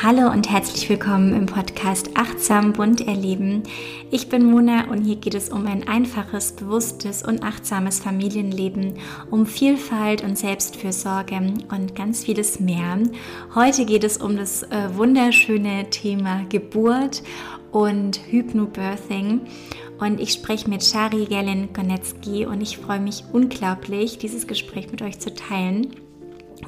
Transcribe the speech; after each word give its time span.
Hallo 0.00 0.32
und 0.32 0.50
herzlich 0.50 0.88
willkommen 0.88 1.32
im 1.34 1.46
Podcast 1.46 2.10
Achtsam 2.14 2.72
bunt 2.72 3.06
erleben. 3.06 3.62
Ich 4.10 4.28
bin 4.28 4.50
Mona 4.50 4.90
und 4.90 5.04
hier 5.04 5.16
geht 5.16 5.34
es 5.34 5.50
um 5.50 5.66
ein 5.66 5.86
einfaches, 5.86 6.52
bewusstes 6.52 7.22
und 7.22 7.44
achtsames 7.44 8.00
Familienleben, 8.00 8.94
um 9.30 9.46
Vielfalt 9.46 10.24
und 10.24 10.36
Selbstfürsorge 10.36 11.36
und 11.70 11.94
ganz 11.94 12.24
vieles 12.24 12.58
mehr. 12.58 12.98
Heute 13.54 13.84
geht 13.84 14.02
es 14.02 14.16
um 14.16 14.36
das 14.36 14.64
äh, 14.64 14.88
wunderschöne 14.94 15.88
Thema 15.90 16.44
Geburt 16.48 17.22
und 17.70 18.18
Hypnobirthing. 18.30 19.42
Und 20.00 20.20
ich 20.20 20.32
spreche 20.32 20.68
mit 20.68 20.82
Shari 20.82 21.26
Gerlin 21.26 21.72
Konetzki 21.72 22.44
und 22.46 22.60
ich 22.60 22.78
freue 22.78 22.98
mich 22.98 23.22
unglaublich, 23.32 24.18
dieses 24.18 24.48
Gespräch 24.48 24.90
mit 24.90 25.00
euch 25.02 25.20
zu 25.20 25.32
teilen. 25.32 25.94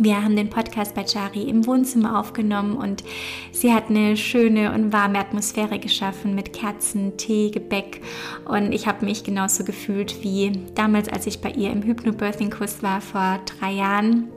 Wir 0.00 0.24
haben 0.24 0.34
den 0.34 0.50
Podcast 0.50 0.96
bei 0.96 1.04
Chari 1.04 1.44
im 1.44 1.68
Wohnzimmer 1.68 2.18
aufgenommen 2.18 2.76
und 2.76 3.04
sie 3.52 3.72
hat 3.72 3.90
eine 3.90 4.16
schöne 4.16 4.74
und 4.74 4.92
warme 4.92 5.20
Atmosphäre 5.20 5.78
geschaffen 5.78 6.34
mit 6.34 6.52
Kerzen, 6.52 7.16
Tee, 7.16 7.52
Gebäck 7.52 8.00
und 8.44 8.72
ich 8.72 8.88
habe 8.88 9.04
mich 9.04 9.22
genauso 9.22 9.62
gefühlt 9.62 10.24
wie 10.24 10.50
damals, 10.74 11.08
als 11.08 11.28
ich 11.28 11.40
bei 11.40 11.50
ihr 11.50 11.70
im 11.70 11.84
Hypnobirthing-Kurs 11.84 12.82
war 12.82 13.00
vor 13.00 13.38
drei 13.46 13.70
Jahren. 13.70 14.30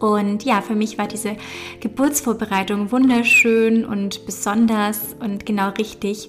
Und 0.00 0.44
ja, 0.44 0.60
für 0.60 0.74
mich 0.74 0.98
war 0.98 1.06
diese 1.06 1.36
Geburtsvorbereitung 1.80 2.90
wunderschön 2.90 3.84
und 3.84 4.26
besonders 4.26 5.14
und 5.20 5.46
genau 5.46 5.70
richtig. 5.70 6.28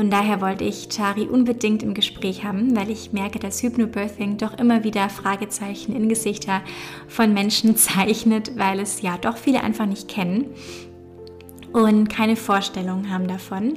Und 0.00 0.08
daher 0.10 0.40
wollte 0.40 0.64
ich 0.64 0.88
Chari 0.88 1.26
unbedingt 1.26 1.82
im 1.82 1.92
Gespräch 1.92 2.42
haben, 2.42 2.74
weil 2.74 2.88
ich 2.88 3.12
merke, 3.12 3.38
dass 3.38 3.62
Hypnobirthing 3.62 4.38
doch 4.38 4.58
immer 4.58 4.82
wieder 4.82 5.10
Fragezeichen 5.10 5.94
in 5.94 6.08
Gesichter 6.08 6.62
von 7.06 7.34
Menschen 7.34 7.76
zeichnet, 7.76 8.56
weil 8.56 8.80
es 8.80 9.02
ja 9.02 9.18
doch 9.18 9.36
viele 9.36 9.62
einfach 9.62 9.84
nicht 9.84 10.08
kennen 10.08 10.54
und 11.74 12.08
keine 12.08 12.36
Vorstellung 12.36 13.10
haben 13.10 13.28
davon, 13.28 13.74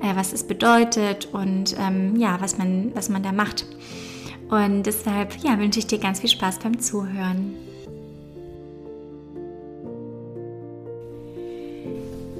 äh, 0.00 0.14
was 0.14 0.32
es 0.32 0.44
bedeutet 0.44 1.30
und 1.32 1.74
ähm, 1.80 2.14
ja, 2.20 2.40
was 2.40 2.56
man, 2.56 2.92
was 2.94 3.08
man 3.08 3.24
da 3.24 3.32
macht. 3.32 3.66
Und 4.50 4.84
deshalb 4.84 5.36
ja, 5.42 5.58
wünsche 5.58 5.80
ich 5.80 5.88
dir 5.88 5.98
ganz 5.98 6.20
viel 6.20 6.30
Spaß 6.30 6.60
beim 6.60 6.78
Zuhören. 6.78 7.56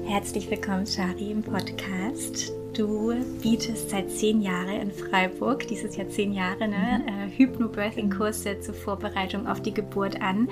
Herzlich 0.05 0.49
willkommen, 0.49 0.87
Shari, 0.87 1.31
im 1.31 1.43
Podcast. 1.43 2.53
Du 2.75 3.15
bietest 3.41 3.89
seit 3.89 4.11
zehn 4.11 4.41
Jahren 4.41 4.81
in 4.81 4.91
Freiburg, 4.91 5.65
dieses 5.65 5.95
Jahr 5.95 6.09
zehn 6.09 6.33
Jahre, 6.33 6.67
ne, 6.67 7.01
mhm. 7.01 7.07
äh, 7.07 7.37
Hypnobirthing-Kurse 7.37 8.59
zur 8.59 8.73
Vorbereitung 8.73 9.47
auf 9.47 9.61
die 9.61 9.73
Geburt 9.73 10.21
an. 10.21 10.49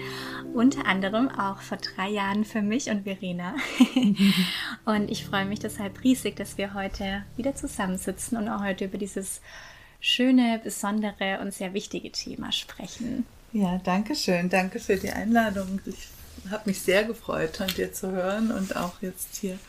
Unter 0.54 0.86
anderem 0.86 1.28
auch 1.28 1.60
vor 1.60 1.78
drei 1.78 2.08
Jahren 2.08 2.46
für 2.46 2.62
mich 2.62 2.90
und 2.90 3.04
Verena. 3.04 3.56
Mhm. 3.96 4.34
und 4.86 5.12
ich 5.12 5.26
freue 5.26 5.46
mich 5.46 5.60
deshalb 5.60 6.02
riesig, 6.06 6.38
dass 6.38 6.58
wir 6.58 6.74
heute 6.74 7.26
wieder 7.36 7.56
zusammensitzen 7.56 8.38
und 8.38 8.48
auch 8.48 8.64
heute 8.64 8.86
über 8.86 8.98
dieses 8.98 9.42
schöne, 10.00 10.62
besondere 10.64 11.40
und 11.42 11.54
sehr 11.54 11.74
wichtige 11.74 12.10
Thema 12.10 12.54
sprechen. 12.54 13.26
Ja, 13.52 13.82
danke 13.84 14.16
schön. 14.16 14.48
Danke 14.48 14.80
für 14.80 14.96
die 14.96 15.12
Einladung. 15.12 15.82
Ich 15.86 16.08
habe 16.50 16.70
mich 16.70 16.82
sehr 16.82 17.04
gefreut, 17.04 17.58
von 17.58 17.68
dir 17.68 17.92
zu 17.92 18.12
hören 18.12 18.50
und 18.52 18.78
auch 18.78 19.02
jetzt 19.02 19.36
hier 19.36 19.60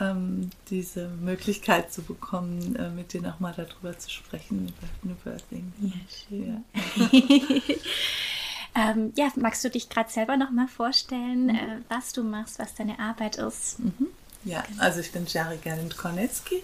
ähm, 0.00 0.50
diese 0.70 1.08
Möglichkeit 1.08 1.92
zu 1.92 2.02
bekommen, 2.02 2.76
äh, 2.76 2.90
mit 2.90 3.12
dir 3.12 3.22
nochmal 3.22 3.54
darüber 3.56 3.98
zu 3.98 4.10
sprechen, 4.10 4.72
über 5.02 5.14
Birthing. 5.24 5.72
Ja, 5.80 5.92
schön. 6.28 6.64
Ja. 8.74 8.90
ähm, 8.90 9.12
ja, 9.16 9.30
magst 9.36 9.64
du 9.64 9.70
dich 9.70 9.88
gerade 9.88 10.10
selber 10.10 10.36
nochmal 10.36 10.68
vorstellen, 10.68 11.44
mhm. 11.44 11.54
äh, 11.54 11.78
was 11.88 12.12
du 12.12 12.22
machst, 12.22 12.58
was 12.58 12.74
deine 12.74 12.98
Arbeit 12.98 13.36
ist? 13.36 13.78
Mhm. 13.80 14.08
Ja, 14.44 14.62
genau. 14.62 14.82
also 14.82 15.00
ich 15.00 15.12
bin 15.12 15.26
Jari 15.26 15.58
Gerlind 15.58 15.96
Kornetzki. 15.96 16.62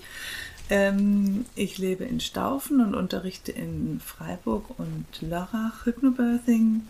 Ähm, 0.68 1.46
ich 1.54 1.78
lebe 1.78 2.04
in 2.04 2.20
Staufen 2.20 2.80
und 2.80 2.94
unterrichte 2.94 3.52
in 3.52 4.00
Freiburg 4.00 4.78
und 4.78 5.06
Lörrach 5.20 5.86
Hypnobirthing 5.86 6.88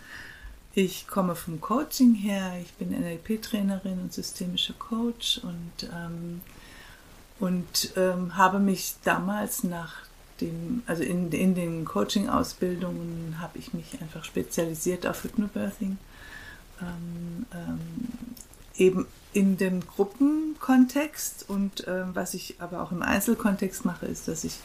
ich 0.77 1.07
komme 1.07 1.33
vom 1.33 1.59
Coaching 1.59 2.13
her, 2.13 2.53
ich 2.61 2.71
bin 2.73 2.91
NLP-Trainerin 2.91 3.99
und 3.99 4.13
systemischer 4.13 4.75
Coach 4.77 5.39
und, 5.41 5.89
ähm, 5.91 6.41
und 7.39 7.93
ähm, 7.95 8.37
habe 8.37 8.59
mich 8.59 8.93
damals 9.03 9.63
nach 9.63 9.95
dem, 10.39 10.83
also 10.85 11.01
in, 11.01 11.31
in 11.31 11.55
den 11.55 11.83
Coaching-Ausbildungen 11.83 13.37
habe 13.39 13.57
ich 13.57 13.73
mich 13.73 13.99
einfach 14.01 14.23
spezialisiert 14.23 15.07
auf 15.07 15.23
Hypnobirthing. 15.23 15.97
Ähm, 16.79 17.45
ähm 17.55 17.79
eben 18.79 19.07
in 19.33 19.57
dem 19.57 19.79
Gruppenkontext 19.79 21.49
und 21.49 21.87
äh, 21.87 22.03
was 22.13 22.35
ich 22.35 22.57
aber 22.59 22.83
auch 22.83 22.91
im 22.91 23.01
Einzelkontext 23.01 23.83
mache, 23.83 24.05
ist, 24.05 24.27
dass 24.27 24.43
ich 24.43 24.59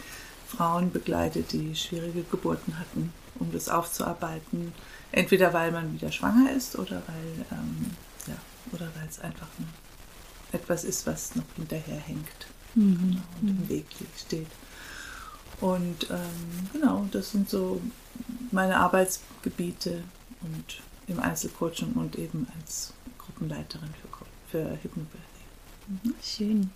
Frauen 0.46 0.92
begleite, 0.92 1.40
die 1.40 1.74
schwierige 1.74 2.22
Geburten 2.24 2.78
hatten, 2.78 3.14
um 3.38 3.50
das 3.50 3.70
aufzuarbeiten 3.70 4.74
Entweder 5.12 5.52
weil 5.52 5.70
man 5.70 5.92
wieder 5.92 6.10
schwanger 6.10 6.52
ist 6.52 6.78
oder 6.78 7.02
weil 7.06 7.46
ähm, 7.50 7.90
ja, 8.26 8.34
oder 8.72 8.90
weil 8.96 9.06
es 9.08 9.20
einfach 9.20 9.46
ein, 9.58 9.68
etwas 10.52 10.84
ist, 10.84 11.06
was 11.06 11.34
noch 11.36 11.44
hinterherhängt 11.56 12.46
mhm. 12.74 12.98
genau, 12.98 13.22
und 13.40 13.48
im 13.48 13.60
mhm. 13.60 13.68
Weg 13.68 13.86
steht. 14.18 14.48
Und 15.60 16.10
ähm, 16.10 16.68
genau, 16.72 17.06
das 17.12 17.30
sind 17.30 17.48
so 17.48 17.80
meine 18.50 18.78
Arbeitsgebiete 18.78 20.02
und 20.40 20.80
im 21.06 21.20
Einzelcoaching 21.20 21.92
und 21.92 22.16
eben 22.16 22.48
als 22.58 22.92
Gruppenleiterin 23.18 23.90
für, 24.00 24.08
für 24.50 24.70
Hypnobirthing. 24.82 25.20
Mhm. 25.88 26.14
Schön. 26.22 26.70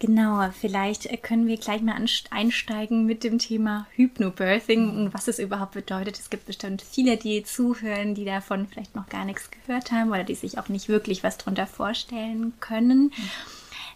Genau, 0.00 0.48
vielleicht 0.58 1.06
äh, 1.06 1.18
können 1.18 1.46
wir 1.46 1.58
gleich 1.58 1.82
mal 1.82 2.02
einsteigen 2.30 3.04
mit 3.04 3.22
dem 3.22 3.38
Thema 3.38 3.86
Hypnobirthing 3.96 4.88
und 4.88 5.14
was 5.14 5.28
es 5.28 5.38
überhaupt 5.38 5.72
bedeutet. 5.72 6.18
Es 6.18 6.30
gibt 6.30 6.46
bestimmt 6.46 6.80
viele, 6.80 7.18
die 7.18 7.44
zuhören, 7.44 8.14
die 8.14 8.24
davon 8.24 8.66
vielleicht 8.66 8.96
noch 8.96 9.10
gar 9.10 9.26
nichts 9.26 9.50
gehört 9.50 9.92
haben 9.92 10.08
oder 10.08 10.24
die 10.24 10.34
sich 10.34 10.58
auch 10.58 10.68
nicht 10.68 10.88
wirklich 10.88 11.22
was 11.22 11.36
darunter 11.36 11.66
vorstellen 11.66 12.54
können. 12.60 13.12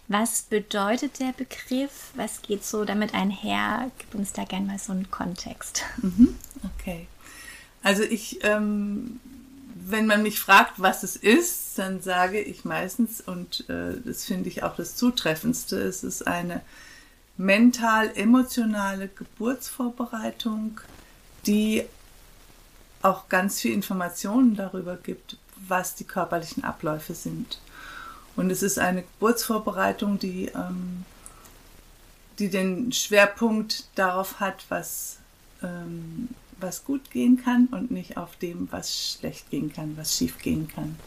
Was 0.07 0.43
bedeutet 0.43 1.19
der 1.19 1.33
Begriff? 1.35 2.11
Was 2.13 2.43
geht 2.43 2.63
so 2.63 2.85
damit 2.85 3.15
einher? 3.15 3.89
Gib 3.97 4.13
uns 4.13 4.31
da 4.31 4.43
gerne 4.43 4.67
mal 4.67 4.77
so 4.77 4.91
einen 4.91 5.09
Kontext. 5.09 5.85
Mhm, 6.03 6.35
okay. 6.79 7.07
Also 7.81 8.03
ich 8.03 8.43
ähm, 8.43 9.19
wenn 9.87 10.07
man 10.07 10.23
mich 10.23 10.39
fragt, 10.39 10.73
was 10.77 11.03
es 11.03 11.15
ist, 11.15 11.77
dann 11.77 12.01
sage 12.01 12.41
ich 12.41 12.65
meistens, 12.65 13.21
und 13.21 13.69
äh, 13.69 14.01
das 14.03 14.25
finde 14.25 14.49
ich 14.49 14.63
auch 14.63 14.75
das 14.75 14.95
Zutreffendste, 14.95 15.77
es 15.77 16.03
ist 16.03 16.25
eine 16.25 16.61
mental-emotionale 17.37 19.09
Geburtsvorbereitung, 19.09 20.81
die 21.45 21.83
auch 23.03 23.29
ganz 23.29 23.61
viel 23.61 23.73
Informationen 23.73 24.55
darüber 24.55 24.95
gibt, 24.95 25.37
was 25.67 25.93
die 25.93 26.05
körperlichen 26.05 26.63
Abläufe 26.63 27.13
sind. 27.13 27.59
Und 28.35 28.49
es 28.49 28.63
ist 28.63 28.79
eine 28.79 29.03
Geburtsvorbereitung, 29.03 30.17
die, 30.17 30.47
ähm, 30.47 31.05
die 32.39 32.49
den 32.49 32.91
Schwerpunkt 32.91 33.85
darauf 33.93 34.39
hat, 34.39 34.65
was 34.69 35.17
ähm, 35.61 36.29
was 36.65 36.83
gut 36.83 37.11
gehen 37.11 37.41
kann 37.41 37.67
und 37.67 37.91
nicht 37.91 38.17
auf 38.17 38.35
dem, 38.37 38.67
was 38.71 39.17
schlecht 39.17 39.49
gehen 39.51 39.71
kann, 39.71 39.95
was 39.95 40.17
schief 40.17 40.39
gehen 40.39 40.67
kann. 40.67 40.97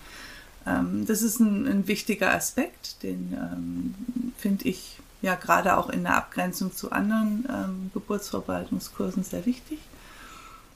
Ähm, 0.66 1.06
das 1.06 1.22
ist 1.22 1.40
ein, 1.40 1.66
ein, 1.66 1.88
wichtiger 1.88 2.32
Aspekt, 2.32 3.02
den 3.02 3.32
ähm, 3.32 3.94
finde 4.38 4.68
ich 4.68 4.98
ja 5.20 5.34
gerade 5.34 5.76
auch 5.76 5.90
in 5.90 6.04
der 6.04 6.16
Abgrenzung 6.16 6.74
zu 6.74 6.92
anderen 6.92 7.44
ähm, 7.48 7.90
Geburtsvorbereitungskursen 7.92 9.24
sehr 9.24 9.44
wichtig. 9.46 9.78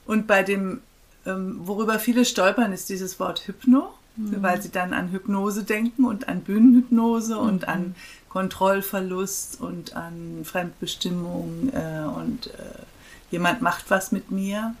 Und 0.05 0.27
bei 0.27 0.43
dem, 0.43 0.81
ähm, 1.25 1.61
worüber 1.63 1.99
viele 1.99 2.25
stolpern, 2.25 2.73
ist 2.73 2.89
dieses 2.89 3.19
Wort 3.19 3.47
Hypno, 3.47 3.93
mhm. 4.17 4.41
weil 4.41 4.61
sie 4.61 4.69
dann 4.69 4.93
an 4.93 5.11
Hypnose 5.11 5.63
denken 5.63 6.05
und 6.05 6.27
an 6.27 6.41
Bühnenhypnose 6.41 7.35
mhm. 7.35 7.41
und 7.41 7.67
an 7.67 7.95
Kontrollverlust 8.29 9.61
und 9.61 9.95
an 9.95 10.41
Fremdbestimmung 10.43 11.71
äh, 11.71 12.05
und 12.05 12.47
äh, 12.47 12.83
jemand 13.33 13.61
macht 13.61 13.89
was 13.89 14.13
mit 14.13 14.31
mir. 14.31 14.73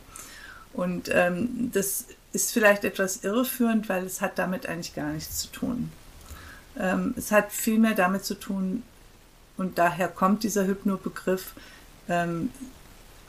Und 0.71 1.09
ähm, 1.11 1.71
das 1.73 2.05
ist 2.31 2.53
vielleicht 2.53 2.85
etwas 2.85 3.23
irreführend, 3.23 3.89
weil 3.89 4.05
es 4.05 4.21
hat 4.21 4.39
damit 4.39 4.65
eigentlich 4.65 4.95
gar 4.95 5.11
nichts 5.11 5.39
zu 5.39 5.47
tun. 5.51 5.91
Ähm, 6.79 7.13
es 7.17 7.31
hat 7.31 7.51
vielmehr 7.51 7.93
damit 7.93 8.23
zu 8.23 8.35
tun, 8.35 8.83
und 9.57 9.77
daher 9.77 10.07
kommt 10.07 10.43
dieser 10.43 10.65
Hypnobegriff 10.65 11.53
ähm, 12.09 12.49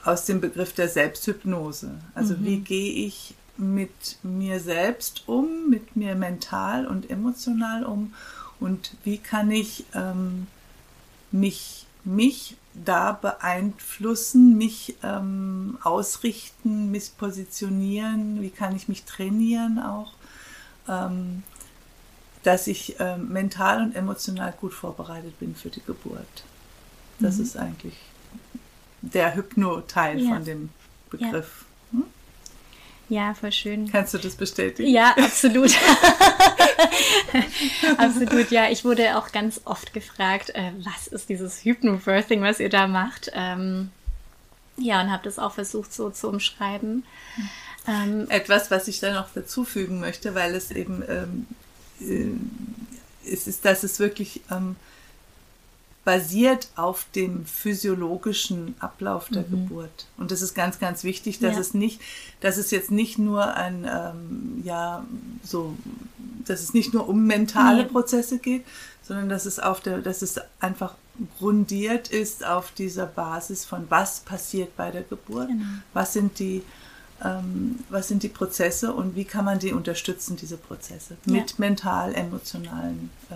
aus 0.05 0.25
dem 0.25 0.41
Begriff 0.41 0.73
der 0.73 0.89
Selbsthypnose. 0.89 1.91
Also 2.15 2.35
mhm. 2.35 2.45
wie 2.45 2.61
gehe 2.61 2.93
ich 3.07 3.35
mit 3.57 4.19
mir 4.23 4.61
selbst 4.61 5.25
um, 5.27 5.69
mit 5.71 5.97
mir 5.97 6.15
mental 6.15 6.87
und 6.87 7.11
emotional 7.11 7.85
um 7.85 8.15
und 8.59 8.97
wie 9.05 9.19
kann 9.19 9.51
ich 9.51 9.85
ähm, 9.95 10.47
mich, 11.31 11.84
mich 12.05 12.57
da 12.75 13.13
beeinflussen, 13.13 14.59
mich 14.59 14.97
ähm, 15.03 15.79
ausrichten, 15.83 16.91
mich 16.91 17.17
positionieren, 17.17 18.43
wie 18.43 18.51
kann 18.51 18.75
ich 18.75 18.89
mich 18.89 19.05
trainieren 19.05 19.79
auch. 19.79 20.13
Ähm, 20.89 21.43
dass 22.43 22.67
ich 22.67 23.01
äh, 23.01 23.17
mental 23.17 23.83
und 23.83 23.97
emotional 23.97 24.53
gut 24.61 24.75
vorbereitet 24.75 25.39
bin 25.41 25.55
für 25.55 25.71
die 25.71 25.83
Geburt. 25.83 26.45
Das 27.19 27.37
mhm. 27.37 27.43
ist 27.43 27.57
eigentlich 27.57 27.95
der 29.01 29.35
Hypno-Teil 29.35 30.21
ja. 30.21 30.35
von 30.35 30.45
dem 30.45 30.69
Begriff. 31.11 31.65
Ja. 31.93 31.99
Hm? 31.99 32.05
ja, 33.09 33.35
voll 33.35 33.53
schön. 33.53 33.91
Kannst 33.91 34.15
du 34.15 34.19
das 34.19 34.35
bestätigen? 34.35 34.91
Ja, 34.91 35.15
absolut. 35.17 35.71
absolut, 37.99 38.51
ja. 38.51 38.71
Ich 38.71 38.85
wurde 38.85 39.19
auch 39.19 39.33
ganz 39.33 39.61
oft 39.65 39.93
gefragt, 39.93 40.51
äh, 40.51 40.73
was 40.85 41.07
ist 41.07 41.29
dieses 41.29 41.65
Hypnobirthing, 41.65 42.43
was 42.43 42.61
ihr 42.61 42.69
da 42.69 42.87
macht? 42.87 43.31
Ähm, 43.35 43.91
ja, 44.77 45.01
und 45.01 45.11
habe 45.11 45.25
das 45.25 45.39
auch 45.39 45.53
versucht 45.55 45.93
so 45.93 46.11
zu 46.11 46.29
umschreiben. 46.29 47.05
Ähm, 47.87 48.27
Etwas, 48.29 48.71
was 48.71 48.89
ich 48.89 49.01
da 49.01 49.13
noch 49.13 49.33
dazufügen 49.33 50.01
möchte, 50.01 50.35
weil 50.35 50.55
es 50.55 50.71
eben 50.71 51.03
ähm, 51.09 51.47
äh, 52.01 53.31
es 53.31 53.47
ist, 53.47 53.65
dass 53.65 53.85
es 53.85 53.99
wirklich 53.99 54.43
ähm, 54.51 54.77
basiert 56.05 56.69
auf 56.77 57.07
dem 57.15 57.47
physiologischen 57.47 58.75
Ablauf 58.79 59.29
der 59.29 59.43
mhm. 59.43 59.69
Geburt. 59.69 60.07
Und 60.19 60.31
das 60.31 60.43
ist 60.43 60.55
ganz, 60.55 60.79
ganz 60.79 61.03
wichtig, 61.03 61.39
dass 61.39 61.55
ja. 61.55 61.61
es 61.61 61.75
nicht, 61.75 62.01
dass 62.41 62.57
es 62.59 62.71
jetzt 62.71 62.91
nicht 62.91 63.19
nur 63.19 63.55
ein, 63.55 63.89
ähm, 63.91 64.63
ja, 64.65 65.05
so, 65.43 65.75
dass 66.45 66.61
es 66.61 66.75
nicht 66.75 66.93
nur 66.93 67.09
um 67.09 67.27
mentale 67.27 67.85
nee. 67.85 67.89
Prozesse 67.89 68.39
geht, 68.39 68.65
sondern 69.03 69.29
dass 69.29 69.47
es 69.47 69.59
auf 69.59 69.81
der, 69.81 69.99
dass 69.99 70.23
es 70.23 70.41
einfach 70.61 70.95
grundiert 71.39 72.09
ist 72.09 72.45
auf 72.45 72.73
dieser 72.73 73.07
Basis 73.07 73.65
von 73.65 73.87
was 73.89 74.21
passiert 74.21 74.77
bei 74.77 74.91
der 74.91 75.03
Geburt, 75.03 75.49
genau. 75.49 75.65
was 75.93 76.13
sind 76.13 76.39
die 76.39 76.63
ähm, 77.25 77.79
was 77.91 78.09
sind 78.09 78.23
die 78.25 78.29
Prozesse 78.29 78.93
und 78.93 79.15
wie 79.15 79.25
kann 79.25 79.45
man 79.45 79.61
die 79.61 79.73
unterstützen, 79.73 80.37
diese 80.37 80.57
Prozesse, 80.57 81.17
ja. 81.25 81.33
mit 81.33 81.59
mental-emotionalen 81.59 83.11
äh, 83.31 83.35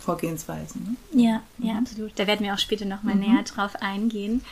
Vorgehensweisen. 0.00 0.96
Ne? 1.12 1.22
Ja, 1.22 1.42
mhm. 1.58 1.66
ja, 1.66 1.74
absolut. 1.78 2.12
Da 2.16 2.26
werden 2.26 2.44
wir 2.44 2.54
auch 2.54 2.58
später 2.58 2.84
nochmal 2.84 3.14
mhm. 3.14 3.20
näher 3.20 3.42
drauf 3.44 3.76
eingehen. 3.80 4.42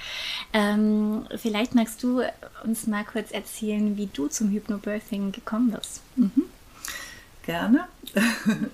Ähm, 0.52 1.26
vielleicht 1.36 1.74
magst 1.74 2.02
du 2.02 2.22
uns 2.64 2.86
mal 2.86 3.04
kurz 3.04 3.30
erzählen, 3.30 3.96
wie 3.96 4.06
du 4.06 4.28
zum 4.28 4.50
Hypnobirthing 4.50 5.32
gekommen 5.32 5.70
bist. 5.70 6.02
Mhm. 6.16 6.44
Gerne. 7.44 7.88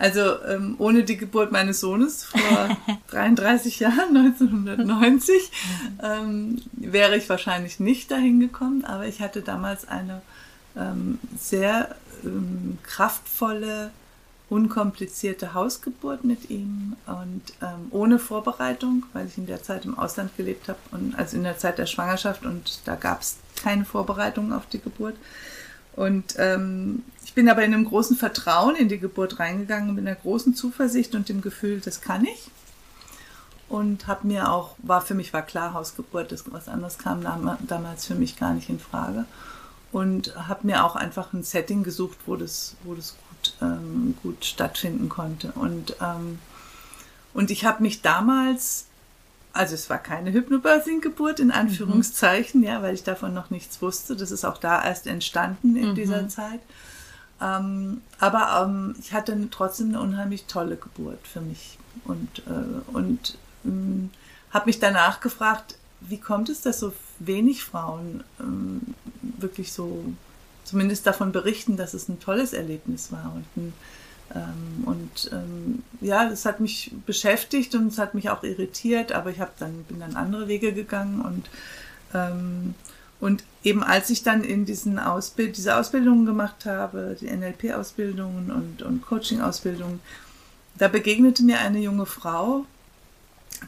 Also 0.00 0.42
ähm, 0.48 0.76
ohne 0.78 1.04
die 1.04 1.18
Geburt 1.18 1.52
meines 1.52 1.80
Sohnes 1.80 2.24
vor 2.24 2.74
33 3.10 3.80
Jahren, 3.80 4.16
1990, 4.16 5.50
ähm, 6.02 6.62
wäre 6.72 7.18
ich 7.18 7.28
wahrscheinlich 7.28 7.80
nicht 7.80 8.10
dahin 8.10 8.40
gekommen. 8.40 8.82
Aber 8.86 9.04
ich 9.06 9.20
hatte 9.20 9.42
damals 9.42 9.86
eine 9.86 10.22
ähm, 10.74 11.18
sehr 11.38 11.94
ähm, 12.24 12.78
kraftvolle, 12.82 13.90
unkomplizierte 14.50 15.54
Hausgeburt 15.54 16.24
mit 16.24 16.50
ihm 16.50 16.96
und 17.06 17.42
ähm, 17.62 17.86
ohne 17.90 18.18
Vorbereitung, 18.18 19.06
weil 19.12 19.28
ich 19.28 19.38
in 19.38 19.46
der 19.46 19.62
Zeit 19.62 19.84
im 19.84 19.96
Ausland 19.96 20.36
gelebt 20.36 20.68
habe 20.68 20.80
und 20.90 21.14
also 21.16 21.36
in 21.36 21.44
der 21.44 21.56
Zeit 21.56 21.78
der 21.78 21.86
Schwangerschaft 21.86 22.44
und 22.44 22.80
da 22.84 22.96
gab 22.96 23.22
es 23.22 23.36
keine 23.62 23.84
Vorbereitung 23.84 24.52
auf 24.52 24.66
die 24.66 24.80
Geburt. 24.80 25.14
Und 25.94 26.34
ähm, 26.38 27.04
ich 27.24 27.34
bin 27.34 27.48
aber 27.48 27.62
in 27.62 27.72
einem 27.72 27.84
großen 27.84 28.16
Vertrauen 28.16 28.74
in 28.74 28.88
die 28.88 28.98
Geburt 28.98 29.38
reingegangen, 29.38 29.94
mit 29.94 30.06
einer 30.06 30.16
großen 30.16 30.54
Zuversicht 30.54 31.14
und 31.14 31.28
dem 31.28 31.42
Gefühl, 31.42 31.80
das 31.80 32.00
kann 32.00 32.24
ich. 32.24 32.50
Und 33.68 34.08
habe 34.08 34.26
mir 34.26 34.50
auch, 34.50 34.74
war 34.78 35.00
für 35.00 35.14
mich 35.14 35.32
war 35.32 35.42
klar, 35.42 35.74
Hausgeburt, 35.74 36.32
das, 36.32 36.44
was 36.50 36.68
anderes 36.68 36.98
kam 36.98 37.22
damals 37.68 38.06
für 38.06 38.16
mich 38.16 38.36
gar 38.36 38.52
nicht 38.52 38.68
in 38.68 38.80
Frage. 38.80 39.26
Und 39.92 40.34
habe 40.48 40.66
mir 40.66 40.84
auch 40.84 40.96
einfach 40.96 41.32
ein 41.32 41.44
Setting 41.44 41.84
gesucht, 41.84 42.18
wo 42.26 42.34
das, 42.34 42.74
wo 42.82 42.94
das 42.94 43.14
gut, 43.40 43.54
ähm, 43.62 44.16
gut 44.22 44.44
stattfinden 44.44 45.08
konnte. 45.08 45.52
Und, 45.52 45.96
ähm, 46.00 46.38
und 47.34 47.50
ich 47.50 47.64
habe 47.64 47.82
mich 47.82 48.02
damals 48.02 48.86
also 49.52 49.74
es 49.74 49.90
war 49.90 49.98
keine 49.98 50.32
Hypnobirthing-Geburt 50.32 51.40
in 51.40 51.48
mhm. 51.48 51.54
Anführungszeichen, 51.54 52.60
mhm. 52.60 52.66
ja, 52.66 52.82
weil 52.82 52.94
ich 52.94 53.02
davon 53.02 53.34
noch 53.34 53.50
nichts 53.50 53.82
wusste. 53.82 54.14
Das 54.14 54.30
ist 54.30 54.44
auch 54.44 54.58
da 54.58 54.84
erst 54.84 55.08
entstanden 55.08 55.74
in 55.74 55.90
mhm. 55.90 55.94
dieser 55.96 56.28
Zeit. 56.28 56.60
Ähm, 57.42 58.00
aber 58.20 58.64
ähm, 58.64 58.94
ich 59.00 59.12
hatte 59.12 59.36
trotzdem 59.50 59.88
eine 59.88 60.00
unheimlich 60.00 60.44
tolle 60.44 60.76
Geburt 60.76 61.26
für 61.26 61.40
mich 61.40 61.78
und, 62.04 62.42
äh, 62.46 62.92
und 62.92 63.38
ähm, 63.64 64.10
habe 64.52 64.66
mich 64.66 64.78
danach 64.78 65.20
gefragt, 65.20 65.76
wie 66.00 66.18
kommt 66.18 66.48
es, 66.48 66.60
dass 66.60 66.78
so 66.78 66.92
wenig 67.18 67.64
Frauen 67.64 68.22
ähm, 68.38 68.94
wirklich 69.20 69.72
so 69.72 70.04
zumindest 70.70 71.06
davon 71.06 71.32
berichten, 71.32 71.76
dass 71.76 71.94
es 71.94 72.08
ein 72.08 72.20
tolles 72.20 72.52
Erlebnis 72.52 73.10
war 73.10 73.32
und 73.34 73.44
ein 73.56 73.72
ähm, 74.32 74.84
und 74.86 75.30
ähm, 75.32 75.82
ja, 76.00 76.28
das 76.28 76.44
hat 76.44 76.60
mich 76.60 76.92
beschäftigt 77.04 77.74
und 77.74 77.88
es 77.88 77.98
hat 77.98 78.14
mich 78.14 78.30
auch 78.30 78.44
irritiert, 78.44 79.10
aber 79.10 79.30
ich 79.30 79.40
habe 79.40 79.50
dann 79.58 79.82
bin 79.84 79.98
dann 79.98 80.14
andere 80.14 80.46
Wege 80.46 80.72
gegangen 80.72 81.20
und 81.20 81.50
ähm, 82.14 82.74
und 83.18 83.44
eben 83.64 83.82
als 83.82 84.08
ich 84.08 84.22
dann 84.22 84.44
in 84.44 84.64
diesen 84.64 84.98
Ausbild 84.98 85.56
diese 85.56 85.76
Ausbildungen 85.76 86.24
gemacht 86.24 86.64
habe, 86.64 87.16
die 87.20 87.26
NLP-Ausbildungen 87.26 88.50
und, 88.50 88.82
und 88.82 89.02
Coaching-Ausbildungen, 89.02 90.00
da 90.78 90.88
begegnete 90.88 91.42
mir 91.42 91.58
eine 91.58 91.80
junge 91.80 92.06
Frau, 92.06 92.64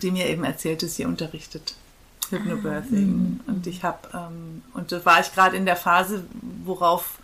die 0.00 0.10
mir 0.10 0.28
eben 0.28 0.44
erzählte, 0.44 0.88
sie 0.88 1.04
unterrichtet 1.04 1.74
Hypnobirthing. 2.32 3.40
Ah, 3.46 3.50
und 3.50 3.66
ich 3.66 3.84
habe, 3.84 4.08
ähm, 4.14 4.62
und 4.74 4.90
da 4.90 5.04
war 5.04 5.20
ich 5.20 5.32
gerade 5.32 5.56
in 5.56 5.66
der 5.66 5.76
Phase, 5.76 6.24
worauf 6.64 7.18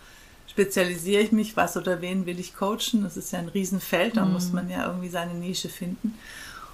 spezialisiere 0.47 1.21
ich 1.21 1.31
mich, 1.31 1.55
was 1.57 1.77
oder 1.77 2.01
wen 2.01 2.25
will 2.25 2.39
ich 2.39 2.55
coachen. 2.55 3.03
Das 3.03 3.17
ist 3.17 3.31
ja 3.31 3.39
ein 3.39 3.49
Riesenfeld, 3.49 4.17
da 4.17 4.25
mhm. 4.25 4.33
muss 4.33 4.51
man 4.51 4.69
ja 4.69 4.85
irgendwie 4.85 5.09
seine 5.09 5.33
Nische 5.33 5.69
finden. 5.69 6.15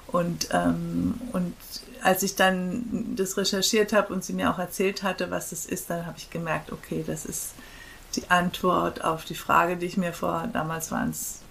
Und, 0.07 0.49
ähm, 0.51 1.15
und 1.33 1.53
als 2.01 2.23
ich 2.23 2.35
dann 2.35 3.15
das 3.15 3.37
recherchiert 3.37 3.93
habe 3.93 4.13
und 4.13 4.23
sie 4.23 4.33
mir 4.33 4.51
auch 4.51 4.59
erzählt 4.59 5.03
hatte, 5.03 5.31
was 5.31 5.49
das 5.49 5.65
ist, 5.65 5.89
dann 5.89 6.05
habe 6.05 6.17
ich 6.17 6.29
gemerkt, 6.29 6.71
okay, 6.71 7.03
das 7.05 7.25
ist 7.25 7.53
die 8.15 8.29
Antwort 8.29 9.03
auf 9.03 9.25
die 9.25 9.35
Frage, 9.35 9.77
die 9.77 9.87
ich 9.87 9.97
mir 9.97 10.13
vor, 10.13 10.47
damals 10.53 10.91
waren 10.91 11.09
es 11.09 11.41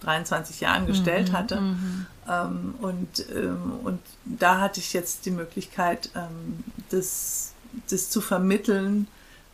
23 0.00 0.60
Jahren 0.60 0.86
gestellt 0.86 1.30
mhm, 1.30 1.36
hatte. 1.36 1.60
Mhm. 1.60 2.06
Ähm, 2.28 2.74
und, 2.80 3.26
ähm, 3.30 3.80
und 3.84 4.00
da 4.24 4.60
hatte 4.60 4.80
ich 4.80 4.92
jetzt 4.92 5.26
die 5.26 5.30
Möglichkeit, 5.30 6.10
ähm, 6.14 6.64
das, 6.90 7.52
das 7.90 8.10
zu 8.10 8.20
vermitteln, 8.20 9.06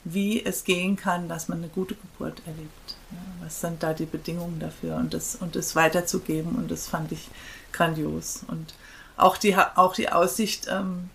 wie 0.05 0.45
es 0.45 0.65
gehen 0.65 0.97
kann, 0.97 1.29
dass 1.29 1.49
man 1.49 1.59
eine 1.59 1.69
gute 1.69 1.95
Geburt 1.95 2.43
erlebt. 2.47 2.97
Was 3.43 3.61
sind 3.61 3.83
da 3.83 3.93
die 3.93 4.07
Bedingungen 4.07 4.59
dafür 4.59 4.97
und 4.97 5.13
das, 5.13 5.37
und 5.37 5.55
das 5.55 5.77
weiterzugeben 5.77 6.57
und 6.57 6.71
das 6.71 6.89
fand 6.89 7.13
ich 7.13 7.29
grandios. 7.73 8.43
Und 8.49 8.75
auch 9.17 9.37
die, 9.37 9.57
auch 9.57 9.95
die 9.95 10.11
Aussicht, 10.11 10.67
ähm, 10.71 11.11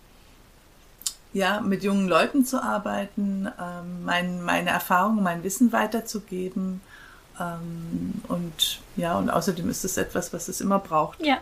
ja, 1.32 1.60
mit 1.60 1.82
jungen 1.82 2.08
Leuten 2.08 2.44
zu 2.44 2.62
arbeiten, 2.62 3.48
ähm, 3.60 4.04
mein, 4.04 4.42
meine 4.42 4.70
Erfahrungen, 4.70 5.22
mein 5.22 5.42
Wissen 5.42 5.72
weiterzugeben. 5.72 6.80
Ähm, 7.40 8.14
und 8.28 8.80
ja, 8.96 9.16
und 9.16 9.30
außerdem 9.30 9.68
ist 9.70 9.84
es 9.84 9.96
etwas, 9.96 10.32
was 10.32 10.48
es 10.48 10.60
immer 10.60 10.78
braucht. 10.78 11.24
Ja. 11.24 11.38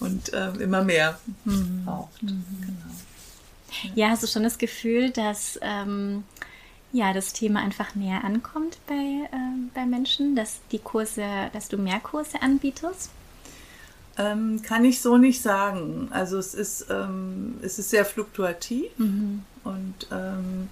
und 0.00 0.30
ähm, 0.32 0.60
immer 0.60 0.82
mehr 0.82 1.18
mhm. 1.44 1.84
braucht. 1.84 2.22
Mhm. 2.22 2.44
Genau. 2.60 3.94
Ja, 3.94 4.08
hast 4.08 4.22
du 4.22 4.26
schon 4.26 4.44
das 4.44 4.58
Gefühl, 4.58 5.10
dass 5.10 5.58
ähm, 5.60 6.24
ja, 6.92 7.12
das 7.12 7.32
Thema 7.32 7.60
einfach 7.60 7.94
näher 7.94 8.24
ankommt 8.24 8.78
bei, 8.86 8.94
äh, 8.94 9.70
bei 9.74 9.84
Menschen, 9.84 10.36
dass 10.36 10.60
die 10.70 10.78
Kurse, 10.78 11.24
dass 11.52 11.68
du 11.68 11.76
mehr 11.76 11.98
Kurse 12.00 12.40
anbietest? 12.40 13.10
Ähm, 14.16 14.62
kann 14.62 14.84
ich 14.84 15.02
so 15.02 15.18
nicht 15.18 15.42
sagen. 15.42 16.08
Also 16.12 16.38
es 16.38 16.54
ist, 16.54 16.86
ähm, 16.88 17.58
es 17.62 17.80
ist 17.80 17.90
sehr 17.90 18.04
fluktuativ 18.04 18.96
mhm. 18.96 19.42
und 19.64 20.06
ähm, 20.12 20.70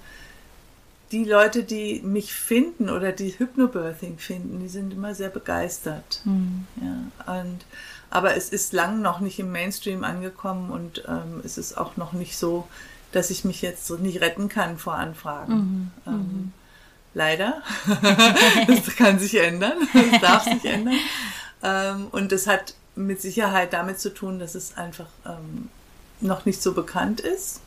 die 1.12 1.24
Leute, 1.24 1.62
die 1.62 2.00
mich 2.02 2.32
finden 2.32 2.88
oder 2.88 3.12
die 3.12 3.38
Hypnobirthing 3.38 4.18
finden, 4.18 4.60
die 4.60 4.68
sind 4.68 4.92
immer 4.92 5.14
sehr 5.14 5.28
begeistert. 5.28 6.22
Mhm. 6.24 6.66
Ja, 6.80 7.34
und, 7.40 7.66
aber 8.10 8.34
es 8.36 8.48
ist 8.48 8.72
lang 8.72 9.02
noch 9.02 9.20
nicht 9.20 9.38
im 9.38 9.52
Mainstream 9.52 10.04
angekommen 10.04 10.70
und 10.70 11.04
ähm, 11.06 11.42
es 11.44 11.58
ist 11.58 11.76
auch 11.76 11.98
noch 11.98 12.14
nicht 12.14 12.38
so, 12.38 12.66
dass 13.12 13.30
ich 13.30 13.44
mich 13.44 13.60
jetzt 13.60 13.90
nicht 14.00 14.22
retten 14.22 14.48
kann 14.48 14.78
vor 14.78 14.94
Anfragen. 14.94 15.54
Mhm, 15.54 15.90
ähm, 16.06 16.14
mhm. 16.14 16.52
leider. 17.12 17.62
das 18.66 18.96
kann 18.96 19.18
sich 19.18 19.38
ändern. 19.38 19.76
Das 19.92 20.20
darf 20.20 20.44
sich 20.44 20.64
ändern. 20.64 20.96
Ähm, 21.62 22.06
und 22.10 22.32
das 22.32 22.46
hat 22.46 22.74
mit 22.96 23.20
Sicherheit 23.20 23.74
damit 23.74 24.00
zu 24.00 24.12
tun, 24.12 24.38
dass 24.38 24.54
es 24.54 24.76
einfach 24.78 25.08
ähm, 25.26 25.68
noch 26.20 26.46
nicht 26.46 26.62
so 26.62 26.72
bekannt 26.72 27.20
ist. 27.20 27.60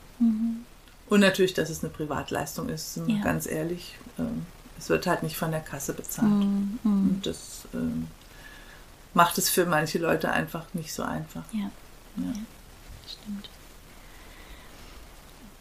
Und 1.07 1.19
natürlich, 1.19 1.53
dass 1.53 1.69
es 1.69 1.83
eine 1.83 1.93
Privatleistung 1.93 2.69
ist, 2.69 2.99
ja. 3.07 3.21
ganz 3.23 3.45
ehrlich. 3.45 3.97
Ähm, 4.17 4.45
es 4.77 4.89
wird 4.89 5.07
halt 5.07 5.23
nicht 5.23 5.37
von 5.37 5.51
der 5.51 5.61
Kasse 5.61 5.93
bezahlt. 5.93 6.29
Mhm, 6.29 6.79
mhm. 6.83 7.09
Und 7.09 7.25
das 7.25 7.67
ähm, 7.73 8.07
macht 9.13 9.37
es 9.37 9.49
für 9.49 9.65
manche 9.65 9.99
Leute 9.99 10.31
einfach 10.31 10.65
nicht 10.73 10.93
so 10.93 11.03
einfach. 11.03 11.43
Ja, 11.53 11.69
ja. 12.17 12.33
stimmt. 13.07 13.49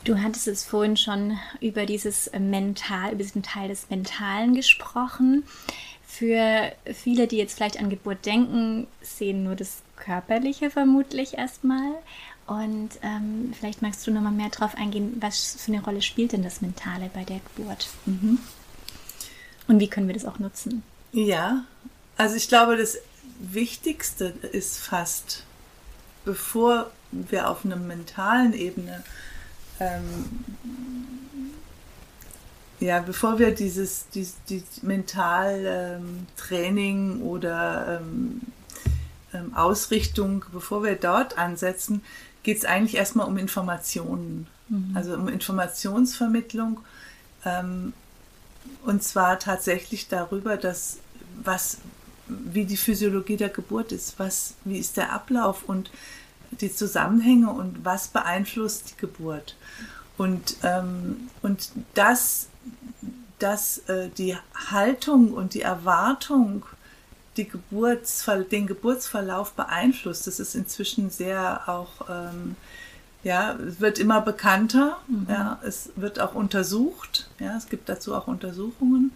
Du 0.05 0.21
hattest 0.21 0.49
es 0.49 0.65
vorhin 0.65 0.99
schon 0.99 1.39
über 1.61 1.87
dieses 1.87 2.31
Mental, 2.39 3.13
über 3.13 3.23
diesen 3.23 3.43
Teil 3.43 3.69
des 3.69 3.89
Mentalen 3.89 4.55
gesprochen. 4.55 5.45
Für 6.07 6.73
viele, 6.93 7.27
die 7.27 7.39
jetzt 7.39 7.55
vielleicht 7.55 7.81
an 7.81 7.89
Geburt 7.89 8.27
denken, 8.27 8.87
sehen 9.01 9.45
nur 9.45 9.57
das 9.57 9.83
Körperliche 9.97 10.71
vermutlich 10.71 11.39
erstmal. 11.39 11.95
Und 12.47 12.91
ähm, 13.03 13.55
vielleicht 13.59 13.81
magst 13.81 14.07
du 14.07 14.11
noch 14.11 14.21
mal 14.21 14.31
mehr 14.31 14.51
darauf 14.51 14.77
eingehen, 14.77 15.17
was 15.21 15.57
für 15.59 15.73
eine 15.73 15.83
Rolle 15.83 16.03
spielt 16.03 16.33
denn 16.33 16.43
das 16.43 16.61
Mentale 16.61 17.11
bei 17.13 17.25
der 17.25 17.41
Geburt? 17.57 17.89
Mhm. 18.05 18.39
Und 19.67 19.81
wie 19.81 19.89
können 19.89 20.07
wir 20.07 20.15
das 20.15 20.27
auch 20.27 20.39
nutzen? 20.39 20.83
Ja, 21.13 21.65
also 22.17 22.37
ich 22.37 22.49
glaube, 22.49 22.77
das 22.77 22.99
Wichtigste 23.39 24.35
ist 24.53 24.79
fast, 24.79 25.45
bevor 26.25 26.91
wir 27.11 27.49
auf 27.49 27.65
einer 27.65 27.77
mentalen 27.77 28.53
Ebene, 28.53 29.03
ähm, 29.81 30.45
ja, 32.81 33.01
bevor 33.01 33.39
wir 33.39 33.55
dieses, 33.55 34.09
dieses, 34.11 34.37
dieses 34.49 34.83
Mentaltraining 34.83 37.13
ähm, 37.13 37.23
oder 37.23 38.03
ähm, 38.03 38.43
ähm, 39.33 39.55
Ausrichtung, 39.55 40.45
bevor 40.53 40.83
wir 40.83 40.97
dort 40.97 41.39
ansetzen, 41.39 42.03
geht 42.45 42.59
es 42.59 42.65
eigentlich 42.65 42.95
erstmal 42.95 43.27
um 43.27 43.37
Informationen, 43.37 44.47
mhm. 44.69 44.93
also 44.95 45.15
um 45.15 45.29
Informationsvermittlung. 45.29 46.79
Ähm, 47.45 47.93
und 48.85 49.03
zwar 49.03 49.39
tatsächlich 49.41 50.09
darüber, 50.09 50.57
dass 50.57 50.99
was, 51.43 51.79
wie 52.29 52.65
die 52.65 52.77
Physiologie 52.77 53.37
der 53.37 53.49
Geburt 53.49 53.91
ist, 53.91 54.19
was, 54.19 54.55
wie 54.65 54.79
ist 54.79 54.97
der 54.97 55.13
Ablauf 55.13 55.65
und 55.65 55.91
die 56.61 56.73
Zusammenhänge 56.73 57.51
und 57.51 57.85
was 57.85 58.09
beeinflusst 58.09 58.93
die 58.93 59.01
Geburt. 59.01 59.57
Und, 60.17 60.57
ähm, 60.63 61.29
und 61.43 61.71
das, 61.95 62.47
dass 63.39 63.79
äh, 63.89 64.09
die 64.17 64.37
Haltung 64.71 65.33
und 65.33 65.55
die 65.55 65.63
Erwartung 65.63 66.65
die 67.37 67.49
Geburtsver 67.49 68.39
den 68.39 68.67
Geburtsverlauf 68.67 69.53
beeinflusst, 69.53 70.27
das 70.27 70.41
ist 70.41 70.55
inzwischen 70.55 71.11
sehr 71.11 71.69
auch, 71.69 72.09
ähm, 72.09 72.57
ja, 73.23 73.57
wird 73.59 73.99
immer 73.99 74.21
bekannter, 74.21 74.99
mhm. 75.09 75.27
ja, 75.29 75.59
es 75.65 75.91
wird 75.97 76.21
auch 76.21 76.35
untersucht, 76.35 77.31
ja, 77.39 77.57
es 77.57 77.69
gibt 77.69 77.89
dazu 77.89 78.15
auch 78.15 78.27
Untersuchungen 78.27 79.13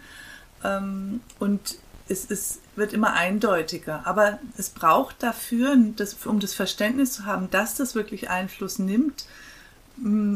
ähm, 0.64 1.20
und 1.38 1.78
es 2.08 2.24
ist, 2.24 2.60
wird 2.74 2.92
immer 2.92 3.12
eindeutiger. 3.12 4.06
Aber 4.06 4.38
es 4.56 4.70
braucht 4.70 5.22
dafür, 5.22 5.76
das, 5.96 6.14
um 6.26 6.40
das 6.40 6.54
Verständnis 6.54 7.12
zu 7.12 7.26
haben, 7.26 7.50
dass 7.50 7.74
das 7.74 7.94
wirklich 7.94 8.30
Einfluss 8.30 8.78
nimmt, 8.78 9.26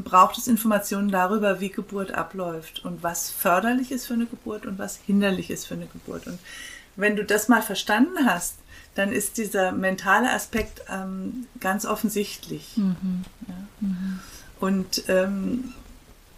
braucht 0.04 0.38
es 0.38 0.48
Informationen 0.48 1.10
darüber, 1.10 1.60
wie 1.60 1.70
Geburt 1.70 2.12
abläuft 2.12 2.84
und 2.84 3.02
was 3.02 3.30
förderlich 3.30 3.92
ist 3.92 4.06
für 4.06 4.14
eine 4.14 4.26
Geburt 4.26 4.66
und 4.66 4.78
was 4.78 4.96
hinderlich 4.96 5.50
ist 5.50 5.66
für 5.66 5.74
eine 5.74 5.86
Geburt. 5.86 6.26
Und 6.26 6.38
wenn 6.96 7.16
du 7.16 7.24
das 7.24 7.48
mal 7.48 7.62
verstanden 7.62 8.26
hast, 8.26 8.56
dann 8.94 9.12
ist 9.12 9.38
dieser 9.38 9.72
mentale 9.72 10.30
Aspekt 10.30 10.82
ähm, 10.90 11.46
ganz 11.60 11.86
offensichtlich. 11.86 12.76
Mhm. 12.76 13.24
Ja. 13.48 13.54
Mhm. 13.80 14.20
Und, 14.60 15.04
ähm, 15.08 15.72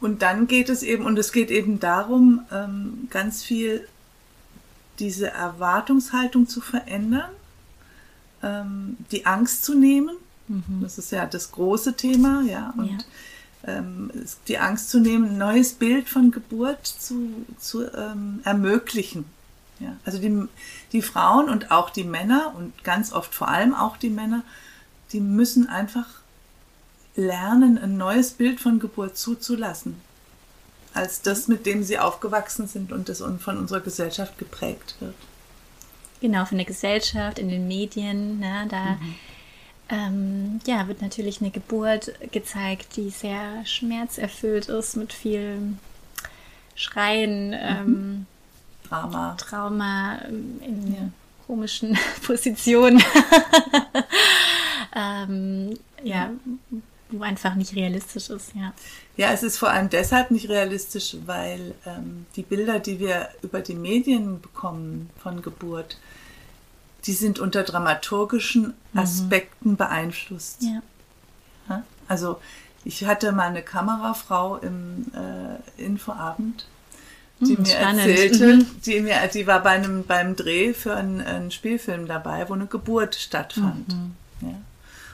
und 0.00 0.22
dann 0.22 0.46
geht 0.46 0.68
es 0.68 0.82
eben, 0.82 1.04
und 1.04 1.18
es 1.18 1.32
geht 1.32 1.50
eben 1.50 1.80
darum, 1.80 2.42
ähm, 2.52 3.08
ganz 3.10 3.42
viel 3.42 3.86
diese 4.98 5.30
Erwartungshaltung 5.30 6.46
zu 6.46 6.60
verändern, 6.60 7.30
ähm, 8.42 8.96
die 9.10 9.26
Angst 9.26 9.64
zu 9.64 9.74
nehmen. 9.74 10.16
Mhm. 10.46 10.80
Das 10.82 10.98
ist 10.98 11.10
ja 11.10 11.26
das 11.26 11.50
große 11.50 11.94
Thema, 11.94 12.42
ja. 12.42 12.72
Und 12.76 12.90
ja. 12.90 12.98
Ähm, 13.66 14.10
die 14.46 14.58
Angst 14.58 14.90
zu 14.90 15.00
nehmen, 15.00 15.30
ein 15.30 15.38
neues 15.38 15.72
Bild 15.72 16.06
von 16.06 16.30
Geburt 16.30 16.86
zu, 16.86 17.32
zu 17.58 17.84
ähm, 17.96 18.40
ermöglichen. 18.44 19.24
Ja. 19.84 19.96
Also 20.04 20.18
die, 20.18 20.48
die 20.92 21.02
Frauen 21.02 21.48
und 21.48 21.70
auch 21.70 21.90
die 21.90 22.04
Männer 22.04 22.52
und 22.56 22.82
ganz 22.84 23.12
oft 23.12 23.34
vor 23.34 23.48
allem 23.48 23.74
auch 23.74 23.96
die 23.96 24.10
Männer, 24.10 24.42
die 25.12 25.20
müssen 25.20 25.68
einfach 25.68 26.06
lernen, 27.16 27.78
ein 27.78 27.96
neues 27.96 28.32
Bild 28.32 28.60
von 28.60 28.80
Geburt 28.80 29.16
zuzulassen 29.16 30.00
als 30.94 31.22
das, 31.22 31.48
mit 31.48 31.66
dem 31.66 31.82
sie 31.82 31.98
aufgewachsen 31.98 32.68
sind 32.68 32.92
und 32.92 33.08
das 33.08 33.18
von 33.18 33.58
unserer 33.58 33.80
Gesellschaft 33.80 34.38
geprägt 34.38 34.94
wird. 35.00 35.14
Genau, 36.20 36.44
von 36.44 36.56
der 36.56 36.66
Gesellschaft, 36.66 37.38
in 37.38 37.48
den 37.48 37.66
Medien, 37.66 38.38
ne, 38.38 38.66
da 38.70 38.84
mhm. 38.92 39.14
ähm, 39.88 40.60
ja, 40.66 40.86
wird 40.86 41.02
natürlich 41.02 41.40
eine 41.40 41.50
Geburt 41.50 42.12
gezeigt, 42.30 42.96
die 42.96 43.10
sehr 43.10 43.66
schmerzerfüllt 43.66 44.68
ist, 44.68 44.96
mit 44.96 45.12
viel 45.12 45.74
Schreien, 46.76 47.48
mhm. 47.48 47.54
ähm, 47.54 48.26
Trauma. 48.88 49.36
Trauma 49.38 50.18
ähm, 50.26 50.60
in 50.62 50.94
ja. 50.94 51.10
komischen 51.46 51.98
Positionen. 52.26 53.02
ähm, 54.96 55.78
ja, 56.02 56.30
wo 57.10 57.22
einfach 57.22 57.54
nicht 57.54 57.74
realistisch 57.74 58.30
ist, 58.30 58.54
ja. 58.54 58.72
Ja, 59.16 59.32
es 59.32 59.42
ist 59.42 59.58
vor 59.58 59.70
allem 59.70 59.90
deshalb 59.90 60.30
nicht 60.30 60.48
realistisch, 60.48 61.16
weil 61.24 61.74
ähm, 61.86 62.26
die 62.34 62.42
Bilder, 62.42 62.80
die 62.80 62.98
wir 62.98 63.28
über 63.42 63.60
die 63.60 63.76
Medien 63.76 64.40
bekommen 64.40 65.10
von 65.22 65.40
Geburt, 65.40 65.98
die 67.06 67.12
sind 67.12 67.38
unter 67.38 67.62
dramaturgischen 67.62 68.74
mhm. 68.92 68.98
Aspekten 68.98 69.70
mhm. 69.70 69.76
beeinflusst. 69.76 70.62
Ja. 70.62 70.82
Also 72.08 72.40
ich 72.84 73.04
hatte 73.06 73.32
mal 73.32 73.48
eine 73.48 73.62
Kamerafrau 73.62 74.56
im 74.56 75.06
äh, 75.14 75.82
Infoabend, 75.82 76.66
die 77.44 77.56
hm, 77.56 77.62
mir 77.62 77.68
spannend. 77.68 78.06
erzählte, 78.06 78.56
mhm. 78.56 78.66
die 78.84 79.00
mir, 79.00 79.16
die 79.32 79.46
war 79.46 79.62
bei 79.62 79.70
einem 79.70 80.04
beim 80.04 80.36
Dreh 80.36 80.74
für 80.74 80.94
einen, 80.94 81.20
einen 81.20 81.50
Spielfilm 81.50 82.06
dabei, 82.06 82.48
wo 82.48 82.54
eine 82.54 82.66
Geburt 82.66 83.14
stattfand. 83.14 83.88
Mhm. 83.88 84.16
Ja. 84.40 84.54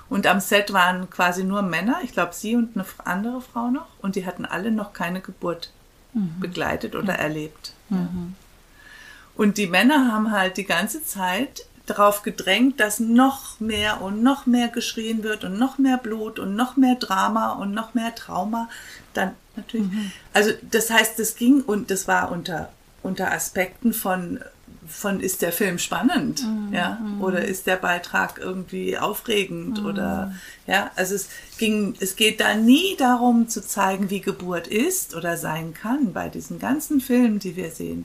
Und 0.08 0.26
am 0.26 0.40
Set 0.40 0.72
waren 0.72 1.08
quasi 1.08 1.44
nur 1.44 1.62
Männer, 1.62 1.98
ich 2.02 2.12
glaube 2.12 2.34
sie 2.34 2.56
und 2.56 2.74
eine 2.74 2.84
andere 3.04 3.40
Frau 3.40 3.70
noch, 3.70 3.86
und 4.00 4.16
die 4.16 4.26
hatten 4.26 4.44
alle 4.44 4.72
noch 4.72 4.92
keine 4.92 5.20
Geburt 5.20 5.70
mhm. 6.14 6.40
begleitet 6.40 6.94
oder 6.96 7.14
ja. 7.14 7.20
erlebt. 7.20 7.74
Mhm. 7.88 8.34
Und 9.36 9.56
die 9.56 9.68
Männer 9.68 10.12
haben 10.12 10.32
halt 10.32 10.56
die 10.56 10.64
ganze 10.64 11.04
Zeit 11.04 11.64
darauf 11.90 12.22
gedrängt, 12.22 12.80
dass 12.80 13.00
noch 13.00 13.60
mehr 13.60 14.00
und 14.00 14.22
noch 14.22 14.46
mehr 14.46 14.68
geschrien 14.68 15.22
wird 15.22 15.44
und 15.44 15.58
noch 15.58 15.78
mehr 15.78 15.96
Blut 15.96 16.38
und 16.38 16.54
noch 16.54 16.76
mehr 16.76 16.94
Drama 16.94 17.52
und 17.52 17.72
noch 17.72 17.94
mehr 17.94 18.14
Trauma. 18.14 18.68
Dann 19.14 19.32
natürlich. 19.56 19.90
Mhm. 19.90 20.12
Also 20.32 20.52
das 20.62 20.90
heißt, 20.90 21.18
das 21.18 21.36
ging 21.36 21.62
und 21.62 21.90
das 21.90 22.08
war 22.08 22.30
unter, 22.30 22.70
unter 23.02 23.32
Aspekten 23.32 23.92
von 23.92 24.40
von 24.90 25.20
ist 25.20 25.42
der 25.42 25.52
Film 25.52 25.78
spannend, 25.78 26.42
mhm. 26.42 26.74
ja, 26.74 26.98
mhm. 27.00 27.22
oder 27.22 27.44
ist 27.44 27.66
der 27.66 27.76
Beitrag 27.76 28.40
irgendwie 28.42 28.98
aufregend 28.98 29.80
mhm. 29.80 29.86
oder 29.86 30.34
ja, 30.66 30.90
also 30.96 31.14
es 31.14 31.28
ging, 31.58 31.94
es 32.00 32.16
geht 32.16 32.40
da 32.40 32.54
nie 32.54 32.96
darum 32.98 33.48
zu 33.48 33.64
zeigen, 33.64 34.10
wie 34.10 34.20
Geburt 34.20 34.66
ist 34.66 35.14
oder 35.14 35.36
sein 35.36 35.74
kann 35.74 36.12
bei 36.12 36.28
diesen 36.28 36.58
ganzen 36.58 37.00
Filmen, 37.00 37.38
die 37.38 37.56
wir 37.56 37.70
sehen. 37.70 38.04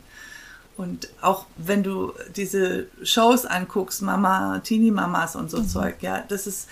Und 0.78 1.10
auch 1.22 1.46
wenn 1.58 1.84
du 1.84 2.14
diese 2.36 2.88
Shows 3.04 3.46
anguckst, 3.46 4.02
Mama, 4.02 4.60
Teenie-Mamas 4.60 5.36
und 5.36 5.50
so 5.50 5.60
mhm. 5.60 5.68
Zeug, 5.68 5.96
ja, 6.02 6.24
das 6.28 6.48
ist 6.48 6.68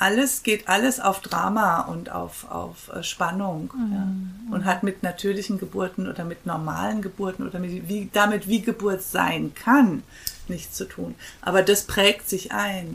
alles, 0.00 0.42
geht 0.42 0.66
alles 0.66 0.98
auf 0.98 1.20
Drama 1.20 1.82
und 1.82 2.10
auf, 2.10 2.50
auf 2.50 2.90
äh, 2.94 3.02
Spannung 3.02 3.70
mhm. 3.74 3.92
ja. 3.92 4.54
und 4.54 4.64
hat 4.64 4.82
mit 4.82 5.02
natürlichen 5.02 5.58
Geburten 5.58 6.08
oder 6.08 6.24
mit 6.24 6.46
normalen 6.46 7.02
Geburten 7.02 7.46
oder 7.46 7.58
mit, 7.58 7.86
wie, 7.88 8.08
damit, 8.12 8.48
wie 8.48 8.62
Geburt 8.62 9.02
sein 9.02 9.52
kann, 9.54 10.02
nichts 10.48 10.76
zu 10.76 10.86
tun. 10.86 11.14
Aber 11.42 11.62
das 11.62 11.84
prägt 11.84 12.30
sich 12.30 12.52
ein. 12.52 12.88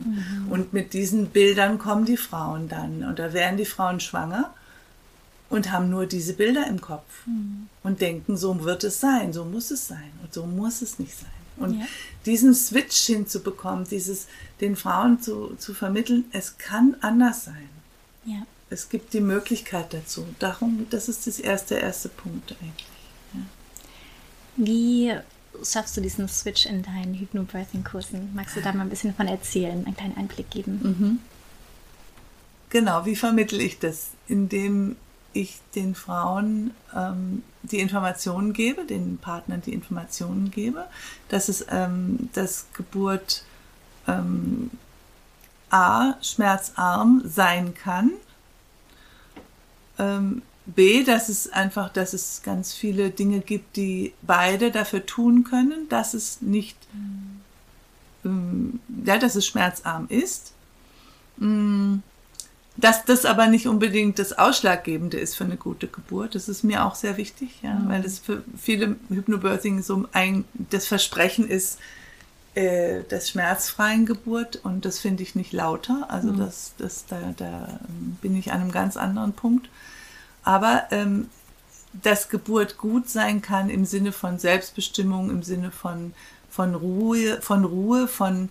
Mhm. 0.44 0.52
Und 0.52 0.72
mit 0.72 0.94
diesen 0.94 1.28
Bildern 1.28 1.78
kommen 1.78 2.06
die 2.06 2.16
Frauen 2.16 2.68
dann. 2.68 3.04
Und 3.04 3.20
da 3.20 3.32
werden 3.32 3.56
die 3.56 3.64
Frauen 3.64 4.00
schwanger 4.00 4.52
und 5.48 5.70
haben 5.70 5.90
nur 5.90 6.06
diese 6.06 6.32
Bilder 6.34 6.66
im 6.66 6.80
Kopf 6.80 7.26
mhm. 7.26 7.68
und 7.82 8.00
denken, 8.00 8.36
so 8.36 8.64
wird 8.64 8.84
es 8.84 9.00
sein, 9.00 9.32
so 9.32 9.44
muss 9.44 9.70
es 9.70 9.86
sein 9.86 10.10
und 10.22 10.34
so 10.34 10.46
muss 10.46 10.82
es 10.82 10.98
nicht 10.98 11.16
sein. 11.16 11.30
Und 11.56 11.80
ja. 11.80 11.86
diesen 12.26 12.54
Switch 12.54 13.06
hinzubekommen, 13.06 13.86
dieses 13.86 14.26
den 14.60 14.76
Frauen 14.76 15.20
zu, 15.22 15.54
zu 15.58 15.72
vermitteln, 15.72 16.24
es 16.32 16.58
kann 16.58 16.96
anders 17.00 17.44
sein. 17.44 17.68
Ja. 18.24 18.42
Es 18.68 18.88
gibt 18.88 19.14
die 19.14 19.20
Möglichkeit 19.20 19.94
dazu. 19.94 20.26
Darum, 20.38 20.86
das 20.90 21.08
ist 21.08 21.26
das 21.26 21.38
erste, 21.38 21.76
erste 21.76 22.08
Punkt 22.08 22.54
eigentlich. 22.60 22.86
Ja. 23.32 23.40
Wie 24.56 25.14
schaffst 25.64 25.96
du 25.96 26.00
diesen 26.00 26.28
Switch 26.28 26.66
in 26.66 26.82
deinen 26.82 27.14
Hypnobirthing-Kursen? 27.14 28.34
Magst 28.34 28.56
du 28.56 28.60
da 28.60 28.72
mal 28.72 28.82
ein 28.82 28.90
bisschen 28.90 29.14
von 29.14 29.28
erzählen, 29.28 29.86
einen 29.86 29.96
kleinen 29.96 30.16
Einblick 30.16 30.50
geben? 30.50 30.80
Mhm. 30.82 31.18
Genau, 32.70 33.06
wie 33.06 33.16
vermittle 33.16 33.62
ich 33.62 33.78
das? 33.78 34.08
Indem 34.26 34.96
ich 35.36 35.58
den 35.74 35.94
Frauen 35.94 36.72
ähm, 36.94 37.42
die 37.62 37.80
Informationen 37.80 38.52
gebe, 38.52 38.84
den 38.84 39.18
Partnern 39.18 39.62
die 39.62 39.72
Informationen 39.72 40.50
gebe, 40.50 40.86
dass 41.28 41.48
es 41.48 41.66
ähm, 41.70 42.30
dass 42.32 42.66
Geburt 42.74 43.44
ähm, 44.06 44.70
A 45.70 46.14
schmerzarm 46.22 47.22
sein 47.24 47.74
kann, 47.74 48.12
ähm, 49.98 50.42
B, 50.66 51.04
dass 51.04 51.28
es 51.28 51.52
einfach, 51.52 51.92
dass 51.92 52.12
es 52.12 52.42
ganz 52.42 52.72
viele 52.74 53.10
Dinge 53.10 53.40
gibt, 53.40 53.76
die 53.76 54.12
beide 54.22 54.72
dafür 54.72 55.06
tun 55.06 55.44
können, 55.44 55.88
dass 55.88 56.12
es 56.12 56.42
nicht, 56.42 56.76
ähm, 58.24 58.80
ja, 59.04 59.16
dass 59.18 59.36
es 59.36 59.46
schmerzarm 59.46 60.06
ist. 60.08 60.52
Mm, 61.36 61.98
dass 62.76 63.04
das 63.04 63.24
aber 63.24 63.46
nicht 63.46 63.66
unbedingt 63.66 64.18
das 64.18 64.36
Ausschlaggebende 64.36 65.18
ist 65.18 65.34
für 65.34 65.44
eine 65.44 65.56
gute 65.56 65.86
Geburt. 65.86 66.34
Das 66.34 66.48
ist 66.48 66.62
mir 66.62 66.84
auch 66.84 66.94
sehr 66.94 67.16
wichtig, 67.16 67.60
ja, 67.62 67.74
mhm. 67.74 67.88
weil 67.88 68.02
das 68.02 68.18
für 68.18 68.42
viele 68.56 68.96
Hypnobirthing 69.08 69.82
so 69.82 70.06
ein, 70.12 70.44
das 70.54 70.86
Versprechen 70.86 71.48
ist, 71.48 71.78
äh, 72.54 73.02
des 73.04 73.30
schmerzfreien 73.30 74.06
Geburt 74.06 74.56
und 74.64 74.84
das 74.84 74.98
finde 74.98 75.22
ich 75.22 75.34
nicht 75.34 75.52
lauter. 75.52 76.06
Also 76.08 76.32
mhm. 76.32 76.38
das, 76.38 76.72
das, 76.78 77.06
da, 77.06 77.34
da 77.36 77.80
bin 78.22 78.36
ich 78.36 78.52
an 78.52 78.60
einem 78.60 78.72
ganz 78.72 78.96
anderen 78.96 79.32
Punkt. 79.32 79.68
Aber 80.42 80.84
ähm, 80.90 81.28
dass 82.02 82.28
Geburt 82.28 82.78
gut 82.78 83.08
sein 83.08 83.42
kann 83.42 83.70
im 83.70 83.84
Sinne 83.84 84.12
von 84.12 84.38
Selbstbestimmung, 84.38 85.30
im 85.30 85.42
Sinne 85.42 85.70
von, 85.70 86.14
von 86.50 86.74
Ruhe, 86.74 87.40
von 87.40 87.64
Ruhe, 87.64 88.08
von 88.08 88.48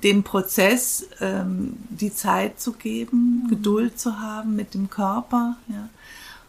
dem 0.00 0.22
Prozess 0.22 1.06
ähm, 1.20 1.76
die 1.90 2.14
Zeit 2.14 2.60
zu 2.60 2.72
geben, 2.72 3.44
mhm. 3.44 3.48
Geduld 3.48 3.98
zu 3.98 4.20
haben 4.20 4.56
mit 4.56 4.74
dem 4.74 4.90
Körper, 4.90 5.56
ja. 5.68 5.88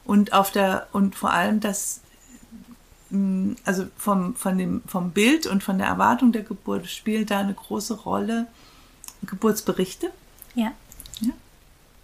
Und 0.06 0.34
auf 0.34 0.52
der, 0.52 0.88
und 0.92 1.16
vor 1.16 1.32
allem 1.32 1.62
das, 1.62 2.02
mm, 3.10 3.54
also 3.64 3.86
vom, 3.98 4.36
von 4.36 4.58
dem, 4.58 4.82
vom 4.86 5.12
Bild 5.12 5.48
und 5.48 5.64
von 5.64 5.78
der 5.78 5.88
Erwartung 5.88 6.34
der 6.34 6.44
Geburt 6.44 6.90
spielt 6.90 7.32
da 7.32 7.40
eine 7.40 7.54
große 7.54 7.94
Rolle 8.02 8.48
Geburtsberichte. 9.26 10.12
Ja. 10.56 10.74
ja 11.22 11.32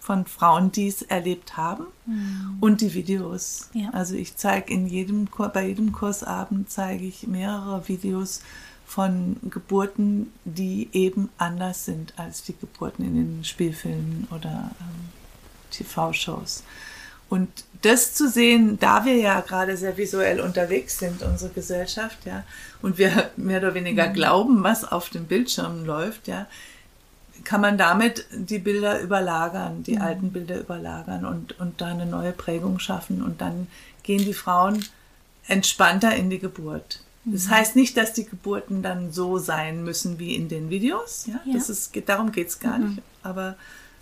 von 0.10 0.25
Frauen, 0.25 0.72
die 0.72 0.88
es 0.88 1.03
erlebt 1.03 1.55
haben 1.55 1.86
mhm. 2.08 2.58
und 2.62 2.81
die 2.81 2.96
Videos. 2.96 3.69
Ja. 3.74 3.91
Also 3.91 4.15
ich 4.15 4.36
zeige 4.38 4.74
in 4.74 4.88
jedem, 4.88 5.27
bei 5.53 5.67
jedem 5.67 5.91
Kursabend 5.91 6.72
zeige 6.72 7.05
ich 7.05 7.27
mehrere 7.27 7.88
Videos 7.88 8.41
von 8.89 9.38
Geburten, 9.51 10.34
die 10.46 10.89
eben 10.93 11.29
anders 11.38 11.86
sind 11.86 12.12
als 12.17 12.41
die 12.41 12.55
Geburten 12.58 13.05
in 13.05 13.13
den 13.13 13.43
Spielfilmen 13.43 14.27
oder 14.31 14.72
ähm, 14.81 15.10
TV-Shows. 15.69 16.63
Und 17.29 17.50
das 17.84 18.15
zu 18.15 18.27
sehen, 18.27 18.79
da 18.79 19.05
wir 19.05 19.15
ja 19.15 19.41
gerade 19.41 19.77
sehr 19.77 19.96
visuell 19.96 20.39
unterwegs 20.41 20.98
sind, 20.98 21.22
unsere 21.22 21.51
Gesellschaft, 21.51 22.17
ja, 22.25 22.43
und 22.81 22.98
wir 22.98 23.29
mehr 23.38 23.60
oder 23.60 23.75
weniger 23.75 24.10
mhm. 24.10 24.13
glauben, 24.13 24.63
was 24.63 24.84
auf 24.84 25.12
dem 25.12 25.25
Bildschirm 25.25 25.86
läuft, 25.86 26.27
ja, 26.27 26.48
kann 27.43 27.62
man 27.62 27.77
damit 27.77 28.25
die 28.34 28.58
Bilder 28.58 29.01
überlagern, 29.01 29.84
die 29.84 29.98
mhm. 29.98 30.01
alten 30.01 30.31
Bilder 30.31 30.60
überlagern 30.60 31.25
und, 31.25 31.60
und 31.60 31.79
da 31.79 31.89
eine 31.89 32.08
neue 32.08 32.31
Prägung 32.31 32.79
schaffen. 32.79 33.22
Und 33.22 33.39
dann 33.39 33.67
gehen 34.01 34.25
die 34.25 34.34
Frauen 34.34 34.84
entspannter 35.48 36.15
in 36.15 36.31
die 36.31 36.39
Geburt. 36.39 37.03
Das 37.31 37.48
mhm. 37.48 37.51
heißt 37.51 37.75
nicht, 37.75 37.98
dass 37.98 38.13
die 38.13 38.25
Geburten 38.25 38.81
dann 38.81 39.12
so 39.12 39.38
sein 39.38 39.83
müssen 39.83 40.19
wie 40.19 40.36
in 40.36 40.50
den 40.50 40.69
Videos. 40.69 41.25
Ja? 41.27 41.39
ja. 41.45 41.53
Das 41.53 41.69
ist, 41.69 41.91
darum 42.07 42.31
geht 42.31 42.50
es 42.50 42.59
gar 42.59 42.77
mhm. 42.77 42.89
nicht. 42.89 43.01
Aber 43.24 43.55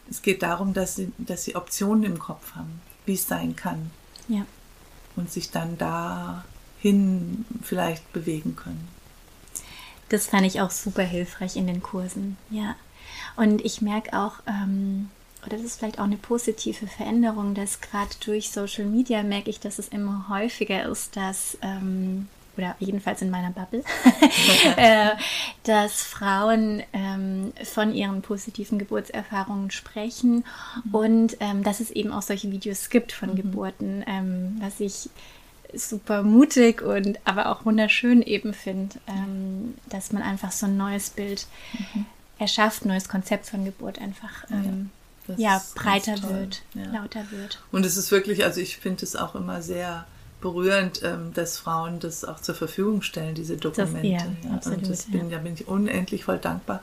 es 0.10 0.22
geht 0.22 0.44
darum, 0.44 0.74
dass 0.74 0.96
sie, 0.96 1.12
dass 1.18 1.44
sie 1.44 1.56
Optionen 1.56 2.04
im 2.04 2.20
Kopf 2.20 2.56
haben, 2.56 2.82
wie 3.06 3.16
es 3.16 3.28
sein 3.28 3.56
kann. 3.56 3.92
Ja. 4.28 4.46
Und 5.16 5.32
sich 5.32 5.52
dann 5.52 5.78
dahin 5.78 7.46
vielleicht 7.64 8.12
bewegen 8.14 8.56
können. 8.56 8.88
Das 10.10 10.28
fand 10.28 10.46
ich 10.46 10.62
auch 10.62 10.72
super 10.72 11.04
hilfreich 11.04 11.56
in 11.56 11.68
den 11.68 11.82
Kursen. 11.82 12.38
Ja. 12.50 12.76
Und 13.36 13.64
ich 13.66 13.82
merke 13.82 14.18
auch, 14.18 14.36
ähm, 14.48 15.10
oder 15.46 15.58
das 15.58 15.66
ist 15.66 15.80
vielleicht 15.80 16.00
auch 16.00 16.06
eine 16.06 16.18
positive 16.18 16.88
Veränderung, 16.88 17.54
dass 17.56 17.82
gerade 17.82 18.10
durch 18.26 18.52
Social 18.52 18.86
Media 18.86 19.24
merke 19.24 19.50
ich, 19.50 19.60
dass 19.60 19.80
es 19.80 19.88
immer 19.88 20.28
häufiger 20.30 20.90
ist, 20.90 21.16
dass 21.16 21.58
ähm, 21.62 22.28
oder 22.58 22.76
jedenfalls 22.80 23.22
in 23.22 23.30
meiner 23.30 23.52
Bubble, 23.52 23.84
äh, 24.78 25.12
dass 25.64 26.02
Frauen 26.02 26.84
ähm, 26.94 27.54
von 27.64 27.94
ihren 27.94 28.22
positiven 28.22 28.80
Geburtserfahrungen 28.80 29.72
sprechen 29.72 30.44
mhm. 30.86 30.96
und 30.96 31.38
ähm, 31.40 31.64
dass 31.64 31.80
es 31.80 31.92
eben 31.92 32.12
auch 32.12 32.22
solche 32.22 32.52
Videos 32.52 32.90
gibt 32.90 33.12
von 33.12 33.32
mhm. 33.32 33.36
Geburten, 33.36 34.04
ähm, 34.08 34.58
was 34.60 34.80
ich 34.80 35.10
super 35.74 36.24
mutig 36.24 36.82
und 36.82 37.20
aber 37.26 37.52
auch 37.52 37.66
wunderschön 37.66 38.22
eben 38.22 38.54
finde, 38.54 38.96
ähm, 39.08 39.76
dass 39.90 40.12
man 40.12 40.24
einfach 40.24 40.52
so 40.52 40.66
ein 40.66 40.78
neues 40.78 41.10
Bild 41.10 41.46
mhm. 41.74 42.06
erschafft, 42.40 42.86
ein 42.86 42.90
neues 42.90 43.10
Konzept 43.10 43.48
von 43.48 43.66
Geburt 43.66 44.00
einfach 44.00 44.46
ähm, 44.50 44.92
ja, 45.36 45.62
breiter 45.76 46.22
wird, 46.30 46.62
ja. 46.74 46.86
lauter 46.86 47.30
wird. 47.32 47.62
Und 47.72 47.86
es 47.86 47.98
ist 47.98 48.12
wirklich, 48.12 48.46
also 48.46 48.62
ich 48.62 48.78
finde 48.78 49.04
es 49.04 49.16
auch 49.16 49.36
immer 49.36 49.62
sehr 49.62 50.06
berührend, 50.42 51.02
ähm, 51.04 51.34
dass 51.34 51.58
Frauen 51.58 52.00
das 52.00 52.24
auch 52.24 52.40
zur 52.40 52.56
Verfügung 52.56 53.02
stellen, 53.02 53.36
diese 53.36 53.58
Dokumente. 53.58 54.02
Das, 54.02 54.44
ja, 54.44 54.56
absolut, 54.56 54.80
und 54.80 54.90
das 54.90 55.04
bin, 55.04 55.30
ja. 55.30 55.38
da 55.38 55.44
bin 55.44 55.54
ich 55.56 55.68
unendlich 55.68 56.26
voll 56.26 56.38
dankbar, 56.38 56.82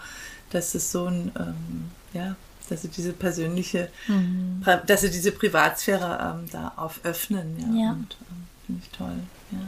dass 0.51 0.75
es 0.75 0.91
so 0.91 1.07
ein, 1.07 1.33
ähm, 1.39 1.91
ja, 2.13 2.37
dass 2.69 2.83
sie 2.83 2.89
diese 2.89 3.13
persönliche, 3.13 3.91
mhm. 4.09 4.63
dass 4.87 5.03
sie 5.03 5.11
diese 5.11 5.33
Privatsphäre 5.33 6.37
ähm, 6.39 6.49
da 6.51 6.73
auf 6.77 7.01
öffnen. 7.05 7.57
Ja, 7.59 7.85
ja. 7.85 7.91
und 7.93 8.17
ähm, 8.31 8.47
finde 8.67 8.83
ich 8.83 8.91
toll. 8.97 9.17
Ja. 9.53 9.59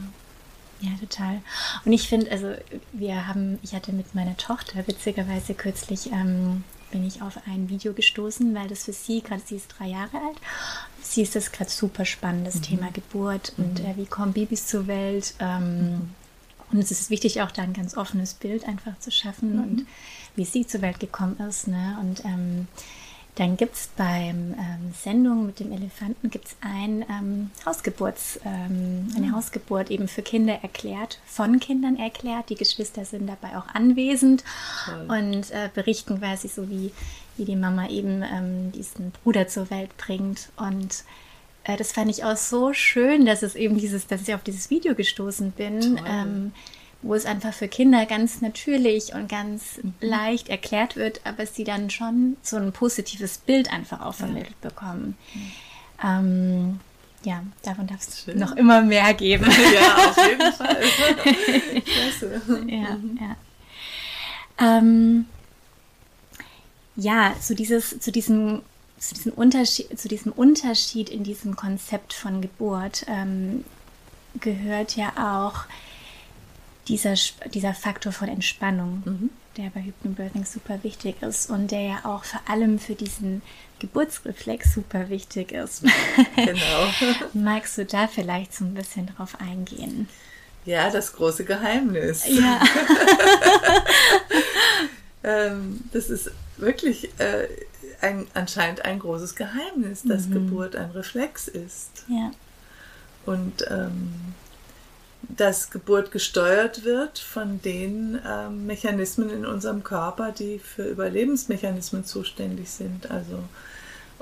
Ja, 0.79 0.91
total. 0.99 1.41
Und 1.85 1.93
ich 1.93 2.07
finde, 2.07 2.29
also 2.29 2.53
wir 2.93 3.27
haben, 3.27 3.57
ich 3.63 3.73
hatte 3.73 3.91
mit 3.93 4.13
meiner 4.13 4.37
Tochter 4.37 4.85
witzigerweise 4.85 5.55
kürzlich 5.55 6.11
ähm, 6.11 6.63
bin 6.91 7.05
ich 7.05 7.21
auf 7.21 7.39
ein 7.47 7.69
Video 7.69 7.93
gestoßen, 7.93 8.53
weil 8.55 8.67
das 8.67 8.85
für 8.85 8.93
sie, 8.93 9.21
gerade 9.21 9.41
sie 9.45 9.55
ist 9.55 9.67
drei 9.77 9.87
Jahre 9.87 10.17
alt, 10.17 10.37
sie 11.01 11.21
ist 11.21 11.35
das 11.35 11.51
gerade 11.51 11.69
super 11.69 12.05
spannendes 12.05 12.55
mhm. 12.55 12.61
Thema 12.61 12.91
Geburt 12.91 13.53
mhm. 13.57 13.65
und 13.65 13.79
äh, 13.81 13.97
wie 13.97 14.05
kommen 14.05 14.33
Babys 14.33 14.67
zur 14.67 14.87
Welt. 14.87 15.33
Ähm, 15.39 15.91
mhm. 15.91 16.09
Und 16.71 16.79
es 16.79 16.91
ist 16.91 17.09
wichtig, 17.09 17.41
auch 17.41 17.51
da 17.51 17.61
ein 17.61 17.73
ganz 17.73 17.95
offenes 17.95 18.33
Bild 18.33 18.67
einfach 18.67 18.99
zu 18.99 19.09
schaffen 19.09 19.55
mhm. 19.55 19.63
und 19.63 19.85
wie 20.35 20.45
sie 20.45 20.67
zur 20.67 20.81
Welt 20.81 20.99
gekommen 20.99 21.37
ist. 21.39 21.67
Ne? 21.67 21.97
Und 22.01 22.25
ähm, 22.25 22.67
dann 23.37 23.55
gibt 23.55 23.75
es 23.75 23.89
beim 23.95 24.55
ähm, 24.57 24.93
Sendung 24.99 25.45
mit 25.45 25.59
dem 25.59 25.71
Elefanten 25.71 26.31
gibt's 26.31 26.55
ein 26.59 27.05
ähm, 27.07 27.51
Hausgeburts, 27.67 28.39
ähm, 28.43 29.11
eine 29.15 29.27
mhm. 29.27 29.35
Hausgeburt 29.35 29.91
eben 29.91 30.07
für 30.07 30.23
Kinder 30.23 30.57
erklärt, 30.63 31.19
von 31.27 31.59
Kindern 31.59 31.97
erklärt. 31.97 32.49
Die 32.49 32.55
Geschwister 32.55 33.05
sind 33.05 33.27
dabei 33.27 33.55
auch 33.55 33.67
anwesend 33.75 34.43
Toll. 34.85 35.05
und 35.07 35.51
äh, 35.51 35.69
berichten 35.71 36.17
quasi 36.17 36.47
so, 36.47 36.67
wie, 36.67 36.91
wie 37.37 37.45
die 37.45 37.55
Mama 37.55 37.87
eben 37.89 38.23
ähm, 38.23 38.71
diesen 38.71 39.11
Bruder 39.11 39.47
zur 39.47 39.69
Welt 39.69 39.95
bringt. 39.97 40.49
Und 40.57 41.03
äh, 41.63 41.77
das 41.77 41.91
fand 41.91 42.09
ich 42.09 42.23
auch 42.23 42.37
so 42.37 42.73
schön, 42.73 43.27
dass 43.27 43.43
es 43.43 43.53
eben 43.53 43.77
dieses, 43.77 44.07
dass 44.07 44.23
ich 44.23 44.33
auf 44.33 44.41
dieses 44.41 44.71
Video 44.71 44.95
gestoßen 44.95 45.51
bin 45.51 45.99
wo 47.07 47.15
es 47.15 47.25
einfach 47.25 47.53
für 47.53 47.67
Kinder 47.67 48.05
ganz 48.05 48.41
natürlich 48.41 49.13
und 49.13 49.29
ganz 49.29 49.77
mhm. 49.81 49.93
leicht 50.01 50.49
erklärt 50.49 50.95
wird, 50.95 51.21
aber 51.23 51.45
sie 51.45 51.63
dann 51.63 51.89
schon 51.89 52.37
so 52.41 52.57
ein 52.57 52.71
positives 52.71 53.37
Bild 53.37 53.71
einfach 53.71 54.01
auch 54.01 54.13
vermittelt 54.13 54.55
ja. 54.61 54.69
bekommen. 54.69 55.17
Mhm. 55.33 55.51
Ähm, 56.03 56.79
ja, 57.23 57.43
davon 57.63 57.87
darf 57.87 58.01
es 58.01 58.27
noch 58.35 58.55
immer 58.55 58.81
mehr 58.81 59.13
geben. 59.13 59.45
ja, 59.73 60.09
auf 60.09 60.17
jeden 60.17 60.53
Fall. 60.53 60.77
Klasse. 61.81 62.41
Ja, 62.67 62.95
mhm. 62.95 63.19
ja. 63.19 63.35
Ähm, 64.59 65.25
ja, 66.95 67.35
zu, 67.39 67.55
dieses, 67.55 67.99
zu, 67.99 68.11
diesem, 68.11 68.61
zu, 68.97 69.13
diesem 69.13 69.33
Unterschied, 69.33 69.99
zu 69.99 70.07
diesem 70.07 70.31
Unterschied 70.31 71.09
in 71.09 71.23
diesem 71.23 71.55
Konzept 71.55 72.13
von 72.13 72.41
Geburt 72.41 73.05
ähm, 73.07 73.63
gehört 74.39 74.95
ja 74.95 75.11
auch 75.17 75.65
dieser, 76.87 77.15
dieser 77.53 77.73
Faktor 77.73 78.11
von 78.11 78.27
Entspannung, 78.27 79.03
mhm. 79.05 79.29
der 79.57 79.69
bei 79.69 79.81
Hypnobirthing 79.81 80.45
super 80.45 80.83
wichtig 80.83 81.21
ist 81.21 81.49
und 81.49 81.71
der 81.71 81.81
ja 81.81 81.99
auch 82.03 82.23
vor 82.23 82.41
allem 82.47 82.79
für 82.79 82.95
diesen 82.95 83.41
Geburtsreflex 83.79 84.73
super 84.73 85.09
wichtig 85.09 85.51
ist. 85.51 85.83
Genau. 86.35 86.87
Magst 87.33 87.77
du 87.77 87.85
da 87.85 88.07
vielleicht 88.07 88.53
so 88.53 88.63
ein 88.63 88.73
bisschen 88.73 89.07
drauf 89.07 89.37
eingehen? 89.39 90.07
Ja, 90.65 90.89
das 90.89 91.13
große 91.13 91.45
Geheimnis. 91.45 92.25
Ja. 92.27 92.61
ähm, 95.23 95.81
das 95.93 96.09
ist 96.09 96.31
wirklich 96.57 97.09
äh, 97.19 97.47
ein, 98.01 98.27
anscheinend 98.33 98.85
ein 98.85 98.99
großes 98.99 99.35
Geheimnis, 99.35 100.03
dass 100.03 100.27
mhm. 100.27 100.33
Geburt 100.33 100.75
ein 100.75 100.91
Reflex 100.91 101.47
ist. 101.47 102.05
Ja. 102.07 102.31
Und 103.25 103.65
ähm, 103.69 104.13
dass 105.29 105.69
Geburt 105.69 106.11
gesteuert 106.11 106.83
wird 106.83 107.19
von 107.19 107.61
den 107.61 108.19
ähm, 108.25 108.65
Mechanismen 108.65 109.29
in 109.29 109.45
unserem 109.45 109.83
Körper, 109.83 110.31
die 110.31 110.59
für 110.59 110.83
Überlebensmechanismen 110.83 112.05
zuständig 112.05 112.69
sind. 112.69 113.11
Also 113.11 113.43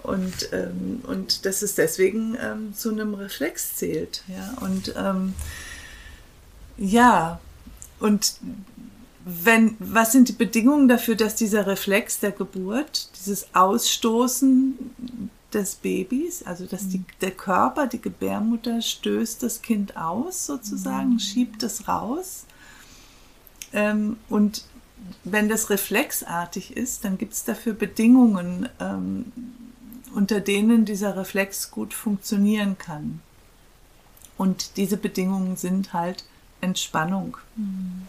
und, 0.05 0.49
ähm, 0.51 1.01
und 1.07 1.45
dass 1.45 1.61
es 1.61 1.75
deswegen 1.75 2.37
ähm, 2.41 2.73
zu 2.75 2.91
einem 2.91 3.13
Reflex 3.13 3.75
zählt. 3.75 4.23
Ja, 4.27 4.55
und 4.61 4.93
ähm, 4.97 5.33
ja, 6.77 7.39
und 7.99 8.35
wenn, 9.25 9.75
was 9.79 10.11
sind 10.11 10.29
die 10.29 10.33
Bedingungen 10.33 10.87
dafür, 10.87 11.15
dass 11.15 11.35
dieser 11.35 11.65
Reflex 11.65 12.19
der 12.19 12.31
Geburt, 12.31 13.09
dieses 13.17 13.47
Ausstoßen 13.53 14.91
des 15.55 15.75
Babys, 15.75 16.43
also 16.43 16.65
dass 16.65 16.89
die, 16.89 17.03
der 17.21 17.31
Körper, 17.31 17.87
die 17.87 18.01
Gebärmutter 18.01 18.81
stößt 18.81 19.41
das 19.41 19.61
Kind 19.61 19.97
aus 19.97 20.45
sozusagen, 20.45 21.13
mhm. 21.13 21.19
schiebt 21.19 21.63
es 21.63 21.87
raus. 21.87 22.45
Ähm, 23.73 24.17
und 24.29 24.65
wenn 25.23 25.49
das 25.49 25.69
reflexartig 25.69 26.75
ist, 26.75 27.05
dann 27.05 27.17
gibt 27.17 27.33
es 27.33 27.43
dafür 27.43 27.73
Bedingungen, 27.73 28.69
ähm, 28.79 29.31
unter 30.13 30.39
denen 30.39 30.85
dieser 30.85 31.17
Reflex 31.17 31.71
gut 31.71 31.93
funktionieren 31.93 32.77
kann. 32.77 33.21
Und 34.37 34.77
diese 34.77 34.97
Bedingungen 34.97 35.57
sind 35.57 35.93
halt 35.93 36.25
Entspannung. 36.61 37.37
Mhm. 37.55 38.07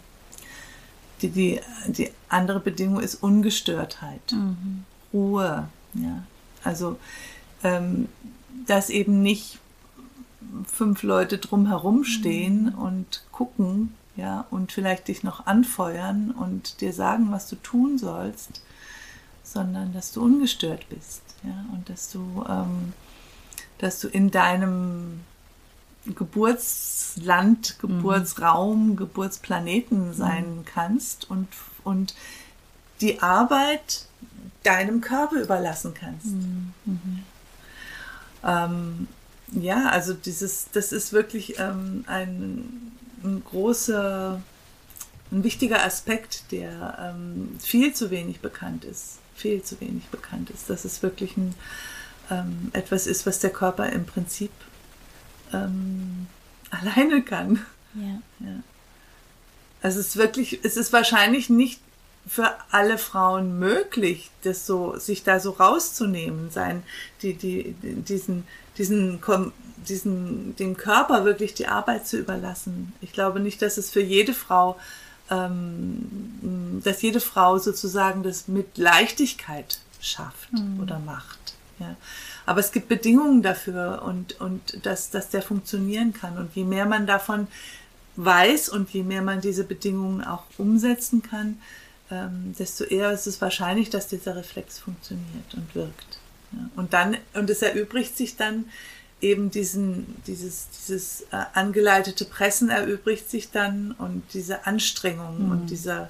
Die, 1.21 1.29
die, 1.29 1.59
die 1.87 2.11
andere 2.29 2.59
Bedingung 2.59 2.99
ist 2.99 3.15
Ungestörtheit, 3.15 4.31
mhm. 4.31 4.83
Ruhe. 5.11 5.67
Ja. 5.93 6.23
Also, 6.63 6.97
ähm, 7.63 8.07
dass 8.65 8.89
eben 8.89 9.21
nicht 9.21 9.59
fünf 10.65 11.03
Leute 11.03 11.37
drumherum 11.37 12.03
stehen 12.03 12.73
mhm. 12.73 12.79
und 12.79 13.23
gucken, 13.31 13.93
ja, 14.15 14.45
und 14.49 14.71
vielleicht 14.71 15.07
dich 15.07 15.23
noch 15.23 15.45
anfeuern 15.45 16.31
und 16.31 16.81
dir 16.81 16.91
sagen, 16.91 17.31
was 17.31 17.47
du 17.47 17.55
tun 17.55 17.97
sollst, 17.97 18.61
sondern 19.43 19.93
dass 19.93 20.11
du 20.11 20.23
ungestört 20.23 20.89
bist, 20.89 21.21
ja, 21.43 21.65
und 21.73 21.89
dass 21.89 22.11
du, 22.11 22.43
ähm, 22.49 22.93
dass 23.77 23.99
du 23.99 24.07
in 24.07 24.31
deinem 24.31 25.21
Geburtsland, 26.15 27.79
Geburtsraum, 27.79 28.89
mhm. 28.89 28.95
Geburtsplaneten 28.95 30.13
sein 30.13 30.57
mhm. 30.57 30.65
kannst 30.65 31.29
und, 31.29 31.47
und 31.83 32.15
die 33.01 33.21
Arbeit 33.21 34.05
deinem 34.63 35.01
Körper 35.01 35.41
überlassen 35.41 35.93
kannst. 35.93 36.27
Mhm. 36.27 36.73
Ähm, 38.47 39.07
ja, 39.51 39.89
also 39.89 40.13
dieses, 40.13 40.67
das 40.71 40.91
ist 40.91 41.13
wirklich 41.13 41.59
ähm, 41.59 42.03
ein, 42.07 42.91
ein 43.23 43.43
großer, 43.43 44.41
ein 45.31 45.43
wichtiger 45.43 45.83
Aspekt, 45.83 46.51
der 46.51 47.13
ähm, 47.15 47.57
viel 47.59 47.93
zu 47.93 48.09
wenig 48.09 48.39
bekannt 48.39 48.83
ist. 48.85 49.19
Viel 49.35 49.61
zu 49.61 49.79
wenig 49.79 50.07
bekannt 50.07 50.49
ist. 50.49 50.69
Dass 50.69 50.85
es 50.85 51.03
wirklich 51.03 51.37
ein, 51.37 51.53
ähm, 52.31 52.71
etwas 52.73 53.05
ist, 53.05 53.25
was 53.25 53.39
der 53.39 53.51
Körper 53.51 53.89
im 53.89 54.05
Prinzip 54.05 54.51
ähm, 55.53 56.27
alleine 56.71 57.21
kann. 57.21 57.65
Ja. 57.93 58.21
ja. 58.39 58.55
Also 59.81 59.99
es 59.99 60.07
ist 60.07 60.17
wirklich, 60.17 60.59
es 60.63 60.75
ist 60.75 60.91
wahrscheinlich 60.91 61.49
nicht 61.49 61.79
für 62.27 62.53
alle 62.71 62.97
Frauen 62.97 63.57
möglich, 63.57 64.29
das 64.43 64.65
so, 64.65 64.97
sich 64.97 65.23
da 65.23 65.39
so 65.39 65.51
rauszunehmen, 65.51 66.51
sein, 66.51 66.83
die, 67.21 67.33
die, 67.33 67.75
diesen, 67.81 68.45
diesen, 68.77 69.21
diesen, 69.87 70.55
dem 70.57 70.77
Körper 70.77 71.25
wirklich 71.25 71.53
die 71.53 71.67
Arbeit 71.67 72.07
zu 72.07 72.17
überlassen. 72.17 72.93
Ich 73.01 73.13
glaube 73.13 73.39
nicht, 73.39 73.61
dass 73.61 73.77
es 73.77 73.89
für 73.89 74.01
jede 74.01 74.33
Frau, 74.33 74.77
ähm, 75.31 76.81
dass 76.83 77.01
jede 77.01 77.21
Frau 77.21 77.57
sozusagen 77.57 78.23
das 78.23 78.47
mit 78.47 78.77
Leichtigkeit 78.77 79.79
schafft 80.01 80.51
mhm. 80.51 80.81
oder 80.81 80.99
macht. 80.99 81.55
Ja. 81.79 81.95
Aber 82.45 82.59
es 82.59 82.71
gibt 82.71 82.87
Bedingungen 82.87 83.43
dafür 83.43 84.01
und, 84.03 84.39
und 84.39 84.85
dass, 84.85 85.11
dass 85.11 85.29
der 85.29 85.41
funktionieren 85.41 86.13
kann. 86.13 86.37
Und 86.37 86.55
je 86.55 86.63
mehr 86.63 86.85
man 86.85 87.07
davon 87.07 87.47
weiß 88.15 88.69
und 88.69 88.89
je 88.89 89.03
mehr 89.03 89.21
man 89.21 89.41
diese 89.41 89.63
Bedingungen 89.63 90.23
auch 90.23 90.43
umsetzen 90.57 91.21
kann, 91.21 91.59
ähm, 92.11 92.55
desto 92.57 92.83
eher 92.83 93.11
ist 93.11 93.27
es 93.27 93.41
wahrscheinlich, 93.41 93.89
dass 93.89 94.07
dieser 94.07 94.35
Reflex 94.35 94.79
funktioniert 94.79 95.53
und 95.53 95.75
wirkt. 95.75 96.19
Ja. 96.51 96.69
Und 96.75 96.93
dann, 96.93 97.17
und 97.33 97.49
es 97.49 97.61
erübrigt 97.61 98.15
sich 98.15 98.37
dann 98.37 98.65
eben 99.19 99.49
diesen, 99.49 100.21
dieses, 100.25 100.67
dieses 100.69 101.21
äh, 101.31 101.45
angeleitete 101.53 102.25
Pressen 102.25 102.69
erübrigt 102.69 103.29
sich 103.29 103.51
dann 103.51 103.91
und 103.91 104.23
diese 104.33 104.65
Anstrengung 104.65 105.45
mhm. 105.45 105.51
und 105.51 105.67
dieser, 105.67 106.09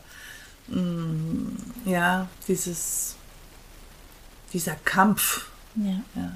mh, 0.68 0.82
mm, 0.82 1.58
ja, 1.86 2.30
dieses, 2.48 3.16
dieser 4.54 4.76
Kampf, 4.84 5.48
ja. 5.76 6.02
ja. 6.16 6.32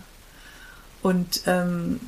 Und, 1.02 1.41
ähm, 1.47 2.00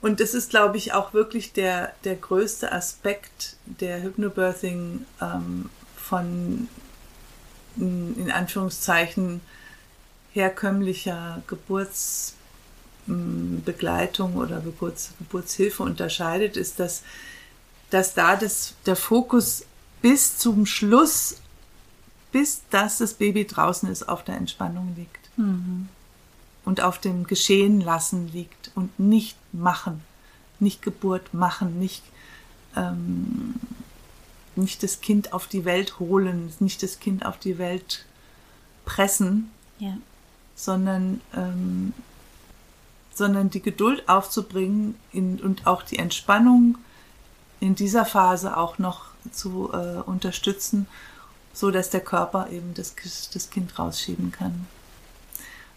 und 0.00 0.20
das 0.20 0.34
ist, 0.34 0.50
glaube 0.50 0.76
ich, 0.76 0.94
auch 0.94 1.12
wirklich 1.12 1.52
der, 1.52 1.92
der 2.04 2.16
größte 2.16 2.72
Aspekt 2.72 3.56
der 3.66 4.02
Hypnobirthing 4.02 5.04
ähm, 5.20 5.70
von, 6.08 6.68
in 7.76 8.30
Anführungszeichen, 8.32 9.42
herkömmlicher 10.32 11.42
Geburtsbegleitung 11.46 14.36
oder 14.36 14.60
Geburts, 14.60 15.10
Geburtshilfe 15.18 15.82
unterscheidet, 15.82 16.56
ist, 16.56 16.78
dass, 16.78 17.02
dass 17.90 18.14
da 18.14 18.36
das, 18.36 18.74
der 18.84 18.96
Fokus 18.96 19.64
bis 20.02 20.36
zum 20.38 20.66
Schluss, 20.66 21.36
bis 22.32 22.62
dass 22.70 22.98
das 22.98 23.14
Baby 23.14 23.46
draußen 23.46 23.88
ist, 23.90 24.08
auf 24.08 24.24
der 24.24 24.36
Entspannung 24.36 24.94
liegt 24.96 25.30
mhm. 25.36 25.88
und 26.64 26.82
auf 26.82 26.98
dem 26.98 27.26
Geschehen 27.26 27.80
lassen 27.80 28.30
liegt 28.32 28.70
und 28.74 29.00
nicht 29.00 29.36
machen, 29.52 30.02
nicht 30.60 30.82
Geburt 30.82 31.34
machen, 31.34 31.78
nicht, 31.78 32.02
ähm, 32.76 33.54
nicht 34.56 34.82
das 34.82 35.00
Kind 35.00 35.32
auf 35.32 35.46
die 35.46 35.64
Welt 35.64 35.98
holen, 35.98 36.52
nicht 36.60 36.82
das 36.82 37.00
Kind 37.00 37.24
auf 37.24 37.38
die 37.38 37.58
Welt 37.58 38.04
pressen, 38.84 39.50
ja. 39.78 39.96
sondern, 40.54 41.20
ähm, 41.34 41.92
sondern 43.14 43.50
die 43.50 43.62
Geduld 43.62 44.08
aufzubringen 44.08 44.94
in, 45.12 45.40
und 45.40 45.66
auch 45.66 45.82
die 45.82 45.98
Entspannung 45.98 46.78
in 47.60 47.74
dieser 47.74 48.04
Phase 48.04 48.56
auch 48.56 48.78
noch 48.78 49.06
zu 49.32 49.70
äh, 49.72 50.00
unterstützen, 50.00 50.86
so 51.52 51.70
dass 51.70 51.90
der 51.90 52.00
Körper 52.00 52.50
eben 52.50 52.74
das, 52.74 52.94
das 53.32 53.50
Kind 53.50 53.78
rausschieben 53.78 54.30
kann. 54.30 54.66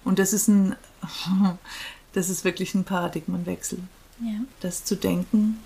Und 0.03 0.19
das 0.19 0.33
ist 0.33 0.47
ein, 0.47 0.75
das 2.13 2.29
ist 2.29 2.43
wirklich 2.43 2.73
ein 2.73 2.83
Paradigmenwechsel. 2.83 3.79
Ja. 4.21 4.39
Das 4.59 4.83
zu 4.83 4.95
denken, 4.95 5.59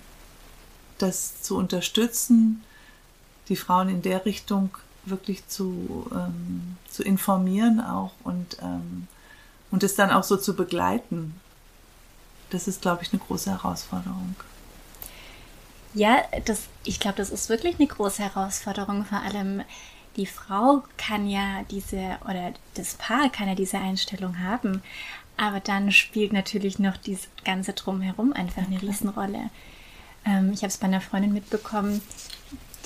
das 0.98 1.42
zu 1.42 1.56
unterstützen, 1.56 2.62
die 3.48 3.56
Frauen 3.56 3.88
in 3.88 4.02
der 4.02 4.24
Richtung 4.24 4.70
wirklich 5.04 5.46
zu, 5.48 6.10
ähm, 6.12 6.76
zu 6.88 7.02
informieren 7.02 7.80
auch 7.80 8.12
und, 8.24 8.56
ähm, 8.62 9.06
und 9.70 9.82
es 9.82 9.94
dann 9.94 10.10
auch 10.10 10.24
so 10.24 10.36
zu 10.36 10.54
begleiten. 10.54 11.38
Das 12.50 12.68
ist, 12.68 12.82
glaube 12.82 13.02
ich, 13.02 13.12
eine 13.12 13.20
große 13.20 13.50
Herausforderung. 13.50 14.34
Ja, 15.92 16.22
das, 16.44 16.64
ich 16.84 16.98
glaube, 17.00 17.16
das 17.18 17.30
ist 17.30 17.48
wirklich 17.48 17.78
eine 17.78 17.86
große 17.86 18.22
Herausforderung, 18.22 19.04
vor 19.04 19.20
allem 19.20 19.62
die 20.16 20.26
Frau 20.26 20.82
kann 20.96 21.28
ja 21.28 21.62
diese, 21.70 22.18
oder 22.28 22.52
das 22.74 22.94
Paar 22.94 23.30
kann 23.30 23.48
ja 23.48 23.54
diese 23.54 23.78
Einstellung 23.78 24.40
haben, 24.40 24.82
aber 25.36 25.60
dann 25.60 25.90
spielt 25.90 26.32
natürlich 26.32 26.78
noch 26.78 26.96
dieses 26.96 27.28
ganze 27.44 27.72
Drumherum 27.72 28.32
einfach 28.32 28.66
eine 28.66 28.80
Riesenrolle. 28.80 29.50
Ähm, 30.24 30.52
ich 30.52 30.60
habe 30.60 30.68
es 30.68 30.78
bei 30.78 30.86
einer 30.86 31.00
Freundin 31.00 31.32
mitbekommen, 31.32 32.00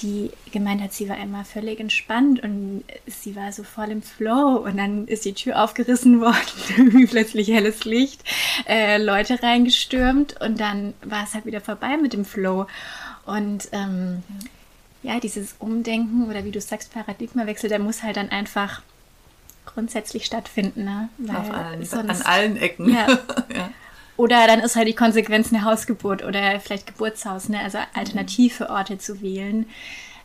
die 0.02 0.30
gemeint 0.52 0.82
hat, 0.82 0.92
sie 0.92 1.08
war 1.08 1.16
einmal 1.16 1.44
völlig 1.44 1.80
entspannt 1.80 2.42
und 2.42 2.84
sie 3.06 3.37
war 3.37 3.52
so 3.52 3.62
voll 3.62 3.90
im 3.90 4.02
Flow 4.02 4.56
und 4.64 4.76
dann 4.76 5.06
ist 5.06 5.24
die 5.24 5.34
Tür 5.34 5.62
aufgerissen 5.62 6.20
worden, 6.20 6.37
irgendwie 6.76 7.06
plötzlich 7.06 7.48
helles 7.48 7.84
Licht, 7.84 8.22
äh, 8.66 9.02
Leute 9.02 9.42
reingestürmt 9.42 10.40
und 10.40 10.61
dann 10.61 10.94
war 11.02 11.24
es 11.24 11.34
halt 11.34 11.46
wieder 11.46 11.61
vorbei 11.61 11.96
mit 11.96 12.12
dem 12.12 12.24
Flow. 12.24 12.66
Und 13.26 13.68
ähm, 13.72 14.22
ja, 15.02 15.20
dieses 15.20 15.56
Umdenken 15.58 16.28
oder 16.28 16.44
wie 16.44 16.50
du 16.50 16.61
sagst, 16.61 16.92
Paradigmawechsel, 16.92 17.68
der 17.68 17.78
muss 17.78 18.02
halt 18.02 18.16
dann 18.16 18.30
einfach 18.30 18.82
grundsätzlich 19.66 20.24
stattfinden. 20.24 20.84
Ne? 20.84 21.08
Weil 21.18 21.54
allen, 21.54 21.84
sonst, 21.84 22.11
an 22.11 22.22
allen 22.22 22.56
Ecken. 22.56 22.92
Ja. 22.92 23.06
ja. 23.54 23.70
Oder 24.18 24.46
dann 24.46 24.61
ist 24.61 24.76
halt 24.76 24.87
die 24.87 24.94
Konsequenz 24.94 25.50
eine 25.52 25.64
Hausgeburt 25.64 26.22
oder 26.22 26.61
vielleicht 26.61 26.87
Geburtshaus, 26.87 27.48
ne? 27.48 27.61
also 27.61 27.78
alternative 27.94 28.68
Orte 28.68 28.98
zu 28.98 29.22
wählen, 29.22 29.64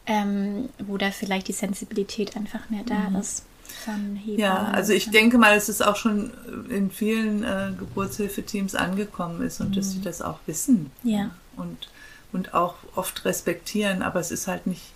ähm, 0.05 0.67
wo 0.79 0.97
da 0.97 1.11
vielleicht 1.11 1.47
die 1.47 1.53
Sensibilität 1.53 2.35
einfach 2.35 2.69
mehr 2.69 2.83
da 2.85 3.09
mhm. 3.09 3.15
ist. 3.15 3.45
Ja, 4.25 4.65
also 4.65 4.93
ich 4.93 5.09
denke 5.09 5.37
mal, 5.37 5.55
dass 5.55 5.69
es 5.69 5.81
auch 5.81 5.95
schon 5.95 6.31
in 6.69 6.91
vielen 6.91 7.43
äh, 7.43 7.71
Geburtshilfeteams 7.77 8.75
angekommen 8.75 9.41
ist 9.41 9.61
und 9.61 9.69
mhm. 9.69 9.75
dass 9.75 9.91
sie 9.91 10.01
das 10.01 10.21
auch 10.21 10.39
wissen. 10.45 10.91
Ja. 11.03 11.31
Und 11.55 11.87
und 12.33 12.53
auch 12.53 12.75
oft 12.95 13.23
respektieren, 13.25 14.01
aber 14.01 14.19
es 14.19 14.31
ist 14.31 14.47
halt 14.47 14.67
nicht 14.67 14.91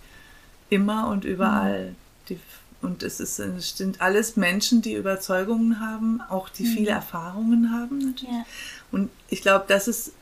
immer 0.68 1.08
und 1.08 1.24
überall. 1.24 1.90
Mhm. 1.90 1.96
Die, 2.28 2.40
und 2.80 3.02
es, 3.02 3.18
ist, 3.18 3.38
es 3.38 3.76
sind 3.76 4.00
alles 4.00 4.36
Menschen, 4.36 4.82
die 4.82 4.94
Überzeugungen 4.94 5.80
haben, 5.80 6.20
auch 6.28 6.48
die 6.48 6.64
mhm. 6.64 6.74
viele 6.74 6.90
Erfahrungen 6.90 7.72
haben 7.72 7.98
natürlich. 7.98 8.34
Ja. 8.34 8.44
Und 8.90 9.10
ich 9.28 9.42
glaube, 9.42 9.64
das 9.68 9.88
ist, 9.88 10.12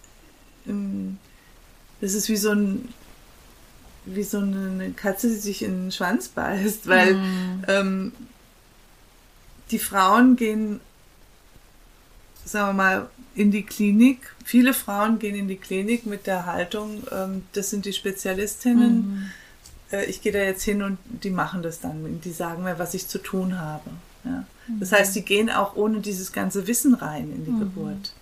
ähm, 0.67 1.19
das 2.01 2.15
ist 2.15 2.29
wie 2.29 2.37
so 2.37 2.53
ein 2.53 2.89
wie 4.09 4.23
so 4.23 4.39
eine 4.39 4.93
Katze, 4.93 5.29
die 5.29 5.35
sich 5.35 5.63
in 5.63 5.87
den 5.87 5.93
Schwanz 5.93 6.29
beißt, 6.29 6.87
weil 6.87 7.15
mhm. 7.15 7.65
ähm, 7.67 8.13
die 9.73 9.81
Frauen 9.81 10.37
gehen 10.37 10.81
sagen 12.47 12.69
wir 12.69 12.83
mal, 12.83 13.09
in 13.35 13.51
die 13.51 13.65
Klinik. 13.65 14.35
Viele 14.45 14.73
Frauen 14.73 15.19
gehen 15.19 15.35
in 15.35 15.49
die 15.49 15.57
Klinik 15.57 16.07
mit 16.07 16.27
der 16.27 16.47
Haltung, 16.47 17.03
ähm, 17.13 17.43
das 17.53 17.71
sind 17.71 17.85
die 17.85 17.93
Spezialistinnen. 17.93 18.97
Mhm. 18.97 19.31
Äh, 19.91 20.05
ich 20.07 20.23
gehe 20.23 20.33
da 20.33 20.39
jetzt 20.39 20.63
hin 20.63 20.83
und 20.83 20.99
die 21.05 21.31
machen 21.31 21.63
das 21.63 21.81
dann. 21.81 22.21
Die 22.23 22.33
sagen 22.33 22.63
mir, 22.63 22.79
was 22.79 22.95
ich 22.95 23.09
zu 23.09 23.19
tun 23.19 23.59
habe. 23.59 23.91
Ja. 24.25 24.45
Mhm. 24.69 24.81
Das 24.81 24.93
heißt, 24.93 25.15
die 25.17 25.23
gehen 25.23 25.51
auch 25.51 25.77
ohne 25.77 26.01
dieses 26.01 26.33
ganze 26.33 26.67
Wissen 26.67 26.95
rein 26.95 27.33
in 27.33 27.45
die 27.45 27.51
mhm. 27.51 27.61
Geburt. 27.61 28.13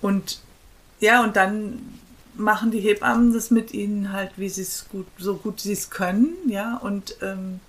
Und 0.00 0.40
ja, 1.00 1.22
und 1.22 1.36
dann 1.36 1.98
machen 2.34 2.70
die 2.70 2.80
Hebammen 2.80 3.32
das 3.32 3.50
mit 3.50 3.72
ihnen 3.72 4.12
halt, 4.12 4.32
wie 4.36 4.48
sie 4.48 4.62
es 4.62 4.86
gut, 4.90 5.06
so 5.18 5.36
gut 5.36 5.60
sie 5.60 5.72
es 5.72 5.90
können, 5.90 6.34
ja, 6.46 6.76
und, 6.76 7.16
ähm, 7.22 7.60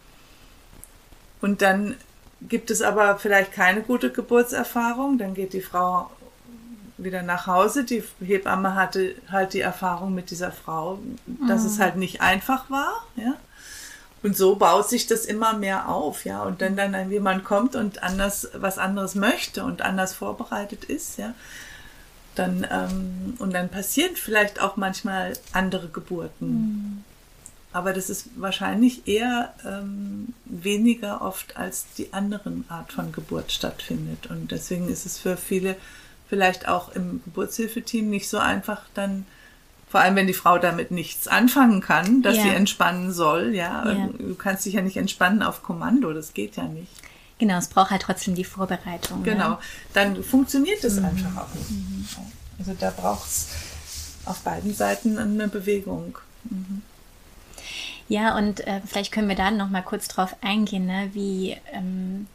und 1.42 1.62
dann 1.62 1.96
gibt 2.42 2.70
es 2.70 2.82
aber 2.82 3.18
vielleicht 3.18 3.52
keine 3.52 3.82
gute 3.82 4.12
Geburtserfahrung, 4.12 5.18
dann 5.18 5.34
geht 5.34 5.54
die 5.54 5.62
Frau 5.62 6.10
wieder 6.98 7.24
nach 7.24 7.48
Hause. 7.48 7.84
Die 7.84 8.04
Hebamme 8.20 8.76
hatte 8.76 9.16
halt 9.32 9.54
die 9.54 9.62
Erfahrung 9.62 10.14
mit 10.14 10.32
dieser 10.32 10.52
Frau, 10.52 11.00
dass 11.48 11.62
mhm. 11.62 11.68
es 11.68 11.80
halt 11.80 11.96
nicht 11.96 12.22
einfach 12.22 12.70
war, 12.70 13.06
ja. 13.16 13.36
Und 14.24 14.36
so 14.36 14.56
baut 14.56 14.90
sich 14.90 15.06
das 15.06 15.26
immer 15.26 15.54
mehr 15.54 15.90
auf, 15.90 16.26
ja. 16.26 16.44
Und 16.44 16.60
wenn 16.60 16.76
dann 16.76 17.12
jemand 17.12 17.44
kommt 17.44 17.76
und 17.76 18.02
anders 18.04 18.50
was 18.56 18.78
anderes 18.78 19.16
möchte 19.16 19.64
und 19.64 19.84
anders 19.84 20.14
vorbereitet 20.14 20.86
ist, 20.86 21.18
ja, 21.18 21.34
dann 22.38 22.66
ähm, 22.70 23.34
und 23.40 23.54
dann 23.54 23.70
passieren 23.70 24.16
vielleicht 24.16 24.62
auch 24.62 24.78
manchmal 24.78 25.34
andere 25.54 25.88
Geburten. 25.90 26.50
Mhm. 26.50 27.04
Aber 27.74 27.94
das 27.94 28.10
ist 28.10 28.30
wahrscheinlich 28.38 29.08
eher 29.08 29.54
ähm, 29.66 30.34
weniger 30.46 31.22
oft 31.22 31.58
als 31.58 31.86
die 31.98 32.14
anderen 32.14 32.66
Art 32.70 32.92
von 32.92 33.12
Geburt 33.12 33.52
stattfindet. 33.52 34.28
Und 34.32 34.52
deswegen 34.52 34.88
ist 34.90 35.06
es 35.06 35.20
für 35.20 35.38
viele 35.38 35.76
vielleicht 36.28 36.68
auch 36.68 36.96
im 36.96 37.22
Geburtshilfeteam 37.26 38.10
nicht 38.10 38.30
so 38.30 38.38
einfach 38.38 38.82
dann, 38.94 39.26
vor 39.90 40.02
allem 40.02 40.16
wenn 40.16 40.28
die 40.28 40.34
Frau 40.34 40.58
damit 40.58 40.92
nichts 40.92 41.28
anfangen 41.28 41.82
kann, 41.82 42.22
dass 42.22 42.38
ja. 42.38 42.44
sie 42.44 42.50
entspannen 42.50 43.14
soll. 43.14 43.54
Ja? 43.54 43.90
ja, 43.92 44.10
du 44.18 44.36
kannst 44.36 44.66
dich 44.66 44.74
ja 44.74 44.82
nicht 44.82 44.98
entspannen 44.98 45.44
auf 45.44 45.62
Kommando, 45.62 46.14
das 46.14 46.34
geht 46.34 46.56
ja 46.56 46.64
nicht. 46.64 46.92
Genau, 47.40 47.58
es 47.58 47.68
braucht 47.68 47.92
halt 47.92 48.02
trotzdem 48.02 48.36
die 48.36 48.44
Vorbereitung. 48.44 49.24
Genau, 49.24 49.52
ja. 49.52 49.60
dann 49.94 50.24
funktioniert 50.24 50.84
es 50.84 50.96
mhm. 50.96 51.06
einfach 51.06 51.44
auch 51.44 51.54
nicht. 51.54 51.70
Mhm. 51.70 52.06
Also 52.60 52.74
da 52.80 52.90
braucht 52.90 53.28
es 53.28 53.48
auf 54.26 54.40
beiden 54.40 54.74
Seiten 54.74 55.18
eine 55.18 55.48
Bewegung. 55.48 56.18
Mhm. 56.46 56.82
Ja, 58.10 58.38
und 58.38 58.66
äh, 58.66 58.82
vielleicht 58.86 59.12
können 59.12 59.28
wir 59.28 59.36
da 59.36 59.52
noch 59.52 59.70
mal 59.70 59.82
kurz 59.82 60.08
drauf 60.08 60.36
eingehen, 60.42 60.86
ne? 60.86 61.10
wie, 61.14 61.58
ähm, 61.74 62.28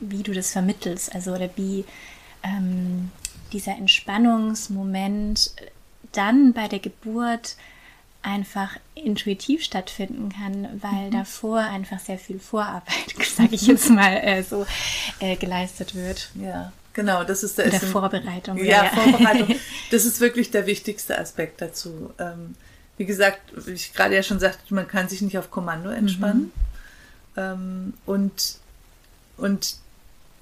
wie 0.00 0.22
du 0.22 0.32
das 0.32 0.50
vermittelst, 0.50 1.14
also 1.14 1.32
oder 1.32 1.48
wie 1.56 1.84
ähm, 2.42 3.10
dieser 3.52 3.76
Entspannungsmoment 3.76 5.54
dann 6.12 6.52
bei 6.52 6.66
der 6.66 6.80
Geburt 6.80 7.56
einfach 8.22 8.76
intuitiv 8.94 9.62
stattfinden 9.62 10.30
kann, 10.30 10.80
weil 10.80 11.06
mhm. 11.06 11.12
davor 11.12 11.58
einfach 11.58 11.98
sehr 11.98 12.18
viel 12.18 12.38
Vorarbeit, 12.38 13.14
sage 13.34 13.54
ich 13.54 13.66
jetzt 13.66 13.90
mal 13.90 14.16
äh, 14.16 14.42
so, 14.42 14.66
äh, 15.20 15.36
geleistet 15.36 15.94
wird. 15.94 16.30
Ja, 16.34 16.72
genau, 16.92 17.24
das 17.24 17.42
ist 17.42 17.58
der, 17.58 17.70
der 17.70 17.80
Vorbereitung. 17.80 18.58
Ja, 18.58 18.84
ja, 18.84 18.90
Vorbereitung. 18.90 19.56
Das 19.90 20.04
ist 20.04 20.20
wirklich 20.20 20.50
der 20.50 20.66
wichtigste 20.66 21.18
Aspekt 21.18 21.60
dazu. 21.60 22.12
Ähm, 22.18 22.54
wie 22.96 23.06
gesagt, 23.06 23.40
wie 23.54 23.72
ich 23.72 23.94
gerade 23.94 24.14
ja 24.14 24.22
schon 24.22 24.38
sagte, 24.38 24.74
man 24.74 24.86
kann 24.86 25.08
sich 25.08 25.22
nicht 25.22 25.38
auf 25.38 25.50
Kommando 25.50 25.88
entspannen. 25.88 26.52
Mhm. 27.34 27.40
Ähm, 27.40 27.94
und, 28.04 28.58
und 29.38 29.76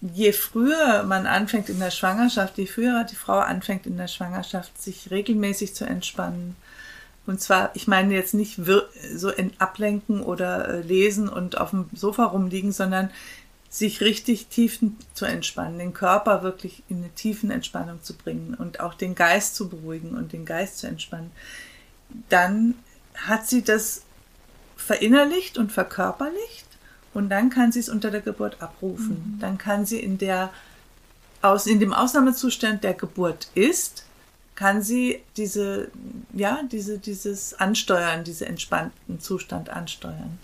je 0.01 0.33
früher 0.33 1.05
man 1.05 1.27
anfängt 1.27 1.69
in 1.69 1.79
der 1.79 1.91
Schwangerschaft, 1.91 2.59
je 2.59 2.67
früher 2.67 3.05
die 3.05 3.17
Frau 3.17 3.39
anfängt 3.39 3.87
in 3.87 3.97
der 3.97 4.09
Schwangerschaft, 4.09 4.81
sich 4.81 5.11
regelmäßig 5.11 5.75
zu 5.75 5.85
entspannen, 5.85 6.57
und 7.29 7.41
zwar, 7.41 7.71
ich 7.75 7.87
meine 7.87 8.15
jetzt 8.15 8.35
nicht 8.35 8.61
so 9.15 9.31
in 9.31 9.53
ablenken 9.59 10.23
oder 10.23 10.69
äh, 10.69 10.81
lesen 10.81 11.29
und 11.29 11.59
auf 11.59 11.71
dem 11.71 11.89
Sofa 11.93 12.25
rumliegen, 12.25 12.73
sondern 12.73 13.11
sich 13.71 14.01
richtig 14.01 14.47
tief 14.47 14.81
zu 15.13 15.27
entspannen, 15.27 15.79
den 15.79 15.93
Körper 15.93 16.43
wirklich 16.43 16.83
in 16.89 16.99
eine 16.99 17.15
tiefen 17.15 17.51
Entspannung 17.51 18.03
zu 18.03 18.15
bringen 18.15 18.55
und 18.55 18.81
auch 18.81 18.95
den 18.95 19.15
Geist 19.15 19.55
zu 19.57 19.69
beruhigen 19.69 20.17
und 20.17 20.33
den 20.33 20.47
Geist 20.47 20.79
zu 20.79 20.87
entspannen 20.87 21.31
dann 22.29 22.75
hat 23.15 23.47
sie 23.47 23.63
das 23.63 24.03
verinnerlicht 24.77 25.59
und 25.59 25.73
verkörperlicht 25.73 26.67
und 27.15 27.29
dann 27.31 27.51
kann 27.51 27.73
sie 27.73 27.81
es 27.81 27.89
unter 27.89 28.11
der 28.11 28.21
Geburt 28.21 28.63
abrufen. 28.63 29.35
Mhm. 29.35 29.41
Dann 29.41 29.59
kann 29.59 29.87
sie 29.87 30.01
in 30.01 30.19
der 30.19 30.51
aus 31.41 31.67
in 31.67 31.79
dem 31.79 31.93
Ausnahmezustand 31.93 32.83
der 32.83 32.95
Geburt 32.95 33.49
ist, 33.55 34.05
kann 34.59 34.83
sie 34.83 35.21
diese 35.37 35.89
ja 36.33 36.59
diese 36.73 36.99
dieses 36.99 37.55
ansteuern, 37.55 38.25
diese 38.25 38.47
entspannten 38.47 39.21
Zustand 39.21 39.71
ansteuern. 39.71 40.37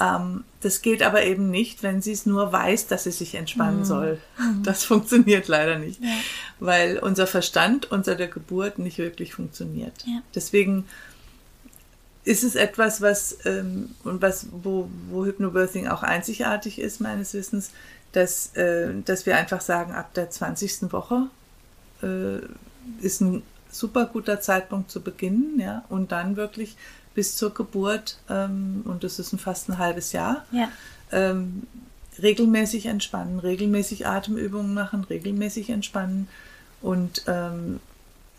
Ähm, 0.00 0.42
das 0.62 0.82
geht 0.82 1.00
aber 1.00 1.22
eben 1.22 1.48
nicht, 1.48 1.84
wenn 1.84 2.02
sie 2.02 2.10
es 2.10 2.26
nur 2.26 2.50
weiß, 2.50 2.88
dass 2.88 3.04
sie 3.04 3.12
sich 3.12 3.36
entspannen 3.36 3.80
mhm. 3.80 3.84
soll. 3.84 4.20
Das 4.64 4.84
funktioniert 4.84 5.46
leider 5.46 5.78
nicht, 5.78 6.02
ja. 6.02 6.10
weil 6.58 6.98
unser 6.98 7.28
Verstand 7.28 7.88
unter 7.92 8.16
der 8.16 8.26
Geburt 8.26 8.80
nicht 8.80 8.98
wirklich 8.98 9.32
funktioniert. 9.34 9.94
Ja. 10.06 10.20
Deswegen 10.34 10.84
ist 12.24 12.42
es 12.42 12.56
etwas, 12.56 13.00
was 13.00 13.38
ähm, 13.44 13.94
und 14.02 14.22
was 14.22 14.48
wo, 14.50 14.88
wo 15.08 15.24
Hypnobirthing 15.24 15.86
auch 15.86 16.02
einzigartig 16.02 16.80
ist 16.80 17.00
meines 17.00 17.32
Wissens, 17.32 17.70
dass 18.10 18.56
äh, 18.56 18.92
dass 19.04 19.24
wir 19.24 19.36
einfach 19.36 19.60
sagen, 19.60 19.92
ab 19.92 20.14
der 20.14 20.30
20. 20.30 20.90
Woche 20.92 21.28
äh, 22.02 22.40
ist 23.00 23.20
ein 23.20 23.42
super 23.70 24.06
guter 24.06 24.40
Zeitpunkt 24.40 24.90
zu 24.90 25.00
beginnen, 25.00 25.58
ja, 25.58 25.84
und 25.88 26.12
dann 26.12 26.36
wirklich 26.36 26.76
bis 27.14 27.36
zur 27.36 27.54
Geburt, 27.54 28.18
ähm, 28.28 28.82
und 28.84 29.04
das 29.04 29.18
ist 29.18 29.32
ein 29.32 29.38
fast 29.38 29.68
ein 29.68 29.78
halbes 29.78 30.12
Jahr, 30.12 30.44
ja. 30.52 30.68
ähm, 31.12 31.62
regelmäßig 32.22 32.86
entspannen, 32.86 33.38
regelmäßig 33.38 34.06
Atemübungen 34.06 34.74
machen, 34.74 35.04
regelmäßig 35.04 35.70
entspannen 35.70 36.28
und 36.80 37.24
ähm, 37.26 37.80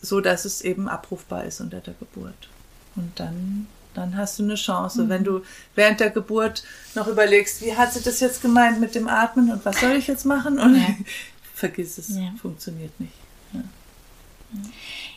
so, 0.01 0.21
dass 0.21 0.45
es 0.45 0.61
eben 0.61 0.87
abrufbar 0.87 1.45
ist 1.45 1.61
unter 1.61 1.79
der 1.79 1.95
Geburt. 1.95 2.49
Und 2.95 3.19
dann, 3.19 3.67
dann 3.93 4.15
hast 4.15 4.39
du 4.39 4.43
eine 4.43 4.55
Chance. 4.55 5.03
Mhm. 5.03 5.09
Wenn 5.09 5.23
du 5.23 5.41
während 5.73 5.99
der 5.99 6.11
Geburt 6.11 6.63
noch 6.93 7.07
überlegst, 7.07 7.61
wie 7.61 7.75
hat 7.75 7.93
sie 7.93 8.01
das 8.01 8.19
jetzt 8.19 8.41
gemeint 8.41 8.79
mit 8.79 8.95
dem 8.95 9.07
Atmen 9.07 9.51
und 9.51 9.65
was 9.65 9.79
soll 9.79 9.93
ich 9.93 10.07
jetzt 10.07 10.25
machen? 10.25 10.59
Und 10.59 10.75
ja. 10.75 10.87
vergiss 11.53 11.97
es, 11.97 12.09
ja. 12.09 12.33
funktioniert 12.41 12.97
nicht. 12.99 13.13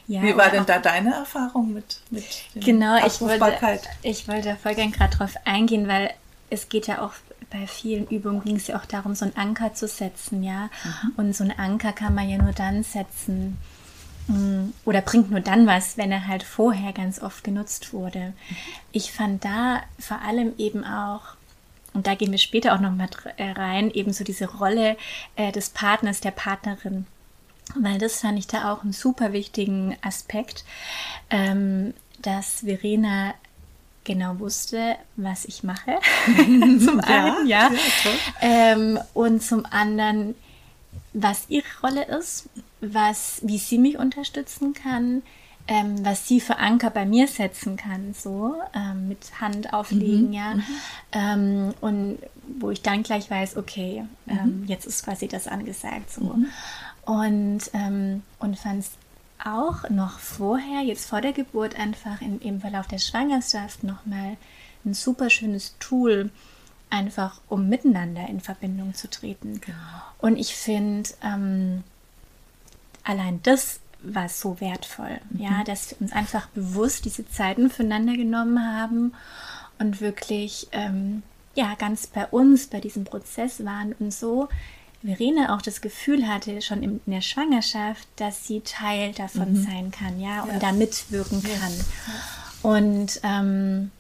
Ja. 0.06 0.22
Wie 0.22 0.36
war 0.36 0.50
denn 0.50 0.64
da 0.64 0.78
deine 0.78 1.14
Erfahrung 1.14 1.74
mit, 1.74 2.00
mit 2.10 2.24
Genau, 2.54 2.96
ich 3.06 3.20
wollte, 3.20 3.80
ich 4.02 4.26
wollte 4.26 4.56
voll 4.56 4.74
gern 4.74 4.90
gerade 4.90 5.16
drauf 5.16 5.34
eingehen, 5.44 5.86
weil 5.86 6.14
es 6.50 6.68
geht 6.68 6.86
ja 6.86 7.02
auch 7.02 7.12
bei 7.50 7.66
vielen 7.66 8.06
Übungen 8.08 8.44
ging 8.44 8.56
es 8.56 8.66
ja 8.66 8.78
auch 8.78 8.84
darum, 8.84 9.14
so 9.14 9.24
einen 9.24 9.36
Anker 9.36 9.74
zu 9.74 9.88
setzen, 9.88 10.42
ja. 10.42 10.68
Mhm. 10.84 11.12
Und 11.16 11.36
so 11.36 11.44
einen 11.44 11.58
Anker 11.58 11.92
kann 11.92 12.14
man 12.14 12.28
ja 12.28 12.36
nur 12.38 12.52
dann 12.52 12.82
setzen 12.82 13.56
mm, 14.26 14.70
oder 14.84 15.00
bringt 15.00 15.30
nur 15.30 15.40
dann 15.40 15.66
was, 15.66 15.96
wenn 15.96 16.12
er 16.12 16.26
halt 16.26 16.42
vorher 16.42 16.92
ganz 16.92 17.20
oft 17.22 17.44
genutzt 17.44 17.92
wurde. 17.92 18.34
Ich 18.92 19.12
fand 19.12 19.44
da 19.44 19.82
vor 19.98 20.20
allem 20.20 20.52
eben 20.58 20.84
auch 20.84 21.22
und 21.94 22.06
da 22.06 22.14
gehen 22.14 22.30
wir 22.30 22.38
später 22.38 22.74
auch 22.74 22.80
noch 22.80 22.92
mal 22.92 23.08
äh, 23.38 23.50
rein, 23.50 23.90
eben 23.90 24.12
so 24.12 24.24
diese 24.24 24.46
Rolle 24.46 24.96
äh, 25.36 25.50
des 25.52 25.70
Partners, 25.70 26.20
der 26.20 26.30
Partnerin 26.30 27.06
weil 27.74 27.98
das 27.98 28.20
fand 28.20 28.38
ich 28.38 28.46
da 28.46 28.72
auch 28.72 28.82
einen 28.82 28.92
super 28.92 29.32
wichtigen 29.32 29.96
Aspekt, 30.02 30.64
ähm, 31.30 31.94
dass 32.22 32.60
Verena 32.60 33.34
genau 34.04 34.38
wusste, 34.38 34.96
was 35.16 35.44
ich 35.44 35.62
mache. 35.62 35.98
zum 36.36 37.00
einen, 37.00 37.46
ja. 37.46 37.70
ja 37.70 37.70
ähm, 38.40 38.98
und 39.14 39.42
zum 39.42 39.66
anderen, 39.66 40.34
was 41.12 41.44
ihre 41.48 41.66
Rolle 41.82 42.04
ist, 42.04 42.48
was, 42.80 43.40
wie 43.42 43.58
sie 43.58 43.78
mich 43.78 43.98
unterstützen 43.98 44.72
kann, 44.72 45.22
ähm, 45.68 46.04
was 46.04 46.26
sie 46.26 46.40
für 46.40 46.56
Anker 46.56 46.88
bei 46.88 47.04
mir 47.04 47.28
setzen 47.28 47.76
kann, 47.76 48.14
so 48.14 48.54
ähm, 48.74 49.08
mit 49.08 49.40
Hand 49.40 49.74
auflegen, 49.74 50.28
mhm. 50.28 50.32
ja. 50.32 50.54
Mhm. 50.54 50.64
Ähm, 51.12 51.74
und 51.82 52.18
wo 52.60 52.70
ich 52.70 52.80
dann 52.80 53.02
gleich 53.02 53.30
weiß, 53.30 53.58
okay, 53.58 54.04
ähm, 54.26 54.62
mhm. 54.62 54.64
jetzt 54.66 54.86
ist 54.86 55.04
quasi 55.04 55.28
das 55.28 55.46
angesagt, 55.46 56.10
so. 56.10 56.34
Und, 57.08 57.70
ähm, 57.72 58.22
und 58.38 58.58
fand 58.58 58.80
es 58.80 58.90
auch 59.42 59.88
noch 59.88 60.18
vorher, 60.18 60.82
jetzt 60.82 61.08
vor 61.08 61.22
der 61.22 61.32
Geburt, 61.32 61.78
einfach 61.78 62.20
in, 62.20 62.38
im 62.42 62.60
Verlauf 62.60 62.86
der 62.86 62.98
Schwangerschaft 62.98 63.82
nochmal 63.82 64.36
ein 64.84 64.92
super 64.92 65.30
schönes 65.30 65.74
Tool, 65.78 66.30
einfach 66.90 67.40
um 67.48 67.66
miteinander 67.66 68.28
in 68.28 68.40
Verbindung 68.40 68.92
zu 68.92 69.08
treten. 69.08 69.58
Genau. 69.62 69.78
Und 70.18 70.36
ich 70.36 70.54
finde, 70.54 71.08
ähm, 71.22 71.82
allein 73.04 73.40
das 73.42 73.80
war 74.02 74.28
so 74.28 74.60
wertvoll, 74.60 75.18
mhm. 75.30 75.40
ja, 75.40 75.64
dass 75.64 75.92
wir 75.92 76.02
uns 76.02 76.12
einfach 76.12 76.48
bewusst 76.48 77.06
diese 77.06 77.26
Zeiten 77.26 77.70
füreinander 77.70 78.18
genommen 78.18 78.62
haben 78.62 79.14
und 79.78 80.02
wirklich, 80.02 80.68
ähm, 80.72 81.22
ja, 81.54 81.74
ganz 81.74 82.06
bei 82.06 82.26
uns, 82.26 82.66
bei 82.66 82.80
diesem 82.80 83.04
Prozess 83.04 83.64
waren 83.64 83.94
und 83.94 84.12
so 84.12 84.50
Verena 85.02 85.54
auch 85.54 85.62
das 85.62 85.80
Gefühl 85.80 86.26
hatte, 86.26 86.60
schon 86.60 86.82
in 86.82 87.00
der 87.06 87.20
Schwangerschaft, 87.20 88.08
dass 88.16 88.46
sie 88.46 88.60
Teil 88.62 89.12
davon 89.12 89.52
mhm. 89.52 89.64
sein 89.64 89.90
kann, 89.90 90.20
ja, 90.20 90.42
und 90.42 90.54
ja. 90.54 90.58
da 90.58 90.72
mitwirken 90.72 91.42
kann. 91.42 91.72
Ja. 91.72 92.70
Und 92.70 93.20
ähm, 93.22 93.90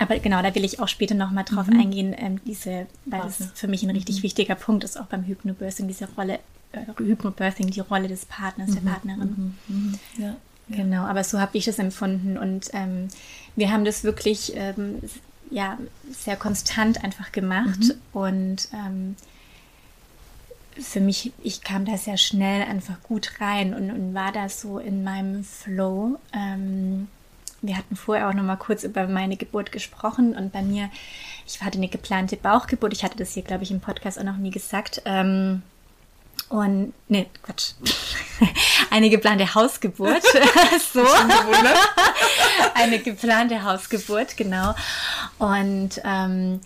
aber 0.00 0.18
genau, 0.18 0.40
da 0.40 0.54
will 0.54 0.64
ich 0.64 0.80
auch 0.80 0.88
später 0.88 1.14
nochmal 1.14 1.44
drauf 1.44 1.66
mhm. 1.66 1.80
eingehen, 1.80 2.14
ähm, 2.16 2.40
diese, 2.46 2.86
weil 3.04 3.20
das 3.20 3.50
für 3.54 3.68
mich 3.68 3.82
ein 3.82 3.90
richtig 3.90 4.18
mhm. 4.18 4.22
wichtiger 4.22 4.54
Punkt 4.54 4.82
ist, 4.82 4.98
auch 4.98 5.06
beim 5.06 5.24
Hypnobirthing, 5.24 5.88
diese 5.88 6.08
Rolle, 6.16 6.38
äh, 6.72 6.86
Hypnobirthing, 6.96 7.70
die 7.70 7.80
Rolle 7.80 8.08
des 8.08 8.24
Partners, 8.24 8.70
der 8.70 8.80
mhm. 8.80 8.86
Partnerin. 8.86 9.54
Mhm. 9.68 9.76
Mhm. 9.76 9.98
Ja. 10.16 10.36
Genau, 10.68 11.02
aber 11.02 11.22
so 11.24 11.38
habe 11.38 11.58
ich 11.58 11.64
das 11.64 11.78
empfunden 11.78 12.38
und 12.38 12.70
ähm, 12.72 13.08
wir 13.56 13.72
haben 13.72 13.84
das 13.84 14.04
wirklich 14.04 14.52
ähm, 14.54 15.00
ja, 15.50 15.76
sehr 16.12 16.36
konstant 16.36 17.02
einfach 17.02 17.32
gemacht 17.32 17.96
und 18.12 18.68
ähm, 18.72 19.16
für 20.78 21.00
mich, 21.00 21.32
ich 21.42 21.62
kam 21.62 21.84
da 21.84 21.96
sehr 21.96 22.16
schnell 22.16 22.62
einfach 22.62 23.02
gut 23.02 23.40
rein 23.40 23.74
und, 23.74 23.90
und 23.90 24.14
war 24.14 24.32
da 24.32 24.48
so 24.48 24.78
in 24.78 25.04
meinem 25.04 25.44
Flow. 25.44 26.18
Ähm, 26.32 27.08
wir 27.62 27.76
hatten 27.76 27.96
vorher 27.96 28.28
auch 28.28 28.34
noch 28.34 28.42
mal 28.42 28.56
kurz 28.56 28.84
über 28.84 29.06
meine 29.06 29.36
Geburt 29.36 29.72
gesprochen 29.72 30.34
und 30.34 30.52
bei 30.52 30.62
mir, 30.62 30.90
ich 31.46 31.60
hatte 31.62 31.78
eine 31.78 31.88
geplante 31.88 32.36
Bauchgeburt. 32.36 32.92
Ich 32.92 33.04
hatte 33.04 33.18
das 33.18 33.34
hier, 33.34 33.42
glaube 33.42 33.64
ich, 33.64 33.70
im 33.70 33.80
Podcast 33.80 34.18
auch 34.18 34.24
noch 34.24 34.36
nie 34.36 34.50
gesagt. 34.50 35.02
Ähm, 35.04 35.62
und, 36.48 36.94
nee, 37.08 37.26
Quatsch. 37.42 37.72
Eine 38.90 39.10
geplante 39.10 39.54
Hausgeburt. 39.54 40.22
so. 40.92 41.06
Eine 42.74 42.98
geplante 42.98 43.62
Hausgeburt, 43.62 44.36
genau. 44.36 44.74
Und 45.38 46.00
ähm, 46.02 46.60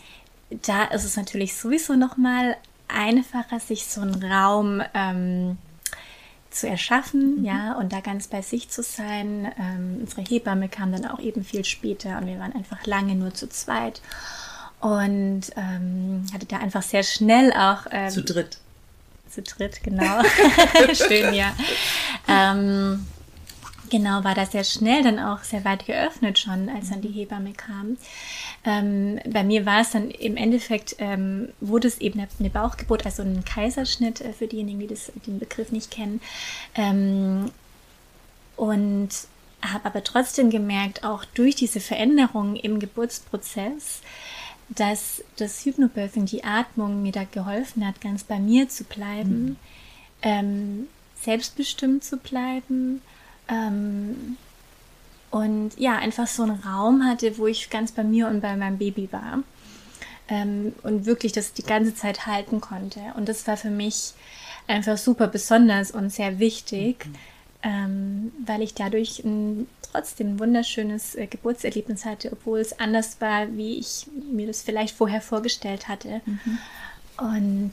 da 0.50 0.84
ist 0.84 1.04
es 1.04 1.16
natürlich 1.16 1.56
sowieso 1.56 1.94
nochmal 1.94 2.56
einfacher, 2.88 3.60
sich 3.60 3.86
so 3.86 4.00
einen 4.00 4.22
Raum 4.22 4.82
ähm, 4.94 5.58
zu 6.50 6.68
erschaffen, 6.68 7.40
mhm. 7.40 7.44
ja, 7.44 7.72
und 7.74 7.92
da 7.92 8.00
ganz 8.00 8.28
bei 8.28 8.42
sich 8.42 8.68
zu 8.70 8.82
sein. 8.82 9.52
Ähm, 9.58 9.98
unsere 10.00 10.22
Hebamme 10.22 10.68
kam 10.68 10.92
dann 10.92 11.06
auch 11.06 11.18
eben 11.18 11.44
viel 11.44 11.64
später 11.64 12.18
und 12.18 12.26
wir 12.26 12.38
waren 12.38 12.54
einfach 12.54 12.86
lange 12.86 13.14
nur 13.14 13.34
zu 13.34 13.48
zweit 13.48 14.00
und 14.80 15.42
ähm, 15.56 16.26
hatte 16.32 16.46
da 16.46 16.58
einfach 16.58 16.82
sehr 16.82 17.02
schnell 17.02 17.52
auch 17.52 17.86
ähm, 17.90 18.10
zu 18.10 18.22
dritt. 18.22 18.58
Zu 19.30 19.42
dritt, 19.42 19.82
genau. 19.82 20.22
Schön, 20.92 21.34
ja. 21.34 21.54
Genau, 23.90 24.24
war 24.24 24.34
da 24.34 24.46
sehr 24.46 24.64
schnell 24.64 25.02
dann 25.02 25.18
auch 25.18 25.42
sehr 25.42 25.64
weit 25.64 25.86
geöffnet 25.86 26.38
schon, 26.38 26.68
als 26.68 26.90
dann 26.90 27.02
die 27.02 27.10
Hebamme 27.10 27.52
kam. 27.52 27.96
Ähm, 28.64 29.20
bei 29.26 29.44
mir 29.44 29.66
war 29.66 29.82
es 29.82 29.90
dann 29.90 30.10
im 30.10 30.36
Endeffekt, 30.36 30.96
ähm, 30.98 31.50
wurde 31.60 31.88
es 31.88 31.98
eben 32.00 32.24
eine 32.38 32.50
Bauchgeburt, 32.50 33.04
also 33.04 33.22
ein 33.22 33.44
Kaiserschnitt 33.44 34.20
äh, 34.20 34.32
für 34.32 34.46
diejenigen, 34.46 34.80
die 34.80 34.86
das, 34.86 35.12
den 35.26 35.38
Begriff 35.38 35.70
nicht 35.70 35.90
kennen. 35.90 36.20
Ähm, 36.74 37.50
und 38.56 39.10
habe 39.60 39.86
aber 39.86 40.04
trotzdem 40.04 40.50
gemerkt, 40.50 41.04
auch 41.04 41.24
durch 41.24 41.54
diese 41.54 41.80
Veränderungen 41.80 42.56
im 42.56 42.78
Geburtsprozess, 42.78 44.00
dass 44.68 45.22
das 45.36 45.64
Hypnobirthing, 45.64 46.26
die 46.26 46.44
Atmung 46.44 47.02
mir 47.02 47.12
da 47.12 47.24
geholfen 47.24 47.86
hat, 47.86 48.00
ganz 48.00 48.24
bei 48.24 48.38
mir 48.38 48.68
zu 48.68 48.84
bleiben, 48.84 49.44
mhm. 49.44 49.56
ähm, 50.22 50.88
selbstbestimmt 51.20 52.04
zu 52.04 52.16
bleiben, 52.16 53.02
ähm, 53.48 54.36
und 55.30 55.72
ja, 55.76 55.96
einfach 55.96 56.26
so 56.26 56.44
einen 56.44 56.60
Raum 56.60 57.04
hatte, 57.04 57.38
wo 57.38 57.46
ich 57.46 57.70
ganz 57.70 57.92
bei 57.92 58.04
mir 58.04 58.28
und 58.28 58.40
bei 58.40 58.56
meinem 58.56 58.78
Baby 58.78 59.08
war 59.10 59.42
ähm, 60.28 60.72
und 60.82 61.06
wirklich 61.06 61.32
das 61.32 61.52
die 61.52 61.64
ganze 61.64 61.94
Zeit 61.94 62.26
halten 62.26 62.60
konnte. 62.60 63.00
Und 63.16 63.28
das 63.28 63.46
war 63.46 63.56
für 63.56 63.70
mich 63.70 64.14
einfach 64.66 64.96
super 64.96 65.26
besonders 65.26 65.90
und 65.90 66.10
sehr 66.10 66.38
wichtig, 66.38 67.06
mhm. 67.06 67.14
ähm, 67.62 68.32
weil 68.46 68.62
ich 68.62 68.74
dadurch 68.74 69.24
ein, 69.24 69.66
trotzdem 69.92 70.34
ein 70.34 70.38
wunderschönes 70.38 71.14
äh, 71.14 71.26
Geburtserlebnis 71.26 72.04
hatte, 72.04 72.32
obwohl 72.32 72.60
es 72.60 72.78
anders 72.78 73.20
war, 73.20 73.54
wie 73.56 73.78
ich 73.78 74.06
mir 74.32 74.46
das 74.46 74.62
vielleicht 74.62 74.96
vorher 74.96 75.20
vorgestellt 75.20 75.88
hatte. 75.88 76.20
Mhm. 76.24 76.58
Und 77.18 77.72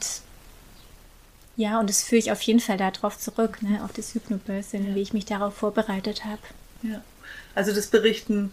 ja, 1.56 1.78
und 1.80 1.88
das 1.88 2.02
führe 2.02 2.18
ich 2.18 2.32
auf 2.32 2.42
jeden 2.42 2.60
Fall 2.60 2.78
darauf 2.78 3.18
zurück, 3.18 3.62
ne, 3.62 3.84
auf 3.84 3.92
das 3.92 4.14
Hypnobirthing, 4.14 4.88
ja. 4.88 4.94
wie 4.94 5.00
ich 5.00 5.12
mich 5.12 5.24
darauf 5.24 5.54
vorbereitet 5.54 6.24
habe. 6.24 6.40
Ja. 6.82 7.02
Also 7.54 7.74
das 7.74 7.88
berichten 7.88 8.52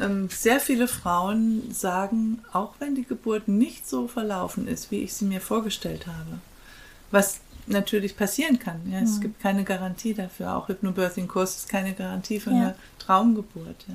ähm, 0.00 0.28
sehr 0.30 0.60
viele 0.60 0.88
Frauen, 0.88 1.72
sagen, 1.72 2.42
auch 2.52 2.74
wenn 2.78 2.94
die 2.94 3.04
Geburt 3.04 3.48
nicht 3.48 3.88
so 3.88 4.08
verlaufen 4.08 4.66
ist, 4.68 4.90
wie 4.90 5.00
ich 5.00 5.12
sie 5.14 5.24
mir 5.24 5.40
vorgestellt 5.40 6.06
habe, 6.06 6.38
was 7.10 7.40
natürlich 7.66 8.16
passieren 8.16 8.58
kann. 8.58 8.80
Ja, 8.90 9.00
es 9.00 9.16
mhm. 9.16 9.20
gibt 9.20 9.40
keine 9.40 9.64
Garantie 9.64 10.14
dafür. 10.14 10.56
Auch 10.56 10.68
Hypnobirthing-Kurs 10.68 11.56
ist 11.56 11.68
keine 11.68 11.92
Garantie 11.92 12.40
für 12.40 12.50
ja. 12.50 12.56
eine 12.56 12.74
Traumgeburt. 12.98 13.84
Ja. 13.88 13.94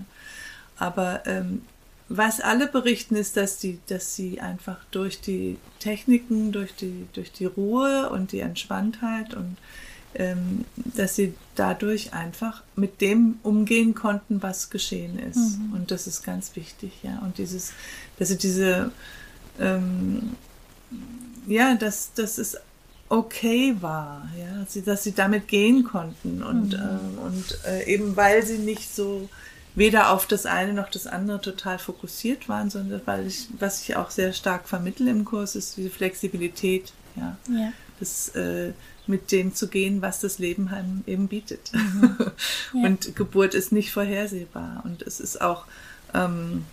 Aber 0.78 1.26
ähm, 1.26 1.64
was 2.10 2.42
alle 2.42 2.68
berichten, 2.68 3.16
ist, 3.16 3.38
dass 3.38 3.58
die, 3.58 3.80
dass 3.88 4.16
sie 4.16 4.42
einfach 4.42 4.78
durch 4.92 5.22
die 5.22 5.58
Techniken, 5.80 6.52
durch 6.52 6.76
die, 6.76 7.08
durch 7.14 7.32
die 7.32 7.46
Ruhe 7.46 8.10
und 8.10 8.32
die 8.32 8.40
Entspanntheit 8.40 9.34
und 9.34 9.58
ähm, 10.16 10.66
dass 10.76 11.16
sie 11.16 11.34
dadurch 11.56 12.14
einfach 12.14 12.62
mit 12.76 13.02
dem 13.02 13.40
umgehen 13.42 13.96
konnten, 13.96 14.44
was 14.44 14.70
geschehen 14.70 15.18
ist. 15.18 15.58
Mhm. 15.58 15.74
Und 15.74 15.92
das 15.92 16.06
ist 16.06 16.24
ganz 16.24 16.56
wichtig, 16.56 16.92
ja. 17.02 17.20
Und 17.20 17.40
dieses, 17.40 17.74
dass 18.20 18.28
sie 18.28 18.38
diese, 18.38 18.92
ähm, 19.60 20.36
ja, 21.48 21.74
dass, 21.76 22.14
dass 22.14 22.38
es 22.38 22.58
okay 23.10 23.76
war, 23.82 24.30
ja, 24.38 24.60
dass 24.60 24.74
sie, 24.74 24.82
dass 24.84 25.04
sie 25.04 25.14
damit 25.14 25.48
gehen 25.48 25.84
konnten 25.84 26.44
und, 26.44 26.70
mhm. 26.70 26.74
äh, 26.74 27.22
und 27.26 27.60
äh, 27.66 27.86
eben 27.86 28.16
weil 28.16 28.46
sie 28.46 28.60
nicht 28.60 28.94
so 28.94 29.30
weder 29.76 30.12
auf 30.12 30.28
das 30.28 30.46
eine 30.46 30.74
noch 30.74 30.90
das 30.90 31.08
andere 31.08 31.42
total 31.42 31.80
fokussiert 31.80 32.48
waren, 32.48 32.70
sondern 32.70 33.02
weil 33.06 33.28
ich, 33.28 33.48
was 33.60 33.82
ich 33.82 33.96
auch 33.96 34.12
sehr 34.12 34.34
stark 34.34 34.68
vermittle 34.68 35.10
im 35.10 35.26
Kurs, 35.26 35.56
ist 35.56 35.78
diese 35.78 35.90
Flexibilität, 35.90 36.94
ja. 37.16 37.38
ja. 37.50 37.74
Das, 38.00 38.30
äh, 38.30 38.74
mit 39.06 39.32
dem 39.32 39.54
zu 39.54 39.68
gehen, 39.68 40.02
was 40.02 40.20
das 40.20 40.40
Leben 40.40 41.04
eben 41.06 41.28
bietet. 41.28 41.72
Mhm. 41.74 42.18
Ja. 42.74 42.88
Und 42.88 43.16
Geburt 43.16 43.54
ist 43.54 43.72
nicht 43.72 43.92
vorhersehbar. 43.92 44.82
Und 44.84 45.04
es 45.04 45.20
ist 45.20 45.40
auch, 45.42 45.66
ähm, 46.16 46.66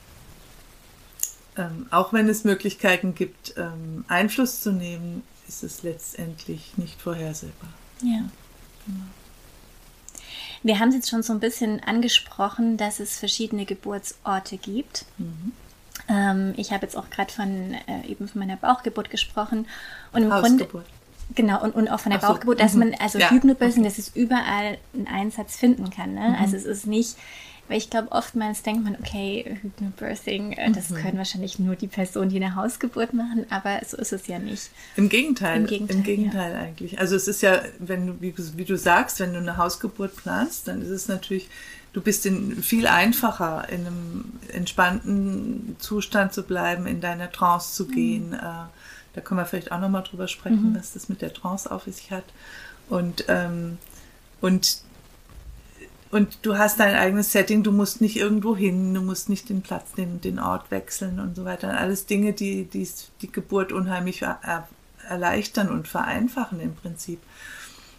ähm, 1.58 1.86
auch 1.90 2.14
wenn 2.14 2.26
es 2.26 2.44
Möglichkeiten 2.44 3.14
gibt, 3.14 3.54
ähm, 3.58 4.06
Einfluss 4.08 4.62
zu 4.62 4.72
nehmen, 4.72 5.22
ist 5.46 5.62
es 5.62 5.82
letztendlich 5.82 6.78
nicht 6.78 7.02
vorhersehbar. 7.02 7.68
Ja. 8.02 8.24
Genau. 8.86 9.04
Wir 10.62 10.78
haben 10.78 10.90
es 10.90 10.94
jetzt 10.94 11.10
schon 11.10 11.22
so 11.22 11.32
ein 11.32 11.40
bisschen 11.40 11.82
angesprochen, 11.82 12.76
dass 12.76 13.00
es 13.00 13.18
verschiedene 13.18 13.64
Geburtsorte 13.64 14.56
gibt. 14.56 15.06
Mhm. 15.18 15.52
Ähm, 16.08 16.54
ich 16.56 16.72
habe 16.72 16.84
jetzt 16.84 16.96
auch 16.96 17.08
gerade 17.10 17.32
von 17.32 17.74
äh, 17.86 18.06
eben 18.06 18.28
von 18.28 18.40
meiner 18.40 18.56
Bauchgeburt 18.56 19.10
gesprochen 19.10 19.66
und 20.12 20.22
im 20.22 20.30
Grunde 20.30 20.68
Genau, 21.34 21.62
und, 21.62 21.74
und 21.76 21.88
auch 21.88 22.00
von 22.00 22.10
der 22.10 22.20
Ach 22.22 22.28
Bauchgeburt, 22.28 22.58
so. 22.58 22.64
dass 22.64 22.74
man, 22.74 22.94
also 22.94 23.18
ja. 23.18 23.30
Hypnobirthing, 23.30 23.82
okay. 23.82 23.88
dass 23.88 23.98
es 23.98 24.08
überall 24.16 24.78
einen 24.92 25.06
Einsatz 25.06 25.56
finden 25.56 25.90
kann. 25.90 26.14
Ne? 26.14 26.30
Mhm. 26.30 26.34
Also 26.40 26.56
es 26.56 26.64
ist 26.64 26.86
nicht, 26.86 27.16
weil 27.70 27.78
ich 27.78 27.88
glaube, 27.88 28.10
oftmals 28.10 28.62
denkt 28.62 28.82
man, 28.82 28.96
okay, 28.96 29.58
Hypnobirthing, 29.62 30.52
äh, 30.52 30.72
das 30.72 30.90
mhm. 30.90 30.96
können 30.96 31.18
wahrscheinlich 31.18 31.60
nur 31.60 31.76
die 31.76 31.86
Personen, 31.86 32.28
die 32.28 32.36
eine 32.36 32.56
Hausgeburt 32.56 33.14
machen, 33.14 33.46
aber 33.48 33.80
so 33.86 33.96
ist 33.96 34.12
es 34.12 34.26
ja 34.26 34.40
nicht. 34.40 34.70
Im 34.96 35.08
Gegenteil, 35.08 35.60
im 35.60 35.66
Gegenteil, 35.68 35.96
im 35.96 36.02
Gegenteil 36.02 36.52
ja. 36.52 36.58
eigentlich. 36.58 36.98
Also 36.98 37.14
es 37.14 37.28
ist 37.28 37.42
ja, 37.42 37.62
wenn 37.78 38.08
du, 38.08 38.20
wie, 38.20 38.34
wie, 38.56 38.64
du 38.64 38.76
sagst, 38.76 39.20
wenn 39.20 39.34
du 39.34 39.38
eine 39.38 39.56
Hausgeburt 39.56 40.16
planst, 40.16 40.66
dann 40.66 40.82
ist 40.82 40.88
es 40.88 41.06
natürlich, 41.06 41.48
du 41.92 42.00
bist 42.00 42.26
in, 42.26 42.60
viel 42.60 42.88
einfacher, 42.88 43.68
in 43.68 43.86
einem 43.86 44.24
entspannten 44.52 45.76
Zustand 45.78 46.32
zu 46.32 46.42
bleiben, 46.42 46.88
in 46.88 47.00
deiner 47.00 47.30
Trance 47.30 47.74
zu 47.74 47.84
mhm. 47.84 47.92
gehen. 47.92 48.30
Mhm. 48.30 48.40
Da 49.12 49.20
können 49.22 49.38
wir 49.38 49.46
vielleicht 49.46 49.70
auch 49.70 49.80
nochmal 49.80 50.02
drüber 50.02 50.26
sprechen, 50.26 50.72
mhm. 50.72 50.76
was 50.76 50.94
das 50.94 51.08
mit 51.08 51.22
der 51.22 51.32
Trance 51.32 51.70
auf 51.70 51.84
sich 51.84 52.10
hat. 52.10 52.24
Und, 52.88 53.26
ähm, 53.28 53.78
und, 54.40 54.78
und 56.10 56.38
du 56.42 56.58
hast 56.58 56.80
dein 56.80 56.94
eigenes 56.94 57.32
Setting, 57.32 57.62
du 57.62 57.70
musst 57.70 58.00
nicht 58.00 58.16
irgendwo 58.16 58.56
hin, 58.56 58.92
du 58.94 59.00
musst 59.00 59.28
nicht 59.28 59.48
den 59.48 59.62
Platz, 59.62 59.92
den, 59.92 60.20
den 60.20 60.38
Ort 60.38 60.70
wechseln 60.70 61.20
und 61.20 61.36
so 61.36 61.44
weiter. 61.44 61.78
Alles 61.78 62.06
Dinge, 62.06 62.32
die 62.32 62.64
die, 62.64 62.88
die 63.22 63.30
Geburt 63.30 63.70
unheimlich 63.72 64.22
er, 64.22 64.68
erleichtern 65.08 65.68
und 65.68 65.86
vereinfachen 65.86 66.60
im 66.60 66.74
Prinzip. 66.74 67.20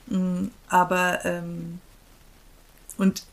Mm, 0.08 0.48
aber 0.68 1.24
ähm, 1.24 1.80
und 2.98 3.24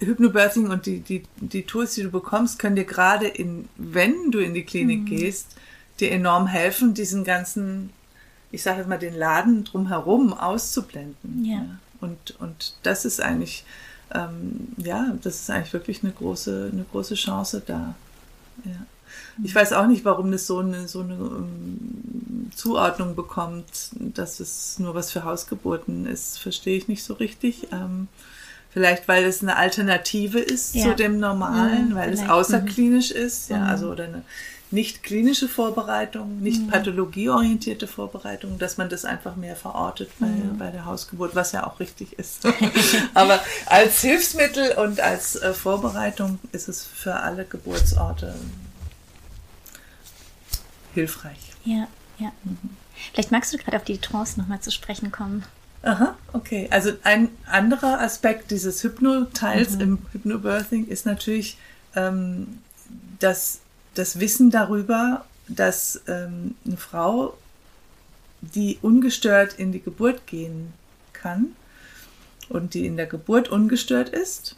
Hypnobirthing 0.00 0.68
und 0.70 0.86
die, 0.86 1.00
die, 1.00 1.22
die 1.36 1.64
Tools, 1.64 1.94
die 1.94 2.02
du 2.02 2.10
bekommst, 2.10 2.58
können 2.58 2.76
dir 2.76 2.84
gerade 2.84 3.26
in, 3.26 3.68
wenn 3.76 4.30
du 4.30 4.38
in 4.38 4.54
die 4.54 4.64
Klinik 4.64 5.00
mhm. 5.00 5.06
gehst, 5.06 5.56
dir 6.00 6.12
enorm 6.12 6.46
helfen, 6.46 6.94
diesen 6.94 7.24
ganzen, 7.24 7.90
ich 8.52 8.62
sage 8.62 8.78
jetzt 8.78 8.88
mal, 8.88 8.98
den 8.98 9.16
Laden 9.16 9.64
drumherum 9.64 10.32
auszublenden. 10.32 11.44
Ja. 11.44 11.56
ja. 11.56 11.64
Und, 12.00 12.36
und 12.38 12.76
das 12.84 13.04
ist 13.04 13.20
eigentlich, 13.20 13.64
ähm, 14.14 14.68
ja, 14.76 15.14
das 15.22 15.40
ist 15.40 15.50
eigentlich 15.50 15.72
wirklich 15.72 16.02
eine 16.02 16.12
große, 16.12 16.70
eine 16.72 16.84
große 16.90 17.14
Chance 17.14 17.62
da. 17.66 17.94
Ja. 18.64 18.86
Ich 19.42 19.54
weiß 19.54 19.72
auch 19.72 19.86
nicht, 19.86 20.04
warum 20.04 20.32
das 20.32 20.46
so 20.46 20.58
eine, 20.58 20.88
so 20.88 21.00
eine 21.00 21.14
um, 21.14 22.50
Zuordnung 22.54 23.14
bekommt, 23.14 23.90
dass 23.92 24.40
es 24.40 24.78
nur 24.78 24.94
was 24.94 25.10
für 25.10 25.24
Hausgeburten 25.24 26.06
ist, 26.06 26.38
verstehe 26.38 26.76
ich 26.76 26.88
nicht 26.88 27.04
so 27.04 27.14
richtig. 27.14 27.68
Ähm, 27.72 28.08
vielleicht, 28.70 29.08
weil 29.08 29.24
es 29.24 29.42
eine 29.42 29.56
Alternative 29.56 30.40
ist 30.40 30.74
ja. 30.74 30.84
zu 30.84 30.96
dem 30.96 31.20
Normalen, 31.20 31.90
mhm, 31.90 31.94
weil 31.94 32.12
es 32.12 32.28
außerklinisch 32.28 33.14
mhm. 33.14 33.20
ist, 33.20 33.50
ja, 33.50 33.58
mhm. 33.58 33.68
also 33.68 33.90
oder 33.90 34.04
eine 34.04 34.22
nicht 34.70 35.02
klinische 35.02 35.48
Vorbereitung, 35.48 36.40
nicht 36.40 36.62
mhm. 36.62 36.68
pathologieorientierte 36.68 37.86
Vorbereitung, 37.86 38.58
dass 38.58 38.76
man 38.76 38.88
das 38.88 39.04
einfach 39.04 39.36
mehr 39.36 39.56
verortet 39.56 40.10
bei, 40.18 40.26
mhm. 40.26 40.58
bei 40.58 40.70
der 40.70 40.84
Hausgeburt, 40.84 41.34
was 41.34 41.52
ja 41.52 41.66
auch 41.66 41.80
richtig 41.80 42.18
ist. 42.18 42.46
Aber 43.14 43.40
als 43.66 44.00
Hilfsmittel 44.02 44.72
und 44.72 45.00
als 45.00 45.36
äh, 45.36 45.54
Vorbereitung 45.54 46.38
ist 46.52 46.68
es 46.68 46.84
für 46.84 47.14
alle 47.14 47.44
Geburtsorte 47.44 48.34
hilfreich. 50.94 51.52
Ja, 51.64 51.88
ja. 52.18 52.32
Mhm. 52.44 52.58
Vielleicht 53.12 53.30
magst 53.30 53.52
du 53.54 53.58
gerade 53.58 53.76
auf 53.76 53.84
die 53.84 53.98
Trance 53.98 54.38
nochmal 54.38 54.60
zu 54.60 54.70
sprechen 54.70 55.12
kommen. 55.12 55.44
Aha, 55.82 56.16
okay. 56.32 56.68
Also 56.70 56.92
ein 57.04 57.28
anderer 57.46 58.00
Aspekt 58.00 58.50
dieses 58.50 58.82
Hypnoteils 58.82 59.76
mhm. 59.76 59.80
im 59.80 59.98
Hypnobirthing 60.12 60.88
ist 60.88 61.06
natürlich, 61.06 61.56
ähm, 61.94 62.58
dass 63.20 63.60
das 63.98 64.20
Wissen 64.20 64.50
darüber, 64.50 65.24
dass 65.48 66.00
ähm, 66.06 66.54
eine 66.64 66.76
Frau, 66.76 67.36
die 68.40 68.78
ungestört 68.80 69.54
in 69.54 69.72
die 69.72 69.82
Geburt 69.82 70.26
gehen 70.26 70.72
kann 71.12 71.56
und 72.48 72.74
die 72.74 72.86
in 72.86 72.96
der 72.96 73.06
Geburt 73.06 73.48
ungestört 73.48 74.08
ist, 74.10 74.56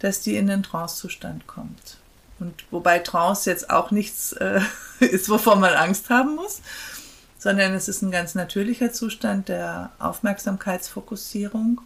dass 0.00 0.20
die 0.20 0.36
in 0.36 0.48
den 0.48 0.62
Trancezustand 0.62 1.46
kommt. 1.46 1.98
Und 2.40 2.64
wobei 2.70 2.98
Trance 2.98 3.48
jetzt 3.48 3.70
auch 3.70 3.90
nichts 3.90 4.32
äh, 4.34 4.60
ist, 5.00 5.28
wovor 5.30 5.56
man 5.56 5.72
Angst 5.72 6.10
haben 6.10 6.34
muss, 6.34 6.60
sondern 7.38 7.72
es 7.72 7.88
ist 7.88 8.02
ein 8.02 8.10
ganz 8.10 8.34
natürlicher 8.34 8.92
Zustand 8.92 9.48
der 9.48 9.92
Aufmerksamkeitsfokussierung, 9.98 11.80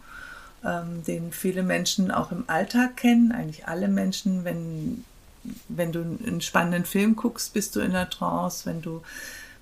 ähm, 0.65 1.03
den 1.05 1.31
viele 1.31 1.63
Menschen 1.63 2.11
auch 2.11 2.31
im 2.31 2.43
Alltag 2.47 2.97
kennen, 2.97 3.31
eigentlich 3.31 3.67
alle 3.67 3.87
Menschen, 3.87 4.43
wenn 4.43 5.05
wenn 5.67 5.91
du 5.91 5.99
einen 5.99 6.41
spannenden 6.41 6.85
Film 6.85 7.15
guckst, 7.15 7.53
bist 7.53 7.75
du 7.75 7.79
in 7.79 7.91
der 7.91 8.09
Trance. 8.09 8.65
Wenn 8.65 8.81
du 8.81 9.01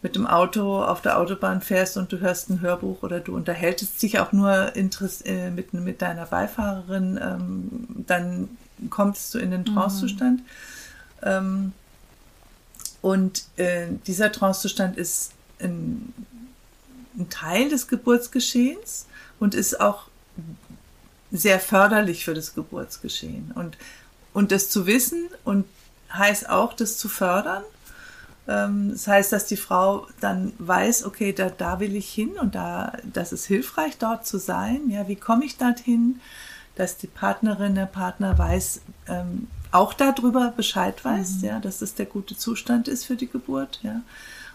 mit 0.02 0.16
dem 0.16 0.28
Auto 0.28 0.84
auf 0.84 1.02
der 1.02 1.18
Autobahn 1.18 1.62
fährst 1.62 1.98
und 1.98 2.12
du 2.12 2.20
hörst 2.20 2.50
ein 2.50 2.62
Hörbuch 2.62 3.04
oder 3.04 3.20
du 3.20 3.36
unterhältst 3.36 4.02
dich 4.02 4.20
auch 4.20 4.32
nur 4.32 4.76
äh, 4.76 5.50
mit, 5.50 5.74
mit 5.74 6.02
deiner 6.02 6.26
Beifahrerin, 6.26 7.20
ähm, 7.22 8.04
dann 8.06 8.50
kommst 8.90 9.34
du 9.34 9.40
in 9.40 9.52
den 9.52 9.62
mhm. 9.62 9.74
Trancezustand. 9.74 10.40
Mhm. 10.42 10.46
Ähm, 11.24 11.74
und 13.02 13.46
äh, 13.58 13.88
dieser 14.06 14.32
Trancezustand 14.32 14.98
ist 14.98 15.32
ein, 15.60 16.14
ein 17.18 17.30
Teil 17.30 17.70
des 17.70 17.88
Geburtsgeschehens 17.88 19.08
und 19.40 19.56
ist 19.56 19.80
auch 19.80 20.08
sehr 21.32 21.60
förderlich 21.60 22.24
für 22.26 22.34
das 22.34 22.54
Geburtsgeschehen. 22.54 23.52
Und 23.54 23.78
und 24.38 24.52
das 24.52 24.70
zu 24.70 24.86
wissen 24.86 25.30
und 25.46 25.66
heißt 26.14 26.48
auch, 26.48 26.74
das 26.74 27.00
zu 27.00 27.10
fördern. 27.10 27.64
Ähm, 28.48 28.92
das 28.92 29.08
heißt, 29.08 29.34
dass 29.34 29.48
die 29.48 29.58
Frau 29.58 30.06
dann 30.20 30.54
weiß, 30.60 31.06
okay, 31.06 31.34
da, 31.34 31.50
da 31.50 31.80
will 31.80 31.96
ich 31.96 32.08
hin 32.08 32.34
und 32.40 32.54
da, 32.54 32.94
das 33.12 33.34
ist 33.34 33.48
hilfreich, 33.48 33.98
dort 33.98 34.28
zu 34.28 34.38
sein. 34.38 34.92
Ja, 34.92 35.08
wie 35.08 35.16
komme 35.16 35.44
ich 35.44 35.58
dorthin? 35.58 36.20
Dass 36.76 36.98
die 36.98 37.08
Partnerin, 37.08 37.74
der 37.74 37.88
Partner 37.88 38.38
weiß, 38.38 38.82
ähm, 39.08 39.48
auch 39.72 39.96
darüber 39.96 40.54
Bescheid 40.56 41.04
weiß, 41.04 41.38
mhm. 41.38 41.44
ja, 41.44 41.60
dass 41.60 41.80
das 41.80 41.96
der 41.96 42.06
gute 42.06 42.38
Zustand 42.38 42.88
ist 42.88 43.06
für 43.06 43.16
die 43.16 43.28
Geburt, 43.28 43.80
ja. 43.82 44.02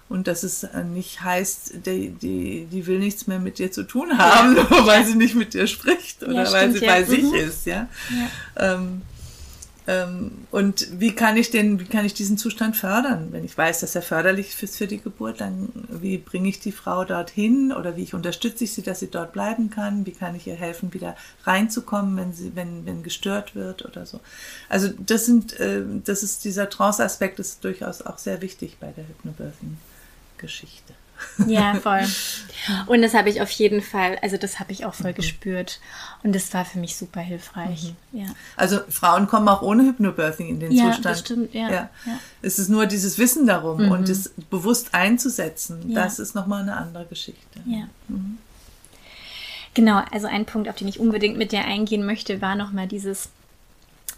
Und 0.09 0.29
dass 0.29 0.45
es 0.45 0.63
äh, 0.63 0.85
nicht 0.85 1.23
heißt, 1.23 1.87
die, 1.87 2.11
die, 2.11 2.69
die 2.71 2.87
will 2.87 3.01
nichts 3.01 3.27
mehr 3.27 3.41
mit 3.41 3.59
dir 3.59 3.73
zu 3.73 3.83
tun 3.83 4.17
haben, 4.17 4.55
ja. 4.57 4.63
nur 4.71 4.87
weil 4.87 5.05
sie 5.05 5.17
nicht 5.17 5.35
mit 5.35 5.55
dir 5.55 5.67
spricht 5.67 6.23
oder 6.23 6.45
ja, 6.45 6.53
weil 6.53 6.71
sie 6.71 6.85
ja. 6.85 6.93
bei 6.93 7.01
mhm. 7.01 7.07
sich 7.07 7.33
ist, 7.33 7.67
ja. 7.67 7.89
Ähm, 8.57 8.69
ähm, 8.75 9.03
und 10.53 11.01
wie 11.01 11.13
kann 11.13 11.37
ich 11.37 11.51
den, 11.51 11.81
wie 11.81 11.87
kann 11.87 12.05
ich 12.05 12.15
diesen 12.15 12.39
Zustand 12.39 12.77
fördern? 12.77 13.29
Wenn 13.33 13.45
ich 13.45 13.59
weiß, 13.59 13.81
dass 13.81 13.97
er 13.97 14.03
förderlich 14.03 14.63
ist 14.63 14.77
für 14.77 14.87
die 14.87 15.01
Geburt, 15.01 15.41
dann 15.41 15.71
wie 15.89 16.19
bringe 16.19 16.49
ich 16.49 16.61
die 16.61 16.71
Frau 16.71 17.05
dorthin 17.05 17.73
oder 17.73 17.97
wie 17.97 18.05
ich 18.05 18.15
unterstütze 18.15 18.63
ich 18.63 18.75
sie, 18.75 18.83
dass 18.83 19.01
sie 19.01 19.11
dort 19.11 19.33
bleiben 19.33 19.71
kann? 19.71 20.07
Wie 20.07 20.13
kann 20.13 20.37
ich 20.37 20.47
ihr 20.47 20.55
helfen, 20.55 20.95
wieder 20.95 21.17
reinzukommen, 21.43 22.17
wenn 22.17 22.33
sie, 22.33 22.55
wenn, 22.55 22.87
wenn 22.87 23.03
gestört 23.03 23.57
wird 23.57 23.85
oder 23.85 24.07
so? 24.07 24.21
Also 24.69 24.89
das 25.05 25.27
sind, 25.27 25.59
äh, 25.59 25.83
das 26.05 26.23
ist 26.23 26.45
dieser 26.45 26.71
Trance-Aspekt 26.71 27.41
ist 27.41 27.65
durchaus 27.65 28.03
auch 28.03 28.19
sehr 28.19 28.41
wichtig 28.41 28.77
bei 28.79 28.93
der 28.93 29.09
Hypnobirthing-Geschichte. 29.09 30.95
Ja, 31.47 31.75
voll. 31.75 32.03
Und 32.87 33.03
das 33.03 33.15
habe 33.15 33.29
ich 33.29 33.41
auf 33.43 33.51
jeden 33.51 33.81
Fall, 33.81 34.19
also 34.23 34.37
das 34.37 34.61
habe 34.61 34.73
ich 34.73 34.85
auch 34.85 34.95
voll 34.95 35.11
mhm. 35.11 35.17
gespürt. 35.17 35.81
Und 36.23 36.35
das 36.35 36.53
war 36.55 36.65
für 36.65 36.79
mich 36.79 36.97
super 36.97 37.21
hilfreich. 37.21 37.95
Mhm. 38.13 38.21
Ja. 38.21 38.27
Also 38.57 38.81
Frauen 38.89 39.27
kommen 39.27 39.49
auch 39.49 39.63
ohne 39.63 39.85
Hypnobirthing 39.85 40.49
in 40.49 40.61
den 40.61 40.73
ja, 40.73 40.87
Zustand. 40.87 41.05
Das 41.05 41.21
stimmt, 41.21 41.55
ja, 41.55 41.71
ja. 41.71 41.91
ja. 42.07 42.19
Es 42.41 42.59
ist 42.59 42.69
nur 42.69 42.87
dieses 42.87 43.19
Wissen 43.19 43.47
darum 43.47 43.87
mhm. 43.87 43.93
und 43.93 44.09
es 44.09 44.33
bewusst 44.51 44.95
einzusetzen, 44.95 45.93
das 45.95 46.19
ist 46.19 46.35
nochmal 46.35 46.63
eine 46.63 46.77
andere 46.77 47.07
Geschichte. 47.07 47.61
Ja. 47.67 47.89
Mhm. 48.09 48.39
Genau, 49.75 50.03
also 50.11 50.27
ein 50.27 50.45
Punkt, 50.45 50.69
auf 50.69 50.77
den 50.77 50.89
ich 50.89 51.01
unbedingt 51.01 51.39
mit 51.39 51.53
dir 51.53 51.65
eingehen 51.65 52.05
möchte, 52.05 52.43
war 52.43 52.55
nochmal 52.55 52.87
dieses 52.87 53.31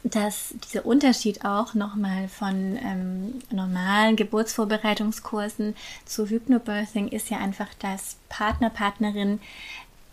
dass 0.05 0.55
dieser 0.65 0.85
Unterschied 0.85 1.47
auch 1.47 1.73
nochmal 1.73 2.29
von 2.29 2.77
ähm, 2.77 3.43
normalen 3.51 4.17
Geburtsvorbereitungskursen 4.17 5.75
zu 6.05 6.29
Hypnobirthing 6.29 7.09
ist 7.09 7.31
ja 7.31 7.39
einfach, 7.39 7.69
dass 7.79 8.17
Partner, 8.29 8.69
Partnerin 8.69 9.41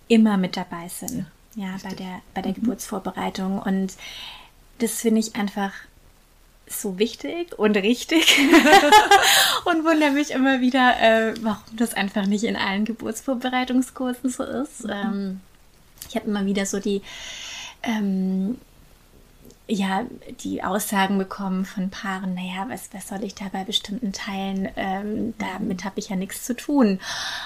immer 0.07 0.37
mit 0.37 0.55
dabei 0.55 0.87
sind. 0.87 1.25
Ja, 1.55 1.65
ja 1.65 1.75
bei 1.83 1.93
der, 1.93 2.21
bei 2.33 2.41
der 2.41 2.51
mhm. 2.51 2.55
Geburtsvorbereitung. 2.55 3.59
Und 3.59 3.93
das 4.79 5.01
finde 5.01 5.19
ich 5.19 5.35
einfach 5.35 5.73
so 6.67 6.97
wichtig 6.97 7.59
und 7.59 7.75
richtig 7.75 8.39
und 9.65 9.83
wundere 9.83 10.11
mich 10.11 10.31
immer 10.31 10.61
wieder, 10.61 11.01
äh, 11.01 11.33
warum 11.41 11.75
das 11.75 11.93
einfach 11.93 12.25
nicht 12.27 12.45
in 12.45 12.55
allen 12.55 12.85
Geburtsvorbereitungskursen 12.85 14.29
so 14.29 14.43
ist. 14.43 14.85
Mhm. 14.85 14.89
Ähm, 14.89 15.41
ich 16.07 16.15
habe 16.15 16.27
immer 16.27 16.45
wieder 16.45 16.65
so 16.65 16.79
die 16.79 17.01
ähm, 17.83 18.57
ja, 19.71 20.05
die 20.43 20.63
Aussagen 20.63 21.17
bekommen 21.17 21.65
von 21.65 21.89
Paaren, 21.89 22.35
naja, 22.35 22.65
was, 22.67 22.89
was 22.91 23.07
soll 23.07 23.23
ich 23.23 23.35
da 23.35 23.45
bei 23.51 23.63
bestimmten 23.63 24.11
Teilen, 24.11 24.67
ähm, 24.75 25.33
damit 25.37 25.85
habe 25.85 25.99
ich 25.99 26.09
ja 26.09 26.17
nichts 26.17 26.43
zu 26.43 26.55
tun. 26.55 26.99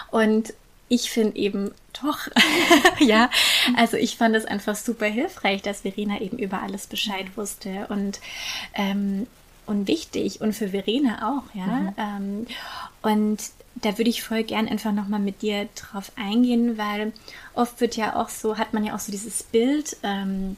Und 0.10 0.54
ich 0.90 1.12
finde 1.12 1.38
eben 1.38 1.72
doch, 2.02 2.28
ja, 3.00 3.30
also 3.78 3.98
ich 3.98 4.18
fand 4.18 4.36
es 4.36 4.46
einfach 4.46 4.76
super 4.76 5.06
hilfreich, 5.06 5.62
dass 5.62 5.82
Verena 5.82 6.20
eben 6.20 6.38
über 6.40 6.64
alles 6.64 6.88
Bescheid 6.88 7.28
wusste 7.36 7.88
und 7.90 8.20
ähm, 8.74 9.28
und 9.68 9.88
wichtig 9.88 10.42
und 10.42 10.54
für 10.54 10.70
Verena 10.70 11.28
auch, 11.28 11.56
ja. 11.56 11.66
Mhm. 11.66 11.94
Ähm, 11.98 12.48
und 13.02 13.40
da 13.76 13.98
würde 13.98 14.10
ich 14.10 14.24
voll 14.24 14.44
gern 14.44 14.68
einfach 14.68 14.92
nochmal 14.92 15.20
mit 15.20 15.42
dir 15.42 15.68
drauf 15.76 16.12
eingehen, 16.16 16.78
weil 16.78 17.14
oft 17.56 17.82
wird 17.82 17.96
ja 17.96 18.16
auch 18.16 18.30
so, 18.30 18.58
hat 18.58 18.74
man 18.74 18.84
ja 18.84 18.96
auch 18.96 19.00
so 19.00 19.12
dieses 19.12 19.42
Bild, 19.42 19.98
ähm, 20.04 20.56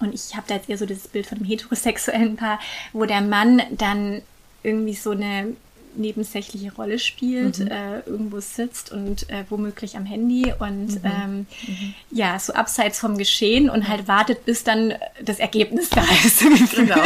und 0.00 0.14
ich 0.14 0.36
habe 0.36 0.46
da 0.46 0.54
jetzt 0.54 0.68
eher 0.68 0.78
so 0.78 0.86
dieses 0.86 1.08
Bild 1.08 1.26
von 1.26 1.38
einem 1.38 1.46
heterosexuellen 1.46 2.36
Paar, 2.36 2.60
wo 2.92 3.04
der 3.04 3.20
Mann 3.20 3.62
dann 3.70 4.22
irgendwie 4.62 4.94
so 4.94 5.10
eine 5.10 5.54
nebensächliche 5.96 6.72
Rolle 6.74 6.98
spielt, 6.98 7.58
mhm. 7.58 7.68
äh, 7.68 8.00
irgendwo 8.00 8.40
sitzt 8.40 8.92
und 8.92 9.28
äh, 9.30 9.44
womöglich 9.48 9.96
am 9.96 10.06
Handy 10.06 10.52
und 10.58 10.90
mhm. 10.90 11.00
Ähm, 11.04 11.46
mhm. 11.66 11.94
ja, 12.10 12.38
so 12.38 12.52
abseits 12.52 12.98
vom 12.98 13.18
Geschehen 13.18 13.68
und 13.68 13.88
halt 13.88 14.08
wartet, 14.08 14.44
bis 14.44 14.64
dann 14.64 14.94
das 15.22 15.38
Ergebnis 15.38 15.90
da 15.90 16.02
ist. 16.24 16.40
genau. 16.74 16.96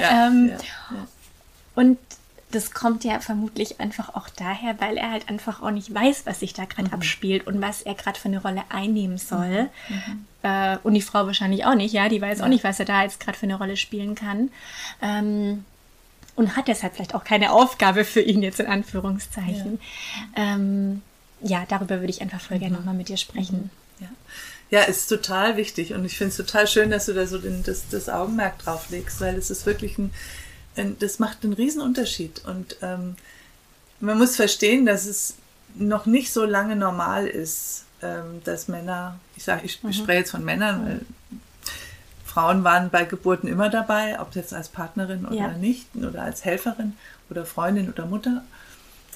ja, 0.00 0.28
ähm, 0.28 0.48
ja, 0.50 0.54
ja. 0.54 1.06
Und 1.74 1.98
das 2.50 2.70
kommt 2.70 3.04
ja 3.04 3.20
vermutlich 3.20 3.78
einfach 3.78 4.14
auch 4.14 4.28
daher, 4.30 4.80
weil 4.80 4.96
er 4.96 5.10
halt 5.10 5.28
einfach 5.28 5.62
auch 5.62 5.70
nicht 5.70 5.92
weiß, 5.92 6.22
was 6.24 6.40
sich 6.40 6.54
da 6.54 6.64
gerade 6.64 6.88
mhm. 6.88 6.94
abspielt 6.94 7.46
und 7.46 7.60
was 7.60 7.82
er 7.82 7.94
gerade 7.94 8.18
für 8.18 8.28
eine 8.28 8.40
Rolle 8.40 8.62
einnehmen 8.70 9.18
soll. 9.18 9.68
Mhm. 9.88 9.94
mhm. 9.94 10.24
Äh, 10.42 10.78
und 10.84 10.94
die 10.94 11.02
Frau 11.02 11.26
wahrscheinlich 11.26 11.64
auch 11.64 11.74
nicht, 11.74 11.92
ja, 11.92 12.08
die 12.08 12.22
weiß 12.22 12.38
ja. 12.38 12.44
auch 12.44 12.48
nicht, 12.48 12.62
was 12.62 12.78
er 12.78 12.86
da 12.86 13.02
jetzt 13.02 13.18
gerade 13.18 13.36
für 13.36 13.46
eine 13.46 13.56
Rolle 13.56 13.76
spielen 13.76 14.14
kann. 14.14 14.50
Ähm, 15.02 15.64
und 16.36 16.56
hat 16.56 16.68
deshalb 16.68 16.94
vielleicht 16.94 17.16
auch 17.16 17.24
keine 17.24 17.52
Aufgabe 17.52 18.04
für 18.04 18.20
ihn 18.20 18.44
jetzt 18.44 18.60
in 18.60 18.66
Anführungszeichen. 18.66 19.80
Ja, 20.36 20.54
ähm, 20.54 21.02
ja 21.42 21.64
darüber 21.68 21.98
würde 21.98 22.10
ich 22.10 22.22
einfach 22.22 22.40
voll 22.40 22.60
gerne 22.60 22.74
mhm. 22.74 22.78
nochmal 22.78 22.94
mit 22.94 23.08
dir 23.08 23.16
sprechen. 23.16 23.70
Mhm. 23.98 24.04
Ja. 24.04 24.08
Ja, 24.70 24.82
ist 24.82 25.08
total 25.08 25.56
wichtig 25.56 25.94
und 25.94 26.04
ich 26.04 26.16
finde 26.16 26.30
es 26.30 26.36
total 26.36 26.66
schön, 26.66 26.90
dass 26.90 27.06
du 27.06 27.14
da 27.14 27.26
so 27.26 27.38
den, 27.38 27.62
das, 27.64 27.88
das 27.90 28.08
Augenmerk 28.08 28.58
drauf 28.58 28.90
legst, 28.90 29.20
weil 29.20 29.34
es 29.34 29.50
ist 29.50 29.66
wirklich 29.66 29.98
ein, 29.98 30.12
das 30.98 31.18
macht 31.18 31.44
einen 31.44 31.52
riesen 31.52 31.82
Unterschied. 31.82 32.42
Und 32.46 32.76
ähm, 32.82 33.16
man 34.00 34.18
muss 34.18 34.36
verstehen, 34.36 34.86
dass 34.86 35.06
es 35.06 35.34
noch 35.74 36.06
nicht 36.06 36.32
so 36.32 36.44
lange 36.44 36.76
normal 36.76 37.26
ist, 37.26 37.84
ähm, 38.02 38.42
dass 38.44 38.68
Männer, 38.68 39.18
ich 39.36 39.44
sage, 39.44 39.62
ich, 39.64 39.82
mhm. 39.82 39.92
spreche 39.92 40.20
jetzt 40.20 40.30
von 40.30 40.44
Männern, 40.44 40.84
weil 40.86 41.00
Frauen 42.24 42.62
waren 42.62 42.90
bei 42.90 43.04
Geburten 43.04 43.48
immer 43.48 43.70
dabei, 43.70 44.20
ob 44.20 44.34
jetzt 44.36 44.54
als 44.54 44.68
Partnerin 44.68 45.26
oder 45.26 45.34
Ja. 45.34 45.48
nicht, 45.52 45.88
oder 45.96 46.22
als 46.22 46.44
Helferin 46.44 46.94
oder 47.30 47.44
Freundin 47.44 47.90
oder 47.90 48.06
Mutter. 48.06 48.44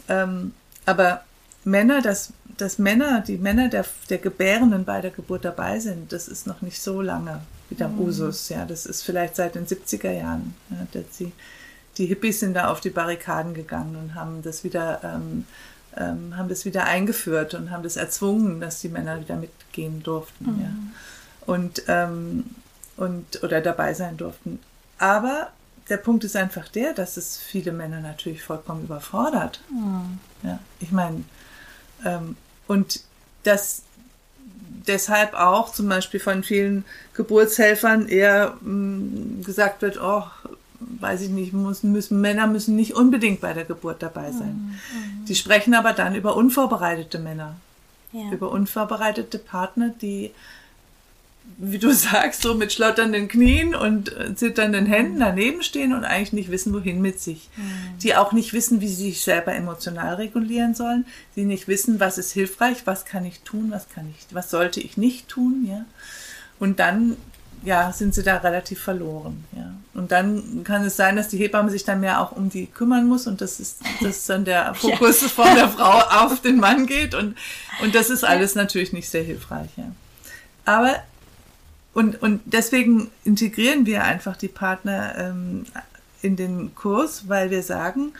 Ähm, 0.09 0.55
aber 0.87 1.23
Männer, 1.65 2.03
dass, 2.03 2.33
dass 2.57 2.79
Männer, 2.79 3.21
die 3.21 3.39
Männer 3.39 3.69
der, 3.69 3.85
der 4.11 4.19
Gebärenden 4.19 4.85
bei 4.85 5.01
der 5.01 5.13
Geburt 5.13 5.45
dabei 5.45 5.79
sind, 5.79 6.13
das 6.13 6.27
ist 6.27 6.47
noch 6.47 6.63
nicht 6.63 6.83
so 6.83 7.01
lange 7.01 7.41
wieder 7.73 7.91
Usus. 7.99 8.49
Ja, 8.49 8.65
das 8.65 8.87
ist 8.87 9.03
vielleicht 9.03 9.37
seit 9.37 9.55
den 9.55 9.67
70er 9.67 10.13
Jahren. 10.13 10.55
Ja, 10.71 10.87
dass 10.93 11.17
die, 11.19 11.33
die 11.99 12.07
Hippies 12.07 12.41
sind 12.41 12.55
da 12.55 12.69
auf 12.69 12.81
die 12.81 12.91
Barrikaden 12.91 13.55
gegangen 13.55 13.97
und 13.97 14.15
haben 14.15 14.43
das 14.43 14.65
wieder, 14.65 15.01
ähm, 15.03 15.47
ähm, 15.97 16.37
haben 16.37 16.49
das 16.49 16.65
wieder 16.65 16.85
eingeführt 16.85 17.55
und 17.55 17.71
haben 17.71 17.83
das 17.83 17.97
erzwungen, 17.97 18.61
dass 18.61 18.81
die 18.81 18.89
Männer 18.89 19.21
wieder 19.21 19.37
mitgehen 19.37 20.03
durften. 20.03 20.61
Ja. 20.61 21.53
Und, 21.53 21.83
ähm, 21.89 22.45
und 22.97 23.43
oder 23.43 23.61
dabei 23.61 23.95
sein 23.95 24.17
durften. 24.17 24.61
Aber 24.99 25.49
der 25.89 25.97
Punkt 25.97 26.25
ist 26.25 26.37
einfach 26.37 26.69
der, 26.69 26.95
dass 26.95 27.17
es 27.17 27.37
viele 27.39 27.73
Männer 27.73 28.01
natürlich 28.01 28.43
vollkommen 28.43 28.85
überfordert. 28.85 29.61
Ja, 30.43 30.59
ich 30.79 30.93
meine, 30.93 31.25
ähm, 32.05 32.37
und 32.69 33.01
das 33.43 33.83
deshalb 34.87 35.35
auch 35.35 35.73
zum 35.73 35.89
Beispiel 35.89 36.21
von 36.21 36.43
vielen 36.43 36.85
Geburtshelfern 37.15 38.09
eher 38.09 38.57
mh, 38.61 39.45
gesagt 39.45 39.83
wird, 39.83 39.99
oh, 40.03 40.25
weiß 41.01 41.23
ich 41.23 41.29
nicht, 41.31 41.53
müssen, 41.53 41.93
müssen, 41.93 42.21
Männer 42.21 42.47
müssen 42.47 42.75
nicht 42.77 42.95
unbedingt 42.95 43.41
bei 43.41 43.53
der 43.53 43.65
Geburt 43.65 44.03
dabei 44.03 44.33
sein. 44.33 44.79
Die 45.29 45.35
sprechen 45.35 45.75
aber 45.75 45.93
dann 45.93 46.15
über 46.15 46.37
unvorbereitete 46.37 47.19
Männer, 47.19 47.55
Ja. 48.13 48.31
über 48.33 48.51
unvorbereitete 48.51 49.39
Partner, 49.39 49.91
die, 50.03 50.33
wie 51.59 51.79
du 51.79 51.93
sagst, 51.93 52.43
so 52.43 52.55
mit 52.55 52.73
schlotternden 52.73 53.29
Knien 53.29 53.75
und 53.75 54.15
äh, 54.17 54.35
zitternden 54.35 54.87
Händen 54.87 55.21
daneben 55.21 55.63
stehen 55.63 55.93
und 55.93 56.05
eigentlich 56.05 56.33
nicht 56.33 56.51
wissen, 56.51 56.75
wohin 56.75 57.01
mit 57.01 57.21
sich. 57.21 57.49
Die 58.03 58.17
auch 58.17 58.33
nicht 58.33 58.53
wissen, 58.53 58.81
wie 58.81 58.89
sie 58.89 59.11
sich 59.11 59.23
selber 59.23 59.55
emotional 59.55 60.17
regulieren 60.17 60.75
sollen, 60.75 61.07
die 61.37 61.45
nicht 61.45 61.69
wissen, 61.69 62.01
was 62.01 62.19
ist 62.19 62.33
hilfreich, 62.33 62.83
was 62.85 63.05
kann 63.05 63.25
ich 63.25 63.41
tun, 63.41 63.71
was 63.71 63.89
kann 63.89 64.11
ich, 64.11 64.35
was 64.35 64.51
sollte 64.51 64.81
ich 64.81 64.97
nicht 64.97 65.29
tun, 65.29 65.67
ja. 65.69 65.85
Und 66.59 66.79
dann, 66.81 67.17
ja, 67.65 67.93
sind 67.93 68.15
sie 68.15 68.23
da 68.23 68.39
relativ 68.39 68.81
verloren, 68.81 69.45
ja. 69.57 69.73
Und 69.95 70.11
dann 70.11 70.65
kann 70.65 70.85
es 70.85 70.97
sein, 70.97 71.17
dass 71.17 71.29
die 71.29 71.37
Hebamme 71.37 71.71
sich 71.71 71.85
dann 71.85 72.01
mehr 72.01 72.21
auch 72.21 72.33
um 72.33 72.49
die 72.49 72.67
kümmern 72.67 73.07
muss 73.07 73.27
und 73.27 73.41
das 73.41 73.61
ist, 73.61 73.83
dass 74.01 74.27
dann 74.27 74.45
der 74.45 74.75
Fokus 74.75 75.23
von 75.23 75.55
der 75.55 75.69
Frau 75.69 76.25
auf 76.25 76.41
den 76.41 76.57
Mann 76.57 76.87
geht 76.87 77.15
und, 77.15 77.37
und 77.83 77.95
das 77.95 78.11
ist 78.11 78.25
alles 78.25 78.57
natürlich 78.57 78.93
nicht 78.93 79.09
sehr 79.09 79.23
hilfreich, 79.23 79.71
ja. 79.77 79.93
Aber 80.65 80.97
und, 81.95 82.23
und 82.23 82.41
deswegen 82.47 83.11
integrieren 83.25 83.87
wir 83.87 84.05
einfach 84.05 84.37
die 84.37 84.49
Partner 84.49 85.15
ähm, 85.19 85.67
in 86.23 86.37
den 86.37 86.75
Kurs, 86.75 87.29
weil 87.29 87.51
wir 87.51 87.63
sagen, 87.63 88.13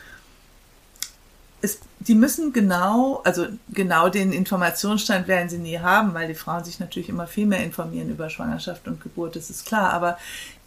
es, 1.63 1.79
die 2.01 2.13
müssen 2.13 2.51
genau, 2.51 3.21
also 3.23 3.47
genau 3.69 4.09
den 4.09 4.33
Informationsstand 4.33 5.29
werden 5.29 5.47
sie 5.47 5.57
nie 5.57 5.79
haben, 5.79 6.13
weil 6.13 6.27
die 6.27 6.35
Frauen 6.35 6.65
sich 6.65 6.81
natürlich 6.81 7.07
immer 7.07 7.25
viel 7.25 7.45
mehr 7.45 7.63
informieren 7.63 8.09
über 8.09 8.29
Schwangerschaft 8.29 8.85
und 8.87 9.01
Geburt, 9.01 9.37
das 9.37 9.49
ist 9.49 9.65
klar. 9.65 9.93
Aber 9.93 10.17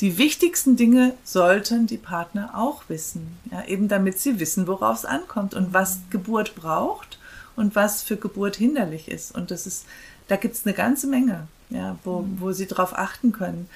die 0.00 0.16
wichtigsten 0.16 0.76
Dinge 0.76 1.12
sollten 1.22 1.86
die 1.86 1.98
Partner 1.98 2.52
auch 2.57 2.84
wissen, 2.88 3.36
ja, 3.52 3.64
eben 3.66 3.88
damit 3.88 4.18
sie 4.18 4.40
wissen, 4.40 4.66
worauf 4.66 4.96
es 4.96 5.04
ankommt 5.04 5.52
und 5.52 5.74
was 5.74 5.98
Geburt 6.09 6.54
braucht 6.54 7.18
und 7.57 7.76
was 7.76 8.02
für 8.02 8.16
Geburt 8.16 8.57
hinderlich 8.57 9.09
ist. 9.09 9.34
Und 9.34 9.50
das 9.50 9.66
ist, 9.66 9.84
da 10.28 10.36
gibt 10.36 10.54
es 10.54 10.64
eine 10.64 10.74
ganze 10.74 11.07
Menge, 11.07 11.46
ja, 11.70 11.98
wo, 12.04 12.24
wo 12.38 12.52
sie 12.52 12.66
drauf 12.66 12.96
achten 12.96 13.32
können. 13.32 13.68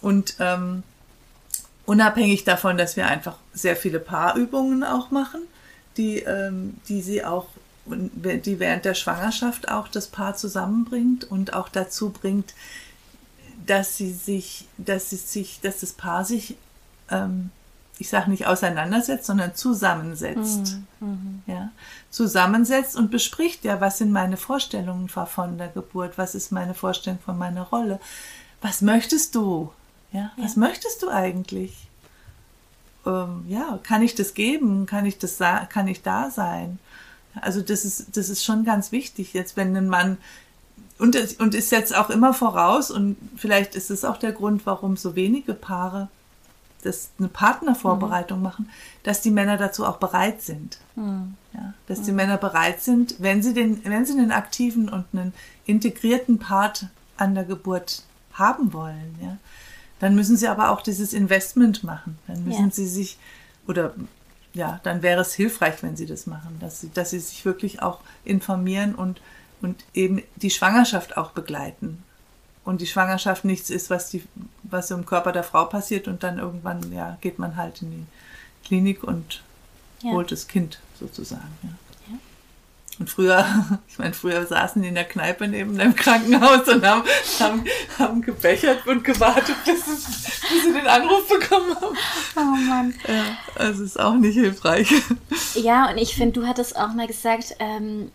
Und 0.00 0.36
ähm, 0.40 0.82
unabhängig 1.84 2.44
davon, 2.44 2.76
dass 2.76 2.96
wir 2.96 3.06
einfach 3.06 3.36
sehr 3.52 3.76
viele 3.76 4.00
Paarübungen 4.00 4.84
auch 4.84 5.10
machen, 5.10 5.42
die, 5.96 6.18
ähm, 6.20 6.76
die 6.88 7.02
sie 7.02 7.24
auch, 7.24 7.48
die 7.86 8.58
während 8.58 8.84
der 8.84 8.94
Schwangerschaft 8.94 9.70
auch 9.70 9.88
das 9.88 10.08
Paar 10.08 10.36
zusammenbringt 10.36 11.24
und 11.24 11.54
auch 11.54 11.68
dazu 11.68 12.10
bringt, 12.10 12.54
dass 13.66 13.96
sie 13.96 14.12
sich, 14.12 14.66
dass 14.78 15.10
sie 15.10 15.16
sich, 15.16 15.60
dass 15.60 15.80
das 15.80 15.92
Paar 15.92 16.24
sich, 16.24 16.56
ähm, 17.10 17.50
ich 17.98 18.08
sage 18.08 18.30
nicht 18.30 18.46
auseinandersetzt, 18.46 19.26
sondern 19.26 19.54
zusammensetzt. 19.54 20.78
Ja, 21.46 21.70
zusammensetzt 22.16 22.96
und 22.96 23.10
bespricht, 23.10 23.64
ja, 23.64 23.80
was 23.80 23.98
sind 23.98 24.10
meine 24.10 24.36
Vorstellungen 24.36 25.08
von 25.08 25.58
der 25.58 25.68
Geburt, 25.68 26.16
was 26.16 26.34
ist 26.34 26.50
meine 26.50 26.74
Vorstellung 26.74 27.18
von 27.24 27.38
meiner 27.38 27.62
Rolle, 27.62 28.00
was 28.60 28.82
möchtest 28.82 29.34
du, 29.34 29.72
ja, 30.12 30.32
was 30.36 30.56
möchtest 30.56 31.02
du 31.02 31.10
eigentlich? 31.10 31.86
ähm, 33.06 33.44
ja, 33.48 33.78
kann 33.82 34.02
ich 34.02 34.14
das 34.14 34.34
geben? 34.34 34.86
Kann 34.86 35.06
ich 35.06 35.18
das, 35.18 35.38
kann 35.68 35.88
ich 35.88 36.02
da 36.02 36.30
sein? 36.30 36.78
Also 37.40 37.60
das 37.60 37.84
ist, 37.84 38.16
das 38.16 38.28
ist 38.28 38.44
schon 38.44 38.64
ganz 38.64 38.92
wichtig 38.92 39.32
jetzt, 39.32 39.56
wenn 39.56 39.76
ein 39.76 39.88
Mann 39.88 40.18
und 40.98 41.16
und 41.38 41.54
ist 41.54 41.70
jetzt 41.72 41.94
auch 41.94 42.08
immer 42.10 42.32
voraus 42.32 42.90
und 42.90 43.16
vielleicht 43.36 43.74
ist 43.74 43.90
es 43.90 44.04
auch 44.04 44.16
der 44.16 44.32
Grund, 44.32 44.64
warum 44.64 44.96
so 44.96 45.14
wenige 45.14 45.52
Paare 45.54 46.08
das 46.86 47.10
eine 47.18 47.28
Partnervorbereitung 47.28 48.40
machen, 48.40 48.70
dass 49.02 49.20
die 49.20 49.30
Männer 49.30 49.56
dazu 49.56 49.84
auch 49.84 49.98
bereit 49.98 50.40
sind. 50.42 50.78
Ja, 50.96 51.74
dass 51.86 52.02
die 52.02 52.12
Männer 52.12 52.38
bereit 52.38 52.80
sind, 52.82 53.16
wenn 53.18 53.42
sie 53.42 53.52
den, 53.54 53.84
wenn 53.84 54.06
sie 54.06 54.12
einen 54.12 54.32
aktiven 54.32 54.88
und 54.88 55.04
einen 55.12 55.34
integrierten 55.66 56.38
Part 56.38 56.86
an 57.16 57.34
der 57.34 57.44
Geburt 57.44 58.02
haben 58.32 58.72
wollen, 58.72 59.14
ja, 59.22 59.36
dann 60.00 60.14
müssen 60.14 60.36
sie 60.36 60.48
aber 60.48 60.70
auch 60.70 60.82
dieses 60.82 61.12
Investment 61.12 61.82
machen. 61.84 62.18
Dann 62.26 62.44
müssen 62.44 62.66
Ja. 62.66 62.70
sie 62.72 62.86
sich 62.86 63.18
oder 63.66 63.94
ja, 64.52 64.80
dann 64.84 65.02
wäre 65.02 65.20
es 65.20 65.34
hilfreich, 65.34 65.82
wenn 65.82 65.96
sie 65.96 66.06
das 66.06 66.26
machen, 66.26 66.56
dass 66.60 66.80
sie, 66.80 66.90
dass 66.92 67.10
sie 67.10 67.18
sich 67.20 67.44
wirklich 67.44 67.82
auch 67.82 68.00
informieren 68.24 68.94
und, 68.94 69.20
und 69.60 69.84
eben 69.92 70.22
die 70.36 70.50
Schwangerschaft 70.50 71.16
auch 71.18 71.32
begleiten. 71.32 72.02
Und 72.66 72.80
die 72.82 72.86
Schwangerschaft 72.86 73.44
nichts 73.46 73.70
ist, 73.70 73.88
was 73.90 74.10
die, 74.10 74.22
was 74.64 74.90
im 74.90 75.06
Körper 75.06 75.32
der 75.32 75.44
Frau 75.44 75.64
passiert 75.64 76.08
und 76.08 76.22
dann 76.22 76.38
irgendwann, 76.38 76.92
ja, 76.92 77.16
geht 77.22 77.38
man 77.38 77.56
halt 77.56 77.80
in 77.80 77.90
die 77.92 78.66
Klinik 78.66 79.02
und 79.04 79.42
Ja. 80.02 80.10
holt 80.10 80.30
das 80.32 80.48
Kind 80.48 80.80
sozusagen. 81.00 81.56
Ja. 81.62 81.70
Und 82.98 83.08
früher, 83.10 83.44
ich 83.88 83.98
meine, 83.98 84.14
früher 84.14 84.44
saßen 84.46 84.82
die 84.82 84.88
in 84.88 84.94
der 84.96 85.04
Kneipe 85.04 85.46
neben 85.46 85.78
dem 85.78 85.94
Krankenhaus 85.94 86.66
und 86.66 86.84
haben, 86.84 87.02
haben, 87.38 87.64
haben 87.98 88.22
gebechert 88.22 88.84
und 88.86 89.04
gewartet, 89.04 89.54
bis, 89.64 89.86
es, 89.86 90.04
bis 90.48 90.64
sie 90.64 90.72
den 90.72 90.86
Anruf 90.88 91.28
bekommen 91.28 91.74
haben. 91.80 91.96
Oh 92.36 92.40
Mann. 92.68 92.94
Ja, 93.06 93.36
also 93.54 93.84
ist 93.84 94.00
auch 94.00 94.14
nicht 94.14 94.34
hilfreich. 94.34 94.90
Ja, 95.54 95.88
und 95.90 95.98
ich 95.98 96.14
finde, 96.16 96.40
du 96.40 96.46
hattest 96.48 96.76
auch 96.76 96.92
mal 96.94 97.06
gesagt, 97.06 97.54
ähm, 97.60 98.10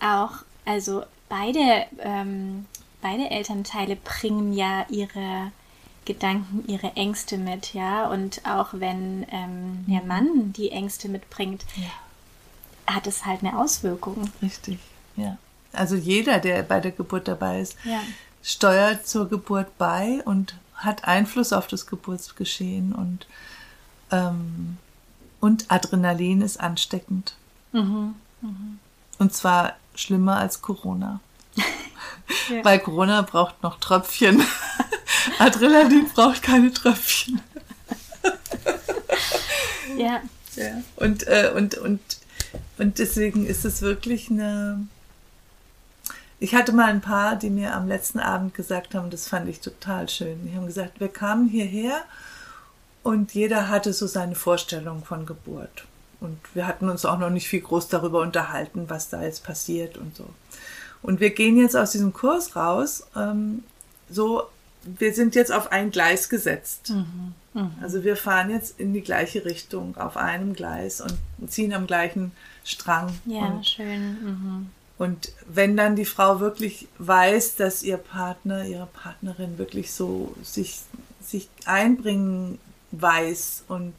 auch, 0.00 0.30
also 0.64 1.04
beide, 1.28 1.84
ähm, 1.98 2.64
beide 3.06 3.30
Elternteile 3.30 3.94
bringen 3.94 4.52
ja 4.52 4.84
ihre 4.88 5.52
Gedanken, 6.06 6.64
ihre 6.68 6.96
Ängste 6.96 7.38
mit, 7.38 7.72
ja. 7.72 8.08
Und 8.08 8.40
auch 8.44 8.68
wenn 8.72 9.24
ähm, 9.30 9.84
der 9.86 10.02
Mann 10.02 10.52
die 10.52 10.72
Ängste 10.72 11.08
mitbringt, 11.08 11.64
hat 12.86 13.06
es 13.06 13.24
halt 13.24 13.44
eine 13.44 13.56
Auswirkung. 13.56 14.28
Richtig, 14.42 14.80
ja. 15.14 15.38
Also 15.72 15.94
jeder, 15.94 16.40
der 16.40 16.64
bei 16.64 16.80
der 16.80 16.90
Geburt 16.90 17.28
dabei 17.28 17.60
ist, 17.60 17.76
Ja. 17.84 18.00
steuert 18.42 19.06
zur 19.06 19.28
Geburt 19.28 19.78
bei 19.78 20.20
und 20.24 20.56
hat 20.74 21.04
Einfluss 21.04 21.52
auf 21.52 21.68
das 21.68 21.86
Geburtsgeschehen 21.86 22.92
und, 22.92 23.26
ähm, 24.10 24.78
und 25.40 25.70
Adrenalin 25.70 26.40
ist 26.42 26.58
ansteckend. 26.58 27.36
Mhm. 27.72 28.16
Und 29.18 29.32
zwar 29.32 29.76
schlimmer 29.94 30.38
als 30.38 30.60
Corona. 30.60 31.20
Ja. 32.50 32.64
Weil 32.64 32.78
Corona 32.78 33.22
braucht 33.22 33.62
noch 33.62 33.78
Tröpfchen. 33.78 34.42
Adrenalin 35.38 36.08
braucht 36.14 36.42
keine 36.42 36.72
Tröpfchen. 36.72 37.40
Ja. 39.96 40.20
Ja. 40.56 40.82
Und, 40.96 41.26
äh, 41.26 41.52
und, 41.54 41.76
und, 41.76 42.00
und 42.78 42.98
deswegen 42.98 43.46
ist 43.46 43.64
es 43.64 43.82
wirklich 43.82 44.30
eine. 44.30 44.86
Ich 46.38 46.54
hatte 46.54 46.72
mal 46.72 46.90
ein 46.90 47.00
paar, 47.00 47.36
die 47.36 47.48
mir 47.48 47.74
am 47.74 47.88
letzten 47.88 48.20
Abend 48.20 48.52
gesagt 48.52 48.94
haben, 48.94 49.08
das 49.08 49.26
fand 49.26 49.48
ich 49.48 49.60
total 49.60 50.08
schön. 50.08 50.46
Die 50.46 50.54
haben 50.54 50.66
gesagt, 50.66 51.00
wir 51.00 51.08
kamen 51.08 51.48
hierher 51.48 52.02
und 53.02 53.32
jeder 53.32 53.68
hatte 53.68 53.94
so 53.94 54.06
seine 54.06 54.34
Vorstellung 54.34 55.02
von 55.02 55.24
Geburt. 55.24 55.86
Und 56.20 56.38
wir 56.52 56.66
hatten 56.66 56.90
uns 56.90 57.04
auch 57.06 57.18
noch 57.18 57.30
nicht 57.30 57.48
viel 57.48 57.60
groß 57.60 57.88
darüber 57.88 58.20
unterhalten, 58.20 58.88
was 58.88 59.08
da 59.08 59.22
jetzt 59.22 59.44
passiert 59.44 59.96
und 59.96 60.14
so. 60.14 60.26
Und 61.02 61.20
wir 61.20 61.30
gehen 61.30 61.58
jetzt 61.58 61.76
aus 61.76 61.92
diesem 61.92 62.12
Kurs 62.12 62.56
raus, 62.56 63.06
ähm, 63.16 63.62
so, 64.08 64.44
wir 64.82 65.12
sind 65.14 65.34
jetzt 65.34 65.52
auf 65.52 65.72
ein 65.72 65.90
Gleis 65.90 66.28
gesetzt. 66.28 66.92
Also 67.80 68.04
wir 68.04 68.16
fahren 68.16 68.50
jetzt 68.50 68.78
in 68.78 68.92
die 68.92 69.00
gleiche 69.00 69.44
Richtung 69.44 69.96
auf 69.96 70.16
einem 70.16 70.54
Gleis 70.54 71.00
und 71.00 71.16
ziehen 71.50 71.72
am 71.72 71.86
gleichen 71.86 72.32
Strang. 72.64 73.18
Ja, 73.24 73.46
Und, 73.46 73.66
schön. 73.66 74.10
Mhm. 74.22 74.70
Und 74.98 75.32
wenn 75.46 75.76
dann 75.76 75.96
die 75.96 76.04
Frau 76.04 76.40
wirklich 76.40 76.88
weiß, 76.98 77.56
dass 77.56 77.82
ihr 77.82 77.96
Partner, 77.96 78.64
ihre 78.64 78.86
Partnerin 78.86 79.58
wirklich 79.58 79.92
so 79.92 80.34
sich, 80.42 80.80
sich 81.22 81.48
einbringen 81.64 82.58
weiß 82.92 83.64
und 83.68 83.94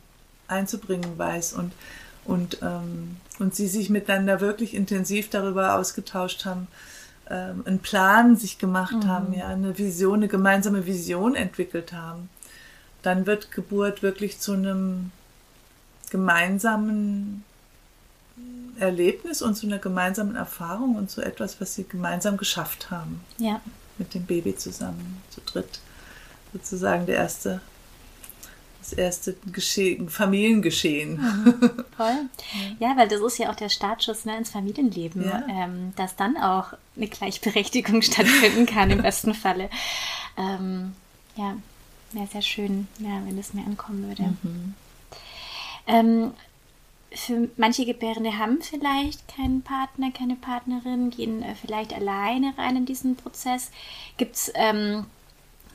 einzubringen 0.47 1.17
weiß 1.17 1.53
und, 1.53 1.71
und, 2.27 2.59
ähm, 2.61 3.17
und 3.39 3.55
sie 3.55 3.67
sich 3.67 3.89
miteinander 3.89 4.41
wirklich 4.41 4.73
intensiv 4.75 5.29
darüber 5.29 5.75
ausgetauscht 5.75 6.45
haben, 6.45 6.67
ähm, 7.29 7.63
einen 7.65 7.79
Plan 7.79 8.35
sich 8.35 8.59
gemacht 8.59 9.03
mhm. 9.03 9.07
haben, 9.07 9.33
ja, 9.33 9.47
eine 9.47 9.77
Vision, 9.77 10.15
eine 10.15 10.27
gemeinsame 10.27 10.85
Vision 10.85 11.35
entwickelt 11.35 11.93
haben, 11.93 12.29
dann 13.01 13.25
wird 13.25 13.51
Geburt 13.51 14.03
wirklich 14.03 14.39
zu 14.39 14.53
einem 14.53 15.11
gemeinsamen 16.09 17.43
Erlebnis 18.79 19.41
und 19.41 19.55
zu 19.55 19.65
einer 19.65 19.79
gemeinsamen 19.79 20.35
Erfahrung 20.35 20.95
und 20.95 21.09
zu 21.09 21.21
etwas, 21.21 21.59
was 21.59 21.75
sie 21.75 21.85
gemeinsam 21.85 22.37
geschafft 22.37 22.91
haben. 22.91 23.21
Ja. 23.37 23.61
Mit 23.97 24.13
dem 24.13 24.25
Baby 24.25 24.55
zusammen, 24.55 25.21
zu 25.31 25.41
dritt. 25.41 25.79
Sozusagen 26.53 27.05
der 27.07 27.15
erste 27.15 27.61
das 28.89 28.97
erste 28.97 29.35
Geschehen, 29.51 30.09
Familiengeschehen. 30.09 31.19
Mhm, 31.19 31.85
voll. 31.95 32.29
Ja, 32.79 32.95
weil 32.95 33.07
das 33.07 33.21
ist 33.21 33.37
ja 33.37 33.49
auch 33.49 33.55
der 33.55 33.69
Startschuss 33.69 34.25
ne, 34.25 34.37
ins 34.37 34.49
Familienleben, 34.49 35.25
ja. 35.25 35.43
ähm, 35.49 35.93
dass 35.95 36.15
dann 36.15 36.37
auch 36.37 36.73
eine 36.95 37.07
Gleichberechtigung 37.07 38.01
stattfinden 38.03 38.65
kann 38.65 38.91
im 38.91 39.01
besten 39.03 39.33
Falle. 39.33 39.69
Ähm, 40.37 40.93
ja, 41.35 41.57
wäre 42.13 42.27
sehr 42.27 42.41
schön, 42.41 42.87
ja, 42.99 43.21
wenn 43.25 43.37
das 43.37 43.53
mehr 43.53 43.65
ankommen 43.65 44.07
würde. 44.07 44.35
Mhm. 44.43 44.73
Ähm, 45.87 46.31
für 47.11 47.49
manche 47.57 47.85
Gebärende 47.85 48.37
haben 48.37 48.61
vielleicht 48.61 49.27
keinen 49.27 49.61
Partner, 49.61 50.11
keine 50.11 50.35
Partnerin, 50.35 51.09
gehen 51.09 51.41
äh, 51.41 51.55
vielleicht 51.55 51.93
alleine 51.93 52.53
rein 52.57 52.75
in 52.75 52.85
diesen 52.85 53.15
Prozess. 53.15 53.71
Gibt 54.17 54.35
es 54.35 54.51
ähm, 54.55 55.05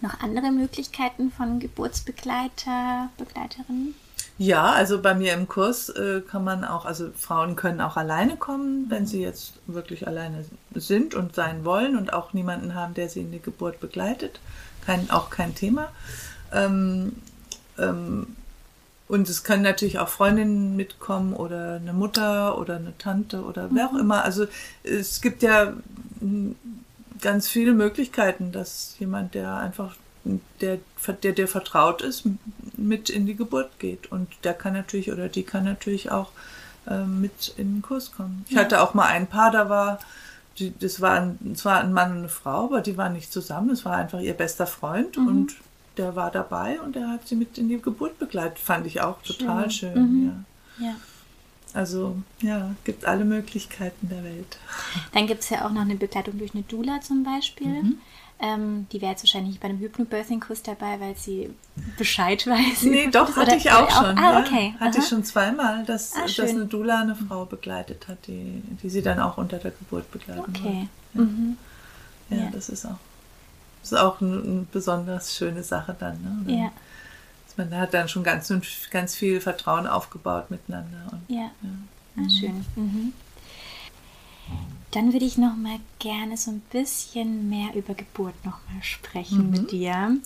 noch 0.03 0.20
andere 0.20 0.50
Möglichkeiten 0.50 1.30
von 1.30 1.61
Geburtsbegleiter, 1.61 3.11
Begleiterinnen? 3.16 3.94
Ja, 4.38 4.72
also 4.72 5.00
bei 5.00 5.14
mir 5.14 5.34
im 5.34 5.46
Kurs 5.46 5.88
äh, 5.90 6.22
kann 6.22 6.42
man 6.42 6.64
auch, 6.64 6.84
also 6.84 7.11
Frauen 7.16 7.55
können 7.55 7.80
auch 7.80 7.96
alleine 7.96 8.36
kommen, 8.36 8.86
wenn 8.88 9.07
sie 9.07 9.20
jetzt 9.20 9.55
wirklich 9.66 10.07
alleine 10.07 10.44
sind 10.74 11.14
und 11.14 11.34
sein 11.34 11.64
wollen 11.64 11.96
und 11.96 12.12
auch 12.12 12.32
niemanden 12.32 12.74
haben, 12.74 12.94
der 12.94 13.09
sie 13.09 13.20
in 13.20 13.30
die 13.30 13.40
Geburt 13.40 13.78
begleitet. 13.78 14.40
Kein, 14.84 15.11
auch 15.11 15.30
kein 15.30 15.55
Thema. 15.55 15.88
Ähm, 16.53 17.12
ähm, 17.78 18.36
und 19.07 19.28
es 19.28 19.44
können 19.44 19.62
natürlich 19.62 19.98
auch 19.98 20.09
Freundinnen 20.09 20.74
mitkommen 20.74 21.34
oder 21.34 21.74
eine 21.74 21.92
Mutter 21.92 22.59
oder 22.59 22.76
eine 22.76 22.96
Tante 22.96 23.42
oder 23.44 23.68
wer 23.70 23.88
auch 23.88 23.92
mhm. 23.92 24.00
immer. 24.00 24.24
Also 24.24 24.46
es 24.82 25.20
gibt 25.20 25.42
ja 25.42 25.74
ganz 27.22 27.48
viele 27.48 27.72
Möglichkeiten, 27.72 28.52
dass 28.52 28.96
jemand, 28.98 29.34
der 29.34 29.56
einfach, 29.56 29.96
der, 30.60 30.78
der, 31.22 31.32
der 31.32 31.48
vertraut 31.48 32.02
ist, 32.02 32.24
mit 32.76 33.08
in 33.08 33.24
die 33.24 33.36
Geburt 33.36 33.78
geht. 33.78 34.12
Und 34.12 34.28
der 34.44 34.54
kann 34.54 34.74
natürlich 34.74 35.10
oder 35.10 35.28
die 35.28 35.44
kann 35.44 35.64
natürlich 35.64 36.10
auch 36.10 36.30
äh, 36.86 37.04
mit 37.04 37.54
in 37.56 37.76
den 37.76 37.82
Kurs 37.82 38.12
kommen. 38.12 38.44
Ich 38.48 38.56
ja. 38.56 38.62
hatte 38.62 38.82
auch 38.82 38.92
mal 38.92 39.06
ein 39.06 39.26
Paar, 39.26 39.50
da 39.50 39.68
war, 39.68 40.00
die, 40.58 40.76
das 40.78 41.00
war 41.00 41.12
ein, 41.20 41.54
zwar 41.56 41.80
ein 41.80 41.92
Mann 41.92 42.10
und 42.10 42.18
eine 42.18 42.28
Frau, 42.28 42.66
aber 42.66 42.82
die 42.82 42.98
waren 42.98 43.14
nicht 43.14 43.32
zusammen. 43.32 43.70
Es 43.70 43.84
war 43.84 43.96
einfach 43.96 44.20
ihr 44.20 44.34
bester 44.34 44.66
Freund 44.66 45.16
mhm. 45.16 45.26
und 45.26 45.54
der 45.96 46.16
war 46.16 46.30
dabei 46.30 46.80
und 46.80 46.96
der 46.96 47.08
hat 47.08 47.28
sie 47.28 47.36
mit 47.36 47.58
in 47.58 47.68
die 47.68 47.80
Geburt 47.80 48.18
begleitet. 48.18 48.58
Fand 48.58 48.86
ich 48.86 49.00
auch 49.00 49.22
total 49.22 49.70
schön. 49.70 49.94
schön 49.94 50.02
mhm. 50.02 50.44
ja. 50.78 50.86
ja. 50.86 50.94
Also 51.74 52.16
ja, 52.40 52.74
gibt 52.84 53.06
alle 53.06 53.24
Möglichkeiten 53.24 54.08
der 54.08 54.22
Welt. 54.24 54.58
Dann 55.12 55.26
gibt 55.26 55.42
es 55.42 55.50
ja 55.50 55.66
auch 55.66 55.70
noch 55.70 55.82
eine 55.82 55.96
Begleitung 55.96 56.38
durch 56.38 56.54
eine 56.54 56.64
Doula 56.64 57.00
zum 57.00 57.24
Beispiel. 57.24 57.82
Mhm. 57.82 57.98
Ähm, 58.40 58.86
die 58.90 59.00
wäre 59.00 59.12
jetzt 59.12 59.22
wahrscheinlich 59.22 59.60
bei 59.60 59.68
einem 59.68 59.78
Hypnobirthing-Kurs 59.78 60.64
dabei, 60.64 60.98
weil 60.98 61.16
sie 61.16 61.50
Bescheid 61.96 62.44
weiß. 62.46 62.82
Nee, 62.82 63.08
doch, 63.10 63.36
hatte 63.36 63.54
ich 63.54 63.70
auch 63.70 63.88
schon. 63.88 64.18
Ah, 64.18 64.40
okay. 64.40 64.74
Ja, 64.74 64.86
hatte 64.86 64.98
ich 64.98 65.06
schon 65.06 65.24
zweimal, 65.24 65.84
dass, 65.84 66.14
ah, 66.14 66.22
dass 66.22 66.50
eine 66.50 66.66
Doula 66.66 67.02
eine 67.02 67.14
Frau 67.14 67.44
begleitet 67.44 68.08
hat, 68.08 68.26
die, 68.26 68.62
die 68.82 68.90
sie 68.90 69.02
dann 69.02 69.20
auch 69.20 69.38
unter 69.38 69.58
der 69.58 69.70
Geburt 69.70 70.10
begleitet 70.10 70.44
Okay. 70.48 70.88
Ja. 71.14 71.20
Mhm. 71.20 71.56
Ja, 72.30 72.36
ja, 72.36 72.50
das 72.50 72.68
ist 72.68 72.84
auch, 72.84 72.98
das 73.82 73.92
ist 73.92 73.98
auch 73.98 74.20
eine, 74.20 74.42
eine 74.42 74.66
besonders 74.72 75.36
schöne 75.36 75.62
Sache 75.62 75.94
dann. 75.98 76.44
Ne? 76.46 76.54
ja 76.54 76.72
man 77.59 77.76
hat 77.76 77.94
dann 77.94 78.09
schon 78.09 78.22
ganz, 78.22 78.53
ganz 78.90 79.14
viel 79.14 79.40
Vertrauen 79.40 79.86
aufgebaut 79.86 80.50
miteinander. 80.50 81.07
Und, 81.12 81.22
ja, 81.28 81.50
ja. 81.62 81.70
Ah, 82.16 82.28
schön. 82.28 82.64
Mhm. 82.76 83.12
Dann 84.92 85.14
würde 85.14 85.24
ich 85.24 85.38
noch 85.38 85.57
mal 85.57 85.78
gerne 86.00 86.36
so 86.36 86.50
ein 86.50 86.61
bisschen 86.70 87.48
mehr 87.48 87.74
über 87.74 87.94
Geburt 87.94 88.34
noch 88.44 88.59
mal 88.70 88.82
sprechen 88.82 89.46
mhm. 89.46 89.50
mit 89.50 89.72
dir. 89.72 90.18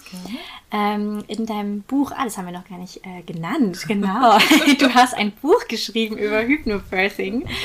Ähm, 0.73 1.23
in 1.29 1.47
deinem 1.47 1.83
Buch, 1.83 2.11
ah, 2.11 2.25
das 2.25 2.37
haben 2.37 2.47
wir 2.47 2.53
noch 2.53 2.69
gar 2.69 2.79
nicht 2.79 3.07
äh, 3.07 3.23
genannt, 3.25 3.85
genau. 3.89 4.37
du 4.79 4.93
hast 4.93 5.15
ein 5.15 5.31
Buch 5.31 5.69
geschrieben 5.69 6.19
über 6.19 6.43
Hypnobirthing. 6.43 7.49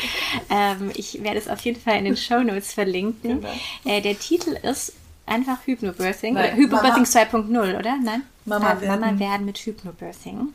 Ähm, 0.49 0.91
ich 0.95 1.23
werde 1.23 1.39
es 1.39 1.47
auf 1.47 1.59
jeden 1.61 1.79
Fall 1.79 1.97
in 1.97 2.05
den 2.05 2.17
Show 2.17 2.41
Notes 2.41 2.73
verlinken. 2.73 3.41
Genau. 3.41 3.53
Äh, 3.85 4.01
der 4.01 4.17
Titel 4.17 4.51
ist 4.63 4.93
einfach 5.31 5.65
Hypnobirthing. 5.65 6.33
Nein, 6.33 6.55
Hypnobirthing 6.55 7.03
2.0, 7.03 7.79
oder? 7.79 7.97
Nein? 8.03 8.23
Mama, 8.45 8.71
ah, 8.71 8.81
werden, 8.81 8.99
Mama 8.99 9.19
werden 9.19 9.45
mit 9.45 9.57
Hypnobirthing. 9.57 10.49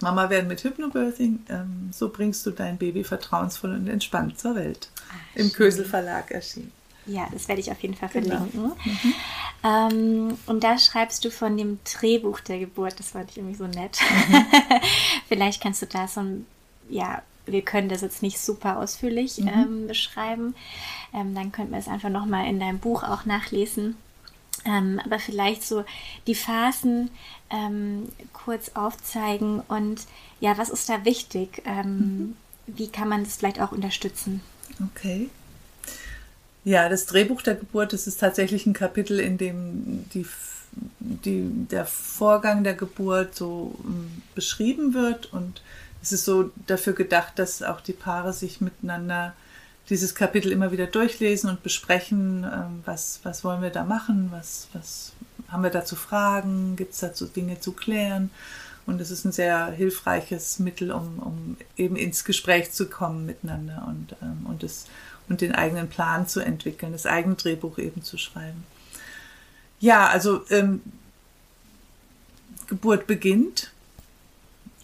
Mama 0.00 0.30
werden 0.30 0.48
mit 0.48 0.62
Hypnobirthing. 0.62 1.44
Ähm, 1.48 1.90
so 1.92 2.10
bringst 2.10 2.44
du 2.46 2.50
dein 2.50 2.78
Baby 2.78 3.04
vertrauensvoll 3.04 3.72
und 3.72 3.88
entspannt 3.88 4.38
zur 4.38 4.54
Welt. 4.54 4.90
Ach, 5.10 5.36
Im 5.36 5.46
schön. 5.46 5.56
Kösel 5.56 5.84
Verlag 5.84 6.30
erschienen. 6.30 6.72
Ja, 7.06 7.26
das 7.32 7.48
werde 7.48 7.60
ich 7.60 7.70
auf 7.70 7.80
jeden 7.80 7.94
Fall 7.94 8.10
genau. 8.10 8.36
verlinken. 8.36 8.72
Mhm. 8.84 9.14
Ähm, 9.64 10.38
und 10.46 10.62
da 10.62 10.78
schreibst 10.78 11.24
du 11.24 11.30
von 11.30 11.56
dem 11.56 11.78
Drehbuch 11.84 12.40
der 12.40 12.58
Geburt. 12.58 12.98
Das 12.98 13.10
fand 13.10 13.30
ich 13.30 13.38
irgendwie 13.38 13.56
so 13.56 13.66
nett. 13.66 13.98
Mhm. 14.28 14.44
Vielleicht 15.28 15.62
kannst 15.62 15.82
du 15.82 15.86
da 15.86 16.06
so 16.06 16.20
ein, 16.20 16.46
ja, 16.88 17.22
wir 17.46 17.62
können 17.62 17.88
das 17.88 18.02
jetzt 18.02 18.22
nicht 18.22 18.38
super 18.38 18.78
ausführlich 18.78 19.38
mhm. 19.38 19.48
ähm, 19.48 19.86
beschreiben. 19.88 20.54
Ähm, 21.14 21.34
dann 21.34 21.50
könnten 21.50 21.72
wir 21.72 21.78
es 21.78 21.88
einfach 21.88 22.10
nochmal 22.10 22.46
in 22.46 22.60
deinem 22.60 22.78
Buch 22.78 23.02
auch 23.02 23.24
nachlesen. 23.24 23.96
Ähm, 24.64 25.00
aber 25.04 25.18
vielleicht 25.18 25.62
so 25.62 25.84
die 26.26 26.34
Phasen 26.34 27.10
ähm, 27.50 28.08
kurz 28.32 28.72
aufzeigen 28.74 29.60
und 29.68 30.02
ja, 30.40 30.58
was 30.58 30.68
ist 30.68 30.88
da 30.88 31.04
wichtig? 31.04 31.62
Ähm, 31.64 31.98
mhm. 31.98 32.36
Wie 32.66 32.88
kann 32.88 33.08
man 33.08 33.24
das 33.24 33.36
vielleicht 33.36 33.60
auch 33.60 33.72
unterstützen? 33.72 34.42
Okay. 34.92 35.30
Ja, 36.64 36.88
das 36.88 37.06
Drehbuch 37.06 37.42
der 37.42 37.54
Geburt, 37.54 37.92
das 37.92 38.06
ist 38.06 38.20
tatsächlich 38.20 38.66
ein 38.66 38.74
Kapitel, 38.74 39.20
in 39.20 39.38
dem 39.38 40.04
die, 40.12 40.26
die, 40.98 41.48
der 41.70 41.86
Vorgang 41.86 42.62
der 42.62 42.74
Geburt 42.74 43.34
so 43.34 43.74
um, 43.82 44.22
beschrieben 44.34 44.92
wird 44.92 45.32
und 45.32 45.62
es 46.02 46.12
ist 46.12 46.24
so 46.24 46.50
dafür 46.66 46.92
gedacht, 46.92 47.38
dass 47.38 47.62
auch 47.62 47.80
die 47.80 47.92
Paare 47.92 48.32
sich 48.32 48.60
miteinander 48.60 49.34
dieses 49.88 50.14
Kapitel 50.14 50.52
immer 50.52 50.72
wieder 50.72 50.86
durchlesen 50.86 51.50
und 51.50 51.62
besprechen, 51.62 52.44
ähm, 52.44 52.82
was, 52.84 53.20
was 53.22 53.44
wollen 53.44 53.62
wir 53.62 53.70
da 53.70 53.84
machen, 53.84 54.28
was, 54.30 54.68
was 54.72 55.12
haben 55.48 55.62
wir 55.62 55.70
da 55.70 55.84
zu 55.84 55.96
fragen, 55.96 56.76
gibt 56.76 56.92
es 56.92 57.00
dazu 57.00 57.26
Dinge 57.26 57.60
zu 57.60 57.72
klären. 57.72 58.30
Und 58.86 59.00
es 59.00 59.10
ist 59.10 59.24
ein 59.24 59.32
sehr 59.32 59.66
hilfreiches 59.66 60.58
Mittel, 60.58 60.92
um, 60.92 61.18
um 61.18 61.56
eben 61.76 61.96
ins 61.96 62.24
Gespräch 62.24 62.72
zu 62.72 62.88
kommen 62.88 63.26
miteinander 63.26 63.84
und, 63.86 64.16
ähm, 64.22 64.46
und, 64.46 64.62
das, 64.62 64.86
und 65.28 65.40
den 65.42 65.54
eigenen 65.54 65.88
Plan 65.88 66.26
zu 66.26 66.40
entwickeln, 66.40 66.92
das 66.92 67.04
eigene 67.04 67.34
Drehbuch 67.34 67.78
eben 67.78 68.02
zu 68.02 68.16
schreiben. 68.16 68.64
Ja, 69.80 70.06
also 70.06 70.42
ähm, 70.50 70.80
Geburt 72.66 73.06
beginnt, 73.06 73.72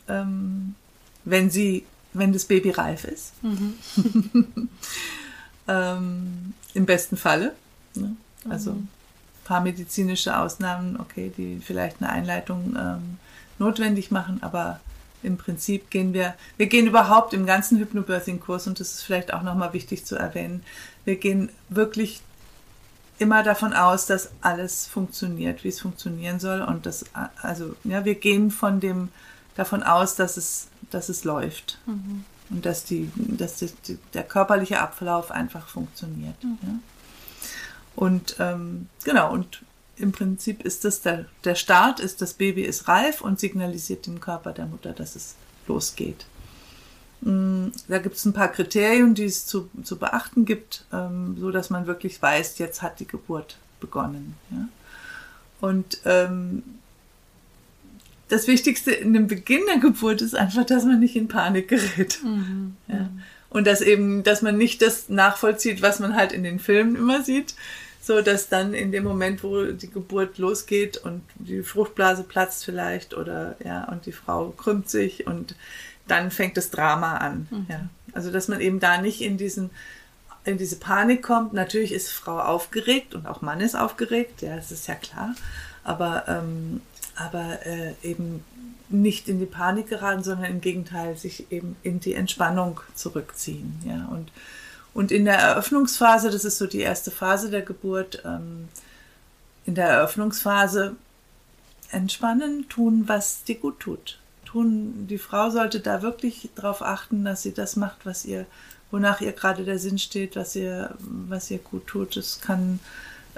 ähm, 0.08 0.74
wenn 1.24 1.50
sie 1.50 1.84
wenn 2.14 2.32
das 2.32 2.46
Baby 2.46 2.70
reif 2.70 3.04
ist. 3.04 3.32
Mhm. 3.42 3.74
ähm, 5.68 6.54
Im 6.72 6.86
besten 6.86 7.16
Falle. 7.16 7.54
Ne? 7.94 8.16
Also 8.48 8.70
ein 8.70 8.76
mhm. 8.76 8.88
paar 9.44 9.60
medizinische 9.60 10.38
Ausnahmen, 10.38 10.98
okay, 10.98 11.32
die 11.36 11.60
vielleicht 11.62 12.00
eine 12.00 12.10
Einleitung 12.10 12.76
ähm, 12.78 13.18
notwendig 13.58 14.10
machen, 14.10 14.42
aber 14.42 14.80
im 15.22 15.36
Prinzip 15.38 15.90
gehen 15.90 16.12
wir, 16.12 16.34
wir 16.56 16.66
gehen 16.66 16.86
überhaupt 16.86 17.32
im 17.32 17.46
ganzen 17.46 17.78
Hypnobirthing-Kurs 17.78 18.66
und 18.66 18.78
das 18.78 18.92
ist 18.92 19.02
vielleicht 19.02 19.32
auch 19.32 19.42
nochmal 19.42 19.72
wichtig 19.72 20.04
zu 20.04 20.16
erwähnen, 20.16 20.62
wir 21.04 21.16
gehen 21.16 21.50
wirklich 21.68 22.20
immer 23.18 23.42
davon 23.42 23.72
aus, 23.72 24.06
dass 24.06 24.30
alles 24.42 24.86
funktioniert, 24.86 25.64
wie 25.64 25.68
es 25.68 25.80
funktionieren 25.80 26.40
soll 26.40 26.60
und 26.60 26.84
das, 26.84 27.06
also, 27.40 27.74
ja, 27.84 28.04
wir 28.04 28.16
gehen 28.16 28.50
von 28.50 28.80
dem, 28.80 29.08
davon 29.54 29.82
aus, 29.82 30.16
dass 30.16 30.36
es 30.36 30.68
dass 30.94 31.08
es 31.08 31.24
läuft. 31.24 31.78
Mhm. 31.86 32.24
Und 32.50 32.66
dass, 32.66 32.84
die, 32.84 33.10
dass 33.14 33.56
die, 33.56 33.98
der 34.12 34.22
körperliche 34.22 34.80
Ablauf 34.80 35.30
einfach 35.30 35.66
funktioniert. 35.66 36.42
Mhm. 36.44 36.58
Ja. 36.62 36.78
Und 37.96 38.36
ähm, 38.38 38.88
genau, 39.02 39.32
und 39.32 39.62
im 39.96 40.12
Prinzip 40.12 40.62
ist 40.62 40.84
das 40.84 41.00
der, 41.00 41.26
der 41.44 41.54
Start, 41.54 42.00
ist 42.00 42.20
das 42.20 42.34
Baby 42.34 42.62
ist 42.62 42.88
reif 42.88 43.20
und 43.20 43.40
signalisiert 43.40 44.06
dem 44.06 44.20
Körper 44.20 44.52
der 44.52 44.66
Mutter, 44.66 44.92
dass 44.92 45.16
es 45.16 45.36
losgeht. 45.66 46.26
Mm, 47.20 47.68
da 47.88 47.98
gibt 47.98 48.16
es 48.16 48.24
ein 48.24 48.32
paar 48.32 48.48
Kriterien, 48.48 49.14
die 49.14 49.24
es 49.24 49.46
zu, 49.46 49.70
zu 49.82 49.96
beachten 49.96 50.44
gibt, 50.44 50.84
ähm, 50.92 51.36
so 51.38 51.50
dass 51.50 51.70
man 51.70 51.86
wirklich 51.86 52.20
weiß, 52.20 52.58
jetzt 52.58 52.82
hat 52.82 53.00
die 53.00 53.06
Geburt 53.06 53.56
begonnen. 53.80 54.34
Ja? 54.50 54.68
Und 55.60 56.00
ähm, 56.04 56.62
das 58.28 58.46
Wichtigste 58.46 58.92
in 58.92 59.12
dem 59.12 59.26
Beginn 59.26 59.62
der 59.68 59.78
Geburt 59.78 60.22
ist 60.22 60.34
einfach, 60.34 60.64
dass 60.64 60.84
man 60.84 61.00
nicht 61.00 61.16
in 61.16 61.28
Panik 61.28 61.68
gerät. 61.68 62.20
Mhm. 62.22 62.76
Ja. 62.88 63.08
Und 63.50 63.68
dass 63.68 63.80
eben, 63.80 64.24
dass 64.24 64.42
man 64.42 64.58
nicht 64.58 64.82
das 64.82 65.08
nachvollzieht, 65.08 65.80
was 65.80 66.00
man 66.00 66.16
halt 66.16 66.32
in 66.32 66.42
den 66.42 66.58
Filmen 66.58 66.96
immer 66.96 67.22
sieht, 67.22 67.54
so 68.00 68.20
dass 68.20 68.48
dann 68.48 68.74
in 68.74 68.90
dem 68.90 69.04
Moment, 69.04 69.44
wo 69.44 69.64
die 69.66 69.90
Geburt 69.90 70.38
losgeht 70.38 70.96
und 70.96 71.22
die 71.36 71.62
Fruchtblase 71.62 72.24
platzt 72.24 72.64
vielleicht 72.64 73.14
oder 73.14 73.56
ja 73.64 73.84
und 73.84 74.06
die 74.06 74.12
Frau 74.12 74.50
krümmt 74.50 74.90
sich 74.90 75.26
und 75.28 75.54
dann 76.08 76.32
fängt 76.32 76.56
das 76.56 76.70
Drama 76.70 77.18
an. 77.18 77.46
Mhm. 77.50 77.66
Ja. 77.68 77.88
Also 78.12 78.32
dass 78.32 78.48
man 78.48 78.60
eben 78.60 78.80
da 78.80 79.00
nicht 79.00 79.20
in 79.20 79.38
diesen 79.38 79.70
in 80.44 80.58
diese 80.58 80.76
Panik 80.76 81.22
kommt. 81.22 81.52
Natürlich 81.52 81.92
ist 81.92 82.10
Frau 82.10 82.38
aufgeregt 82.38 83.14
und 83.14 83.26
auch 83.26 83.40
Mann 83.40 83.60
ist 83.60 83.74
aufgeregt, 83.74 84.42
ja, 84.42 84.56
das 84.56 84.72
ist 84.72 84.86
ja 84.88 84.94
klar. 84.94 85.34
Aber 85.84 86.24
ähm, 86.28 86.82
aber 87.16 87.64
äh, 87.66 87.94
eben 88.02 88.44
nicht 88.88 89.28
in 89.28 89.38
die 89.38 89.46
Panik 89.46 89.88
geraten, 89.88 90.22
sondern 90.22 90.50
im 90.50 90.60
Gegenteil 90.60 91.16
sich 91.16 91.50
eben 91.50 91.76
in 91.82 92.00
die 92.00 92.14
Entspannung 92.14 92.80
zurückziehen. 92.94 93.80
Ja? 93.86 94.06
Und, 94.10 94.30
und 94.92 95.10
in 95.10 95.24
der 95.24 95.38
Eröffnungsphase, 95.38 96.30
das 96.30 96.44
ist 96.44 96.58
so 96.58 96.66
die 96.66 96.80
erste 96.80 97.10
Phase 97.10 97.50
der 97.50 97.62
Geburt, 97.62 98.22
ähm, 98.24 98.68
in 99.66 99.74
der 99.74 99.88
Eröffnungsphase 99.88 100.96
entspannen, 101.90 102.68
tun, 102.68 103.04
was 103.06 103.44
dir 103.44 103.56
gut 103.56 103.80
tut. 103.80 104.18
Tun, 104.44 105.06
die 105.08 105.18
Frau 105.18 105.50
sollte 105.50 105.80
da 105.80 106.02
wirklich 106.02 106.50
darauf 106.54 106.82
achten, 106.82 107.24
dass 107.24 107.42
sie 107.42 107.54
das 107.54 107.76
macht, 107.76 108.04
was 108.04 108.24
ihr, 108.24 108.46
wonach 108.90 109.20
ihr 109.20 109.32
gerade 109.32 109.64
der 109.64 109.78
Sinn 109.78 109.98
steht, 109.98 110.36
was 110.36 110.54
ihr, 110.54 110.94
was 110.98 111.50
ihr 111.50 111.58
gut 111.58 111.86
tut. 111.86 112.16
Es 112.16 112.40
kann 112.40 112.78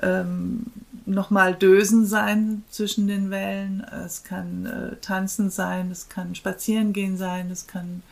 ähm, 0.03 0.67
nochmal 1.07 1.55
Dösen 1.55 2.07
sein 2.07 2.65
zwischen 2.71 3.07
den 3.07 3.31
Wellen, 3.31 3.87
es 4.05 4.25
kann 4.25 4.67
äh, 4.67 4.97
Tanzen 4.97 5.51
sein, 5.51 5.91
es 5.91 6.09
kann 6.09 6.35
Spazierengehen 6.35 7.17
sein, 7.17 7.51
es 7.51 7.67
kann 7.67 8.03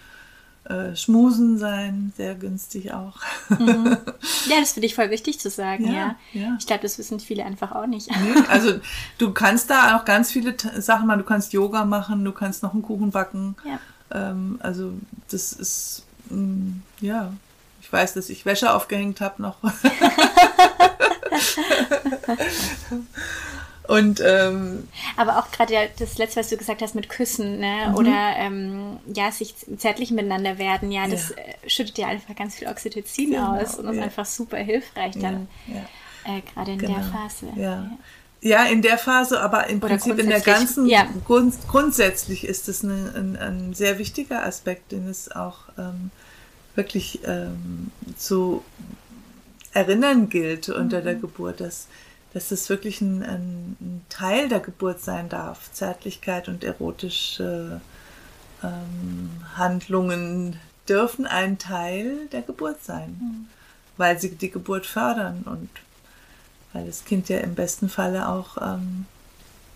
äh, 0.65 0.97
Schmusen 0.97 1.59
sein, 1.59 2.13
sehr 2.17 2.35
günstig 2.35 2.93
auch. 2.93 3.19
Mhm. 3.51 3.97
Ja, 4.47 4.61
das 4.61 4.73
finde 4.73 4.87
ich 4.87 4.95
voll 4.95 5.11
wichtig 5.11 5.41
zu 5.41 5.49
sagen, 5.49 5.87
ja. 5.87 5.93
ja. 5.93 6.17
ja. 6.33 6.57
Ich 6.59 6.67
glaube, 6.67 6.83
das 6.83 6.99
wissen 6.99 7.19
viele 7.19 7.45
einfach 7.45 7.73
auch 7.73 7.87
nicht. 7.87 8.11
Nee, 8.11 8.43
also 8.49 8.75
du 9.17 9.33
kannst 9.33 9.71
da 9.71 9.97
auch 9.97 10.05
ganz 10.05 10.31
viele 10.31 10.55
Sachen 10.79 11.07
machen, 11.07 11.21
du 11.21 11.25
kannst 11.25 11.53
Yoga 11.55 11.85
machen, 11.85 12.25
du 12.25 12.33
kannst 12.33 12.63
noch 12.63 12.75
einen 12.75 12.83
Kuchen 12.83 13.11
backen. 13.11 13.57
Ja. 13.65 13.79
Ähm, 14.11 14.59
also 14.63 14.93
das 15.31 15.55
ist, 15.55 16.05
mh, 16.29 16.37
mm, 16.37 16.83
ja, 17.01 17.33
ich 17.81 17.91
weiß, 17.91 18.15
dass 18.15 18.29
ich 18.29 18.45
Wäsche 18.45 18.73
aufgehängt 18.75 19.21
habe 19.23 19.41
noch. 19.41 19.57
Und 23.87 24.23
ähm, 24.25 24.89
aber 25.17 25.39
auch 25.39 25.51
gerade 25.51 25.75
ja, 25.75 25.81
das 25.99 26.17
letzte, 26.17 26.41
was 26.41 26.49
du 26.49 26.57
gesagt 26.57 26.81
hast 26.81 26.95
mit 26.95 27.11
Küssen, 27.11 27.59
ne? 27.59 27.89
Mhm. 27.89 27.95
oder 27.95 28.35
ähm, 28.39 28.99
ja, 29.13 29.31
sich 29.31 29.55
zärtlich 29.77 30.11
miteinander 30.11 30.57
werden, 30.57 30.91
ja, 30.91 31.07
das 31.07 31.31
ja. 31.31 31.37
Äh, 31.37 31.69
schüttet 31.69 31.99
ja 31.99 32.07
einfach 32.07 32.35
ganz 32.35 32.55
viel 32.55 32.67
Oxytocin 32.67 33.33
genau, 33.33 33.59
aus 33.59 33.75
und 33.75 33.93
ist 33.93 34.03
einfach 34.03 34.25
super 34.25 34.57
hilfreich 34.57 35.19
dann, 35.19 35.49
äh, 36.25 36.41
gerade 36.55 36.73
in 36.73 36.79
genau. 36.79 36.95
der 36.95 37.03
Phase. 37.03 37.47
Ja. 37.57 37.91
Ja, 38.41 38.65
in 38.65 38.83
der 38.83 38.99
Phase, 38.99 39.41
aber 39.41 39.69
im 39.69 39.79
Oder 39.79 39.89
Prinzip 39.89 40.19
in 40.19 40.29
der 40.29 40.41
ganzen. 40.41 40.91
Grund, 41.25 41.55
grundsätzlich 41.67 42.45
ist 42.45 42.69
es 42.69 42.85
eine, 42.85 43.15
ein, 43.17 43.37
ein, 43.37 43.73
sehr 43.73 43.99
wichtiger 43.99 44.45
Aspekt, 44.45 44.93
den 44.93 45.09
es 45.09 45.33
auch 45.33 45.61
ähm, 45.79 46.11
wirklich 46.75 47.21
ähm, 47.27 47.91
zu 48.19 48.63
erinnern 49.75 50.29
gilt 50.31 50.69
unter 50.69 51.01
mhm. 51.01 51.05
der 51.05 51.15
Geburt, 51.17 51.61
dass, 51.61 51.89
dass 52.33 52.51
es 52.51 52.69
wirklich 52.71 53.01
ein, 53.01 53.23
ein, 53.23 53.77
ein, 53.81 54.07
Teil 54.09 54.49
der 54.49 54.61
Geburt 54.61 55.01
sein 55.01 55.29
darf. 55.29 55.71
Zärtlichkeit 55.73 56.49
und 56.49 56.65
erotische 56.65 57.81
ähm, 58.63 59.31
Handlungen 59.57 60.59
dürfen 60.89 61.27
ein 61.27 61.59
Teil 61.59 62.29
der 62.33 62.43
Geburt 62.43 62.83
sein, 62.83 63.19
mhm. 63.21 63.47
weil 63.97 64.19
sie 64.19 64.35
die 64.35 64.51
Geburt 64.51 64.87
fördern 64.87 65.43
und 65.45 65.69
weil 66.73 66.87
das 66.87 67.05
Kind 67.05 67.29
ja 67.29 67.39
im 67.39 67.55
besten 67.55 67.89
Falle 67.89 68.29
auch 68.29 68.57
ähm, 68.61 69.07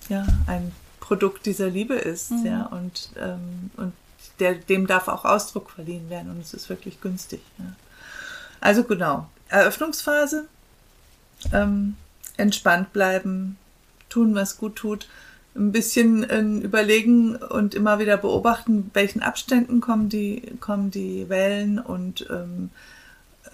ja, 0.09 0.27
ein 0.47 0.73
Produkt 1.01 1.47
dieser 1.47 1.69
Liebe 1.69 1.95
ist, 1.95 2.31
mhm. 2.31 2.47
ja, 2.47 2.67
und, 2.67 3.11
ähm, 3.19 3.71
und 3.77 3.93
der, 4.41 4.55
dem 4.55 4.87
darf 4.87 5.09
auch 5.09 5.25
Ausdruck 5.25 5.71
verliehen 5.71 6.11
werden 6.11 6.31
und 6.31 6.41
es 6.41 6.55
ist 6.55 6.69
wirklich 6.69 7.01
günstig. 7.01 7.41
Ja. 7.59 7.73
Also 8.61 8.85
genau, 8.85 9.29
Eröffnungsphase. 9.49 10.47
Ähm, 11.53 11.97
entspannt 12.37 12.93
bleiben, 12.93 13.57
tun, 14.09 14.35
was 14.35 14.57
gut 14.59 14.77
tut, 14.77 15.09
ein 15.55 15.73
bisschen 15.73 16.25
äh, 16.25 16.65
überlegen 16.65 17.37
und 17.37 17.75
immer 17.75 17.99
wieder 17.99 18.17
beobachten, 18.17 18.91
welchen 18.95 19.23
Abständen 19.23 19.81
kommen 19.81 20.09
die, 20.09 20.43
kommen 20.61 20.91
die 20.91 21.29
Wellen 21.29 21.79
und 21.79 22.27
ähm, 22.31 22.71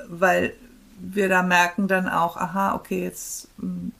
weil 0.08 0.54
wir 0.98 1.28
da 1.28 1.42
merken 1.42 1.88
dann 1.88 2.08
auch, 2.08 2.36
aha, 2.36 2.74
okay, 2.74 3.02
jetzt 3.02 3.48
ähm, 3.60 3.92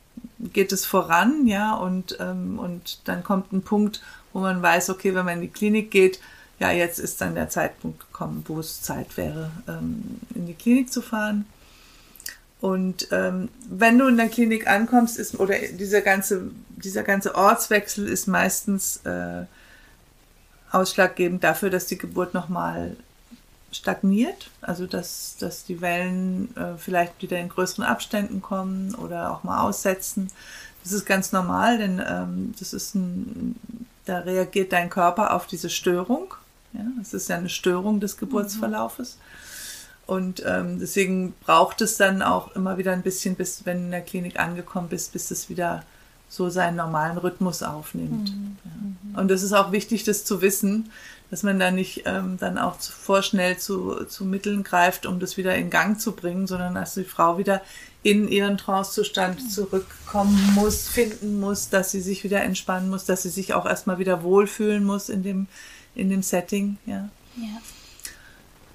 geht 0.53 0.73
es 0.73 0.85
voran, 0.85 1.47
ja, 1.47 1.75
und, 1.75 2.17
ähm, 2.21 2.59
und 2.59 3.01
dann 3.09 3.25
kommt 3.25 3.53
ein 3.53 3.63
Punkt, 3.63 4.03
wo 4.33 4.41
man 4.41 4.63
weiß, 4.63 4.91
okay, 4.91 5.15
wenn 5.15 5.25
man 5.25 5.37
in 5.37 5.43
die 5.43 5.49
Klinik 5.49 5.91
geht, 5.91 6.21
ja, 6.59 6.71
jetzt 6.71 6.99
ist 6.99 7.21
dann 7.21 7.35
der 7.35 7.49
Zeitpunkt 7.49 8.01
gekommen, 8.01 8.45
wo 8.47 8.61
es 8.61 8.83
Zeit 8.83 9.17
wäre, 9.17 9.51
ähm, 9.67 10.21
in 10.35 10.47
die 10.47 10.55
Klinik 10.55 10.93
zu 10.93 11.03
fahren. 11.03 11.47
Und 12.65 13.09
ähm, 13.11 13.51
wenn 13.69 13.99
du 13.99 14.09
in 14.09 14.17
der 14.17 14.31
Klinik 14.31 14.67
ankommst, 14.67 15.19
ist, 15.19 15.39
oder 15.39 15.55
dieser 15.73 16.01
ganze, 16.01 16.51
dieser 16.71 17.03
ganze 17.03 17.35
Ortswechsel 17.35 18.09
ist 18.09 18.27
meistens 18.27 19.05
äh, 19.05 19.45
ausschlaggebend 20.71 21.45
dafür, 21.45 21.69
dass 21.69 21.85
die 21.85 21.99
Geburt 21.99 22.33
nochmal 22.33 22.97
stagniert, 23.71 24.49
also 24.63 24.87
dass, 24.87 25.37
dass 25.39 25.67
die 25.67 25.83
Wellen 25.83 26.57
äh, 26.57 26.79
vielleicht 26.79 27.21
wieder 27.21 27.39
in 27.39 27.51
größeren 27.51 27.85
Abständen 27.85 28.41
kommen 28.41 28.95
oder 28.95 29.31
auch 29.31 29.45
mal 29.45 29.61
aussetzen. 29.61 30.31
Das 30.85 30.93
ist 30.93 31.05
ganz 31.05 31.33
normal, 31.33 31.77
denn 31.77 32.03
ähm, 32.09 32.55
das 32.59 32.73
ist 32.73 32.95
ein, 32.95 33.57
da 34.07 34.21
reagiert 34.21 34.73
dein 34.73 34.89
Körper 34.89 35.35
auf 35.35 35.47
diese 35.47 35.69
Störung. 35.69 36.33
Ja, 36.73 36.81
das 36.99 37.13
ist 37.13 37.29
ja 37.29 37.37
eine 37.37 37.51
Störung 37.51 38.01
des 38.01 38.17
Geburtsverlaufes. 38.17 39.17
Mhm. 39.17 39.44
Und 40.07 40.43
ähm, 40.47 40.79
deswegen 40.81 41.33
braucht 41.45 41.81
es 41.81 41.97
dann 41.97 42.23
auch 42.23 42.55
immer 42.55 42.77
wieder 42.77 42.93
ein 42.93 43.03
bisschen, 43.03 43.37
bis 43.37 43.65
wenn 43.65 43.79
du 43.79 43.85
in 43.85 43.91
der 43.91 44.03
Klinik 44.03 44.39
angekommen 44.39 44.89
bist, 44.89 45.13
bis 45.13 45.31
es 45.31 45.49
wieder 45.49 45.83
so 46.29 46.51
seinen 46.51 46.77
normalen 46.77 47.17
Rhythmus 47.17 47.63
aufnimmt. 47.63 48.35
Mhm. 48.35 48.57
Ja. 49.13 49.21
Und 49.21 49.31
das 49.31 49.43
ist 49.43 49.53
auch 49.53 49.73
wichtig, 49.73 50.05
das 50.05 50.25
zu 50.25 50.43
wissen, 50.43 50.91
dass 51.31 51.43
man 51.43 51.59
da 51.59 51.71
nicht 51.71 52.03
ähm, 52.07 52.37
dann 52.39 52.59
auch 52.59 52.79
zu, 52.79 52.93
vorschnell 52.93 53.57
zu, 53.57 54.05
zu 54.05 54.25
Mitteln 54.25 54.63
greift, 54.63 55.07
um 55.07 55.21
das 55.21 55.37
wieder 55.37 55.55
in 55.55 55.71
Gang 55.71 55.99
zu 56.01 56.13
bringen, 56.13 56.47
sondern 56.47 56.75
dass 56.75 56.95
die 56.95 57.05
Frau 57.05 57.39
wieder 57.39 57.63
in 58.03 58.29
ihren 58.29 58.59
Trancezustand 58.59 59.43
mhm. 59.43 59.49
zurückkommen 59.49 60.53
muss, 60.55 60.89
finden 60.89 61.41
muss, 61.41 61.71
dass 61.71 61.91
sie 61.91 62.01
sich 62.01 62.25
wieder 62.25 62.43
entspannen 62.43 62.91
muss, 62.91 63.05
dass 63.05 63.23
sie 63.23 63.31
sich 63.31 63.55
auch 63.55 63.65
erstmal 63.65 63.99
wieder 63.99 64.23
wohlfühlen 64.23 64.85
muss 64.85 65.09
in 65.09 65.23
dem, 65.23 65.47
in 65.95 66.11
dem 66.11 66.23
Setting. 66.23 66.77
Ja. 66.85 67.09
ja. 67.37 67.61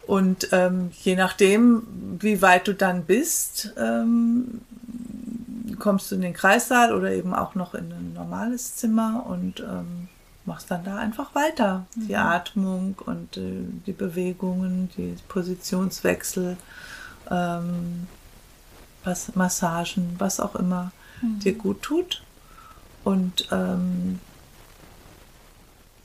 Und 0.09 0.49
ähm, 0.53 0.89
je 1.03 1.15
nachdem, 1.15 1.83
wie 2.19 2.41
weit 2.41 2.67
du 2.67 2.73
dann 2.73 3.03
bist, 3.03 3.75
ähm, 3.77 4.61
kommst 5.77 6.09
du 6.09 6.15
in 6.15 6.21
den 6.21 6.33
Kreissaal 6.33 6.95
oder 6.95 7.11
eben 7.11 7.35
auch 7.35 7.53
noch 7.53 7.75
in 7.75 7.91
ein 7.91 8.13
normales 8.15 8.75
Zimmer 8.75 9.27
und 9.27 9.59
ähm, 9.59 10.07
machst 10.45 10.71
dann 10.71 10.83
da 10.83 10.97
einfach 10.97 11.35
weiter. 11.35 11.85
Mhm. 11.93 12.07
Die 12.07 12.15
Atmung 12.15 12.95
und 13.05 13.37
äh, 13.37 13.61
die 13.85 13.91
Bewegungen, 13.91 14.89
die 14.97 15.15
Positionswechsel, 15.27 16.57
ähm, 17.29 18.07
was, 19.03 19.35
Massagen, 19.35 20.15
was 20.17 20.39
auch 20.39 20.55
immer 20.55 20.91
mhm. 21.21 21.39
dir 21.41 21.53
gut 21.53 21.83
tut. 21.83 22.23
Und 23.03 23.47
ähm, 23.51 24.19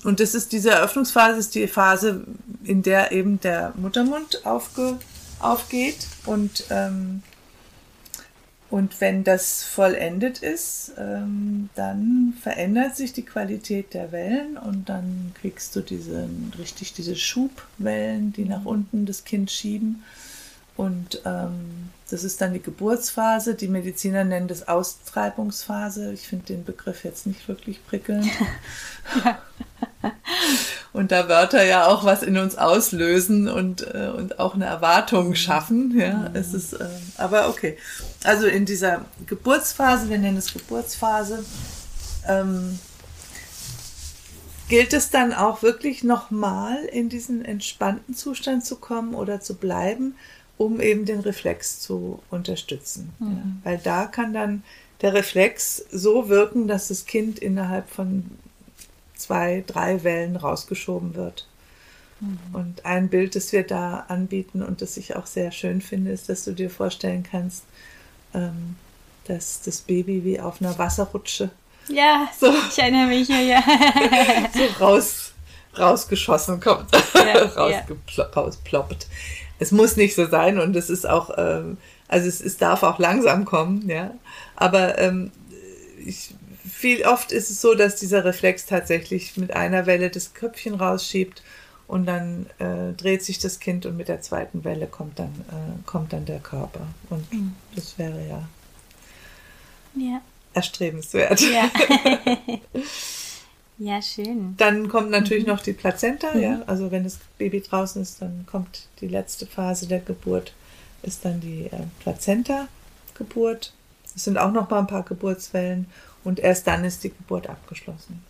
und 0.05 0.21
das 0.21 0.35
ist 0.35 0.53
diese 0.53 0.71
Eröffnungsphase, 0.71 1.39
ist 1.39 1.55
die 1.55 1.67
Phase, 1.67 2.25
in 2.63 2.83
der 2.83 3.11
eben 3.11 3.41
der 3.41 3.73
Muttermund 3.77 4.45
aufge, 4.45 4.99
aufgeht. 5.41 6.07
Und, 6.27 6.65
ähm, 6.69 7.23
und 8.69 9.01
wenn 9.01 9.25
das 9.25 9.65
vollendet 9.65 10.41
ist, 10.41 10.93
ähm, 10.99 11.71
dann 11.75 12.35
verändert 12.43 12.97
sich 12.97 13.15
die 13.15 13.25
Qualität 13.25 13.95
der 13.95 14.13
Wellen 14.13 14.59
und 14.59 14.91
dann 14.91 15.33
kriegst 15.41 15.75
du 15.75 15.81
diese, 15.81 16.29
richtig 16.59 16.93
diese 16.93 17.17
Schubwellen, 17.17 18.33
die 18.35 18.45
nach 18.45 18.67
unten 18.67 19.07
das 19.07 19.25
Kind 19.25 19.51
schieben. 19.51 20.05
Und 20.77 21.23
ähm, 21.25 21.91
das 22.15 22.23
ist 22.23 22.41
dann 22.41 22.53
die 22.53 22.63
Geburtsphase. 22.63 23.57
Die 23.57 23.67
Mediziner 23.67 24.23
nennen 24.23 24.47
das 24.47 24.69
Austreibungsphase. 24.69 26.13
Ich 26.13 26.29
finde 26.29 26.47
den 26.47 26.65
Begriff 26.65 27.03
jetzt 27.03 27.27
nicht 27.27 27.49
wirklich 27.49 27.85
prickelnd. 27.85 28.31
und 30.93 31.11
da 31.11 31.29
Wörter 31.29 31.65
ja 31.65 31.89
auch 31.89 32.05
was 32.05 32.23
in 32.23 32.39
uns 32.39 32.57
auslösen 32.57 33.49
und, 33.49 33.83
äh, 33.93 34.13
und 34.17 34.39
auch 34.39 34.55
eine 34.55 34.67
Erwartung 34.67 35.35
schaffen. 35.35 35.99
Ja, 35.99 36.29
mhm. 36.29 36.37
es 36.37 36.55
ist, 36.55 36.75
äh, 36.75 36.87
aber 37.17 37.49
okay. 37.49 37.77
Also 38.23 38.47
in 38.47 38.65
dieser 38.65 39.05
Geburtsphase, 39.27 40.09
wir 40.09 40.19
nennen 40.19 40.37
es 40.37 40.53
Geburtsphase, 40.53 41.45
ähm, 42.29 42.79
gilt 44.69 44.93
es 44.93 45.11
dann 45.11 45.33
auch 45.33 45.65
wirklich 45.65 46.05
nochmal 46.05 46.85
in 46.85 47.09
diesen 47.09 47.45
entspannten 47.45 48.15
Zustand 48.15 48.65
zu 48.65 48.77
kommen 48.77 49.17
oder 49.17 49.41
zu 49.41 49.57
bleiben, 49.57 50.15
um 50.57 50.81
eben 50.81 51.05
den 51.05 51.21
Reflex 51.21 51.81
zu 51.81 52.23
unterstützen. 52.31 53.13
Mhm. 53.19 53.61
Ja, 53.65 53.71
weil 53.71 53.79
da 53.79 54.07
kann 54.07 54.33
dann 54.33 54.63
der 55.01 55.15
Reflex 55.15 55.85
so 55.91 56.29
wirken, 56.29 56.69
dass 56.69 56.89
das 56.89 57.07
Kind 57.07 57.39
innerhalb 57.39 57.89
von 57.91 58.31
zwei, 59.15 59.65
drei 59.67 60.03
Wellen 60.05 60.37
rausgeschoben 60.37 61.15
wird. 61.15 61.47
Mhm. 62.21 62.39
Und 62.53 62.87
ein 62.87 63.09
Bild, 63.09 63.35
das 63.35 63.53
wir 63.53 63.65
da 63.65 64.05
anbieten 64.09 64.63
und 64.63 64.81
das 64.81 64.97
ich 64.97 65.17
auch 65.17 65.27
sehr 65.27 65.51
schön 65.51 65.81
finde, 65.81 66.13
ist, 66.13 66.29
dass 66.29 66.45
du 66.45 66.53
dir 66.53 66.71
vorstellen 66.71 67.23
kannst, 67.23 67.65
ähm, 68.33 68.77
dass 69.27 69.63
das 69.63 69.81
Baby 69.81 70.25
wie 70.25 70.41
auf 70.41 70.61
einer 70.61 70.79
Wasserrutsche 70.79 71.51
ja, 71.89 72.29
so, 72.39 72.53
ich 72.71 72.79
erinnere 72.79 73.07
mich, 73.09 73.29
ja, 73.29 73.41
ja. 73.41 73.63
so 74.55 74.85
raus, 74.85 75.33
rausgeschossen 75.79 76.61
kommt, 76.61 76.89
ja, 77.15 77.45
rausploppt. 78.37 79.07
Es 79.59 79.73
muss 79.73 79.97
nicht 79.97 80.15
so 80.15 80.27
sein 80.27 80.59
und 80.59 80.75
es 80.77 80.91
ist 80.91 81.09
auch, 81.09 81.31
ähm, 81.37 81.79
also 82.09 82.29
es, 82.29 82.41
es 82.41 82.57
darf 82.57 82.83
auch 82.83 82.99
langsam 82.99 83.45
kommen, 83.45 83.89
ja. 83.89 84.13
Aber 84.57 84.99
ähm, 84.99 85.31
ich, 86.05 86.35
viel 86.69 87.05
oft 87.05 87.33
ist 87.33 87.51
es 87.51 87.61
so, 87.61 87.75
dass 87.75 87.97
dieser 87.97 88.25
Reflex 88.25 88.67
tatsächlich 88.67 89.37
mit 89.37 89.55
einer 89.55 89.87
Welle 89.87 90.11
das 90.11 90.35
Köpfchen 90.35 90.75
rausschiebt 90.75 91.43
und 91.87 92.07
dann 92.07 92.47
äh, 92.59 92.93
dreht 92.97 93.23
sich 93.23 93.39
das 93.39 93.61
Kind 93.61 93.87
und 93.87 93.97
mit 93.97 94.09
der 94.09 94.21
zweiten 94.23 94.65
Welle 94.65 94.87
kommt 94.87 95.19
dann, 95.19 95.45
äh, 95.49 95.87
kommt 95.87 96.13
dann 96.13 96.25
der 96.25 96.41
Körper. 96.41 96.87
Und 97.11 97.33
mhm. 97.33 97.55
das 97.75 97.99
wäre 97.99 98.27
ja, 98.29 98.49
ja. 99.95 100.21
erstrebenswert. 100.55 101.41
Ja. 101.41 101.71
ja, 103.79 104.01
schön. 104.01 104.55
Dann 104.57 104.89
kommt 104.89 105.11
natürlich 105.11 105.45
mhm. 105.45 105.53
noch 105.53 105.61
die 105.61 105.73
Plazenta, 105.73 106.35
mhm. 106.35 106.41
ja. 106.41 106.63
Also 106.67 106.91
wenn 106.91 107.05
das 107.05 107.19
Baby 107.39 107.61
draußen 107.61 108.01
ist, 108.01 108.23
dann 108.23 108.47
kommt 108.47 108.89
die 109.01 109.09
letzte 109.09 109.47
Phase 109.47 109.87
der 109.87 110.01
Geburt, 110.01 110.55
ist 111.03 111.25
dann 111.25 111.41
die 111.41 111.67
äh, 111.67 111.87
Plazenta-Geburt. 112.01 113.73
Es 114.15 114.25
sind 114.25 114.39
auch 114.39 114.53
noch 114.53 114.71
mal 114.71 114.79
ein 114.79 114.87
paar 114.87 115.03
Geburtswellen 115.03 115.87
und 116.23 116.39
erst 116.39 116.67
dann 116.67 116.85
ist 116.85 117.03
die 117.03 117.11
Geburt 117.11 117.49
abgeschlossen. 117.49 118.23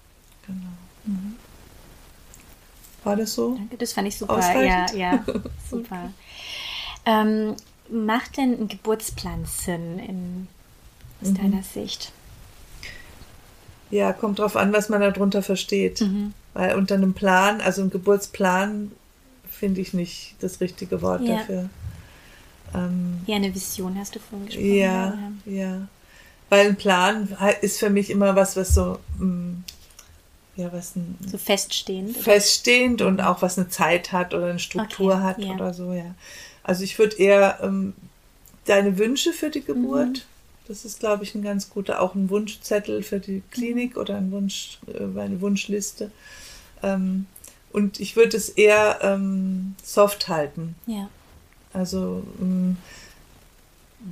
Genau. 0.47 0.59
Mhm. 1.05 1.36
War 3.05 3.16
das 3.16 3.34
so? 3.34 3.55
Danke, 3.55 3.76
das 3.76 3.92
fand 3.92 4.09
ich 4.09 4.16
super. 4.16 4.40
Ja, 4.64 4.86
ja, 4.95 5.24
super. 5.70 6.11
ähm, 7.05 7.55
macht 7.90 8.38
denn 8.38 8.61
ein 8.61 8.68
Geburtsplan 8.68 9.45
Sinn 9.45 9.99
in, 9.99 10.49
aus 11.20 11.28
mhm. 11.28 11.34
deiner 11.34 11.62
Sicht? 11.62 12.12
Ja, 13.95 14.12
kommt 14.12 14.40
drauf 14.40 14.57
an, 14.57 14.72
was 14.72 14.88
man 14.88 15.01
darunter 15.01 15.40
versteht. 15.40 16.01
Mhm. 16.01 16.34
Weil 16.53 16.74
unter 16.74 16.97
einem 16.97 17.14
Plan, 17.14 17.61
also 17.61 17.80
ein 17.80 17.90
Geburtsplan, 17.90 18.90
finde 19.49 19.80
ich 19.80 19.95
nicht 19.95 20.34
das 20.40 20.61
richtige 20.61 21.01
Wort 21.01 21.22
ja. 21.22 21.36
dafür. 21.36 21.70
Ähm, 22.74 23.20
ja, 23.26 23.36
eine 23.36 23.55
Vision 23.55 23.97
hast 23.97 24.16
du 24.16 24.18
vorhin 24.18 24.47
gesprochen. 24.47 24.74
Ja, 24.74 25.18
ja, 25.47 25.53
ja. 25.53 25.88
Weil 26.49 26.66
ein 26.66 26.76
Plan 26.76 27.28
ist 27.61 27.78
für 27.78 27.88
mich 27.88 28.11
immer 28.11 28.34
was, 28.34 28.57
was 28.57 28.74
so, 28.74 28.99
mm, 29.18 29.62
ja, 30.57 30.72
was 30.72 30.97
ein, 30.97 31.16
so 31.24 31.38
feststehend. 31.38 32.16
Feststehend 32.16 33.01
und 33.01 33.20
auch 33.20 33.42
was 33.42 33.59
eine 33.59 33.68
Zeit 33.68 34.11
hat 34.11 34.34
oder 34.34 34.47
eine 34.47 34.59
Struktur 34.59 35.14
okay, 35.14 35.22
hat 35.22 35.38
ja. 35.38 35.53
oder 35.53 35.72
so, 35.72 35.92
ja. 35.92 36.16
Also 36.64 36.82
ich 36.82 36.99
würde 36.99 37.16
eher 37.16 37.61
ähm, 37.62 37.95
deine 38.64 38.99
Wünsche 38.99 39.32
für 39.32 39.51
die 39.51 39.62
Geburt, 39.62 40.09
mhm. 40.09 40.34
Das 40.67 40.85
ist, 40.85 41.01
glaube 41.01 41.25
ich, 41.25 41.35
ein 41.35 41.43
ganz 41.43 41.71
guter, 41.71 42.01
auch 42.01 42.15
ein 42.15 42.31
Wunschzettel 42.31 43.03
für 43.03 43.19
die 43.21 43.43
Klinik 43.51 43.97
mhm. 43.97 44.01
oder 44.01 44.17
ein 44.17 44.33
Wunsch, 44.33 44.79
äh, 44.87 45.19
eine 45.19 45.41
Wunschliste. 45.41 46.11
Ähm, 46.83 47.27
und 47.73 48.01
ich 48.01 48.17
würde 48.17 48.37
es 48.37 48.51
eher 48.51 48.99
ähm, 49.03 49.75
soft 49.83 50.29
halten. 50.29 50.77
Ja. 50.87 51.09
Also 51.73 52.23
ähm, 52.41 52.77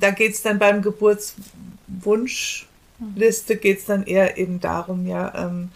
da 0.00 0.10
geht 0.10 0.32
es 0.32 0.42
dann 0.42 0.58
beim 0.58 0.82
Geburtswunschliste 0.82 3.56
geht 3.56 3.78
es 3.78 3.84
dann 3.86 4.04
eher 4.04 4.36
eben 4.36 4.60
darum, 4.60 5.06
ja, 5.06 5.46
ähm, 5.46 5.70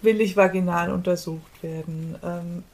will 0.00 0.20
ich 0.20 0.36
vaginal 0.36 0.90
untersucht 0.90 1.62
werden? 1.62 2.16
Ähm, 2.22 2.64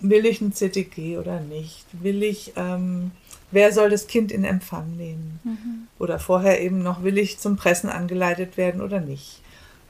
will 0.00 0.26
ich 0.26 0.40
ein 0.40 0.52
CTG 0.52 1.18
oder 1.18 1.40
nicht? 1.40 1.86
Will 1.92 2.22
ich, 2.22 2.52
ähm, 2.56 3.10
wer 3.50 3.72
soll 3.72 3.90
das 3.90 4.06
Kind 4.06 4.32
in 4.32 4.44
Empfang 4.44 4.96
nehmen? 4.96 5.40
Mhm. 5.44 5.88
Oder 5.98 6.18
vorher 6.18 6.60
eben 6.60 6.82
noch, 6.82 7.02
will 7.02 7.18
ich 7.18 7.38
zum 7.38 7.56
Pressen 7.56 7.90
angeleitet 7.90 8.56
werden 8.56 8.80
oder 8.80 9.00
nicht? 9.00 9.40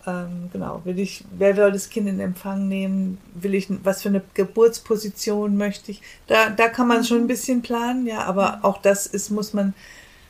Ähm, 0.06 0.48
genau, 0.52 0.80
will 0.84 0.98
ich, 0.98 1.24
wer 1.36 1.54
soll 1.54 1.72
das 1.72 1.90
Kind 1.90 2.08
in 2.08 2.20
Empfang 2.20 2.68
nehmen? 2.68 3.18
Will 3.34 3.54
ich, 3.54 3.68
was 3.82 4.02
für 4.02 4.08
eine 4.08 4.22
Geburtsposition 4.34 5.56
möchte 5.56 5.90
ich? 5.90 6.00
Da, 6.26 6.50
da 6.50 6.68
kann 6.68 6.88
man 6.88 7.04
schon 7.04 7.18
ein 7.18 7.22
mhm. 7.24 7.28
bisschen 7.28 7.62
planen, 7.62 8.06
ja, 8.06 8.24
aber 8.24 8.58
mhm. 8.58 8.64
auch 8.64 8.78
das 8.80 9.06
ist, 9.06 9.30
muss 9.30 9.52
man, 9.52 9.74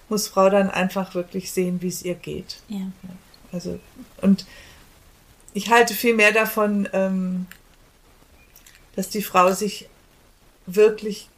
muss 0.08 0.28
Frau 0.28 0.50
dann 0.50 0.70
einfach 0.70 1.14
wirklich 1.14 1.52
sehen, 1.52 1.80
wie 1.82 1.88
es 1.88 2.02
ihr 2.02 2.14
geht. 2.14 2.60
Ja. 2.68 2.80
Also, 3.52 3.78
und 4.20 4.46
ich 5.54 5.70
halte 5.70 5.94
viel 5.94 6.14
mehr 6.14 6.32
davon, 6.32 6.88
ähm, 6.92 7.46
dass 8.96 9.08
die 9.10 9.22
Frau 9.22 9.52
sich 9.52 9.88
wirklich 10.66 11.28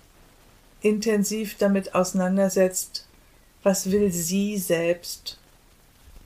intensiv 0.81 1.57
damit 1.59 1.95
auseinandersetzt, 1.95 3.07
was 3.63 3.91
will 3.91 4.11
sie 4.11 4.59
selbst, 4.59 5.39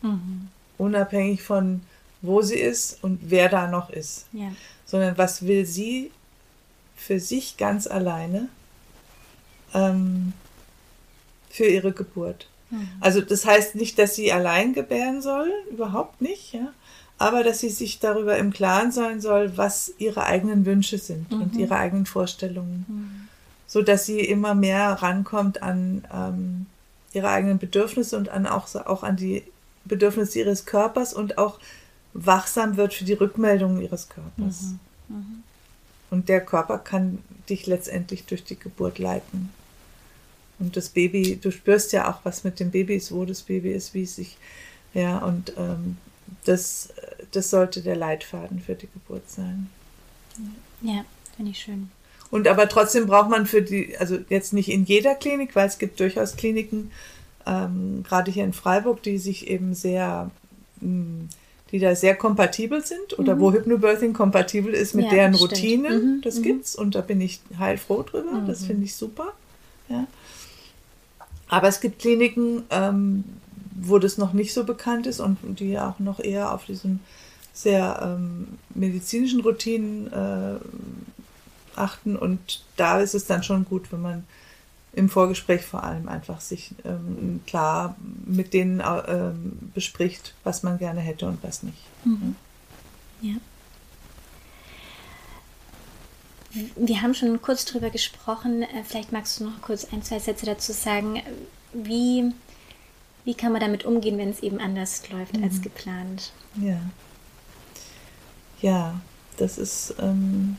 mhm. 0.03 0.49
unabhängig 0.79 1.43
von 1.43 1.83
wo 2.23 2.41
sie 2.41 2.59
ist 2.59 3.03
und 3.05 3.19
wer 3.23 3.49
da 3.49 3.67
noch 3.67 3.91
ist, 3.91 4.27
ja. 4.33 4.51
sondern 4.87 5.19
was 5.19 5.47
will 5.47 5.67
sie 5.67 6.11
für 6.97 7.21
sich 7.21 7.59
ganz 7.59 7.87
alleine 7.87 8.49
ähm, 9.75 10.33
für 11.51 11.67
ihre 11.67 11.93
Geburt. 11.93 12.49
Mhm. 12.71 12.89
Also 13.01 13.21
das 13.21 13.45
heißt 13.45 13.75
nicht, 13.75 13.99
dass 13.99 14.15
sie 14.15 14.33
allein 14.33 14.73
gebären 14.73 15.21
soll, 15.21 15.53
überhaupt 15.71 16.23
nicht, 16.23 16.55
ja, 16.55 16.73
aber 17.19 17.45
dass 17.45 17.61
sie 17.61 17.69
sich 17.69 18.01
darüber 18.01 18.39
im 18.39 18.53
Klaren 18.53 18.91
sein 18.91 19.21
soll, 19.21 19.57
was 19.57 19.93
ihre 19.99 20.25
eigenen 20.25 20.65
Wünsche 20.67 20.99
sind 20.99 21.31
mhm. 21.31 21.43
und 21.43 21.57
ihre 21.57 21.77
eigenen 21.77 22.07
Vorstellungen, 22.07 22.87
mhm. 22.89 23.24
So 23.75 23.83
dass 23.83 24.07
sie 24.07 24.21
immer 24.21 24.55
mehr 24.55 24.91
rankommt 25.03 25.61
an 25.61 26.05
ähm, 26.15 26.67
ihre 27.13 27.29
eigenen 27.29 27.59
Bedürfnisse 27.59 28.17
und 28.17 28.29
an 28.29 28.47
auch, 28.47 28.73
auch 28.73 29.03
an 29.03 29.17
die 29.17 29.43
Bedürfnisse 29.85 30.39
ihres 30.39 30.65
Körpers 30.65 31.13
und 31.13 31.39
auch 31.39 31.59
wachsam 32.13 32.77
wird 32.77 32.95
für 32.95 33.05
die 33.05 33.15
Rückmeldungen 33.15 33.83
ihres 33.83 34.09
Körpers. 34.09 34.63
Mhm. 35.09 35.17
Mhm. 35.17 35.43
Und 36.13 36.29
der 36.29 36.41
Körper 36.41 36.79
kann 36.79 37.19
dich 37.49 37.67
letztendlich 37.67 38.27
durch 38.27 38.45
die 38.45 38.57
Geburt 38.57 39.01
leiten. 39.01 39.51
Und 40.61 40.77
das 40.77 40.89
Baby, 40.89 41.41
du 41.43 41.51
spürst 41.51 41.93
ja 41.93 42.09
auch, 42.09 42.21
was 42.23 42.45
mit 42.45 42.61
dem 42.61 42.71
Baby 42.71 42.95
ist, 42.95 43.11
wo 43.11 43.25
das 43.25 43.43
Baby 43.43 43.73
ist, 43.73 43.93
wie 43.93 44.05
es 44.05 44.15
sich, 44.15 44.37
ja, 44.93 45.19
und 45.19 45.53
ähm, 45.57 45.97
das, 46.45 46.91
das 47.33 47.51
sollte 47.51 47.83
der 47.83 47.97
Leitfaden 47.97 48.61
für 48.61 48.77
die 48.77 48.87
Geburt 48.87 49.29
sein. 49.29 49.69
Ja, 50.81 51.05
finde 51.35 51.51
ich 51.51 51.59
schön. 51.59 51.91
Und 52.31 52.49
aber 52.49 52.69
trotzdem 52.69 53.07
braucht 53.07 53.31
man 53.31 53.47
für 53.47 53.63
die, 53.63 53.97
also 53.99 54.19
jetzt 54.29 54.53
nicht 54.53 54.71
in 54.71 54.85
jeder 54.85 55.15
Klinik, 55.15 55.55
weil 55.55 55.69
es 55.69 55.79
gibt 55.79 56.01
durchaus 56.01 56.37
Kliniken, 56.37 56.91
ähm, 57.47 58.03
gerade 58.03 58.31
hier 58.31 58.45
in 58.45 58.53
Freiburg, 58.53 59.03
die 59.03 59.19
sich 59.19 59.49
eben 59.49 59.75
sehr 59.75 60.31
mh, 60.81 60.89
hm, 60.89 61.29
die 61.75 61.81
da 61.81 61.97
sehr 61.97 62.15
kompatibel 62.15 62.85
sind 62.85 63.19
oder 63.19 63.35
mhm. 63.35 63.41
wo 63.41 63.53
Hypnobirthing 63.53 64.13
kompatibel 64.13 64.73
ist 64.73 64.95
mit 64.95 65.07
ja, 65.07 65.11
deren 65.11 65.35
Routinen. 65.35 66.19
Mhm. 66.19 66.21
Das 66.23 66.37
mhm. 66.39 66.43
gibt's 66.43 66.77
und 66.77 66.95
da 66.95 67.01
bin 67.01 67.21
ich 67.21 67.41
heilfroh 67.59 68.05
drüber. 68.05 68.45
Das 68.47 68.61
mhm. 68.61 68.67
finde 68.67 68.85
ich 68.85 68.95
super. 68.95 69.33
Ja. 69.89 70.07
Aber 71.49 71.67
es 71.67 71.81
gibt 71.81 71.99
Kliniken, 71.99 72.63
ähm, 72.71 73.25
wo 73.75 73.99
das 73.99 74.19
noch 74.19 74.35
nicht 74.35 74.55
so 74.55 74.63
bekannt 74.63 75.09
ist 75.09 75.19
und 75.19 75.39
die 75.59 75.77
auch 75.77 75.99
noch 75.99 76.21
eher 76.21 76.55
auf 76.55 76.65
diesen 76.65 77.01
sehr 77.53 78.01
ähm, 78.05 78.59
medizinischen 78.75 79.41
Routinen 79.41 80.13
äh, 80.13 80.59
achten. 81.77 82.17
Und 82.17 82.65
da 82.77 83.01
ist 83.01 83.15
es 83.15 83.27
dann 83.27 83.43
schon 83.43 83.65
gut, 83.65 83.93
wenn 83.93 84.03
man 84.03 84.25
im 84.93 85.09
Vorgespräch 85.09 85.63
vor 85.63 85.83
allem 85.83 86.09
einfach 86.09 86.41
sich 86.41 86.75
ähm, 86.85 87.41
klar 87.47 87.97
mit 88.25 88.53
denen 88.53 88.83
ähm, 89.09 89.71
bespricht, 89.75 90.35
was 90.45 90.63
man 90.63 90.79
gerne 90.79 91.01
hätte 91.01 91.27
und 91.27 91.43
was 91.43 91.63
nicht. 91.63 91.83
Mhm. 92.05 92.37
Ja. 93.21 93.35
Wir 96.77 97.03
haben 97.03 97.15
schon 97.15 97.43
kurz 97.43 97.65
drüber 97.65 97.91
gesprochen. 97.91 98.63
Äh, 98.63 98.85
vielleicht 98.85 99.11
magst 99.11 99.41
du 99.41 99.45
noch 99.45 99.61
kurz 99.63 99.87
ein, 99.93 100.03
zwei 100.03 100.21
Sätze 100.21 100.47
dazu 100.47 100.73
sagen. 100.73 101.21
Wie, 101.73 102.33
wie 103.25 103.35
kann 103.35 103.51
man 103.51 103.61
damit 103.61 103.85
umgehen, 103.85 104.19
wenn 104.19 104.31
es 104.31 104.41
eben 104.41 104.61
anders 104.61 105.09
läuft 105.11 105.37
mhm. 105.37 105.45
als 105.45 105.61
geplant? 105.61 106.33
Ja. 106.57 106.79
Ja. 108.61 109.01
das 109.37 109.59
ist, 109.59 109.95
ähm, 109.99 110.57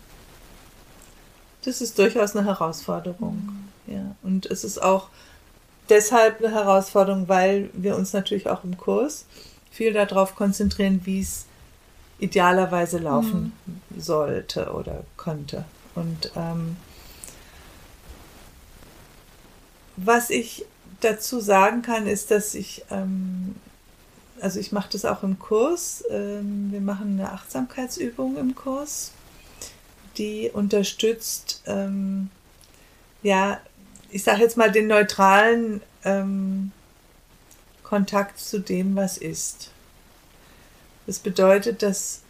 das 1.66 1.82
ist 1.82 1.98
durchaus 2.00 2.36
eine 2.36 2.46
Herausforderung. 2.46 3.70
Mhm. 3.88 3.94
Ja. 3.94 4.16
Und 4.24 4.46
es 4.46 4.64
ist 4.64 4.82
auch 4.82 5.10
deshalb 5.90 6.40
eine 6.40 6.54
Herausforderung, 6.54 7.28
weil 7.28 7.70
wir 7.74 7.96
uns 7.96 8.14
natürlich 8.14 8.50
auch 8.50 8.64
im 8.64 8.78
Kurs 8.78 9.26
viel 9.72 9.94
darauf 9.94 10.36
konzentrieren, 10.36 11.02
wie 11.04 11.22
es 11.22 11.46
idealerweise 12.20 12.98
laufen 12.98 13.52
mhm. 13.66 14.02
sollte 14.02 14.72
oder 14.72 15.04
könnte. 15.18 15.66
Und 15.96 16.32
ähm, 16.36 16.78
was 19.98 20.30
ich 20.30 20.66
dazu 21.02 21.40
sagen 21.40 21.82
kann, 21.82 22.08
ist, 22.08 22.32
dass 22.32 22.56
ich, 22.56 22.86
ähm, 22.90 23.56
also 24.42 24.60
ich 24.60 24.72
mache 24.72 24.90
das 24.92 25.06
auch 25.06 25.24
im 25.24 25.40
Kurs. 25.40 26.04
Ähm, 26.10 26.72
wir 26.72 26.82
machen 26.82 27.20
eine 27.20 27.32
Achtsamkeitsübung 27.32 28.38
im 28.38 28.56
Kurs, 28.56 29.12
die 30.18 30.50
unterstützt, 30.52 31.62
ähm, 31.66 32.30
ja, 33.24 33.60
ich 34.10 34.24
sage 34.24 34.42
jetzt 34.42 34.58
mal 34.58 34.72
den 34.72 34.88
neutralen 34.88 35.82
ähm, 36.04 36.72
Kontakt 37.84 38.40
zu 38.40 38.60
dem, 38.60 38.96
was 38.96 39.18
ist. 39.18 39.72
Das 41.06 41.20
bedeutet, 41.20 41.82
dass 41.82 42.22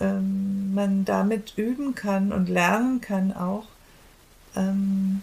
ähm, 0.00 0.74
man 0.74 1.04
damit 1.04 1.54
üben 1.56 1.94
kann 1.94 2.32
und 2.32 2.48
lernen 2.48 3.00
kann 3.00 3.32
auch, 3.32 3.64
ähm, 4.56 5.22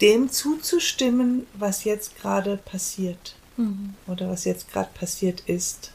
dem 0.00 0.30
zuzustimmen, 0.30 1.46
was 1.54 1.84
jetzt 1.84 2.16
gerade 2.18 2.56
passiert 2.56 3.34
mhm. 3.56 3.94
oder 4.06 4.30
was 4.30 4.44
jetzt 4.44 4.70
gerade 4.70 4.90
passiert 4.94 5.40
ist. 5.46 5.92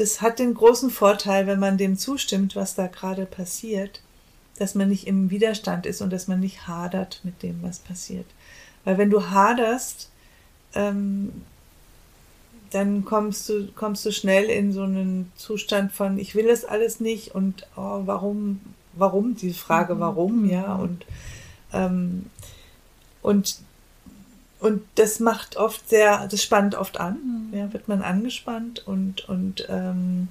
Das 0.00 0.22
hat 0.22 0.38
den 0.38 0.54
großen 0.54 0.88
Vorteil, 0.88 1.46
wenn 1.46 1.58
man 1.58 1.76
dem 1.76 1.98
zustimmt, 1.98 2.56
was 2.56 2.74
da 2.74 2.86
gerade 2.86 3.26
passiert, 3.26 4.00
dass 4.58 4.74
man 4.74 4.88
nicht 4.88 5.06
im 5.06 5.28
Widerstand 5.28 5.84
ist 5.84 6.00
und 6.00 6.10
dass 6.10 6.26
man 6.26 6.40
nicht 6.40 6.66
hadert 6.66 7.20
mit 7.22 7.42
dem, 7.42 7.62
was 7.62 7.80
passiert. 7.80 8.24
Weil 8.86 8.96
wenn 8.96 9.10
du 9.10 9.28
haderst, 9.28 10.08
ähm, 10.74 11.42
dann 12.70 13.04
kommst 13.04 13.46
du, 13.50 13.70
kommst 13.72 14.06
du 14.06 14.10
schnell 14.10 14.44
in 14.44 14.72
so 14.72 14.84
einen 14.84 15.30
Zustand 15.36 15.92
von, 15.92 16.18
ich 16.18 16.34
will 16.34 16.48
es 16.48 16.64
alles 16.64 17.00
nicht 17.00 17.34
und 17.34 17.66
oh, 17.76 18.00
warum, 18.06 18.62
warum, 18.94 19.34
die 19.34 19.52
Frage, 19.52 19.96
mhm. 19.96 20.00
warum, 20.00 20.48
ja, 20.48 20.76
mhm. 20.76 20.80
und, 20.80 21.06
ähm, 21.74 22.26
und, 23.20 23.58
und 24.60 24.82
das 24.94 25.20
macht 25.20 25.56
oft 25.56 25.88
sehr, 25.88 26.28
das 26.28 26.42
spannt 26.42 26.74
oft 26.74 27.00
an, 27.00 27.48
mhm. 27.50 27.58
ja, 27.58 27.72
wird 27.72 27.88
man 27.88 28.02
angespannt 28.02 28.86
und, 28.86 29.28
und 29.28 29.66
ähm, 29.68 30.28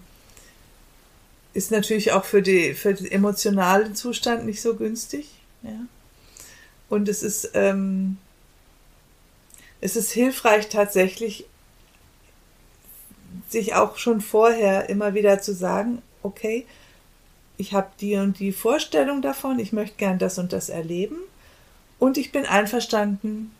ist 1.53 1.71
natürlich 1.71 2.11
auch 2.11 2.25
für, 2.25 2.43
die, 2.43 2.75
für 2.75 2.93
den 2.93 3.11
emotionalen 3.11 3.95
Zustand 3.95 4.45
nicht 4.45 4.61
so 4.61 4.75
günstig, 4.75 5.29
ja. 5.63 5.79
Und 6.89 7.07
es 7.07 7.21
ist, 7.21 7.51
ähm, 7.53 8.17
es 9.79 9.95
ist 9.95 10.11
hilfreich 10.11 10.69
tatsächlich 10.69 11.45
sich 13.47 13.75
auch 13.75 13.97
schon 13.97 14.21
vorher 14.21 14.89
immer 14.89 15.13
wieder 15.13 15.39
zu 15.39 15.53
sagen, 15.53 16.01
okay, 16.23 16.65
ich 17.57 17.73
habe 17.73 17.89
die 17.99 18.15
und 18.15 18.39
die 18.39 18.51
Vorstellung 18.51 19.21
davon, 19.21 19.59
ich 19.59 19.71
möchte 19.71 19.97
gern 19.97 20.17
das 20.17 20.39
und 20.39 20.51
das 20.51 20.69
erleben 20.69 21.17
und 21.99 22.17
ich 22.17 22.31
bin 22.31 22.45
einverstanden 22.45 23.51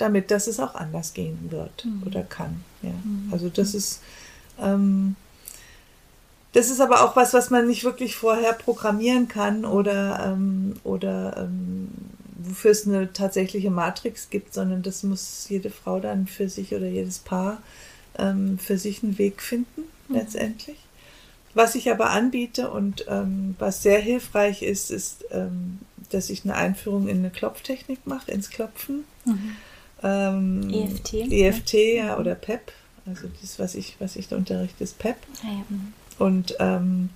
damit, 0.00 0.30
dass 0.30 0.46
es 0.46 0.60
auch 0.60 0.74
anders 0.74 1.14
gehen 1.14 1.48
wird 1.50 1.84
mhm. 1.84 2.02
oder 2.06 2.22
kann. 2.22 2.62
Ja. 2.82 2.90
Mhm. 2.90 3.28
Also 3.32 3.48
das 3.48 3.74
ist 3.74 4.00
ähm, 4.60 5.16
das 6.52 6.70
ist 6.70 6.80
aber 6.80 7.04
auch 7.04 7.14
was, 7.14 7.32
was 7.32 7.50
man 7.50 7.66
nicht 7.66 7.84
wirklich 7.84 8.16
vorher 8.16 8.52
programmieren 8.52 9.28
kann 9.28 9.64
oder, 9.64 10.32
ähm, 10.32 10.74
oder 10.82 11.36
ähm, 11.36 11.88
wofür 12.38 12.72
es 12.72 12.86
eine 12.86 13.12
tatsächliche 13.12 13.70
Matrix 13.70 14.30
gibt, 14.30 14.52
sondern 14.54 14.82
das 14.82 15.02
muss 15.04 15.46
jede 15.48 15.70
Frau 15.70 16.00
dann 16.00 16.26
für 16.26 16.48
sich 16.48 16.74
oder 16.74 16.86
jedes 16.86 17.20
Paar 17.20 17.62
ähm, 18.18 18.58
für 18.58 18.78
sich 18.78 19.02
einen 19.04 19.16
Weg 19.18 19.42
finden, 19.42 19.82
mhm. 20.08 20.16
letztendlich. 20.16 20.78
Was 21.54 21.74
ich 21.74 21.90
aber 21.90 22.10
anbiete 22.10 22.70
und 22.70 23.06
ähm, 23.08 23.54
was 23.58 23.82
sehr 23.82 24.00
hilfreich 24.00 24.62
ist, 24.62 24.90
ist, 24.90 25.24
ähm, 25.30 25.78
dass 26.10 26.30
ich 26.30 26.44
eine 26.44 26.56
Einführung 26.56 27.06
in 27.06 27.18
eine 27.18 27.30
Klopftechnik 27.30 28.06
mache, 28.06 28.30
ins 28.30 28.50
Klopfen. 28.50 29.04
Mhm. 29.24 29.56
Ähm, 30.02 30.70
EFT. 30.72 31.14
EFT, 31.30 31.74
ja, 31.96 32.18
oder 32.18 32.34
PEP. 32.34 32.72
Also 33.06 33.28
das, 33.40 33.58
was 33.58 33.74
ich, 33.74 33.96
was 33.98 34.16
ich 34.16 34.28
da 34.28 34.36
unterrichte, 34.36 34.84
ist 34.84 34.98
PEP. 34.98 35.16
Ah, 35.42 35.46
ja. 35.46 35.64
Mhm. 35.68 35.92
Und, 36.18 36.56
ähm, 36.60 37.10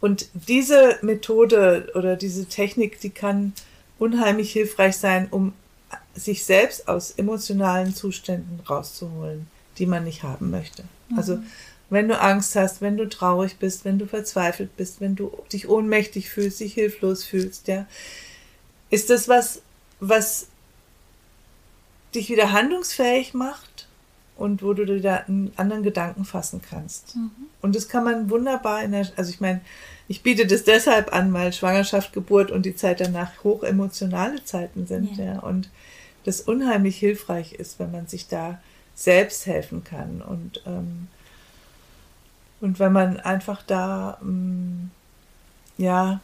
und 0.00 0.28
diese 0.32 0.98
Methode 1.02 1.90
oder 1.94 2.16
diese 2.16 2.46
Technik, 2.46 3.00
die 3.00 3.10
kann 3.10 3.52
unheimlich 3.98 4.52
hilfreich 4.52 4.96
sein, 4.96 5.28
um 5.30 5.52
sich 6.14 6.44
selbst 6.44 6.88
aus 6.88 7.12
emotionalen 7.12 7.94
Zuständen 7.94 8.60
rauszuholen, 8.68 9.46
die 9.78 9.86
man 9.86 10.04
nicht 10.04 10.22
haben 10.22 10.50
möchte. 10.50 10.84
Mhm. 11.08 11.18
Also 11.18 11.38
wenn 11.90 12.08
du 12.08 12.18
Angst 12.18 12.54
hast, 12.56 12.80
wenn 12.80 12.96
du 12.96 13.08
traurig 13.08 13.56
bist, 13.58 13.84
wenn 13.84 13.98
du 13.98 14.06
verzweifelt 14.06 14.76
bist, 14.76 15.00
wenn 15.00 15.16
du 15.16 15.32
dich 15.52 15.68
ohnmächtig 15.68 16.30
fühlst, 16.30 16.60
dich 16.60 16.74
hilflos 16.74 17.24
fühlst, 17.24 17.68
ja, 17.68 17.86
ist 18.90 19.10
das 19.10 19.28
was, 19.28 19.60
was 19.98 20.46
dich 22.14 22.28
wieder 22.28 22.52
handlungsfähig 22.52 23.34
macht 23.34 23.88
und 24.36 24.62
wo 24.62 24.72
du 24.72 24.86
wieder 24.86 25.28
einen 25.28 25.52
anderen 25.56 25.82
Gedanken 25.82 26.24
fassen 26.24 26.62
kannst. 26.62 27.16
Mhm. 27.16 27.30
Und 27.60 27.76
das 27.76 27.88
kann 27.88 28.04
man 28.04 28.30
wunderbar 28.30 28.82
in 28.82 28.92
der, 28.92 29.06
also 29.16 29.30
ich 29.30 29.40
meine, 29.40 29.60
ich 30.08 30.22
biete 30.22 30.46
das 30.46 30.64
deshalb 30.64 31.12
an, 31.12 31.32
weil 31.32 31.52
Schwangerschaft, 31.52 32.12
Geburt 32.12 32.50
und 32.50 32.64
die 32.64 32.74
Zeit 32.74 33.00
danach 33.00 33.44
hochemotionale 33.44 34.42
Zeiten 34.44 34.86
sind, 34.86 35.16
ja. 35.16 35.24
ja. 35.24 35.38
Und 35.40 35.70
das 36.24 36.40
unheimlich 36.40 36.96
hilfreich 36.96 37.52
ist, 37.52 37.78
wenn 37.78 37.92
man 37.92 38.06
sich 38.06 38.28
da 38.28 38.60
selbst 38.94 39.46
helfen 39.46 39.84
kann 39.84 40.20
und 40.20 40.62
ähm, 40.66 41.08
und 42.60 42.78
wenn 42.78 42.92
man 42.92 43.18
einfach 43.18 43.62
da 43.62 44.18
ähm, 44.20 44.90
ja 45.78 46.20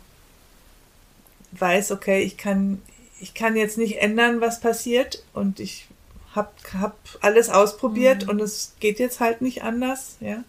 weiß, 1.52 1.92
okay, 1.92 2.22
ich 2.22 2.36
kann 2.36 2.82
ich 3.20 3.34
kann 3.34 3.56
jetzt 3.56 3.78
nicht 3.78 3.98
ändern, 3.98 4.40
was 4.40 4.60
passiert 4.60 5.22
und 5.32 5.60
ich 5.60 5.86
habe 6.34 6.50
hab 6.78 6.96
alles 7.20 7.48
ausprobiert 7.48 8.24
mhm. 8.24 8.30
und 8.30 8.40
es 8.40 8.74
geht 8.80 8.98
jetzt 8.98 9.20
halt 9.20 9.40
nicht 9.40 9.62
anders, 9.62 10.16
ja. 10.20 10.44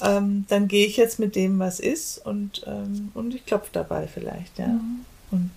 Ähm, 0.00 0.44
dann 0.48 0.68
gehe 0.68 0.86
ich 0.86 0.96
jetzt 0.96 1.18
mit 1.18 1.34
dem, 1.34 1.58
was 1.58 1.80
ist 1.80 2.24
und, 2.24 2.62
ähm, 2.66 3.10
und 3.14 3.34
ich 3.34 3.46
klopfe 3.46 3.70
dabei 3.72 4.06
vielleicht, 4.06 4.58
ja. 4.58 4.68
Mhm. 4.68 5.04
Und, 5.30 5.50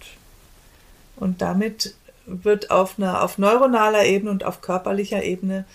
und 1.18 1.42
damit 1.42 1.96
wird 2.26 2.72
auf 2.72 2.98
einer 2.98 3.24
auf 3.24 3.38
neuronaler 3.38 4.06
Ebene 4.06 4.32
und 4.32 4.44
auf 4.44 4.62
körperlicher 4.62 5.24
Ebene 5.24 5.66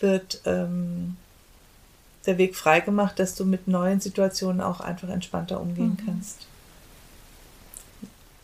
wird 0.00 0.40
ähm, 0.44 1.16
der 2.26 2.38
Weg 2.38 2.56
freigemacht, 2.56 3.18
dass 3.18 3.34
du 3.34 3.44
mit 3.44 3.68
neuen 3.68 4.00
Situationen 4.00 4.60
auch 4.60 4.80
einfach 4.80 5.08
entspannter 5.08 5.60
umgehen 5.60 5.96
mhm. 6.00 6.06
kannst. 6.06 6.46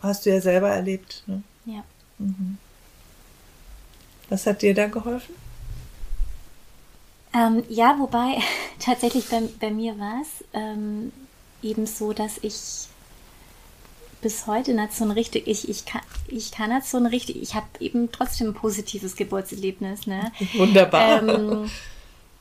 Hast 0.01 0.27
du 0.27 0.31
ja 0.31 0.41
selber 0.41 0.69
erlebt. 0.69 1.25
Ne? 1.27 1.43
Ja. 1.69 1.85
Mhm. 2.19 2.57
Was 4.31 4.47
hat 4.47 4.62
dir 4.62 4.75
da 4.75 4.87
geholfen? 4.87 5.35
Ähm, 7.35 7.62
ja, 7.69 7.97
wobei 7.99 8.39
tatsächlich 8.79 9.29
bei, 9.29 9.43
bei 9.61 9.71
mir 9.71 9.99
war 9.99 10.23
es 10.23 10.45
ähm, 10.55 11.12
eben 11.62 11.87
so, 11.87 12.12
dass 12.12 12.39
ich 12.39 12.89
bis 14.21 14.47
heute 14.47 14.75
nicht 14.75 14.95
so 14.95 15.05
ein 15.05 15.11
richtig, 15.11 15.47
ich, 15.47 15.69
ich 15.69 15.85
kann, 15.85 16.01
ich 16.27 16.51
kann 16.51 16.75
nicht 16.75 16.87
so 16.87 16.97
ein 16.97 17.07
richtig, 17.07 17.41
ich 17.41 17.55
habe 17.55 17.66
eben 17.81 18.11
trotzdem 18.11 18.49
ein 18.49 18.55
positives 18.55 19.14
Geburtserlebnis. 19.14 20.07
Ne? 20.07 20.33
Wunderbar. 20.55 21.23
Ähm, 21.23 21.71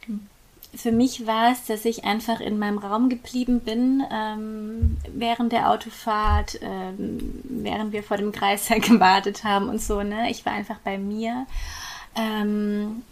für 0.76 0.91
mich 0.91 1.26
war 1.26 1.51
es, 1.51 1.65
dass 1.65 1.86
ich 1.86 2.03
einfach 2.03 2.39
in 2.39 2.59
meinem 2.59 2.78
Raum 2.78 3.09
geblieben 3.09 3.61
bin 3.61 4.03
ähm, 4.11 4.97
während 5.13 5.51
der 5.51 5.72
Autofahrt, 5.72 6.59
ähm, 6.61 7.41
während 7.43 7.93
wir 7.93 8.03
vor 8.03 8.18
dem 8.18 8.32
Kreissaal 8.32 8.80
gewartet 8.82 9.43
haben 9.43 9.70
und 9.70 9.82
so. 9.82 10.03
Ne? 10.03 10.30
Ich 10.30 10.45
war 10.45 10.53
einfach 10.53 10.80
bei 10.80 10.97
mir. 10.97 11.45
Ähm, 12.15 13.03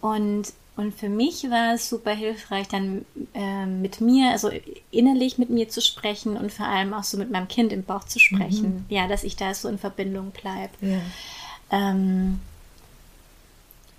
und 0.00 0.52
und 0.80 0.94
für 0.94 1.10
mich 1.10 1.44
war 1.50 1.74
es 1.74 1.90
super 1.90 2.12
hilfreich, 2.12 2.66
dann 2.68 3.04
äh, 3.34 3.66
mit 3.66 4.00
mir, 4.00 4.30
also 4.30 4.50
innerlich 4.90 5.36
mit 5.36 5.50
mir 5.50 5.68
zu 5.68 5.82
sprechen 5.82 6.38
und 6.38 6.50
vor 6.50 6.64
allem 6.64 6.94
auch 6.94 7.04
so 7.04 7.18
mit 7.18 7.30
meinem 7.30 7.48
Kind 7.48 7.70
im 7.70 7.84
Bauch 7.84 8.04
zu 8.04 8.18
sprechen. 8.18 8.76
Mhm. 8.76 8.84
Ja, 8.88 9.06
dass 9.06 9.22
ich 9.22 9.36
da 9.36 9.52
so 9.52 9.68
in 9.68 9.78
Verbindung 9.78 10.30
bleibe. 10.30 10.70
Ja. 10.80 11.00
Ähm, 11.70 12.40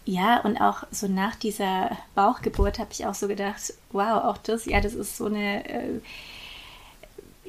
ja, 0.06 0.42
und 0.42 0.60
auch 0.60 0.84
so 0.92 1.08
nach 1.08 1.36
dieser 1.36 1.98
Bauchgeburt 2.16 2.80
habe 2.80 2.90
ich 2.92 3.06
auch 3.06 3.14
so 3.14 3.28
gedacht, 3.28 3.74
wow, 3.92 4.24
auch 4.24 4.38
das, 4.38 4.66
ja, 4.66 4.82
das 4.82 4.94
ist 4.94 5.18
so 5.18 5.26
eine, 5.26 5.70
äh, 5.70 6.02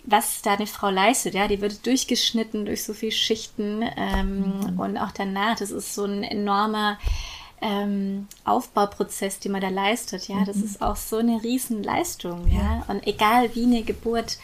was 0.05 0.43
da 0.43 0.55
eine 0.55 0.67
Frau 0.67 0.91
leistet, 0.91 1.35
ja, 1.35 1.49
die 1.49 1.61
wird 1.61 1.87
durchgeschnitten 1.87 2.67
durch 2.67 2.85
so 2.85 2.93
viele 2.93 3.13
Schichten 3.13 3.83
ähm, 3.97 4.61
mhm. 4.61 4.79
und 4.79 4.99
auch 4.99 5.13
danach, 5.13 5.57
das 5.59 5.71
ist 5.71 5.95
so 5.95 6.05
ein 6.05 6.23
enormer 6.25 6.99
ähm, 7.63 8.27
Aufbauprozess, 8.45 9.39
den 9.39 9.53
man 9.53 9.61
da 9.61 9.69
leistet, 9.69 10.29
ja, 10.29 10.37
mhm. 10.37 10.45
das 10.45 10.57
ist 10.57 10.83
auch 10.83 10.97
so 10.97 11.19
eine 11.19 11.43
Riesenleistung, 11.43 12.49
ja. 12.53 12.59
ja. 12.59 12.85
Und 12.89 13.07
egal 13.07 13.55
wie 13.55 13.65
eine 13.65 13.83
Geburt 13.83 14.39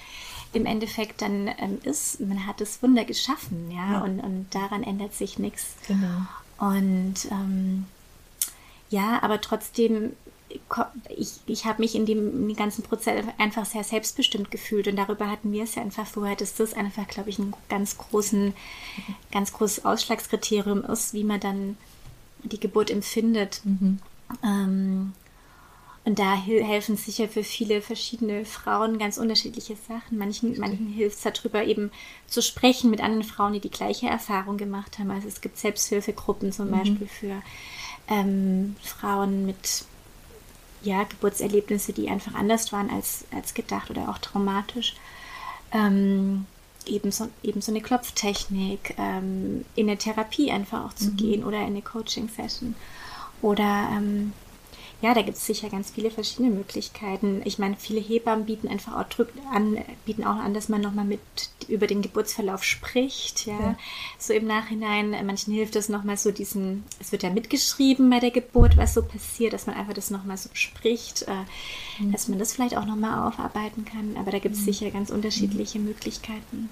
im 0.54 0.64
Endeffekt 0.64 1.20
dann 1.20 1.48
ähm, 1.58 1.78
ist, 1.82 2.20
man 2.20 2.46
hat 2.46 2.62
das 2.62 2.82
Wunder 2.82 3.04
geschaffen, 3.04 3.70
ja, 3.70 3.94
ja. 3.94 4.00
Und, 4.00 4.20
und 4.20 4.46
daran 4.52 4.82
ändert 4.82 5.14
sich 5.14 5.38
nichts. 5.38 5.74
Genau. 5.86 6.22
Und 6.58 7.26
ähm, 7.30 7.86
ja, 8.90 9.22
aber 9.22 9.40
trotzdem 9.40 10.12
ich, 11.16 11.32
ich 11.46 11.64
habe 11.64 11.82
mich 11.82 11.94
in 11.94 12.06
dem, 12.06 12.28
in 12.28 12.48
dem, 12.48 12.56
ganzen 12.56 12.82
Prozess 12.82 13.24
einfach 13.38 13.66
sehr 13.66 13.84
selbstbestimmt 13.84 14.50
gefühlt 14.50 14.88
und 14.88 14.96
darüber 14.96 15.30
hatten 15.30 15.52
wir 15.52 15.64
es 15.64 15.74
ja 15.74 15.82
einfach 15.82 16.06
vorher, 16.06 16.36
dass 16.36 16.54
das 16.54 16.74
einfach, 16.74 17.06
glaube 17.06 17.30
ich, 17.30 17.38
ein 17.38 17.52
ganz 17.68 17.98
großen, 17.98 18.54
ganz 19.30 19.52
großes 19.52 19.84
Ausschlagskriterium 19.84 20.84
ist, 20.84 21.12
wie 21.12 21.24
man 21.24 21.40
dann 21.40 21.76
die 22.44 22.60
Geburt 22.60 22.90
empfindet. 22.90 23.60
Mhm. 23.64 23.98
Ähm, 24.42 25.12
und 26.04 26.18
da 26.18 26.34
helfen 26.34 26.96
sicher 26.96 27.28
für 27.28 27.44
viele 27.44 27.82
verschiedene 27.82 28.46
Frauen 28.46 28.98
ganz 28.98 29.18
unterschiedliche 29.18 29.76
Sachen. 29.76 30.16
Manchen, 30.16 30.58
manchen 30.58 30.86
hilft 30.86 31.18
es 31.18 31.22
darüber 31.22 31.64
eben 31.64 31.90
zu 32.26 32.40
sprechen 32.40 32.88
mit 32.90 33.02
anderen 33.02 33.24
Frauen, 33.24 33.52
die 33.52 33.60
die 33.60 33.70
gleiche 33.70 34.06
Erfahrung 34.06 34.56
gemacht 34.56 34.98
haben. 34.98 35.10
Also 35.10 35.28
es 35.28 35.42
gibt 35.42 35.58
Selbsthilfegruppen 35.58 36.50
zum 36.50 36.68
mhm. 36.68 36.70
Beispiel 36.70 37.06
für 37.06 37.42
ähm, 38.08 38.76
Frauen 38.82 39.46
mit 39.46 39.84
ja, 40.82 41.04
Geburtserlebnisse, 41.04 41.92
die 41.92 42.08
einfach 42.08 42.34
anders 42.34 42.72
waren 42.72 42.90
als, 42.90 43.24
als 43.34 43.54
gedacht 43.54 43.90
oder 43.90 44.08
auch 44.08 44.18
traumatisch. 44.18 44.94
Ähm, 45.72 46.46
eben, 46.86 47.10
so, 47.10 47.28
eben 47.42 47.60
so 47.60 47.72
eine 47.72 47.80
Klopftechnik, 47.80 48.94
ähm, 48.98 49.64
in 49.74 49.88
eine 49.88 49.98
Therapie 49.98 50.50
einfach 50.50 50.84
auch 50.84 50.94
zu 50.94 51.10
mhm. 51.10 51.16
gehen 51.16 51.44
oder 51.44 51.58
in 51.58 51.66
eine 51.66 51.82
Coaching-Session. 51.82 52.74
Oder 53.42 53.88
ähm, 53.92 54.32
ja, 55.00 55.14
da 55.14 55.22
gibt 55.22 55.36
es 55.36 55.46
sicher 55.46 55.68
ganz 55.68 55.90
viele 55.90 56.10
verschiedene 56.10 56.50
Möglichkeiten. 56.50 57.40
Ich 57.44 57.60
meine, 57.60 57.76
viele 57.76 58.00
Hebammen 58.00 58.46
bieten 58.46 58.66
einfach 58.66 58.94
auch 58.94 59.26
an, 59.52 59.78
bieten 60.04 60.24
auch 60.24 60.36
an, 60.36 60.54
dass 60.54 60.68
man 60.68 60.80
nochmal 60.80 61.04
mit 61.04 61.20
über 61.68 61.86
den 61.86 62.02
Geburtsverlauf 62.02 62.64
spricht, 62.64 63.46
ja? 63.46 63.60
ja. 63.60 63.78
So 64.18 64.32
im 64.32 64.48
Nachhinein, 64.48 65.10
manchen 65.24 65.54
hilft 65.54 65.76
es 65.76 65.88
nochmal 65.88 66.16
so 66.16 66.32
diesen, 66.32 66.82
es 66.98 67.12
wird 67.12 67.22
ja 67.22 67.30
mitgeschrieben 67.30 68.10
bei 68.10 68.18
der 68.18 68.32
Geburt, 68.32 68.76
was 68.76 68.94
so 68.94 69.02
passiert, 69.02 69.52
dass 69.52 69.68
man 69.68 69.76
einfach 69.76 69.94
das 69.94 70.10
nochmal 70.10 70.36
so 70.36 70.48
spricht, 70.52 71.22
äh, 71.22 72.02
mhm. 72.02 72.10
dass 72.10 72.26
man 72.26 72.40
das 72.40 72.54
vielleicht 72.54 72.76
auch 72.76 72.86
nochmal 72.86 73.28
aufarbeiten 73.28 73.84
kann. 73.84 74.16
Aber 74.18 74.32
da 74.32 74.40
gibt 74.40 74.56
es 74.56 74.62
mhm. 74.62 74.64
sicher 74.64 74.90
ganz 74.90 75.10
unterschiedliche 75.10 75.78
mhm. 75.78 75.86
Möglichkeiten. 75.86 76.70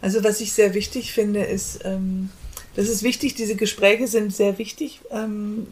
Also 0.00 0.22
was 0.22 0.40
ich 0.40 0.52
sehr 0.52 0.72
wichtig 0.74 1.12
finde, 1.12 1.42
ist, 1.42 1.80
ähm, 1.84 2.30
das 2.76 2.88
ist 2.88 3.02
wichtig, 3.02 3.34
diese 3.34 3.56
Gespräche 3.56 4.06
sind 4.06 4.32
sehr 4.32 4.58
wichtig. 4.58 5.00
Ähm, 5.10 5.66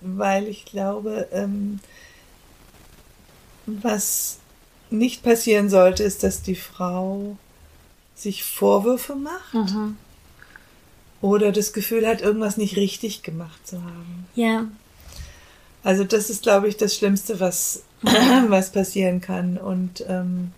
weil 0.00 0.46
ich 0.48 0.64
glaube, 0.64 1.28
ähm, 1.32 1.80
was 3.66 4.38
nicht 4.90 5.22
passieren 5.22 5.68
sollte, 5.68 6.02
ist, 6.02 6.22
dass 6.22 6.42
die 6.42 6.54
Frau 6.54 7.36
sich 8.14 8.44
Vorwürfe 8.44 9.14
macht 9.14 9.54
mhm. 9.54 9.96
oder 11.20 11.52
das 11.52 11.72
Gefühl 11.72 12.06
hat, 12.06 12.20
irgendwas 12.20 12.56
nicht 12.56 12.76
richtig 12.76 13.22
gemacht 13.22 13.66
zu 13.66 13.82
haben. 13.82 14.26
Ja. 14.34 14.66
Also 15.84 16.04
das 16.04 16.30
ist, 16.30 16.42
glaube 16.42 16.68
ich, 16.68 16.76
das 16.76 16.96
Schlimmste, 16.96 17.38
was, 17.40 17.84
was 18.02 18.72
passieren 18.72 19.20
kann. 19.20 19.56
Und 19.56 20.04
ähm, 20.08 20.52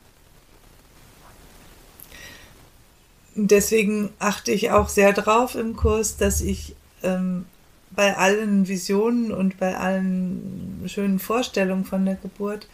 deswegen 3.35 4.11
achte 4.19 4.53
ich 4.53 4.71
auch 4.71 4.89
sehr 4.89 5.13
drauf 5.13 5.55
im 5.55 5.77
Kurs, 5.77 6.17
dass 6.17 6.41
ich 6.41 6.75
ähm, 7.03 7.45
bei 7.91 8.17
allen 8.17 8.69
Visionen 8.69 9.33
und 9.33 9.59
bei 9.59 9.77
allen 9.77 10.83
schönen 10.87 11.19
Vorstellungen 11.19 11.85
von 11.85 12.05
der 12.05 12.15
Geburt, 12.17 12.69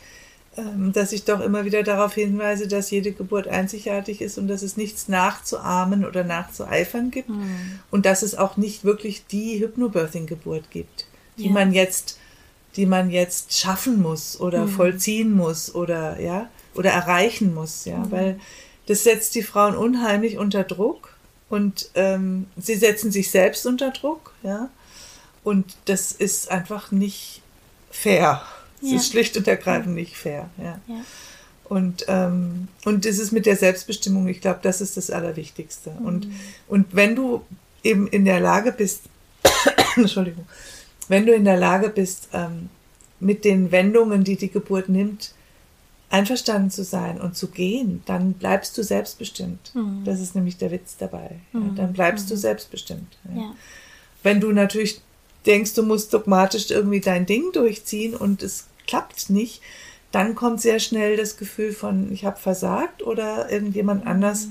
ähm, 0.56 0.92
dass 0.92 1.12
ich 1.12 1.24
doch 1.24 1.40
immer 1.40 1.64
wieder 1.64 1.82
darauf 1.82 2.14
hinweise, 2.14 2.68
dass 2.68 2.90
jede 2.90 3.12
Geburt 3.12 3.48
einzigartig 3.48 4.20
ist 4.20 4.38
und 4.38 4.48
dass 4.48 4.62
es 4.62 4.76
nichts 4.76 5.08
nachzuahmen 5.08 6.04
oder 6.04 6.24
nachzueifern 6.24 7.10
gibt 7.10 7.28
mhm. 7.28 7.80
und 7.90 8.06
dass 8.06 8.22
es 8.22 8.36
auch 8.36 8.56
nicht 8.56 8.84
wirklich 8.84 9.26
die 9.26 9.60
Hypnobirthing-Geburt 9.60 10.70
gibt, 10.70 11.06
die 11.38 11.46
ja. 11.46 11.52
man 11.52 11.72
jetzt, 11.72 12.18
die 12.76 12.86
man 12.86 13.10
jetzt 13.10 13.58
schaffen 13.58 14.00
muss 14.00 14.40
oder 14.40 14.66
mhm. 14.66 14.70
vollziehen 14.70 15.32
muss 15.32 15.74
oder 15.74 16.20
ja 16.20 16.48
oder 16.74 16.90
erreichen 16.90 17.54
muss, 17.54 17.84
ja, 17.84 17.98
mhm. 17.98 18.10
weil 18.10 18.40
das 18.86 19.04
setzt 19.04 19.34
die 19.34 19.42
Frauen 19.42 19.76
unheimlich 19.76 20.38
unter 20.38 20.64
Druck 20.64 21.16
und 21.48 21.90
ähm, 21.94 22.46
sie 22.56 22.74
setzen 22.74 23.10
sich 23.10 23.30
selbst 23.30 23.66
unter 23.66 23.90
Druck, 23.90 24.34
ja. 24.42 24.70
Und 25.46 25.76
das 25.84 26.10
ist 26.10 26.50
einfach 26.50 26.90
nicht 26.90 27.40
fair. 27.88 28.42
Es 28.82 28.90
ja. 28.90 28.96
ist 28.96 29.12
schlicht 29.12 29.36
und 29.36 29.46
ergreifend 29.46 29.94
nicht 29.94 30.16
fair. 30.16 30.50
Ja. 30.58 30.80
ja. 30.88 31.04
Und, 31.62 32.04
ähm, 32.08 32.66
und 32.84 33.04
das 33.04 33.18
ist 33.18 33.30
mit 33.30 33.46
der 33.46 33.54
Selbstbestimmung, 33.54 34.26
ich 34.26 34.40
glaube, 34.40 34.58
das 34.62 34.80
ist 34.80 34.96
das 34.96 35.08
Allerwichtigste. 35.08 35.92
Mhm. 35.92 36.04
Und, 36.04 36.28
und 36.66 36.86
wenn 36.96 37.14
du 37.14 37.42
eben 37.84 38.08
in 38.08 38.24
der 38.24 38.40
Lage 38.40 38.72
bist, 38.72 39.02
Entschuldigung, 39.96 40.46
wenn 41.06 41.26
du 41.26 41.32
in 41.32 41.44
der 41.44 41.56
Lage 41.56 41.90
bist, 41.90 42.28
ähm, 42.32 42.68
mit 43.20 43.44
den 43.44 43.70
Wendungen, 43.70 44.24
die 44.24 44.34
die 44.34 44.50
Geburt 44.50 44.88
nimmt, 44.88 45.32
einverstanden 46.10 46.72
zu 46.72 46.82
sein 46.82 47.20
und 47.20 47.36
zu 47.36 47.46
gehen, 47.46 48.02
dann 48.06 48.32
bleibst 48.32 48.76
du 48.76 48.82
selbstbestimmt. 48.82 49.76
Mhm. 49.76 50.02
Das 50.04 50.20
ist 50.20 50.34
nämlich 50.34 50.56
der 50.56 50.72
Witz 50.72 50.96
dabei. 50.98 51.36
Mhm. 51.52 51.62
Ja, 51.62 51.72
dann 51.76 51.92
bleibst 51.92 52.30
du 52.30 52.34
mhm. 52.34 52.40
selbstbestimmt. 52.40 53.16
Wenn 54.24 54.40
du 54.40 54.50
natürlich 54.50 55.02
denkst, 55.46 55.74
du 55.74 55.82
musst 55.82 56.12
dogmatisch 56.12 56.70
irgendwie 56.70 57.00
dein 57.00 57.26
Ding 57.26 57.52
durchziehen 57.52 58.14
und 58.14 58.42
es 58.42 58.66
klappt 58.86 59.30
nicht, 59.30 59.62
dann 60.12 60.34
kommt 60.34 60.60
sehr 60.60 60.78
schnell 60.78 61.16
das 61.16 61.36
Gefühl 61.36 61.72
von, 61.72 62.12
ich 62.12 62.24
habe 62.24 62.38
versagt 62.38 63.02
oder 63.02 63.50
irgendjemand 63.50 64.04
mhm. 64.04 64.10
anders 64.10 64.48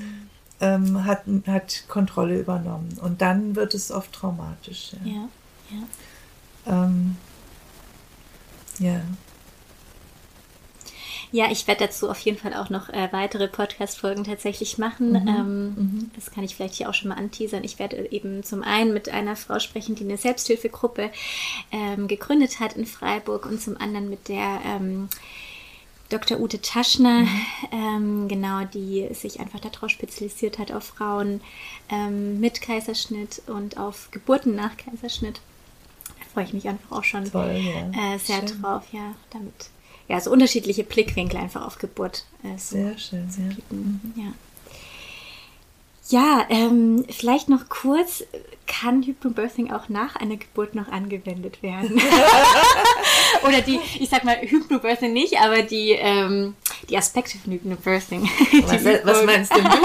ähm, 0.61 1.05
hat, 1.05 1.23
hat 1.47 1.83
Kontrolle 1.87 2.39
übernommen. 2.39 2.97
Und 3.01 3.21
dann 3.21 3.55
wird 3.55 3.73
es 3.73 3.91
oft 3.91 4.13
traumatisch. 4.13 4.91
Ja, 5.03 5.11
ja. 5.11 5.29
Ja. 5.71 6.85
Ähm, 6.85 7.17
ja. 8.79 9.01
Ja, 11.35 11.51
ich 11.51 11.67
werde 11.67 11.87
dazu 11.87 12.09
auf 12.09 12.19
jeden 12.19 12.37
Fall 12.37 12.53
auch 12.53 12.69
noch 12.69 12.87
äh, 12.87 13.09
weitere 13.11 13.49
Podcast-Folgen 13.49 14.23
tatsächlich 14.23 14.77
machen. 14.77 15.09
Mhm. 15.09 15.27
Ähm, 15.27 15.65
mhm. 15.65 16.11
Das 16.15 16.31
kann 16.31 16.45
ich 16.45 16.55
vielleicht 16.55 16.75
hier 16.75 16.87
auch 16.87 16.93
schon 16.93 17.09
mal 17.09 17.17
anteasern. 17.17 17.65
Ich 17.65 17.77
werde 17.77 18.09
eben 18.09 18.41
zum 18.43 18.63
einen 18.63 18.93
mit 18.93 19.09
einer 19.09 19.35
Frau 19.35 19.59
sprechen, 19.59 19.95
die 19.95 20.05
eine 20.05 20.15
Selbsthilfegruppe 20.15 21.11
ähm, 21.73 22.07
gegründet 22.07 22.61
hat 22.61 22.77
in 22.77 22.85
Freiburg 22.85 23.47
und 23.47 23.61
zum 23.61 23.75
anderen 23.75 24.09
mit 24.09 24.29
der 24.29 24.61
ähm, 24.65 25.09
Dr. 26.07 26.39
Ute 26.39 26.61
Taschner, 26.61 27.23
mhm. 27.23 27.41
ähm, 27.73 28.27
genau, 28.29 28.63
die 28.63 29.13
sich 29.13 29.41
einfach 29.41 29.59
darauf 29.59 29.89
spezialisiert 29.89 30.57
hat 30.57 30.71
auf 30.71 30.85
Frauen 30.85 31.41
ähm, 31.89 32.39
mit 32.39 32.61
Kaiserschnitt 32.61 33.41
und 33.47 33.75
auf 33.75 34.07
Geburten 34.11 34.55
nach 34.55 34.77
Kaiserschnitt. 34.77 35.41
Da 36.07 36.25
freue 36.33 36.45
ich 36.45 36.53
mich 36.53 36.69
einfach 36.69 36.97
auch 36.97 37.03
schon 37.03 37.29
Toll, 37.29 37.59
ja. 37.59 38.13
äh, 38.15 38.19
sehr 38.19 38.47
Schön. 38.47 38.61
drauf, 38.61 38.83
ja, 38.93 39.15
damit 39.31 39.74
ja, 40.07 40.19
so 40.19 40.31
unterschiedliche 40.31 40.83
Blickwinkel 40.83 41.39
einfach 41.39 41.65
auf 41.65 41.77
Geburt 41.79 42.25
äh, 42.43 42.57
so 42.57 42.75
sehr 42.75 42.97
schön, 42.97 43.29
sehr. 43.29 43.55
Mhm. 43.69 44.13
Ja. 44.15 44.33
Ja, 46.07 46.45
ähm, 46.49 47.03
vielleicht 47.09 47.49
noch 47.49 47.67
kurz, 47.67 48.23
kann 48.67 49.01
Hypnobirthing 49.03 49.71
auch 49.71 49.89
nach 49.89 50.15
einer 50.15 50.37
Geburt 50.37 50.75
noch 50.75 50.87
angewendet 50.87 51.63
werden? 51.63 51.99
Oder 53.47 53.61
die, 53.61 53.79
ich 53.99 54.09
sag 54.09 54.23
mal, 54.23 54.37
Hypnobirthing 54.39 55.13
nicht, 55.13 55.39
aber 55.39 55.63
die, 55.63 55.91
ähm, 55.91 56.55
die 56.89 56.97
Aspekte 56.97 57.39
von 57.39 57.53
Hypnobirthing. 57.53 58.21
Was, 58.67 58.85
was 59.03 59.25
meinst 59.25 59.55
denn 59.55 59.63
du? 59.63 59.69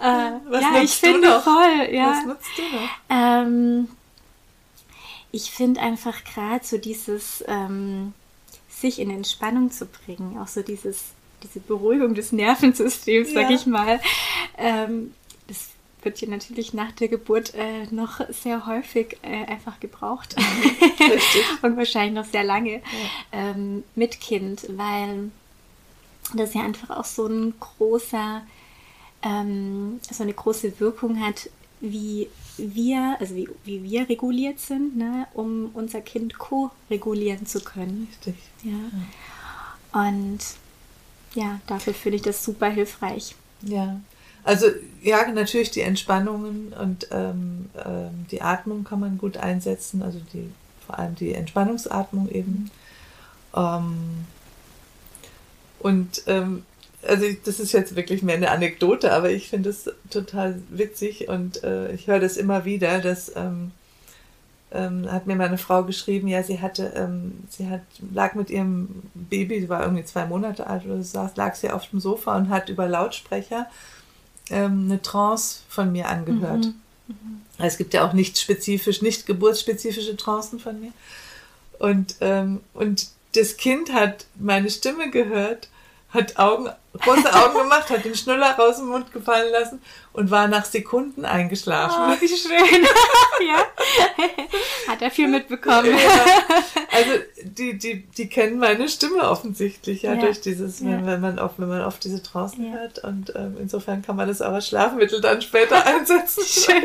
äh, 0.00 0.32
was 0.48 0.62
ja, 0.62 0.82
ich 0.82 0.92
finde 0.92 1.28
noch? 1.28 1.42
voll, 1.42 1.88
ja. 1.90 2.10
Was 2.10 2.26
nutzt 2.26 2.50
du 2.56 2.62
noch? 2.62 2.88
Ähm, 3.10 3.88
ich 5.30 5.50
finde 5.50 5.80
einfach 5.80 6.24
gerade 6.24 6.64
so 6.64 6.78
dieses, 6.78 7.44
ähm, 7.48 8.14
sich 8.82 8.98
in 8.98 9.10
Entspannung 9.10 9.70
zu 9.70 9.86
bringen, 9.86 10.38
auch 10.38 10.48
so 10.48 10.60
dieses, 10.60 11.12
diese 11.42 11.60
Beruhigung 11.60 12.14
des 12.14 12.32
Nervensystems, 12.32 13.32
ja. 13.32 13.42
sag 13.42 13.50
ich 13.50 13.64
mal. 13.64 14.00
Ähm, 14.58 15.14
das 15.48 15.70
wird 16.02 16.18
hier 16.18 16.28
natürlich 16.28 16.74
nach 16.74 16.92
der 16.92 17.08
Geburt 17.08 17.54
äh, 17.54 17.86
noch 17.90 18.20
sehr 18.30 18.66
häufig 18.66 19.16
äh, 19.22 19.46
einfach 19.46 19.80
gebraucht. 19.80 20.36
Und 21.62 21.76
wahrscheinlich 21.76 22.14
noch 22.14 22.30
sehr 22.30 22.44
lange 22.44 22.74
ja. 22.74 22.80
ähm, 23.32 23.84
mit 23.94 24.20
Kind, 24.20 24.66
weil 24.76 25.30
das 26.34 26.54
ja 26.54 26.62
einfach 26.62 26.90
auch 26.90 27.04
so 27.04 27.26
ein 27.26 27.54
großer, 27.58 28.42
ähm, 29.22 30.00
so 30.10 30.22
eine 30.22 30.34
große 30.34 30.78
Wirkung 30.80 31.20
hat, 31.20 31.48
wie 31.80 32.28
wir, 32.58 33.16
also 33.20 33.34
wie, 33.34 33.48
wie 33.64 33.82
wir 33.82 34.08
reguliert 34.08 34.60
sind, 34.60 34.96
ne, 34.96 35.26
um 35.34 35.70
unser 35.74 36.00
Kind 36.00 36.38
co-regulieren 36.38 37.46
zu 37.46 37.60
können. 37.60 38.08
Richtig. 38.10 38.34
Ja. 38.62 40.00
Und 40.06 40.38
ja, 41.34 41.60
dafür 41.66 41.94
finde 41.94 42.16
ich 42.16 42.22
das 42.22 42.44
super 42.44 42.68
hilfreich. 42.68 43.34
Ja. 43.62 44.00
Also 44.44 44.66
ja, 45.02 45.30
natürlich 45.30 45.70
die 45.70 45.82
Entspannungen 45.82 46.72
und 46.72 47.08
ähm, 47.12 47.70
ähm, 47.84 48.26
die 48.30 48.42
Atmung 48.42 48.84
kann 48.84 49.00
man 49.00 49.18
gut 49.18 49.36
einsetzen, 49.36 50.02
also 50.02 50.20
die, 50.32 50.50
vor 50.84 50.98
allem 50.98 51.14
die 51.14 51.32
Entspannungsatmung 51.32 52.28
eben. 52.28 52.70
Ähm, 53.54 54.26
und 55.78 56.22
ähm, 56.26 56.64
also 57.06 57.26
das 57.44 57.60
ist 57.60 57.72
jetzt 57.72 57.96
wirklich 57.96 58.22
mehr 58.22 58.36
eine 58.36 58.50
Anekdote, 58.50 59.12
aber 59.12 59.30
ich 59.30 59.48
finde 59.48 59.70
es 59.70 59.90
total 60.10 60.60
witzig 60.70 61.28
und 61.28 61.62
äh, 61.64 61.92
ich 61.92 62.06
höre 62.06 62.20
das 62.20 62.36
immer 62.36 62.64
wieder, 62.64 63.00
dass 63.00 63.34
ähm, 63.34 63.72
ähm, 64.72 65.10
hat 65.10 65.26
mir 65.26 65.36
meine 65.36 65.58
Frau 65.58 65.84
geschrieben, 65.84 66.28
ja, 66.28 66.42
sie 66.42 66.60
hatte, 66.60 66.92
ähm, 66.96 67.44
sie 67.50 67.68
hat, 67.68 67.82
lag 68.12 68.34
mit 68.34 68.50
ihrem 68.50 69.02
Baby, 69.14 69.60
sie 69.60 69.68
war 69.68 69.82
irgendwie 69.82 70.04
zwei 70.04 70.26
Monate 70.26 70.66
alt 70.66 70.84
oder 70.86 71.02
so, 71.02 71.28
lag 71.34 71.54
sie 71.54 71.70
auf 71.70 71.88
dem 71.90 72.00
Sofa 72.00 72.36
und 72.36 72.48
hat 72.48 72.68
über 72.68 72.88
Lautsprecher 72.88 73.66
ähm, 74.50 74.86
eine 74.86 75.02
Trance 75.02 75.60
von 75.68 75.92
mir 75.92 76.08
angehört. 76.08 76.64
Mhm. 76.64 76.74
Mhm. 77.08 77.42
Es 77.58 77.76
gibt 77.76 77.94
ja 77.94 78.06
auch 78.06 78.12
nicht 78.12 78.38
spezifisch, 78.38 79.02
nicht 79.02 79.26
geburtsspezifische 79.26 80.16
Trancen 80.16 80.58
von 80.58 80.80
mir. 80.80 80.92
Und, 81.78 82.16
ähm, 82.20 82.60
und 82.74 83.08
das 83.34 83.56
Kind 83.56 83.92
hat 83.92 84.26
meine 84.38 84.70
Stimme 84.70 85.10
gehört, 85.10 85.68
hat 86.10 86.38
Augen 86.38 86.70
große 87.00 87.34
Augen 87.34 87.58
gemacht, 87.58 87.90
hat 87.90 88.04
den 88.04 88.14
Schnuller 88.14 88.52
raus 88.52 88.76
dem 88.76 88.86
Mund 88.88 89.10
gefallen 89.12 89.50
lassen 89.50 89.80
und 90.12 90.30
war 90.30 90.46
nach 90.46 90.66
Sekunden 90.66 91.24
eingeschlafen. 91.24 91.96
Oh, 91.98 92.14
wie 92.20 92.28
schön. 92.28 92.52
ja. 93.46 93.64
Hat 94.88 95.00
er 95.00 95.10
viel 95.10 95.28
mitbekommen. 95.28 95.86
Ja. 95.86 95.96
Also 96.94 97.12
die, 97.42 97.78
die, 97.78 98.06
die 98.06 98.28
kennen 98.28 98.58
meine 98.58 98.86
Stimme 98.86 99.22
offensichtlich, 99.22 100.02
ja, 100.02 100.12
ja. 100.12 100.20
durch 100.20 100.42
dieses, 100.42 100.80
ja. 100.80 100.88
Wenn, 100.88 101.06
wenn, 101.06 101.22
man 101.22 101.38
oft, 101.38 101.58
wenn 101.58 101.68
man 101.68 101.80
oft 101.80 102.04
diese 102.04 102.20
draußen 102.20 102.70
hört. 102.70 103.02
Und 103.02 103.32
ähm, 103.34 103.56
insofern 103.58 104.02
kann 104.02 104.16
man 104.16 104.28
das 104.28 104.42
auch 104.42 104.52
als 104.52 104.68
Schlafmittel 104.68 105.22
dann 105.22 105.40
später 105.40 105.86
einsetzen. 105.86 106.44
schön. 106.44 106.84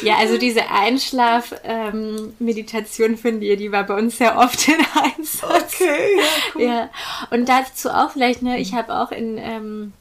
ja, 0.00 0.16
also 0.16 0.38
diese 0.38 0.70
Einschlaf-Meditation 0.70 3.10
ähm, 3.10 3.18
finde 3.18 3.44
ich, 3.44 3.58
die 3.58 3.70
war 3.70 3.84
bei 3.84 3.98
uns 3.98 4.16
sehr 4.16 4.38
oft 4.38 4.66
in 4.66 4.78
Einsatz. 4.94 5.74
Okay, 5.74 6.16
ja, 6.16 6.24
cool. 6.54 6.62
Ja. 6.62 6.88
Und 7.28 7.50
dazu 7.50 7.90
auch 7.90 8.12
vielleicht, 8.12 8.40
ne, 8.40 8.58
ich 8.58 8.72
habe 8.72 8.85
habe 8.86 9.00
auch 9.00 9.12
in, 9.12 9.38
ähm, 9.38 9.92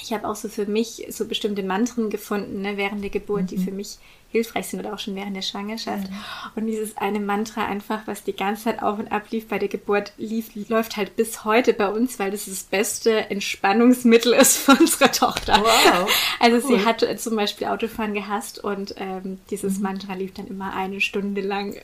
ich 0.00 0.12
habe 0.12 0.28
auch 0.28 0.36
so 0.36 0.48
für 0.48 0.66
mich 0.66 1.06
so 1.10 1.26
bestimmte 1.26 1.62
Mantren 1.62 2.10
gefunden, 2.10 2.62
ne, 2.62 2.76
während 2.76 3.02
der 3.02 3.10
Geburt, 3.10 3.42
mhm. 3.42 3.46
die 3.46 3.58
für 3.58 3.72
mich 3.72 3.98
hilfreich 4.32 4.66
sind 4.66 4.80
oder 4.80 4.94
auch 4.94 4.98
schon 4.98 5.14
während 5.14 5.36
der 5.36 5.42
Schwangerschaft. 5.42 6.10
Mhm. 6.10 6.16
Und 6.56 6.66
dieses 6.66 6.96
eine 6.96 7.20
Mantra 7.20 7.66
einfach, 7.66 8.00
was 8.06 8.24
die 8.24 8.34
ganze 8.34 8.64
Zeit 8.64 8.82
auf 8.82 8.98
und 8.98 9.12
ab 9.12 9.26
lief 9.30 9.48
bei 9.48 9.58
der 9.58 9.68
Geburt, 9.68 10.12
lief, 10.16 10.50
läuft 10.68 10.96
halt 10.96 11.16
bis 11.16 11.44
heute 11.44 11.74
bei 11.74 11.88
uns, 11.88 12.18
weil 12.18 12.30
das 12.30 12.46
das 12.46 12.64
beste 12.64 13.30
Entspannungsmittel 13.30 14.32
ist 14.32 14.56
für 14.56 14.72
unsere 14.72 15.10
Tochter. 15.10 15.62
Wow. 15.62 16.10
Also 16.40 16.66
cool. 16.66 16.78
sie 16.78 16.84
hat 16.84 17.20
zum 17.20 17.36
Beispiel 17.36 17.68
Autofahren 17.68 18.14
gehasst 18.14 18.62
und 18.62 18.94
ähm, 18.98 19.38
dieses 19.50 19.76
mhm. 19.76 19.82
Mantra 19.82 20.14
lief 20.14 20.32
dann 20.32 20.46
immer 20.46 20.74
eine 20.74 21.00
Stunde 21.00 21.42
lang 21.42 21.74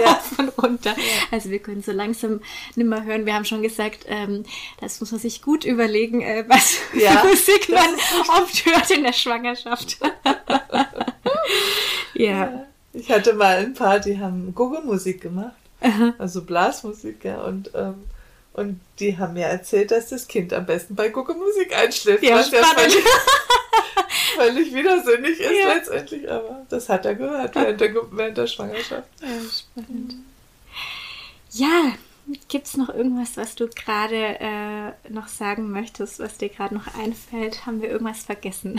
ja. 0.00 0.14
von 0.36 0.48
runter. 0.48 0.90
Ja. 0.96 1.04
Also 1.30 1.50
wir 1.50 1.60
können 1.60 1.82
so 1.82 1.92
langsam 1.92 2.40
nimmer 2.74 3.04
hören. 3.04 3.26
Wir 3.26 3.34
haben 3.34 3.44
schon 3.44 3.62
gesagt, 3.62 4.04
ähm, 4.08 4.44
das 4.80 5.00
muss 5.00 5.12
man 5.12 5.20
sich 5.20 5.42
gut 5.42 5.64
überlegen, 5.64 6.22
äh, 6.22 6.44
was 6.48 6.78
ja, 6.94 7.24
Musik 7.28 7.68
man 7.68 7.94
oft 8.42 8.66
hört 8.66 8.90
in 8.90 9.04
der 9.04 9.12
Schwangerschaft. 9.12 9.98
ja. 12.14 12.64
Ich 12.92 13.10
hatte 13.10 13.34
mal 13.34 13.58
ein 13.58 13.74
paar, 13.74 14.00
die 14.00 14.18
haben 14.18 14.54
Gogo-Musik 14.54 15.20
gemacht. 15.20 15.56
Aha. 15.80 16.14
Also 16.18 16.42
Blasmusik, 16.42 17.24
ja. 17.24 17.42
Und, 17.42 17.70
ähm, 17.74 18.06
und 18.54 18.80
die 18.98 19.18
haben 19.18 19.34
mir 19.34 19.46
erzählt, 19.46 19.90
dass 19.90 20.08
das 20.08 20.26
Kind 20.26 20.52
am 20.52 20.66
besten 20.66 20.94
bei 20.94 21.08
Gogo-Musik 21.08 21.76
einschläft. 21.76 22.22
Ja, 22.24 22.36
was 22.36 22.50
ja 22.50 22.62
völlig, 22.64 23.04
völlig 24.36 24.74
widersinnig 24.74 25.38
ist 25.38 25.52
ja. 25.62 25.74
letztendlich, 25.74 26.30
aber 26.30 26.66
das 26.68 26.88
hat 26.88 27.04
er 27.04 27.14
gehört 27.14 27.54
während 27.54 27.80
der, 27.80 27.94
während 28.10 28.38
der 28.38 28.46
Schwangerschaft. 28.46 29.08
Ja, 29.20 29.28
spannend. 29.50 30.14
Ja, 31.52 31.92
Gibt 32.48 32.66
es 32.66 32.76
noch 32.76 32.90
irgendwas, 32.90 33.38
was 33.38 33.54
du 33.54 33.68
gerade 33.68 34.38
äh, 34.38 35.10
noch 35.10 35.28
sagen 35.28 35.70
möchtest, 35.70 36.18
was 36.18 36.36
dir 36.36 36.50
gerade 36.50 36.74
noch 36.74 36.94
einfällt? 36.98 37.64
Haben 37.64 37.80
wir 37.80 37.88
irgendwas 37.88 38.22
vergessen? 38.22 38.78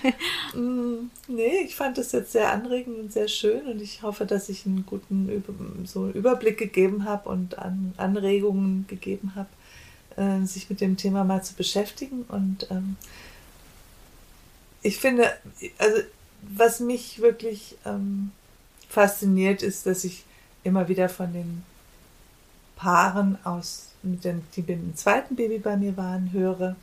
mm, 0.54 1.10
nee, 1.26 1.58
ich 1.64 1.74
fand 1.74 1.98
es 1.98 2.12
jetzt 2.12 2.32
sehr 2.32 2.52
anregend 2.52 2.98
und 2.98 3.12
sehr 3.12 3.26
schön 3.26 3.66
und 3.66 3.82
ich 3.82 4.02
hoffe, 4.02 4.26
dass 4.26 4.48
ich 4.48 4.64
einen 4.64 4.86
guten 4.86 5.28
Über 5.28 5.52
so 5.84 6.08
Überblick 6.08 6.56
gegeben 6.56 7.04
habe 7.04 7.28
und 7.28 7.58
an 7.58 7.94
Anregungen 7.96 8.86
gegeben 8.86 9.32
habe, 9.34 9.48
äh, 10.16 10.46
sich 10.46 10.70
mit 10.70 10.80
dem 10.80 10.96
Thema 10.96 11.24
mal 11.24 11.42
zu 11.42 11.54
beschäftigen. 11.54 12.24
Und 12.28 12.68
ähm, 12.70 12.96
ich 14.82 14.98
finde, 14.98 15.32
also 15.78 16.00
was 16.42 16.78
mich 16.78 17.20
wirklich 17.20 17.76
ähm, 17.84 18.30
fasziniert, 18.88 19.64
ist, 19.64 19.86
dass 19.86 20.04
ich 20.04 20.24
immer 20.62 20.88
wieder 20.88 21.08
von 21.08 21.32
den 21.32 21.64
Paaren 22.76 23.38
aus, 23.44 23.88
mit 24.02 24.24
dem, 24.24 24.42
die 24.54 24.60
mit 24.60 24.70
dem 24.70 24.96
zweiten 24.96 25.36
Baby 25.36 25.58
bei 25.58 25.76
mir 25.76 25.96
waren, 25.96 26.32
höre, 26.32 26.76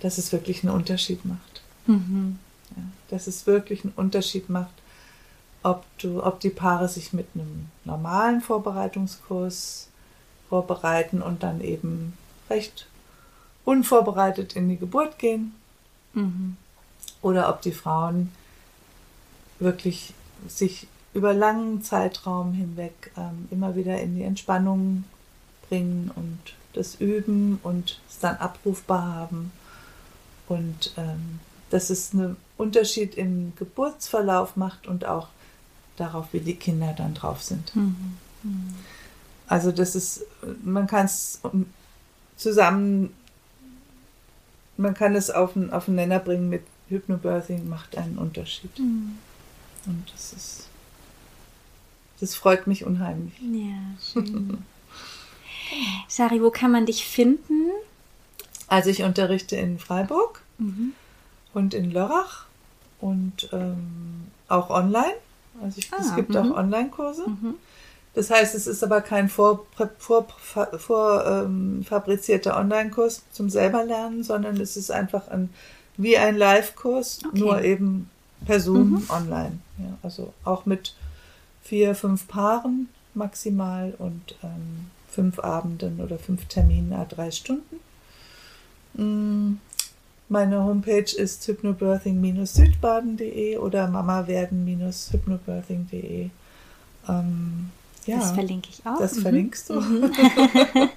dass 0.00 0.18
es 0.18 0.32
wirklich 0.32 0.62
einen 0.64 0.74
Unterschied 0.74 1.24
macht. 1.24 1.62
Mhm. 1.86 2.38
Ja, 2.76 2.82
dass 3.08 3.26
es 3.26 3.46
wirklich 3.46 3.84
einen 3.84 3.92
Unterschied 3.96 4.48
macht, 4.48 4.74
ob, 5.62 5.84
du, 5.98 6.22
ob 6.22 6.40
die 6.40 6.50
Paare 6.50 6.88
sich 6.88 7.12
mit 7.12 7.28
einem 7.34 7.68
normalen 7.84 8.40
Vorbereitungskurs 8.40 9.88
vorbereiten 10.48 11.22
und 11.22 11.42
dann 11.42 11.60
eben 11.60 12.14
recht 12.50 12.86
unvorbereitet 13.64 14.54
in 14.54 14.68
die 14.68 14.76
Geburt 14.76 15.18
gehen. 15.18 15.54
Mhm. 16.14 16.56
Oder 17.20 17.48
ob 17.48 17.62
die 17.62 17.72
Frauen 17.72 18.32
wirklich 19.60 20.12
sich 20.48 20.88
über 21.14 21.34
langen 21.34 21.82
Zeitraum 21.82 22.52
hinweg 22.52 23.12
ähm, 23.16 23.48
immer 23.50 23.76
wieder 23.76 24.00
in 24.00 24.16
die 24.16 24.22
Entspannung 24.22 25.04
bringen 25.68 26.10
und 26.14 26.38
das 26.72 26.94
üben 26.96 27.58
und 27.62 28.00
es 28.08 28.18
dann 28.18 28.36
abrufbar 28.36 29.14
haben. 29.14 29.52
Und 30.48 30.94
ähm, 30.96 31.40
dass 31.70 31.90
es 31.90 32.12
einen 32.12 32.36
Unterschied 32.56 33.14
im 33.14 33.52
Geburtsverlauf 33.56 34.56
macht 34.56 34.86
und 34.86 35.04
auch 35.04 35.28
darauf, 35.96 36.32
wie 36.32 36.40
die 36.40 36.54
Kinder 36.54 36.94
dann 36.96 37.14
drauf 37.14 37.42
sind. 37.42 37.74
Mhm. 37.76 38.16
Mhm. 38.42 38.74
Also 39.46 39.72
das 39.72 39.94
ist, 39.94 40.24
man 40.62 40.86
kann 40.86 41.06
es 41.06 41.40
zusammen, 42.36 43.14
man 44.76 44.94
kann 44.94 45.14
es 45.14 45.30
auf 45.30 45.56
einen, 45.56 45.70
auf 45.72 45.88
einen 45.88 45.96
Nenner 45.96 46.18
bringen 46.18 46.48
mit 46.48 46.62
Hypnobirthing 46.88 47.68
macht 47.68 47.96
einen 47.96 48.18
Unterschied. 48.18 48.78
Mhm. 48.78 49.18
Und 49.86 50.12
das 50.12 50.32
ist 50.32 50.68
das 52.22 52.36
freut 52.36 52.68
mich 52.68 52.86
unheimlich. 52.86 53.34
Ja, 53.40 53.74
schön. 54.00 54.58
Shari, 56.08 56.40
wo 56.40 56.50
kann 56.50 56.70
man 56.70 56.86
dich 56.86 57.04
finden? 57.04 57.70
Also 58.68 58.90
ich 58.90 59.02
unterrichte 59.02 59.56
in 59.56 59.80
Freiburg 59.80 60.40
mhm. 60.58 60.92
und 61.52 61.74
in 61.74 61.90
Lörrach 61.90 62.46
und 63.00 63.48
ähm, 63.52 64.28
auch 64.46 64.70
online. 64.70 65.16
Also 65.64 65.78
ich, 65.78 65.92
ah, 65.92 65.96
es 65.98 66.14
gibt 66.14 66.36
auch 66.36 66.44
mhm. 66.44 66.52
Online-Kurse. 66.52 67.28
Mhm. 67.28 67.54
Das 68.14 68.30
heißt, 68.30 68.54
es 68.54 68.68
ist 68.68 68.84
aber 68.84 69.00
kein 69.00 69.28
vorfabrizierter 69.28 70.78
vor, 70.78 71.26
ähm, 71.26 71.84
Online-Kurs 71.84 73.24
zum 73.32 73.50
selber 73.50 73.84
lernen, 73.84 74.22
sondern 74.22 74.60
es 74.60 74.76
ist 74.76 74.92
einfach 74.92 75.26
ein, 75.26 75.50
wie 75.96 76.16
ein 76.16 76.36
Live-Kurs, 76.36 77.18
okay. 77.26 77.36
nur 77.36 77.62
eben 77.62 78.08
per 78.46 78.60
Zoom 78.60 78.90
mhm. 78.90 79.06
online. 79.08 79.58
Ja, 79.78 79.98
also 80.04 80.32
auch 80.44 80.66
mit 80.66 80.94
vier, 81.62 81.94
fünf 81.94 82.26
Paaren 82.28 82.88
maximal 83.14 83.94
und 83.98 84.36
ähm, 84.42 84.90
fünf 85.10 85.38
Abenden 85.38 86.00
oder 86.00 86.18
fünf 86.18 86.46
Termine, 86.46 86.98
a 86.98 87.04
drei 87.04 87.30
Stunden. 87.30 87.78
Mm, 88.94 89.58
meine 90.28 90.64
Homepage 90.64 91.14
ist 91.16 91.46
hypnobirthing-südbaden.de 91.46 93.58
oder 93.58 93.86
mamawerden-hypnobirthing.de. 93.88 96.30
Ähm, 97.08 97.70
ja, 98.06 98.18
das 98.18 98.32
verlinke 98.32 98.70
ich 98.70 98.84
auch. 98.86 98.98
Das 98.98 99.16
mhm. 99.16 99.22
verlinkst 99.22 99.70
du. 99.70 99.80
Mhm. 99.80 100.10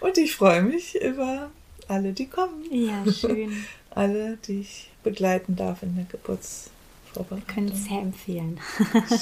und 0.00 0.18
ich 0.18 0.34
freue 0.34 0.62
mich 0.62 1.00
über 1.00 1.50
alle, 1.88 2.12
die 2.12 2.26
kommen. 2.26 2.64
Ja, 2.70 3.10
schön. 3.12 3.52
alle, 3.90 4.38
die 4.48 4.60
ich 4.60 4.90
begleiten 5.02 5.56
darf 5.56 5.82
in 5.82 5.96
der 5.96 6.06
Geburts- 6.06 6.70
wir 7.16 7.40
können 7.46 7.68
es 7.68 7.84
sehr 7.84 8.00
empfehlen. 8.00 8.60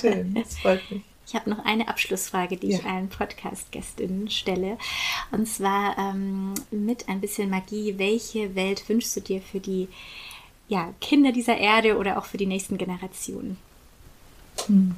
Schön, 0.01 0.35
das 0.35 0.59
freut 0.59 0.91
mich. 0.91 1.03
Ich 1.25 1.37
habe 1.37 1.49
noch 1.49 1.65
eine 1.65 1.89
Abschlussfrage, 1.89 2.57
die 2.57 2.69
ja. 2.69 2.79
ich 2.79 2.85
allen 2.85 3.09
Podcast-Gästinnen 3.09 4.29
stelle. 4.29 4.77
Und 5.31 5.47
zwar 5.47 5.97
ähm, 5.97 6.53
mit 6.71 7.09
ein 7.09 7.21
bisschen 7.21 7.49
Magie. 7.49 7.95
Welche 7.97 8.55
Welt 8.55 8.87
wünschst 8.89 9.17
du 9.17 9.21
dir 9.21 9.41
für 9.41 9.61
die 9.61 9.89
ja, 10.69 10.93
Kinder 11.01 11.33
dieser 11.33 11.57
Erde 11.57 11.97
oder 11.97 12.19
auch 12.19 12.27
für 12.27 12.39
die 12.39 12.47
nächsten 12.47 12.77
Generationen? 12.77 13.57
Hm. 14.67 14.97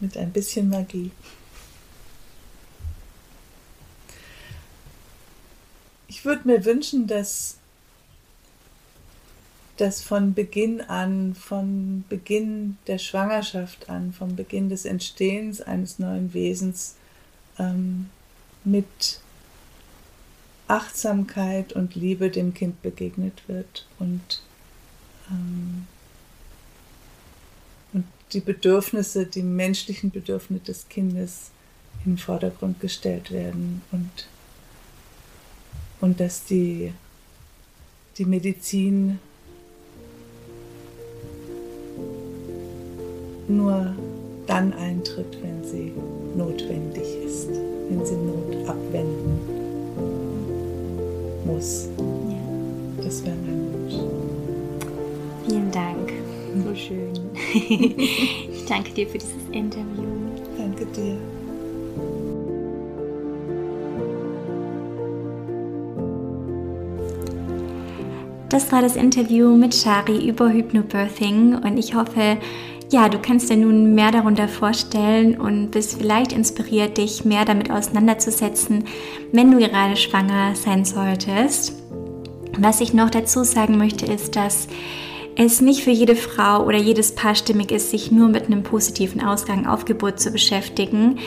Mit 0.00 0.16
ein 0.16 0.32
bisschen 0.32 0.70
Magie. 0.70 1.10
Ich 6.06 6.24
würde 6.24 6.48
mir 6.48 6.64
wünschen, 6.64 7.06
dass 7.06 7.57
dass 9.78 10.02
von 10.02 10.34
Beginn 10.34 10.80
an, 10.80 11.34
von 11.36 12.04
Beginn 12.08 12.76
der 12.88 12.98
Schwangerschaft 12.98 13.88
an, 13.88 14.12
vom 14.12 14.34
Beginn 14.34 14.68
des 14.68 14.84
Entstehens 14.84 15.60
eines 15.60 16.00
neuen 16.00 16.34
Wesens 16.34 16.96
ähm, 17.58 18.10
mit 18.64 19.20
Achtsamkeit 20.66 21.72
und 21.72 21.94
Liebe 21.94 22.28
dem 22.28 22.54
Kind 22.54 22.82
begegnet 22.82 23.42
wird 23.46 23.86
und, 24.00 24.42
ähm, 25.30 25.86
und 27.92 28.04
die 28.32 28.40
Bedürfnisse, 28.40 29.26
die 29.26 29.42
menschlichen 29.42 30.10
Bedürfnisse 30.10 30.64
des 30.64 30.88
Kindes 30.88 31.52
in 32.04 32.12
den 32.12 32.18
Vordergrund 32.18 32.80
gestellt 32.80 33.30
werden 33.30 33.82
und, 33.92 34.28
und 36.00 36.18
dass 36.18 36.44
die, 36.44 36.92
die 38.18 38.24
Medizin 38.24 39.20
nur 43.48 43.94
dann 44.46 44.72
eintritt, 44.72 45.38
wenn 45.42 45.64
sie 45.64 45.92
notwendig 46.36 47.04
ist, 47.26 47.48
wenn 47.88 48.04
sie 48.04 48.14
Not 48.14 48.68
abwenden 48.68 49.40
muss. 51.44 51.88
Ja. 51.98 53.04
Das 53.04 53.24
wäre 53.24 53.36
mein 53.46 53.72
Wunsch. 53.72 53.94
Vielen 55.46 55.70
Dank. 55.70 56.12
So 56.64 56.74
schön. 56.74 57.12
ich 57.54 58.64
danke 58.66 58.90
dir 58.92 59.06
für 59.06 59.18
dieses 59.18 59.48
Interview. 59.52 60.04
Danke 60.56 60.86
dir. 60.86 61.16
Das 68.48 68.72
war 68.72 68.80
das 68.80 68.96
Interview 68.96 69.56
mit 69.56 69.74
Shari 69.74 70.26
über 70.26 70.50
Hypnobirthing 70.50 71.54
und 71.56 71.76
ich 71.76 71.94
hoffe, 71.94 72.38
ja, 72.90 73.08
du 73.08 73.18
kannst 73.18 73.50
dir 73.50 73.56
nun 73.56 73.94
mehr 73.94 74.10
darunter 74.10 74.48
vorstellen 74.48 75.38
und 75.38 75.70
bist 75.70 75.98
vielleicht 75.98 76.32
inspiriert, 76.32 76.96
dich 76.96 77.24
mehr 77.24 77.44
damit 77.44 77.70
auseinanderzusetzen, 77.70 78.84
wenn 79.32 79.50
du 79.50 79.58
gerade 79.58 79.96
schwanger 79.96 80.54
sein 80.54 80.84
solltest. 80.84 81.74
Was 82.58 82.80
ich 82.80 82.94
noch 82.94 83.10
dazu 83.10 83.44
sagen 83.44 83.76
möchte, 83.76 84.06
ist, 84.06 84.36
dass 84.36 84.68
es 85.36 85.60
nicht 85.60 85.84
für 85.84 85.92
jede 85.92 86.16
Frau 86.16 86.64
oder 86.64 86.78
jedes 86.78 87.14
Paar 87.14 87.36
stimmig 87.36 87.70
ist, 87.70 87.90
sich 87.90 88.10
nur 88.10 88.28
mit 88.28 88.46
einem 88.46 88.64
positiven 88.64 89.22
Ausgang 89.22 89.66
auf 89.66 89.84
Geburt 89.84 90.18
zu 90.18 90.32
beschäftigen. 90.32 91.20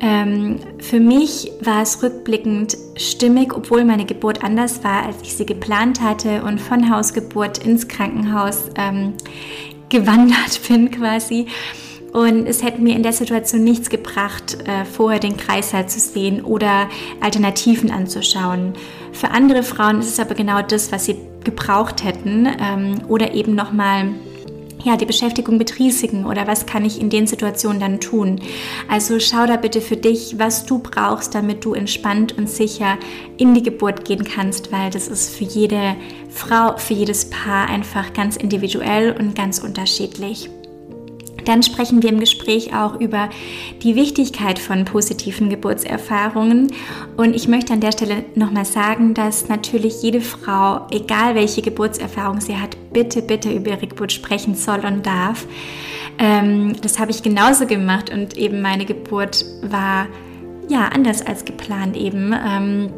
Ähm, 0.00 0.60
für 0.78 1.00
mich 1.00 1.52
war 1.60 1.82
es 1.82 2.02
rückblickend 2.02 2.78
stimmig, 2.96 3.54
obwohl 3.54 3.84
meine 3.84 4.06
Geburt 4.06 4.42
anders 4.42 4.82
war, 4.84 5.04
als 5.04 5.16
ich 5.22 5.34
sie 5.34 5.44
geplant 5.44 6.00
hatte 6.00 6.44
und 6.44 6.58
von 6.62 6.90
Hausgeburt 6.90 7.58
ins 7.58 7.88
Krankenhaus 7.88 8.70
ähm, 8.76 9.12
gewandert 9.88 10.60
bin 10.68 10.90
quasi. 10.90 11.46
Und 12.12 12.46
es 12.46 12.62
hätte 12.62 12.80
mir 12.80 12.96
in 12.96 13.02
der 13.02 13.12
Situation 13.12 13.62
nichts 13.64 13.90
gebracht, 13.90 14.56
äh, 14.66 14.84
vorher 14.86 15.20
den 15.20 15.36
Kreißsaal 15.36 15.88
zu 15.88 16.00
sehen 16.00 16.42
oder 16.42 16.88
Alternativen 17.20 17.90
anzuschauen. 17.90 18.72
Für 19.12 19.30
andere 19.30 19.62
Frauen 19.62 20.00
ist 20.00 20.08
es 20.08 20.20
aber 20.20 20.34
genau 20.34 20.62
das, 20.62 20.90
was 20.90 21.04
sie 21.04 21.16
gebraucht 21.44 22.04
hätten 22.04 22.46
ähm, 22.60 23.02
oder 23.08 23.34
eben 23.34 23.54
nochmal 23.54 24.14
ja, 24.84 24.96
die 24.96 25.06
Beschäftigung 25.06 25.56
mit 25.56 25.78
Risiken 25.78 26.24
oder 26.24 26.46
was 26.46 26.66
kann 26.66 26.84
ich 26.84 27.00
in 27.00 27.10
den 27.10 27.26
Situationen 27.26 27.80
dann 27.80 28.00
tun. 28.00 28.40
Also 28.88 29.18
schau 29.20 29.46
da 29.46 29.56
bitte 29.56 29.80
für 29.80 29.96
dich, 29.96 30.38
was 30.38 30.66
du 30.66 30.78
brauchst, 30.78 31.34
damit 31.34 31.64
du 31.64 31.74
entspannt 31.74 32.36
und 32.38 32.48
sicher 32.48 32.96
in 33.36 33.54
die 33.54 33.62
Geburt 33.62 34.04
gehen 34.04 34.24
kannst, 34.24 34.72
weil 34.72 34.90
das 34.90 35.08
ist 35.08 35.34
für 35.34 35.44
jede 35.44 35.96
Frau, 36.30 36.76
für 36.76 36.94
jedes 36.94 37.30
Paar 37.30 37.68
einfach 37.68 38.12
ganz 38.12 38.36
individuell 38.36 39.16
und 39.18 39.34
ganz 39.34 39.58
unterschiedlich. 39.58 40.48
Dann 41.48 41.62
sprechen 41.62 42.02
wir 42.02 42.10
im 42.10 42.20
Gespräch 42.20 42.74
auch 42.74 43.00
über 43.00 43.30
die 43.82 43.94
Wichtigkeit 43.94 44.58
von 44.58 44.84
positiven 44.84 45.48
Geburtserfahrungen. 45.48 46.70
Und 47.16 47.34
ich 47.34 47.48
möchte 47.48 47.72
an 47.72 47.80
der 47.80 47.92
Stelle 47.92 48.26
nochmal 48.34 48.66
sagen, 48.66 49.14
dass 49.14 49.48
natürlich 49.48 50.02
jede 50.02 50.20
Frau, 50.20 50.86
egal 50.90 51.34
welche 51.34 51.62
Geburtserfahrung 51.62 52.42
sie 52.42 52.58
hat, 52.58 52.76
bitte, 52.92 53.22
bitte 53.22 53.50
über 53.50 53.70
ihre 53.70 53.86
Geburt 53.86 54.12
sprechen 54.12 54.54
soll 54.54 54.80
und 54.80 55.06
darf. 55.06 55.46
Ähm, 56.18 56.76
das 56.82 56.98
habe 56.98 57.12
ich 57.12 57.22
genauso 57.22 57.64
gemacht 57.64 58.10
und 58.10 58.36
eben 58.36 58.60
meine 58.60 58.84
Geburt 58.84 59.46
war 59.62 60.06
ja 60.68 60.88
anders 60.88 61.26
als 61.26 61.46
geplant 61.46 61.96
eben. 61.96 62.34
Ähm, 62.46 62.90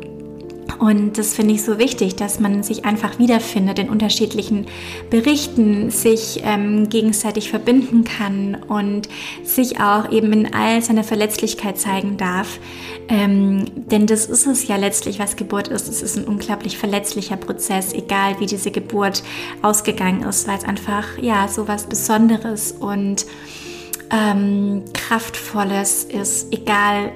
und 0.78 1.18
das 1.18 1.34
finde 1.34 1.54
ich 1.54 1.62
so 1.62 1.78
wichtig, 1.78 2.16
dass 2.16 2.40
man 2.40 2.62
sich 2.62 2.84
einfach 2.84 3.18
wiederfindet 3.18 3.78
in 3.78 3.90
unterschiedlichen 3.90 4.66
Berichten, 5.10 5.90
sich 5.90 6.42
ähm, 6.44 6.88
gegenseitig 6.88 7.50
verbinden 7.50 8.04
kann 8.04 8.56
und 8.68 9.08
sich 9.44 9.80
auch 9.80 10.10
eben 10.10 10.32
in 10.32 10.54
all 10.54 10.82
seiner 10.82 11.04
Verletzlichkeit 11.04 11.78
zeigen 11.78 12.16
darf. 12.16 12.58
Ähm, 13.08 13.64
denn 13.90 14.06
das 14.06 14.26
ist 14.26 14.46
es 14.46 14.68
ja 14.68 14.76
letztlich, 14.76 15.18
was 15.18 15.36
Geburt 15.36 15.68
ist. 15.68 15.88
Es 15.88 16.02
ist 16.02 16.16
ein 16.16 16.24
unglaublich 16.24 16.78
verletzlicher 16.78 17.36
Prozess, 17.36 17.92
egal 17.92 18.38
wie 18.38 18.46
diese 18.46 18.70
Geburt 18.70 19.22
ausgegangen 19.62 20.22
ist, 20.22 20.46
weil 20.46 20.58
es 20.58 20.64
einfach 20.64 21.18
ja 21.20 21.48
so 21.48 21.66
was 21.66 21.86
Besonderes 21.86 22.72
und 22.72 23.26
ähm, 24.10 24.84
kraftvolles 24.92 26.04
ist, 26.04 26.52
egal 26.52 27.12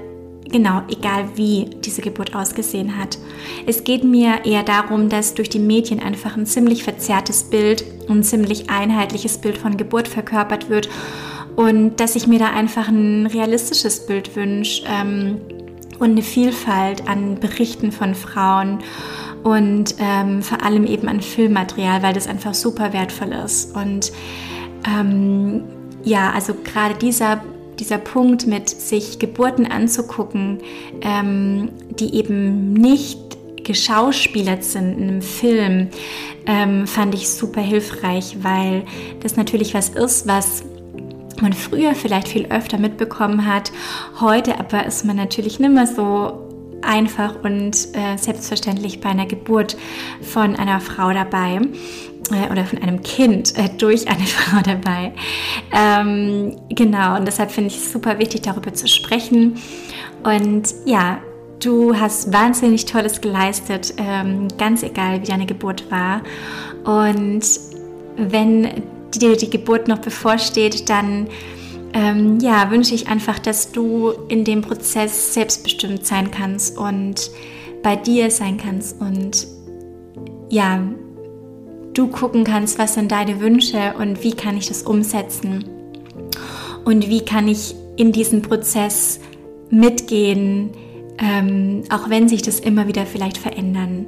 Genau, 0.51 0.83
egal 0.89 1.29
wie 1.37 1.71
diese 1.85 2.03
Geburt 2.03 2.35
ausgesehen 2.35 2.99
hat. 2.99 3.19
Es 3.67 3.83
geht 3.83 4.05
mir 4.05 4.45
eher 4.45 4.63
darum, 4.63 5.09
dass 5.09 5.35
durch 5.35 5.49
die 5.49 5.59
Medien 5.59 6.01
einfach 6.01 6.37
ein 6.37 6.47
ziemlich 6.47 6.85
verzerrtes 6.85 7.45
Bild 7.45 7.85
und 8.09 8.19
ein 8.19 8.23
ziemlich 8.23 8.71
einheitliches 8.71 9.39
Bild 9.39 9.59
von 9.59 9.77
Geburt 9.77 10.07
verkörpert 10.07 10.69
wird 10.69 10.89
und 11.57 12.01
dass 12.01 12.17
ich 12.17 12.27
mir 12.27 12.39
da 12.39 12.51
einfach 12.51 12.89
ein 12.89 13.27
realistisches 13.27 14.07
Bild 14.07 14.35
wünsche 14.37 14.85
ähm, 14.87 15.41
und 15.99 16.11
eine 16.11 16.23
Vielfalt 16.23 17.09
an 17.09 17.39
Berichten 17.41 17.93
von 17.93 18.15
Frauen 18.15 18.81
und 19.45 19.95
ähm, 19.99 20.43
vor 20.43 20.65
allem 20.65 20.87
eben 20.87 21.09
an 21.09 21.21
Filmmaterial, 21.21 22.03
weil 22.03 22.15
das 22.15 22.27
einfach 22.27 22.55
super 22.55 22.93
wertvoll 22.93 23.33
ist. 23.33 23.77
Und 23.77 24.13
ähm, 24.87 25.65
ja, 26.03 26.33
also 26.33 26.55
gerade 26.55 26.95
dieser 26.95 27.43
dieser 27.81 27.99
Punkt 27.99 28.47
mit 28.47 28.69
sich 28.69 29.19
Geburten 29.19 29.67
anzugucken, 29.67 30.59
ähm, 31.03 31.71
die 31.99 32.15
eben 32.15 32.73
nicht 32.73 33.19
geschauspielert 33.65 34.63
sind 34.63 34.99
in 34.99 35.09
einem 35.09 35.23
Film, 35.23 35.89
ähm, 36.47 36.87
fand 36.87 37.15
ich 37.15 37.29
super 37.31 37.61
hilfreich, 37.61 38.37
weil 38.43 38.85
das 39.21 39.37
natürlich 39.37 39.75
was 39.75 39.89
ist, 39.89 40.27
was 40.27 40.63
man 41.41 41.53
früher 41.53 41.95
vielleicht 41.95 42.29
viel 42.29 42.47
öfter 42.47 42.79
mitbekommen 42.79 43.47
hat. 43.47 43.73
Heute 44.21 44.59
aber 44.61 44.87
ist 44.87 45.05
man 45.05 45.17
natürlich 45.17 45.59
nicht 45.59 45.73
mehr 45.73 45.87
so 45.87 46.41
einfach 46.83 47.43
und 47.43 47.89
äh, 47.95 48.17
selbstverständlich 48.19 49.01
bei 49.01 49.09
einer 49.09 49.27
Geburt 49.27 49.77
von 50.21 50.57
einer 50.57 50.81
Frau 50.81 51.13
dabei 51.13 51.61
äh, 52.31 52.51
oder 52.51 52.65
von 52.65 52.81
einem 52.83 53.03
Kind 53.03 53.57
äh, 53.57 53.69
durch 53.79 54.09
eine 54.09 54.25
Frau 54.27 54.61
dabei. 54.63 55.13
Ähm, 55.73 56.57
genau, 56.71 57.17
und 57.17 57.27
deshalb 57.27 57.51
finde 57.51 57.69
ich 57.69 57.77
es 57.77 57.93
super 57.93 58.19
wichtig, 58.19 58.43
darüber 58.43 58.73
zu 58.73 58.89
sprechen. 58.89 59.57
Und 60.23 60.75
ja, 60.87 61.19
du 61.61 61.99
hast 61.99 62.33
wahnsinnig 62.33 62.87
Tolles 62.87 63.21
geleistet, 63.21 63.95
ähm, 63.99 64.49
ganz 64.59 64.83
egal, 64.83 65.23
wie 65.23 65.27
deine 65.27 65.47
Geburt 65.47 65.91
war. 65.91 66.23
Und 66.85 67.45
wenn 68.17 68.83
dir 69.15 69.37
die 69.37 69.51
Geburt 69.51 69.89
noch 69.89 69.99
bevorsteht, 69.99 70.89
dann 70.89 71.29
ähm, 71.93 72.39
ja, 72.41 72.71
wünsche 72.71 72.95
ich 72.95 73.09
einfach, 73.09 73.39
dass 73.39 73.71
du 73.71 74.11
in 74.29 74.45
dem 74.45 74.63
Prozess 74.63 75.33
selbstbestimmt 75.35 76.05
sein 76.05 76.31
kannst 76.31 76.77
und 76.77 77.31
bei 77.83 77.97
dir 77.97 78.31
sein 78.31 78.57
kannst 78.57 79.01
und 79.01 79.47
ja, 80.49 80.81
du 81.95 82.09
gucken 82.09 82.45
kannst, 82.45 82.79
was 82.79 82.95
sind 82.95 83.13
deine 83.13 83.41
Wünsche 83.41 83.95
und 83.99 84.23
wie 84.23 84.33
kann 84.33 84.57
ich 84.57 84.69
das 84.69 84.83
umsetzen 84.83 85.65
und 86.85 87.09
wie 87.09 87.25
kann 87.25 87.49
ich 87.49 87.75
in 87.97 88.13
diesen 88.13 88.43
Prozess 88.43 89.21
mitgehen, 89.71 90.71
ähm, 91.19 91.85
auch 91.91 92.11
wenn 92.11 92.29
sich 92.29 92.43
das 92.43 92.61
immer 92.61 92.89
wieder 92.89 93.07
vielleicht 93.07 93.39
verändern 93.39 94.07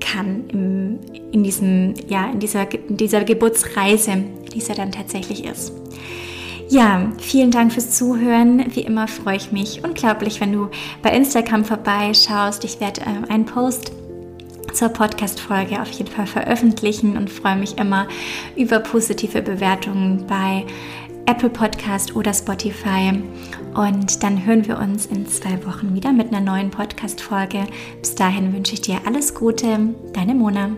kann 0.00 0.44
im, 0.48 0.98
in, 1.32 1.42
diesem, 1.42 1.94
ja, 2.08 2.30
in, 2.30 2.38
dieser, 2.38 2.72
in 2.72 2.96
dieser 2.96 3.24
Geburtsreise, 3.24 4.24
die 4.52 4.58
es 4.58 4.68
ja 4.68 4.74
dann 4.74 4.92
tatsächlich 4.92 5.44
ist. 5.44 5.72
Ja, 6.70 7.10
vielen 7.18 7.50
Dank 7.50 7.72
fürs 7.72 7.92
Zuhören. 7.92 8.66
Wie 8.74 8.82
immer 8.82 9.08
freue 9.08 9.36
ich 9.36 9.52
mich 9.52 9.82
unglaublich, 9.84 10.40
wenn 10.40 10.52
du 10.52 10.68
bei 11.02 11.10
Instagram 11.10 11.64
vorbeischaust. 11.64 12.62
Ich 12.64 12.78
werde 12.78 13.00
äh, 13.00 13.32
einen 13.32 13.46
Post 13.46 13.92
zur 14.78 14.90
Podcast-Folge 14.90 15.82
auf 15.82 15.90
jeden 15.90 16.10
Fall 16.10 16.26
veröffentlichen 16.28 17.16
und 17.16 17.28
freue 17.28 17.56
mich 17.56 17.78
immer 17.78 18.06
über 18.56 18.78
positive 18.78 19.42
Bewertungen 19.42 20.24
bei 20.28 20.64
Apple 21.26 21.50
Podcast 21.50 22.14
oder 22.14 22.32
Spotify. 22.32 23.20
Und 23.74 24.22
dann 24.22 24.46
hören 24.46 24.68
wir 24.68 24.78
uns 24.78 25.06
in 25.06 25.26
zwei 25.26 25.66
Wochen 25.66 25.94
wieder 25.94 26.12
mit 26.12 26.28
einer 26.28 26.40
neuen 26.40 26.70
Podcast-Folge. 26.70 27.66
Bis 28.00 28.14
dahin 28.14 28.52
wünsche 28.54 28.74
ich 28.74 28.80
dir 28.80 29.00
alles 29.04 29.34
Gute. 29.34 29.94
Deine 30.12 30.34
Mona. 30.34 30.70